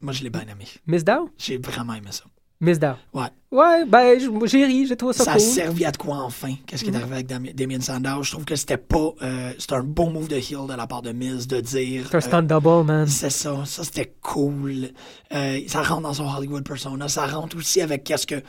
moi, 0.00 0.12
je 0.12 0.22
l'ai 0.24 0.30
bien 0.30 0.42
aimé. 0.42 0.64
Miss 0.86 1.04
Dow? 1.04 1.30
J'ai 1.38 1.58
vraiment 1.58 1.94
aimé 1.94 2.08
ça. 2.10 2.24
Miss 2.60 2.78
Dow. 2.78 2.92
Ouais. 3.12 3.26
Ouais, 3.52 3.84
ben, 3.86 4.18
j'ai 4.44 4.64
ri, 4.66 4.86
j'ai 4.86 4.96
trouvé 4.96 5.12
ça, 5.12 5.24
Ça 5.24 5.30
a 5.32 5.34
cool. 5.34 5.42
servi 5.42 5.84
à 5.84 5.90
de 5.92 5.96
quoi 5.96 6.16
enfin? 6.18 6.54
Qu'est-ce 6.66 6.84
qui 6.84 6.90
est 6.90 6.96
arrivé 6.96 7.14
avec 7.14 7.26
Dami- 7.28 7.54
Damien 7.54 7.80
Sandow? 7.80 8.22
Je 8.22 8.30
trouve 8.32 8.44
que 8.44 8.56
c'était 8.56 8.76
pas. 8.76 9.12
euh, 9.22 9.52
c'était 9.58 9.74
un 9.74 9.82
bon 9.82 10.10
move 10.10 10.28
de 10.28 10.36
heel 10.36 10.66
de 10.68 10.74
la 10.74 10.86
part 10.86 11.00
de 11.02 11.12
Miz 11.12 11.46
de 11.46 11.60
dire. 11.60 12.06
C'est 12.10 12.14
un 12.14 12.18
euh, 12.18 12.20
stunt 12.20 12.42
double, 12.42 12.84
man. 12.86 13.06
c'est 13.06 13.30
ça, 13.30 13.64
ça 13.64 13.84
c'était 13.84 14.14
cool. 14.22 14.88
Euh, 15.34 15.60
ça 15.68 15.82
rentre 15.82 16.02
dans 16.02 16.14
son 16.14 16.26
Hollywood 16.28 16.64
persona. 16.66 17.08
Ça 17.08 17.26
rentre 17.26 17.56
aussi 17.56 17.80
avec 17.80 18.04
qu'est-ce 18.04 18.26
que. 18.26 18.42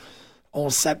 On 0.52 0.68
sait. 0.70 0.98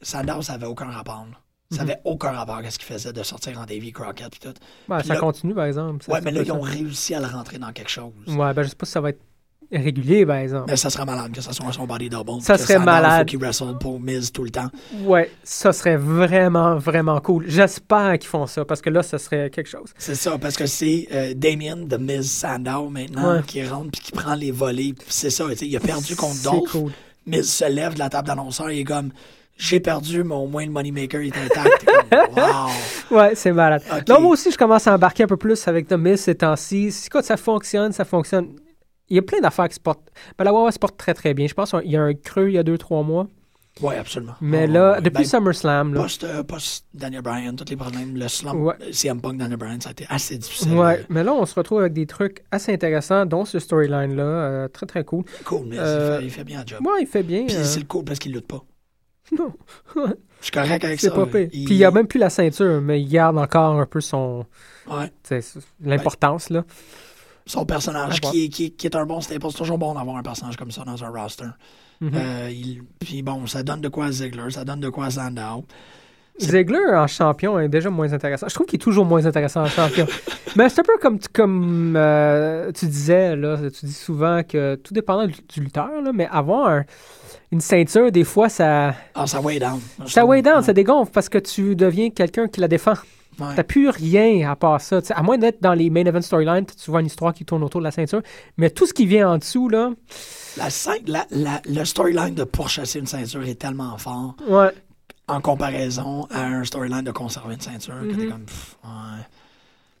Sandow, 0.00 0.42
ça 0.42 0.54
avait 0.54 0.66
aucun 0.66 0.86
rapport. 0.90 1.26
là. 1.30 1.38
Mhm. 1.70 1.76
Ça 1.76 1.82
avait 1.82 1.98
aucun 2.04 2.30
rapport 2.32 2.56
à 2.58 2.70
ce 2.70 2.78
qu'il 2.78 2.86
faisait 2.92 3.12
de 3.12 3.22
sortir 3.22 3.58
en 3.58 3.64
Davy 3.64 3.92
Crockett 3.92 4.34
et 4.36 4.38
tout. 4.38 4.54
Ouais, 4.92 5.02
ça 5.02 5.14
là- 5.14 5.20
continue, 5.20 5.54
par 5.54 5.64
exemple. 5.64 6.04
Ça, 6.04 6.12
ouais, 6.12 6.18
ça 6.18 6.24
mais 6.24 6.30
là, 6.32 6.42
ils 6.42 6.52
ont 6.52 6.60
réussi 6.60 7.14
à 7.14 7.20
le 7.20 7.26
rentrer 7.26 7.58
dans 7.58 7.72
quelque 7.72 7.90
chose. 7.90 8.12
Ouais, 8.28 8.52
ben, 8.52 8.62
je 8.62 8.68
sais 8.68 8.74
pas 8.76 8.86
si 8.86 8.92
ça 8.92 9.00
va 9.00 9.10
être 9.10 9.20
régulier, 9.72 10.24
par 10.26 10.36
exemple. 10.36 10.66
Mais 10.68 10.76
ça 10.76 10.90
serait 10.90 11.04
malade 11.04 11.32
que 11.32 11.40
ça 11.40 11.52
soit 11.52 11.72
son 11.72 11.86
body 11.86 12.08
double. 12.08 12.40
Ça 12.42 12.58
serait 12.58 12.78
malade. 12.78 13.26
qu'il 13.26 13.38
wrestle 13.38 13.76
pour 13.80 13.98
Miz 14.00 14.30
tout 14.32 14.44
le 14.44 14.50
temps. 14.50 14.68
Ouais, 15.04 15.30
ça 15.42 15.72
serait 15.72 15.96
vraiment, 15.96 16.76
vraiment 16.76 17.20
cool. 17.20 17.44
J'espère 17.48 18.18
qu'ils 18.18 18.28
font 18.28 18.46
ça, 18.46 18.64
parce 18.64 18.80
que 18.82 18.90
là, 18.90 19.02
ça 19.02 19.18
serait 19.18 19.50
quelque 19.50 19.68
chose. 19.68 19.90
C'est 19.98 20.14
ça, 20.14 20.36
parce 20.38 20.56
que 20.56 20.66
c'est 20.66 21.08
euh, 21.12 21.34
Damien 21.34 21.76
de 21.76 21.96
Miz 21.96 22.30
Sandow 22.30 22.88
maintenant 22.88 23.36
Ouais. 23.36 23.40
qui 23.46 23.64
rentre 23.66 23.90
puis 23.92 24.00
qui 24.02 24.12
prend 24.12 24.34
les 24.34 24.50
volets. 24.50 24.94
C'est 25.08 25.30
ça, 25.30 25.44
il 25.60 25.76
a 25.76 25.80
perdu 25.80 26.14
contre 26.16 26.42
Dolph. 26.42 26.70
cool. 26.72 26.92
Miz 27.26 27.48
se 27.50 27.64
lève 27.70 27.94
de 27.94 27.98
la 28.00 28.08
table 28.08 28.26
d'annonceur, 28.26 28.70
il 28.70 28.80
est 28.80 28.84
comme 28.84 29.10
j'ai 29.56 29.78
perdu, 29.80 30.24
mais 30.24 30.34
au 30.34 30.46
moins 30.46 30.64
le 30.64 30.72
Moneymaker 30.72 31.20
est 31.20 31.36
intact. 31.36 31.86
Wow! 32.36 33.16
Ouais, 33.18 33.32
c'est 33.34 33.52
malade. 33.52 33.82
Ok. 33.90 34.08
Non, 34.08 34.20
moi 34.20 34.32
aussi, 34.32 34.50
je 34.50 34.56
commence 34.58 34.86
à 34.86 34.94
embarquer 34.94 35.22
un 35.22 35.26
peu 35.26 35.36
plus 35.36 35.66
avec 35.68 35.86
The 35.88 35.92
Miz 35.94 36.20
ces 36.20 36.34
temps-ci. 36.34 36.90
Si 36.92 37.08
quand 37.08 37.22
ça 37.22 37.36
fonctionne, 37.36 37.92
ça 37.92 38.04
fonctionne. 38.04 38.48
Il 39.12 39.16
y 39.16 39.18
a 39.18 39.22
plein 39.22 39.40
d'affaires 39.40 39.68
qui 39.68 39.74
se 39.74 39.80
portent. 39.80 40.08
Ben, 40.38 40.44
la 40.44 40.52
Wawa 40.54 40.72
se 40.72 40.78
porte 40.78 40.96
très, 40.96 41.12
très 41.12 41.34
bien. 41.34 41.46
Je 41.46 41.52
pense 41.54 41.70
qu'il 41.72 41.90
y 41.90 41.96
a 41.96 42.02
un 42.02 42.14
creux 42.14 42.48
il 42.48 42.54
y 42.54 42.58
a 42.58 42.62
deux, 42.62 42.78
trois 42.78 43.02
mois. 43.02 43.26
Oui, 43.82 43.94
absolument. 43.94 44.34
Mais 44.40 44.60
Ouais, 44.62 44.66
là, 44.66 44.92
ouais, 44.92 45.00
depuis 45.02 45.22
ben, 45.22 45.28
SummerSlam, 45.28 45.94
là. 45.94 46.02
Post, 46.02 46.24
euh, 46.24 46.42
post 46.42 46.86
Daniel 46.94 47.22
Bryan, 47.22 47.54
tous 47.56 47.64
les 47.70 47.76
problèmes, 47.76 48.16
le 48.16 48.28
slump, 48.28 48.54
Ouais. 48.60 48.74
euh, 48.82 48.92
CM 48.92 49.20
Punk, 49.20 49.38
Daniel 49.38 49.58
Bryan, 49.58 49.80
ça 49.80 49.90
a 49.90 49.92
été 49.92 50.06
assez 50.10 50.36
difficile. 50.38 50.72
Euh, 50.76 50.96
mais 51.10 51.24
là, 51.24 51.32
on 51.32 51.44
se 51.46 51.54
retrouve 51.54 51.80
avec 51.80 51.92
des 51.94 52.06
trucs 52.06 52.42
assez 52.50 52.72
intéressants, 52.72 53.24
dont 53.26 53.44
ce 53.46 53.58
storyline-là. 53.58 54.22
euh, 54.22 54.68
très, 54.68 54.86
très 54.86 55.04
cool. 55.04 55.24
Cool, 55.44 55.66
mais 55.68 55.76
Euh, 55.78 56.16
il, 56.16 56.20
fait, 56.20 56.26
il 56.26 56.30
fait 56.30 56.44
bien 56.44 56.60
le 56.62 56.66
job. 56.66 56.78
Moi, 56.82 56.98
il 57.00 57.06
fait 57.06 57.22
bien. 57.22 57.44
Puis 57.46 57.56
euh, 57.56 57.64
c'est 57.64 57.80
le 57.80 57.86
cool 57.86 58.04
parce 58.04 58.18
qu'il 58.18 58.32
lutte 58.32 58.46
pas. 58.46 58.62
Non, 59.38 59.52
Je 59.96 60.02
suis 60.42 60.50
correct 60.52 60.84
avec 60.84 61.00
c'est 61.00 61.08
ça. 61.08 61.14
pas 61.14 61.24
pire. 61.26 61.48
Il- 61.52 61.64
Puis 61.64 61.74
il 61.76 61.84
a 61.86 61.90
même 61.90 62.06
plus 62.06 62.18
la 62.18 62.28
ceinture, 62.28 62.82
mais 62.82 63.00
il 63.00 63.08
garde 63.08 63.38
encore 63.38 63.78
un 63.80 63.86
peu 63.86 64.00
son. 64.02 64.44
Ouais. 64.90 65.10
L'importance, 65.80 66.50
là. 66.50 66.64
Son 67.46 67.64
personnage 67.66 68.20
qui, 68.20 68.44
est, 68.44 68.48
qui, 68.48 68.64
est- 68.66 68.70
qui 68.70 68.86
est 68.86 68.96
un 68.96 69.04
bon 69.06 69.20
staple. 69.20 69.46
C'est 69.50 69.58
toujours 69.58 69.78
bon 69.78 69.94
d'avoir 69.94 70.16
un 70.16 70.22
personnage 70.22 70.56
comme 70.56 70.70
ça 70.70 70.84
dans 70.84 71.02
un 71.02 71.08
roster. 71.10 71.46
Mhm. 72.00 72.10
Euh, 72.14 72.48
il- 72.50 72.82
puis 73.00 73.22
bon, 73.22 73.46
ça 73.46 73.62
donne 73.62 73.80
de 73.80 73.88
quoi 73.88 74.06
à 74.06 74.12
Ziggler, 74.12 74.50
ça 74.50 74.64
donne 74.64 74.80
de 74.80 74.88
quoi 74.88 75.06
à 75.06 75.10
Sandow. 75.10 75.64
Ziegler 76.40 76.94
en 76.94 77.06
champion 77.06 77.58
est 77.60 77.68
déjà 77.68 77.90
moins 77.90 78.10
intéressant. 78.12 78.48
Je 78.48 78.54
trouve 78.54 78.66
qu'il 78.66 78.76
est 78.76 78.82
toujours 78.82 79.04
moins 79.04 79.24
intéressant 79.26 79.62
en 79.62 79.66
champion. 79.66 80.06
Mais 80.56 80.68
c'est 80.70 80.80
un 80.80 80.84
peu 80.84 80.96
comme, 81.00 81.18
tu- 81.18 81.28
comme 81.32 81.94
euh, 81.96 82.72
tu 82.72 82.86
disais, 82.86 83.36
là, 83.36 83.58
tu 83.70 83.86
dis 83.86 83.92
souvent 83.92 84.42
que 84.42 84.76
tout 84.76 84.94
dépendant 84.94 85.26
du, 85.26 85.34
du 85.52 85.60
lutteur, 85.60 85.90
là, 86.02 86.10
mais 86.12 86.26
avoir 86.30 86.68
un- 86.68 86.84
une 87.52 87.60
ceinture, 87.60 88.10
des 88.10 88.24
fois, 88.24 88.48
ça, 88.48 88.94
Ah, 89.14 89.26
ça 89.26 89.40
weigh 89.40 89.58
down. 89.60 89.78
ça 90.06 90.24
weigh 90.24 90.42
down, 90.42 90.56
Ouais. 90.58 90.62
ça 90.62 90.72
dégonfle 90.72 91.12
parce 91.12 91.28
que 91.28 91.38
tu 91.38 91.76
deviens 91.76 92.08
quelqu'un 92.10 92.48
qui 92.48 92.60
la 92.60 92.68
défend. 92.68 92.94
Ouais. 93.40 93.54
T'as 93.56 93.64
plus 93.64 93.88
rien 93.88 94.50
à 94.50 94.56
part 94.56 94.80
ça. 94.80 95.00
À 95.10 95.22
moins 95.22 95.38
d'être 95.38 95.62
dans 95.62 95.72
les 95.74 95.88
main 95.90 96.04
event 96.04 96.20
storylines, 96.20 96.66
tu 96.66 96.90
vois 96.90 97.00
une 97.00 97.06
histoire 97.06 97.32
qui 97.32 97.44
tourne 97.44 97.62
autour 97.62 97.80
de 97.80 97.84
la 97.84 97.90
ceinture. 97.90 98.20
Mais 98.58 98.68
tout 98.70 98.86
ce 98.86 98.92
qui 98.92 99.06
vient 99.06 99.30
en 99.30 99.38
dessous, 99.38 99.68
là, 99.70 99.90
La, 100.58 100.68
la, 101.06 101.26
la- 101.30 101.62
le 101.66 101.84
storyline 101.84 102.34
de 102.34 102.44
pourchasser 102.44 102.98
une 102.98 103.06
ceinture 103.06 103.42
est 103.44 103.54
tellement 103.54 103.96
fort 103.96 104.36
ouais. 104.46 104.70
en 105.28 105.40
comparaison 105.40 106.26
à 106.30 106.42
un 106.44 106.62
storyline 106.64 107.02
de 107.02 107.10
conserver 107.10 107.54
une 107.54 107.60
ceinture 107.60 107.94
que 108.02 108.14
t'es 108.14 108.26
comme. 108.26 108.44
pff, 108.44 108.76
ouais. 108.84 109.24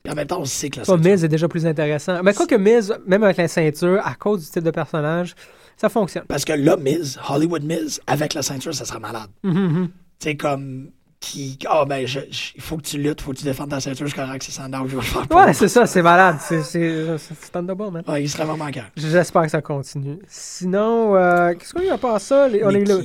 Puis 0.02 0.12
en 0.12 0.16
même 0.16 0.26
temps, 0.26 0.40
on 0.40 0.44
sait 0.44 0.68
que 0.68 0.80
la 0.80 0.84
ceinture. 0.84 1.10
Miz 1.12 1.24
est 1.24 1.28
déjà 1.28 1.48
plus 1.48 1.64
intéressant. 1.64 2.22
Mais 2.22 2.34
quoi 2.34 2.46
que 2.46 2.56
Miz, 2.56 2.92
même 3.06 3.22
avec 3.22 3.36
la 3.38 3.48
ceinture, 3.48 4.00
à 4.04 4.14
cause 4.14 4.44
du 4.44 4.50
type 4.50 4.64
de 4.64 4.70
personnage, 4.72 5.34
ça 5.76 5.88
fonctionne. 5.88 6.24
Parce 6.28 6.44
que 6.44 6.52
là, 6.52 6.76
Miz, 6.76 7.18
Hollywood 7.30 7.62
Miz, 7.64 8.00
avec 8.06 8.34
la 8.34 8.42
ceinture, 8.42 8.74
ça 8.74 8.84
serait 8.84 8.98
malade. 9.00 9.30
Mhm, 9.42 9.52
mhm. 9.54 9.88
Tu 10.18 10.28
sais, 10.28 10.36
comme. 10.36 10.90
Qui. 11.22 11.58
Ah, 11.68 11.84
ben, 11.86 12.06
je- 12.06 12.20
je- 12.30 12.52
il 12.56 12.60
faut 12.60 12.76
que 12.76 12.82
tu 12.82 12.98
luttes, 12.98 13.20
il 13.20 13.24
faut 13.24 13.32
que 13.32 13.38
tu 13.38 13.44
défendes 13.44 13.70
ta 13.70 13.80
ceinture, 13.80 14.06
c'est 14.08 14.14
correct, 14.14 14.42
c'est 14.42 14.52
Sandow 14.52 14.84
qui 14.84 14.94
va 14.94 15.00
le 15.00 15.02
faire. 15.02 15.26
Ouais, 15.34 15.52
c'est 15.54 15.68
ça, 15.68 15.86
c'est 15.86 16.02
malade. 16.02 16.36
C'est- 16.40 16.62
C'est 16.62 17.16
c'est 17.18 17.50
Thunderbolt, 17.52 17.92
man. 17.92 18.02
Ouais, 18.08 18.22
il 18.24 18.28
serait 18.28 18.44
vraiment 18.44 18.70
cœur. 18.70 18.90
J'espère 18.96 19.42
que 19.42 19.48
ça 19.48 19.62
continue. 19.62 20.18
Sinon, 20.28 21.16
euh, 21.16 21.54
qu'est-ce 21.54 21.72
qu'on 21.72 21.80
a 21.80 21.84
eu 21.84 21.88
à 21.90 21.98
part 21.98 22.20
ça? 22.20 22.48
Les- 22.48 22.62
on 22.64 22.68
a 22.68 22.72
eu 22.72 22.84
le- 22.84 23.02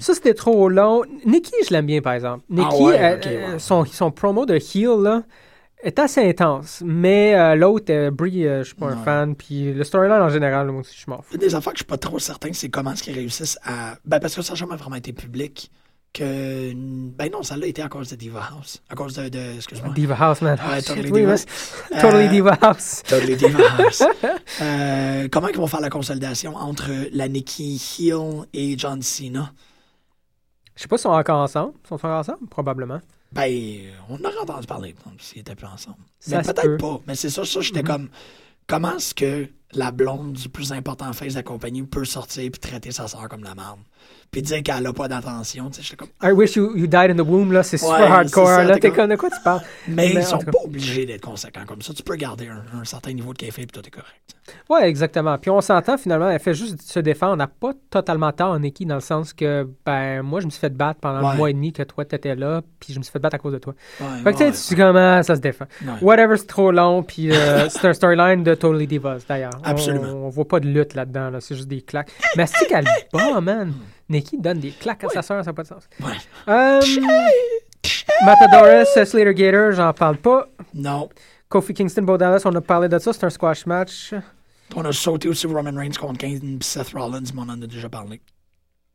Ça, 0.00 0.12
c'était 0.14 0.34
trop 0.34 0.68
long. 0.68 1.02
Nikki, 1.24 1.52
je 1.66 1.72
l'aime 1.72 1.86
bien, 1.86 2.02
par 2.02 2.12
exemple. 2.14 2.44
Nikki, 2.50 2.66
Ah 2.70 2.76
ouais, 2.76 3.20
ouais. 3.24 3.58
son, 3.58 3.84
son 3.84 4.10
promo 4.10 4.44
de 4.44 4.54
heel, 4.56 5.00
là, 5.02 5.22
est 5.82 5.98
assez 5.98 6.20
intense. 6.28 6.82
Mais 6.84 7.34
euh, 7.34 7.54
l'autre, 7.54 7.86
euh, 7.90 8.10
Brie, 8.10 8.46
euh, 8.46 8.60
je 8.62 8.66
suis 8.68 8.74
pas 8.74 8.86
un 8.86 8.96
fan. 8.96 9.34
Puis 9.34 9.72
le 9.72 9.84
storyline 9.84 10.20
en 10.20 10.28
général, 10.28 10.68
moi 10.70 10.80
aussi, 10.80 10.96
je 10.98 11.10
m'en 11.10 11.22
fous. 11.22 11.34
Une 11.34 11.40
des 11.40 11.54
affaires 11.54 11.72
que 11.72 11.78
je 11.78 11.84
suis 11.84 11.88
pas 11.88 11.96
trop 11.98 12.18
certain, 12.18 12.50
c'est 12.52 12.68
comment 12.68 12.92
est-ce 12.92 13.02
qu'ils 13.02 13.14
réussissent 13.14 13.58
à. 13.64 13.94
Ben, 14.04 14.18
parce 14.20 14.34
que 14.34 14.42
ça 14.42 14.52
n'a 14.52 14.56
jamais 14.56 14.76
vraiment 14.76 14.96
été 14.96 15.12
public. 15.12 15.70
Que. 16.12 16.72
Ben 16.74 17.30
non, 17.32 17.42
ça 17.42 17.56
l'a 17.56 17.66
été 17.66 17.80
à 17.80 17.88
cause 17.88 18.10
de 18.10 18.16
Diva 18.16 18.42
House. 18.52 18.82
À 18.90 18.94
cause 18.94 19.14
de. 19.14 19.28
de- 19.30 19.54
Excuse-moi. 19.56 19.94
Diva 19.94 20.14
House, 20.14 20.42
man. 20.42 20.58
Ouais, 20.68 20.82
Totally 20.82 21.04
shit, 21.06 21.14
Diva. 21.14 21.36
Totally 22.00 22.26
Euh, 22.26 22.28
Diva 22.28 22.58
House. 22.60 23.02
Totally 23.08 23.36
Diva 23.36 23.58
House. 23.78 24.02
Euh, 24.60 25.28
comment 25.32 25.48
ils 25.48 25.56
vont 25.56 25.66
faire 25.66 25.80
la 25.80 25.88
consolidation 25.90 26.54
entre 26.56 26.90
la 27.12 27.28
Nikki 27.28 27.76
Hill 27.98 28.42
et 28.52 28.76
John 28.76 29.00
Cena? 29.00 29.52
Je 30.76 30.82
sais 30.82 30.88
pas 30.88 30.96
s'ils 30.98 31.02
sont 31.04 31.08
encore 31.10 31.38
ensemble. 31.40 31.72
Ils 31.84 31.88
sont 31.88 31.94
encore 31.94 32.18
ensemble? 32.18 32.46
Probablement. 32.48 33.00
Ben, 33.32 33.50
on 34.10 34.22
aurait 34.22 34.38
entendu 34.42 34.66
parler 34.66 34.94
s'ils 35.18 35.40
étaient 35.40 35.54
plus 35.54 35.66
ensemble. 35.66 35.96
Ça 36.20 36.38
mais 36.38 36.42
peut-être 36.42 36.62
peut. 36.62 36.76
pas. 36.76 37.00
Mais 37.06 37.14
c'est 37.14 37.30
ça, 37.30 37.44
ça, 37.46 37.60
j'étais 37.62 37.80
Mhm. 37.82 37.86
comme. 37.88 38.08
Comment 38.68 38.96
est-ce 38.96 39.14
que 39.14 39.48
la 39.72 39.90
blonde 39.90 40.34
du 40.34 40.48
plus 40.48 40.72
important 40.72 41.12
face 41.14 41.32
de 41.32 41.38
la 41.38 41.42
compagnie 41.42 41.82
peut 41.82 42.04
sortir 42.04 42.50
puis 42.50 42.60
traiter 42.60 42.92
sa 42.92 43.08
soeur 43.08 43.28
comme 43.28 43.42
la 43.42 43.54
merde? 43.54 43.80
Puis 44.32 44.40
dire 44.40 44.62
qu'elle 44.62 44.86
a 44.86 44.92
pas 44.94 45.08
d'attention, 45.08 45.68
tu 45.68 45.76
sais, 45.76 45.82
j'étais 45.82 45.96
comme. 45.96 46.08
I 46.22 46.32
wish 46.32 46.56
you, 46.56 46.74
you 46.74 46.86
died 46.86 47.10
in 47.10 47.16
the 47.16 47.20
womb, 47.26 47.52
là. 47.52 47.62
C'est 47.62 47.76
super 47.76 47.92
Ouais, 48.00 48.06
hardcore. 48.06 48.46
ça, 48.48 48.64
là, 48.64 48.78
t'es 48.78 48.90
comme- 48.90 49.10
de 49.10 49.16
quoi 49.16 49.28
tu 49.28 49.38
parles? 49.44 49.60
Mais, 49.86 50.12
Mais 50.14 50.22
ils 50.22 50.24
sont 50.24 50.38
pas 50.38 50.52
obligés 50.64 51.04
d'être 51.04 51.20
conséquents 51.20 51.66
comme 51.66 51.82
ça. 51.82 51.92
Tu 51.92 52.02
peux 52.02 52.16
garder 52.16 52.48
un, 52.48 52.64
un 52.80 52.84
certain 52.84 53.12
niveau 53.12 53.34
de 53.34 53.38
café 53.38 53.66
puis 53.66 53.78
tout 53.78 53.86
est 53.86 53.90
correct. 53.90 54.34
Ouais, 54.68 54.88
exactement. 54.88 55.38
Puis 55.38 55.50
on 55.50 55.60
s'entend 55.60 55.96
finalement, 55.96 56.28
elle 56.28 56.40
fait 56.40 56.54
juste 56.54 56.82
se 56.82 56.98
défendre. 56.98 57.34
On 57.34 57.36
n'a 57.36 57.46
pas 57.46 57.72
totalement 57.90 58.32
tort, 58.32 58.58
Nikki, 58.58 58.84
dans 58.86 58.96
le 58.96 59.00
sens 59.00 59.32
que, 59.32 59.68
ben, 59.86 60.22
moi, 60.22 60.40
je 60.40 60.46
me 60.46 60.50
suis 60.50 60.60
fait 60.60 60.74
battre 60.74 60.98
pendant 61.00 61.22
Ouais. 61.24 61.32
le 61.32 61.36
mois 61.38 61.50
et 61.50 61.52
demi 61.52 61.72
que 61.72 61.82
toi, 61.84 62.04
t'étais 62.04 62.34
là, 62.34 62.60
puis 62.80 62.92
je 62.92 62.98
me 62.98 63.04
suis 63.04 63.12
fait 63.12 63.18
battre 63.20 63.36
à 63.36 63.38
cause 63.38 63.52
de 63.52 63.58
toi. 63.58 63.74
Ouais, 64.00 64.06
Fait 64.24 64.24
que 64.24 64.30
tu 64.30 64.38
sais, 64.38 64.44
ouais, 64.46 64.50
tu 64.50 64.56
sais 64.56 64.74
comment 64.76 65.22
ça 65.22 65.36
se 65.36 65.40
défend. 65.40 65.66
Whatever, 66.00 66.36
c'est 66.36 66.46
trop 66.48 66.72
long, 66.72 67.02
puis 67.02 67.30
euh, 67.32 67.68
c'est 67.70 67.86
un 67.86 67.92
storyline 67.92 68.42
de 68.42 68.54
Totally 68.54 68.86
Divas, 68.88 69.18
d'ailleurs. 69.28 69.52
On- 69.60 69.64
Absolument. 69.68 70.08
On, 70.26 70.28
voit 70.28 70.48
pas 70.48 70.58
de 70.60 70.66
lutte 70.68 70.94
là-dedans, 70.94 71.30
là, 71.30 71.40
c'est 71.40 71.54
juste 71.54 71.68
des 71.68 71.82
claques. 71.82 72.10
Mais 72.36 72.46
c'est 72.46 72.66
qu'elle 72.66 72.86
bat, 73.12 73.40
man? 73.42 73.72
Nikki 74.08 74.38
donne 74.38 74.58
des 74.58 74.70
claques 74.72 75.04
à 75.04 75.08
sa 75.08 75.22
soeur, 75.22 75.44
ça 75.44 75.50
n'a 75.50 75.54
pas 75.54 75.62
de 75.62 75.68
sens. 75.68 75.88
Ouais. 76.00 76.80
Matadores, 78.24 78.86
Slater 78.86 79.34
Gator, 79.34 79.72
j'en 79.72 79.92
parle 79.92 80.16
pas. 80.16 80.48
Non. 80.74 81.08
Kofi 81.52 81.74
Kingston, 81.74 82.02
Bo 82.02 82.16
Dallas, 82.16 82.42
on 82.46 82.54
a 82.54 82.60
parlé 82.62 82.88
de 82.88 82.98
ça, 82.98 83.12
c'est 83.12 83.24
un 83.24 83.30
squash 83.30 83.66
match. 83.66 84.14
On 84.74 84.84
a 84.84 84.92
sauté 84.92 85.28
aussi 85.28 85.46
Roman 85.46 85.70
Reigns 85.76 85.98
contre 86.00 86.18
Kane 86.18 86.58
Seth 86.62 86.92
Rollins, 86.94 87.20
mais 87.34 87.40
on 87.40 87.50
en 87.50 87.60
a 87.62 87.66
déjà 87.66 87.88
parlé. 87.90 88.20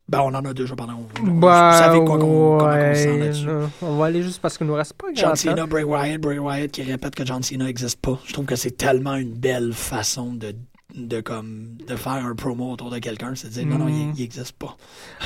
Ben, 0.08 0.20
on 0.22 0.34
en 0.34 0.44
a 0.44 0.52
déjà 0.54 0.74
parlé. 0.74 0.92
On, 0.94 1.22
on- 1.22 1.34
Bah, 1.38 1.70
vous 1.72 1.78
savez 1.78 1.98
quoi 2.04 2.18
qu'on, 2.18 2.58
comment 2.58 2.64
on 2.64 2.94
sent 2.94 3.18
là-dessus. 3.18 3.46
va 3.82 4.04
aller 4.06 4.22
juste 4.22 4.40
parce 4.40 4.58
qu'il 4.58 4.66
nous 4.66 4.74
reste 4.74 4.94
pas 4.94 5.06
grand 5.12 5.14
John. 5.14 5.36
Cena, 5.36 5.66
Bray 5.66 5.84
Wyatt, 5.84 6.20
Bray 6.20 6.38
Wyatt 6.38 6.70
qui 6.72 6.82
répète 6.82 7.14
que 7.14 7.24
John 7.24 7.42
Cena 7.42 7.66
n'existe 7.66 8.00
pas. 8.00 8.18
Je 8.24 8.32
trouve 8.32 8.46
que 8.46 8.56
c'est 8.56 8.72
tellement 8.76 9.14
une 9.16 9.34
belle 9.34 9.72
façon 9.74 10.32
de, 10.32 10.54
de, 10.96 11.20
comme, 11.20 11.76
de 11.86 11.94
faire 11.94 12.12
un 12.12 12.34
promo 12.34 12.72
autour 12.72 12.90
de 12.90 12.98
quelqu'un. 12.98 13.34
C'est 13.36 13.48
de 13.48 13.52
dire, 13.52 13.66
non, 13.66 13.78
non, 13.78 13.88
il- 13.88 14.06
Mm. 14.08 14.12
n'existe 14.18 14.52
pas. 14.56 14.76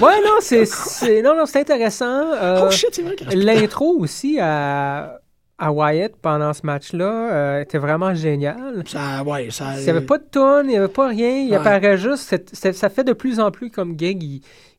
Ouais, 0.01 0.21
non, 0.23 0.37
c'est, 0.41 1.23
non, 1.23 1.35
non, 1.37 1.47
c'est 1.47 1.61
intéressant. 1.61 2.33
Euh, 2.35 2.67
oh 2.67 2.71
shit, 2.71 2.91
c'est 2.93 3.03
vrai 3.03 3.15
l'intro 3.35 3.97
aussi 4.01 4.39
à, 4.41 5.19
à 5.59 5.71
Wyatt 5.73 6.13
pendant 6.21 6.53
ce 6.53 6.67
match-là 6.67 7.33
euh, 7.33 7.61
était 7.63 7.79
vraiment 7.79 8.15
génial. 8.15 8.83
Ça, 8.87 9.23
ouais, 9.23 9.49
ça. 9.51 9.79
Il 9.79 9.85
n'y 9.85 9.91
avait 9.91 10.01
pas 10.01 10.19
de 10.19 10.25
tonne, 10.25 10.67
il 10.67 10.71
n'y 10.71 10.77
avait 10.77 10.89
pas 10.89 11.09
rien. 11.09 11.39
Il 11.43 11.51
Ouais. 11.51 11.57
apparaît 11.57 11.97
juste. 11.99 12.35
ça 12.53 12.89
fait 12.89 13.05
de 13.05 13.13
plus 13.13 13.39
en 13.39 13.51
plus 13.51 13.71
comme 13.71 13.95
gag. 13.95 14.23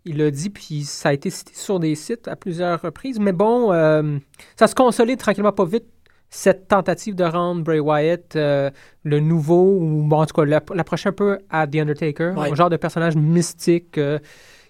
Il, 0.06 0.18
l'a 0.18 0.30
dit, 0.32 0.50
puis 0.50 0.84
ça 0.84 1.10
a 1.10 1.14
été 1.14 1.30
cité 1.30 1.54
sur 1.56 1.80
des 1.80 1.96
sites 1.96 2.28
à 2.28 2.36
plusieurs 2.36 2.82
reprises. 2.82 3.20
Mais 3.20 3.32
bon, 3.32 3.72
euh, 3.72 4.18
ça 4.58 4.68
se 4.68 4.76
consolide 4.76 5.18
tranquillement 5.20 5.54
pas 5.54 5.64
vite. 5.66 5.86
Cette 6.30 6.68
tentative 6.68 7.16
de 7.16 7.24
rendre 7.24 7.64
Bray 7.64 7.80
Wyatt 7.80 8.36
euh, 8.36 8.70
le 9.04 9.20
nouveau, 9.20 9.78
ou 9.80 10.04
bon, 10.04 10.18
en 10.22 10.26
tout 10.26 10.34
cas, 10.34 10.44
la- 10.46 10.64
l'approcher 10.74 11.10
un 11.10 11.14
peu 11.14 11.38
à 11.50 11.68
The 11.68 11.76
Undertaker, 11.78 12.34
Ouais. 12.36 12.52
un 12.52 12.56
genre 12.56 12.72
de 12.72 12.76
personnage 12.78 13.16
mystique 13.16 13.98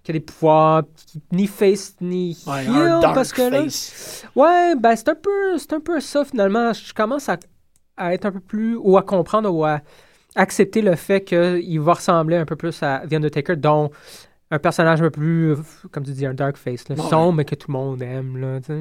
qui 0.04 0.12
a 0.12 0.14
des 0.14 0.20
pouvoirs, 0.20 0.84
ni 1.32 1.48
face 1.48 1.96
ni 2.02 2.38
Ouais, 2.46 2.66
heel, 2.66 3.00
parce 3.02 3.32
que 3.32 3.42
là, 3.44 3.64
face. 3.64 4.26
Ouais, 4.36 4.76
ben 4.76 4.96
c'est 4.96 5.10
un 5.10 5.16
peu, 5.16 5.58
c'est 5.58 5.74
un 5.74 5.80
peu 5.80 6.00
ça 6.02 6.26
finalement. 6.26 6.74
Je 6.74 6.94
commence 6.94 7.30
à, 7.30 7.38
à 7.98 8.14
être 8.14 8.26
un 8.26 8.32
peu 8.32 8.40
plus 8.42 8.76
ou 8.76 8.98
à 8.98 9.02
comprendre 9.04 9.54
ou 9.54 9.64
à 9.64 9.80
accepter 10.36 10.82
le 10.82 10.96
fait 10.96 11.22
qu'il 11.24 11.80
va 11.80 11.94
ressembler 11.94 12.36
un 12.38 12.46
peu 12.46 12.56
plus 12.56 12.82
à 12.84 13.04
The 13.10 13.14
Undertaker, 13.14 13.56
dont 13.56 13.92
un 14.52 14.60
personnage 14.60 15.00
un 15.02 15.06
peu 15.06 15.12
plus, 15.12 15.56
comme 15.92 16.04
tu 16.04 16.12
dis, 16.12 16.26
un 16.26 16.34
dark 16.34 16.58
face, 16.58 16.88
là, 16.90 16.96
Ouais. 16.96 17.10
sombre, 17.10 17.34
mais 17.38 17.46
que 17.46 17.56
tout 17.56 17.72
le 17.72 17.74
monde 17.78 18.02
aime. 18.02 18.38
Là, 18.38 18.60
ça, 18.62 18.74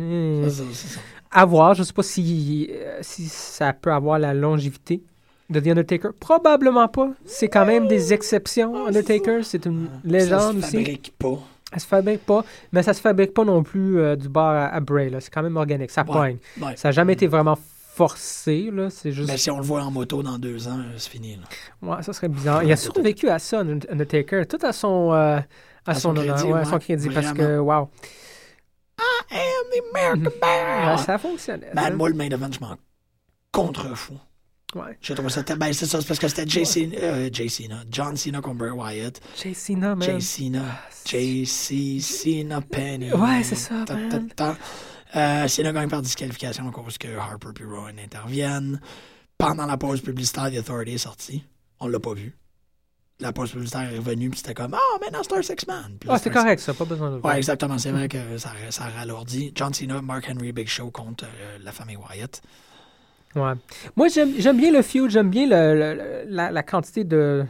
ça. 0.73 1.01
à 1.31 1.45
voir, 1.47 1.75
je 1.75 1.83
sais 1.83 1.93
pas 1.93 2.03
si, 2.03 2.69
euh, 2.73 2.99
si 3.01 3.27
ça 3.29 3.73
peut 3.73 3.93
avoir 3.93 4.19
la 4.19 4.35
longévité 4.35 5.03
de 5.53 5.61
The 5.61 5.69
Undertaker? 5.69 6.09
Probablement 6.19 6.89
pas. 6.89 7.11
C'est 7.25 7.49
quand 7.49 7.67
même 7.67 7.87
des 7.89 8.13
exceptions. 8.13 8.87
Undertaker, 8.87 9.45
c'est 9.45 9.65
une 9.67 9.89
légende 10.05 10.61
ça 10.61 10.69
se 10.71 10.77
aussi. 10.77 10.85
fabrique 10.85 11.15
pas. 11.19 11.39
Ça 11.73 11.79
se 11.79 11.87
fabrique 11.87 12.27
pas, 12.27 12.45
mais 12.73 12.83
ça 12.83 12.93
se 12.93 13.01
fabrique 13.01 13.33
pas 13.33 13.45
non 13.45 13.63
plus 13.63 13.99
euh, 13.99 14.15
du 14.17 14.29
bar 14.29 14.49
à, 14.55 14.67
à 14.67 14.81
Bray. 14.81 15.11
C'est 15.21 15.33
quand 15.33 15.43
même 15.43 15.57
organique, 15.57 15.91
ça 15.91 16.03
Ouais. 16.03 16.07
poigne. 16.13 16.37
Ouais. 16.61 16.77
Ça 16.77 16.89
n'a 16.89 16.93
jamais 16.93 17.15
été 17.15 17.27
vraiment 17.27 17.57
forcé, 17.95 18.71
là. 18.73 18.91
C'est 18.91 19.13
juste. 19.13 19.31
Mais 19.31 19.39
si 19.39 19.51
on 19.51 19.57
le 19.59 19.63
voit 19.65 19.83
en 19.83 19.91
moto 19.91 20.23
dans 20.23 20.39
deux 20.39 20.69
ans, 20.69 20.79
euh, 20.79 20.93
c'est 20.99 21.11
fini. 21.11 21.37
Là. 21.37 21.97
Ouais, 21.97 22.03
ça 22.03 22.13
serait 22.13 22.29
bizarre. 22.29 22.63
Il 22.63 22.71
a 22.73 22.77
survécu 22.77 23.29
à 23.31 23.39
ça, 23.39 23.61
Undertaker, 23.61 24.47
tout 24.47 24.59
à 24.63 24.73
son, 24.73 25.13
euh, 25.13 25.39
à, 25.39 25.91
À 25.91 25.95
son, 25.95 26.13
crédit, 26.13 26.45
ouais, 26.53 26.61
à 26.61 26.65
son 26.67 26.79
crédit, 26.79 27.09
parce 27.09 27.33
que, 27.33 27.59
wow. 27.59 27.89
I 29.31 29.37
am 29.37 29.71
the 29.71 29.97
American 29.97 30.31
Ouais, 30.31 30.39
Bear. 30.41 30.99
ça 30.99 31.17
fonctionnait. 31.19 31.71
Hein. 31.75 31.91
moi, 31.93 32.09
le 32.11 32.15
main 32.15 32.29
event, 32.29 32.51
je 32.53 32.61
m'en 32.61 32.77
contrefous. 33.51 34.19
Ouais. 34.75 34.97
J'ai 35.03 35.15
trouvé 35.15 35.29
ça. 35.31 35.43
Ben, 35.43 35.73
c'est 35.73 35.87
ça, 35.87 36.01
c'est 36.01 36.07
parce 36.07 36.19
que 36.19 36.29
c'était 36.29 36.49
Jay 36.49 36.65
Cena, 36.65 36.97
euh, 36.97 37.29
Jay 37.33 37.49
Cena, 37.49 37.83
John 37.91 38.17
Cena 38.17 38.41
contre 38.41 38.59
Bray 38.59 38.71
Wyatt. 38.71 39.21
Jay 39.43 39.53
Cena, 39.53 39.95
man. 39.95 40.03
Jay 40.03 40.21
Cena, 40.21 40.63
JC 41.05 42.01
Cena 42.01 42.61
Penny. 42.63 43.13
Ouais, 43.13 43.43
c'est 43.43 43.55
ça, 43.55 43.85
Ta, 43.87 43.95
ta, 43.97 44.19
ta. 44.35 44.57
Euh, 45.15 45.47
Cena 45.49 45.73
gagne 45.73 45.91
par 45.91 46.01
disqualification 46.01 46.69
à 46.69 46.73
cause 46.73 46.97
que 46.97 47.09
Harper 47.17 47.49
et 47.61 47.65
Rowan 47.65 47.99
interviennent. 47.99 48.81
Pendant 49.37 49.67
la 49.67 49.77
pause 49.77 50.01
publicitaire, 50.01 50.51
The 50.51 50.59
Authority 50.59 50.93
est 50.95 50.99
sorti. 50.99 51.45
On 51.81 51.89
l'a 51.89 52.01
pas 52.01 52.15
vu. 52.15 52.35
La 53.21 53.33
pause 53.33 53.53
publicitaire 53.53 53.93
est 53.93 53.99
revenue, 53.99 54.31
puis 54.31 54.39
c'était 54.39 54.55
comme 54.55 54.75
Ah, 54.75 54.99
maintenant 55.01 55.21
c'est 55.23 55.35
un 55.35 55.43
six-man. 55.43 55.99
Ah, 56.09 56.19
c'est 56.19 56.31
correct, 56.31 56.61
ça, 56.61 56.73
pas 56.73 56.85
besoin 56.87 57.11
de 57.11 57.15
le 57.17 57.21
voir. 57.21 57.35
Ouais, 57.35 57.39
exactement. 57.39 57.77
C'est 57.77 57.91
vrai 57.91 58.09
que 58.09 58.39
ça, 58.39 58.53
ça 58.71 58.85
ralourdit. 58.85 59.53
John 59.55 59.75
Cena, 59.75 60.01
Mark 60.01 60.25
Henry, 60.31 60.53
Big 60.53 60.67
Show 60.69 60.91
contre 60.91 61.25
euh, 61.25 61.59
la 61.63 61.73
famille 61.73 61.97
Wyatt. 61.97 62.41
Ouais. 63.35 63.53
Moi, 63.97 64.09
j'aime 64.09 64.57
bien 64.57 64.73
le 64.73 64.83
feud, 64.83 65.11
j'aime 65.11 65.31
bien 65.31 65.47
le, 65.47 66.25
la, 66.29 66.51
la 66.51 66.63
quantité 66.63 67.05
de. 67.05 67.45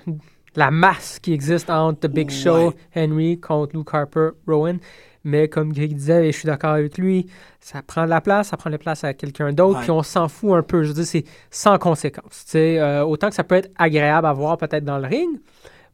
la 0.55 0.71
masse 0.71 1.19
qui 1.19 1.33
existe 1.33 1.71
entre 1.71 2.01
The 2.01 2.07
Big 2.13 2.31
Show. 2.31 2.75
Henry 2.95 3.41
contre 3.41 3.77
Luke 3.77 3.89
Harper, 3.93 4.31
Rowan. 4.47 4.79
Mais 5.25 5.47
comme 5.49 5.73
Greg 5.73 5.95
disait, 5.95 6.29
et 6.29 6.33
je 6.33 6.39
suis 6.39 6.47
d'accord 6.47 6.73
avec 6.73 6.99
lui, 6.99 7.27
ça 7.61 7.81
prend 7.81 8.05
de 8.05 8.11
la 8.11 8.21
place, 8.21 8.49
ça 8.49 8.57
prend 8.57 8.71
de 8.71 8.75
la 8.75 8.79
place 8.79 9.05
à 9.05 9.15
quelqu'un 9.15 9.53
d'autre, 9.53 9.77
Ouais. 9.79 9.83
puis 9.83 9.91
on 9.93 10.03
s'en 10.03 10.27
fout 10.29 10.51
un 10.53 10.63
peu. 10.65 10.83
Je 10.83 10.89
veux 10.89 10.95
dire, 10.95 11.05
c'est 11.07 11.25
sans 11.49 11.79
conséquence. 11.79 12.45
Euh, 12.57 13.03
autant 13.03 13.29
que 13.29 13.35
ça 13.37 13.45
peut 13.45 13.55
être 13.55 13.71
agréable 13.79 14.27
à 14.27 14.33
voir 14.33 14.59
peut-être 14.59 14.85
dans 14.85 14.99
le 14.99 15.07
ring. 15.07 15.39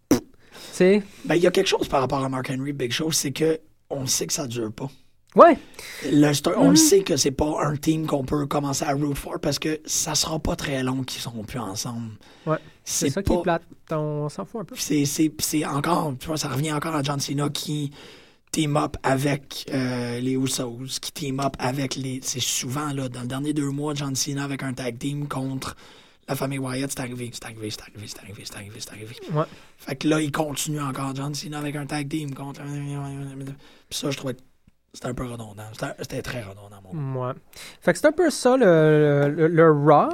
pff, 0.08 0.20
Tu 0.20 0.26
sais, 0.72 1.02
Ben, 1.26 1.34
il 1.34 1.42
y 1.42 1.46
a 1.46 1.50
quelque 1.50 1.66
chose 1.66 1.86
par 1.88 2.00
rapport 2.00 2.24
à 2.24 2.28
Mark 2.30 2.50
Henry, 2.50 2.72
Big 2.72 2.90
Show, 2.90 3.10
c'est 3.12 3.32
que 3.32 3.60
on 3.90 4.06
sait 4.06 4.26
que 4.26 4.32
ça 4.32 4.46
dure 4.46 4.72
pas. 4.72 4.88
Ouais, 5.36 5.58
Le 6.04 6.32
On 6.56 6.64
Mhm. 6.64 6.70
le 6.70 6.76
sait 6.76 7.02
que 7.02 7.16
c'est 7.16 7.30
pas 7.30 7.64
un 7.64 7.76
team 7.76 8.06
qu'on 8.06 8.24
peut 8.24 8.46
commencer 8.46 8.84
à 8.84 8.92
root 8.92 9.14
for 9.14 9.38
parce 9.40 9.58
que 9.58 9.80
ça 9.84 10.14
sera 10.14 10.38
pas 10.38 10.56
très 10.56 10.82
long 10.82 11.02
qu'ils 11.02 11.20
seront 11.22 11.44
plus 11.44 11.58
ensemble. 11.58 12.12
Ouais. 12.46 12.58
c'est 12.84 13.10
ça 13.10 13.22
qui 13.22 13.28
pas- 13.32 13.38
est 13.38 13.42
plate. 13.42 13.62
On 13.90 14.28
s'en 14.28 14.44
fout 14.44 14.62
un 14.62 14.64
peu. 14.64 14.74
C'est 14.76 15.64
encore, 15.66 16.14
tu 16.18 16.26
vois, 16.26 16.36
ça 16.38 16.48
revient 16.48 16.72
encore 16.72 16.94
à 16.94 17.02
John 17.02 17.20
Cena 17.20 17.48
qui 17.50 17.90
team 18.50 18.76
up 18.78 18.96
avec 19.02 19.66
euh, 19.74 20.20
les 20.20 20.32
Usos, 20.32 20.98
qui 21.02 21.12
team 21.12 21.40
up 21.40 21.54
avec 21.58 21.96
les. 21.96 22.20
C'est 22.22 22.40
souvent, 22.40 22.92
là, 22.94 23.08
dans 23.10 23.20
les 23.22 23.26
derniers 23.28 23.52
deux 23.52 23.70
mois, 23.70 23.92
John 23.94 24.14
Cena 24.14 24.44
avec 24.44 24.62
un 24.62 24.72
tag 24.72 24.98
team 24.98 25.28
contre 25.28 25.76
la 26.28 26.34
famille 26.34 26.58
Wyatt, 26.58 26.90
c'est 26.90 27.00
arrivé, 27.00 27.30
c'est 27.32 27.44
arrivé, 27.44 27.70
c'est 27.70 27.80
arrivé, 27.82 28.04
c'est 28.06 28.18
arrivé, 28.20 28.42
c'est 28.44 28.54
arrivé, 28.56 28.74
c'est 28.80 28.90
arrivé. 28.90 29.14
Ouais. 29.32 29.44
Fait 29.78 29.96
que 29.96 30.08
là, 30.08 30.20
il 30.22 30.32
continue 30.32 30.80
encore, 30.80 31.14
John 31.14 31.34
Cena 31.34 31.58
avec 31.58 31.76
un 31.76 31.84
tag 31.86 32.08
team 32.08 32.34
contre. 32.34 32.60
Puis 32.62 33.98
ça, 33.98 34.10
je 34.10 34.16
trouvais 34.16 34.36
C'était 34.94 35.08
un 35.08 35.14
peu 35.14 35.24
redondant. 35.26 35.62
C'était- 36.00 36.22
très 36.22 36.40
redondant, 36.42 36.76
mon 36.92 37.26
Ouais. 37.26 37.32
Fait 37.82 37.92
que 37.92 37.98
c'est 37.98 38.06
un 38.06 38.12
peu 38.12 38.30
ça 38.30 38.56
le, 38.56 39.28
le, 39.36 39.46
le 39.46 39.70
Raw. 39.70 40.08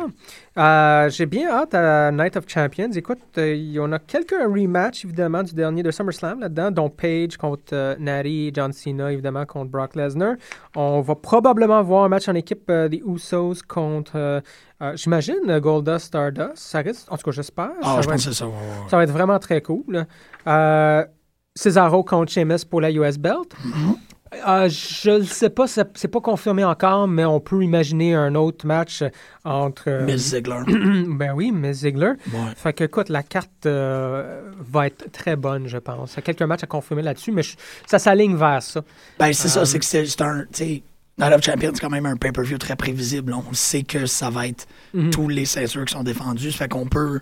Euh, 0.59 1.09
J'ai 1.11 1.27
bien 1.27 1.49
hâte 1.49 1.75
à 1.75 2.11
Night 2.11 2.37
of 2.37 2.45
Champions. 2.49 2.91
Écoute, 2.93 3.20
euh, 3.39 3.55
il 3.55 3.70
y 3.72 3.79
en 3.79 3.93
a 3.93 3.99
quelques 4.01 4.33
rematchs, 4.35 5.05
évidemment, 5.05 5.43
du 5.45 5.55
dernier 5.55 5.83
de 5.85 5.91
SummerSlam 5.93 6.41
là-dedans, 6.41 6.70
dont 6.72 6.91
Paige 6.91 7.37
contre 7.37 7.72
euh, 7.72 8.51
John 8.53 8.72
Cena, 8.72 9.12
évidemment, 9.12 9.47
contre 9.47 9.70
Brock 9.70 9.95
Lesnar. 9.95 10.35
On 10.75 11.01
va 11.01 11.14
probablement 11.14 11.83
voir 11.83 12.05
un 12.05 12.09
match 12.09 12.29
en 12.29 12.35
équipe 12.35 12.68
euh, 12.68 12.89
des 12.89 13.01
Usos 13.07 13.62
contre, 13.66 14.16
euh, 14.16 14.41
j'imagine, 14.97 15.59
Goldust 15.61 16.07
Stardust. 16.07 16.57
Ça 16.57 16.81
risque, 16.81 17.11
en 17.11 17.16
tout 17.16 17.25
cas, 17.25 17.31
j'espère. 17.31 17.70
Ah, 17.83 18.01
je 18.03 18.09
pense 18.09 18.20
être- 18.22 18.29
que 18.31 18.35
ça. 18.35 18.47
ouais, 18.47 18.53
ouais. 18.53 18.89
ça 18.91 18.97
va 18.97 19.05
être 19.05 19.12
vraiment 19.12 19.39
très 19.39 19.62
cool. 19.62 20.05
Cesaro 21.57 22.03
contre 22.03 22.33
Sheamus 22.33 22.64
pour 22.68 22.81
la 22.81 22.91
US 22.91 23.16
Belt. 23.16 23.55
Euh, 24.47 24.68
je 24.68 25.11
ne 25.18 25.22
sais 25.24 25.51
pas, 25.51 25.66
c'est 25.66 26.09
pas 26.09 26.20
confirmé 26.20 26.64
encore, 26.64 27.07
mais 27.09 27.24
on 27.24 27.41
peut 27.41 27.62
imaginer 27.62 28.14
un 28.14 28.35
autre 28.35 28.66
match 28.66 29.03
entre. 29.45 29.85
euh, 29.89 30.05
Miss 30.05 30.30
Ziggler. 30.30 30.61
ben 31.09 31.32
oui, 31.35 31.53
Miss 31.53 31.78
Ziggler. 31.78 32.12
Ouais. 32.32 32.41
Fait 32.57 32.72
que, 32.72 32.85
écoute, 32.85 33.09
la 33.09 33.22
carte 33.22 33.66
euh, 33.66 34.51
va 34.59 34.87
être 34.87 35.11
très 35.12 35.37
bonne, 35.37 35.66
je 35.68 35.78
pense. 35.78 36.12
Il 36.12 36.16
y 36.16 36.18
a 36.18 36.22
quelques 36.22 36.43
matchs 36.43 36.64
à 36.64 36.66
confirmer 36.66 37.03
là-dessus, 37.03 37.32
mais 37.32 37.43
je- 37.43 37.57
ça 37.87 37.99
s'aligne 37.99 38.37
vers 38.37 38.62
ça. 38.62 38.82
Ben, 39.18 39.32
c'est 39.32 39.47
Euh, 39.49 39.51
ça, 39.51 39.66
c'est 39.66 39.78
que 39.78 39.85
c'est 39.85 40.20
un. 40.20 40.41
Tu 40.43 40.47
sais, 40.53 40.82
Night 41.16 41.32
of 41.32 41.43
Champions, 41.45 41.70
c'est 41.74 41.80
quand 41.80 41.91
même 41.91 42.07
un 42.07 42.16
pay-per-view 42.16 42.59
très 42.59 42.74
prévisible. 42.76 43.32
On 43.32 43.53
sait 43.55 43.85
que 43.85 44.05
ça 44.07 44.30
va 44.30 44.49
être 44.49 44.66
Mhm. 44.95 45.11
tous 45.11 45.28
les 45.28 45.45
ceintures 45.45 45.85
qui 45.85 45.93
sont 45.95 46.03
défendus. 46.03 46.51
Ça 46.53 46.59
fait 46.59 46.68
qu'on 46.68 46.87
peut 46.87 47.20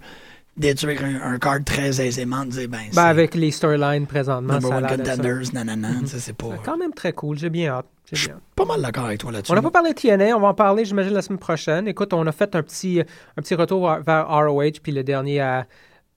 détruire 0.56 1.02
un, 1.04 1.32
un 1.34 1.38
card 1.38 1.64
très 1.64 2.00
aisément, 2.06 2.44
dire, 2.44 2.68
ben, 2.68 2.78
Ben, 2.94 3.04
avec 3.04 3.34
les 3.34 3.50
storylines 3.50 4.06
présentement, 4.06 4.54
number 4.54 4.68
ça 4.70 4.76
one 4.76 4.82
de 4.82 4.88
ça. 5.04 5.12
contenders, 5.16 5.52
nanana. 5.54 5.88
Sais, 6.06 6.18
C'est 6.18 6.36
pas. 6.36 6.50
Quand 6.64 6.76
même 6.76 6.92
très 6.92 7.12
cool. 7.12 7.38
J'ai 7.38 7.50
bien 7.50 7.70
hâte. 7.70 7.86
Je 8.12 8.20
suis 8.20 8.30
pas 8.54 8.66
mal 8.66 8.82
d'accord 8.82 9.06
avec 9.06 9.20
toi 9.20 9.32
là-dessus. 9.32 9.50
On 9.50 9.54
n'a 9.54 9.62
pas 9.62 9.70
parlé 9.70 9.94
de 9.94 9.98
TNA, 9.98 10.36
on 10.36 10.40
va 10.40 10.48
en 10.48 10.54
parler, 10.54 10.84
j'imagine, 10.84 11.14
la 11.14 11.22
semaine 11.22 11.38
prochaine. 11.38 11.88
Écoute, 11.88 12.12
on 12.12 12.26
a 12.26 12.32
fait 12.32 12.54
un 12.54 12.62
petit, 12.62 13.00
un 13.00 13.40
petit 13.42 13.54
retour 13.54 13.90
vers 14.06 14.28
ROH, 14.28 14.80
puis 14.82 14.92
le 14.92 15.02
dernier, 15.02 15.40
à- 15.40 15.66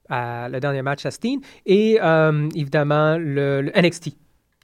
à- 0.09 0.49
le 0.49 0.59
dernier 0.59 0.81
match 0.81 1.05
à 1.05 1.11
Steen, 1.11 1.39
et 1.65 1.97
euh, 2.03 2.49
évidemment 2.53 3.17
le, 3.17 3.61
le 3.61 3.71
NXT. 3.81 4.09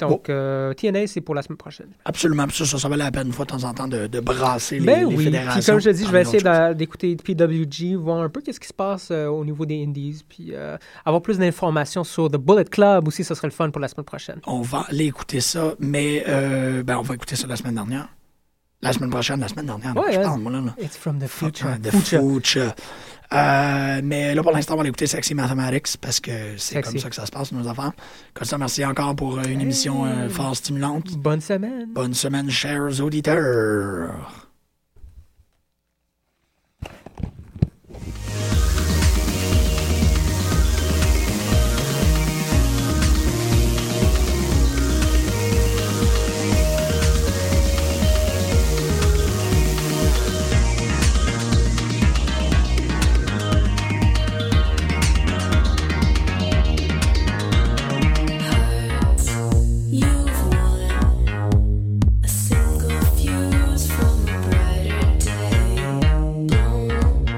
Donc, 0.10 0.30
euh, 0.30 0.74
TNA, 0.74 1.08
c'est 1.08 1.22
pour 1.22 1.36
la 1.36 1.42
semaine 1.42 1.58
prochaine. 1.58 1.88
Absolument. 2.06 2.48
Ça, 2.52 2.66
ça, 2.66 2.78
ça 2.78 2.90
valait 2.90 3.04
la 3.04 3.12
peine 3.12 3.28
une 3.28 3.34
fois 3.34 3.46
de 3.46 3.52
temps 3.52 3.64
en 3.64 3.74
temps 3.74 3.88
de, 3.88 4.08
de 4.08 4.20
brasser 4.20 4.80
les, 4.80 4.86
Ben 4.86 5.00
les 5.00 5.16
oui, 5.16 5.24
fédérations. 5.26 5.60
puis 5.60 5.66
comme 5.66 5.80
je 5.80 5.90
te 5.90 5.96
dis, 5.96 6.06
je 6.06 6.12
vais 6.12 6.22
essayer 6.22 6.44
d'écouter 6.76 7.16
PWG, 7.16 7.96
voir 7.96 8.22
un 8.22 8.30
peu 8.30 8.42
qu'est-ce 8.42 8.60
qui 8.60 8.68
se 8.68 8.74
passe 8.74 9.10
euh, 9.12 9.28
au 9.28 9.46
niveau 9.46 9.66
des 9.66 9.84
Indies, 9.84 10.24
puis 10.28 10.50
euh, 10.54 10.78
avoir 11.06 11.22
plus 11.22 11.38
d'informations 11.38 12.04
sur 12.04 12.30
The 12.30 12.38
Bullet 12.38 12.66
Club 12.66 13.08
aussi, 13.08 13.24
ça 13.24 13.36
serait 13.36 13.48
le 13.48 13.54
fun 13.54 13.70
pour 13.70 13.82
la 13.82 13.88
semaine 13.88 14.06
prochaine. 14.06 14.40
On 14.48 14.62
va 14.62 14.86
aller 14.90 15.06
écouter 15.06 15.40
ça, 15.42 15.74
mais 15.80 16.24
euh, 16.28 16.84
ben, 16.84 16.98
on 16.98 17.02
va 17.02 17.16
écouter 17.16 17.36
ça 17.36 17.48
la 17.48 17.56
semaine 17.56 17.76
dernière. 17.76 18.08
La 18.84 18.94
semaine 18.94 19.12
prochaine, 19.12 19.40
la 19.40 19.48
semaine 19.48 19.68
dernière. 19.68 19.96
Ouais, 19.96 20.12
je 20.12 20.20
hein. 20.20 20.24
parle, 20.24 20.42
moi, 20.42 20.52
là. 20.52 20.62
là. 20.62 20.76
It's 20.82 20.98
from 20.98 21.20
the 21.20 21.28
future. 21.28 21.70
Future. 21.92 22.20
future. 22.20 22.74
Euh, 23.34 24.02
mais 24.04 24.36
là, 24.36 24.44
pour 24.44 24.52
l'instant, 24.52 24.74
on 24.74 24.78
va 24.78 24.82
aller 24.82 24.90
écouter 24.90 25.08
Sexy 25.08 25.34
Mathematics 25.34 25.98
parce 26.02 26.20
que 26.20 26.58
c'est 26.58 26.82
comme 26.82 26.98
ça 26.98 27.10
que 27.10 27.16
ça 27.16 27.26
se 27.26 27.32
passe, 27.32 27.52
nos 27.52 27.68
affaires. 27.68 27.94
Comme 28.34 28.46
ça, 28.46 28.58
merci 28.58 28.84
encore 28.84 29.16
pour 29.16 29.40
euh, 29.40 29.44
une 29.44 29.62
émission 29.62 30.06
euh, 30.06 30.28
fort 30.30 30.56
stimulante. 30.56 31.18
Bonne 31.18 31.42
semaine. 31.42 31.88
Bonne 31.94 32.14
semaine, 32.14 32.50
chers 32.50 33.02
auditeurs. 33.02 34.50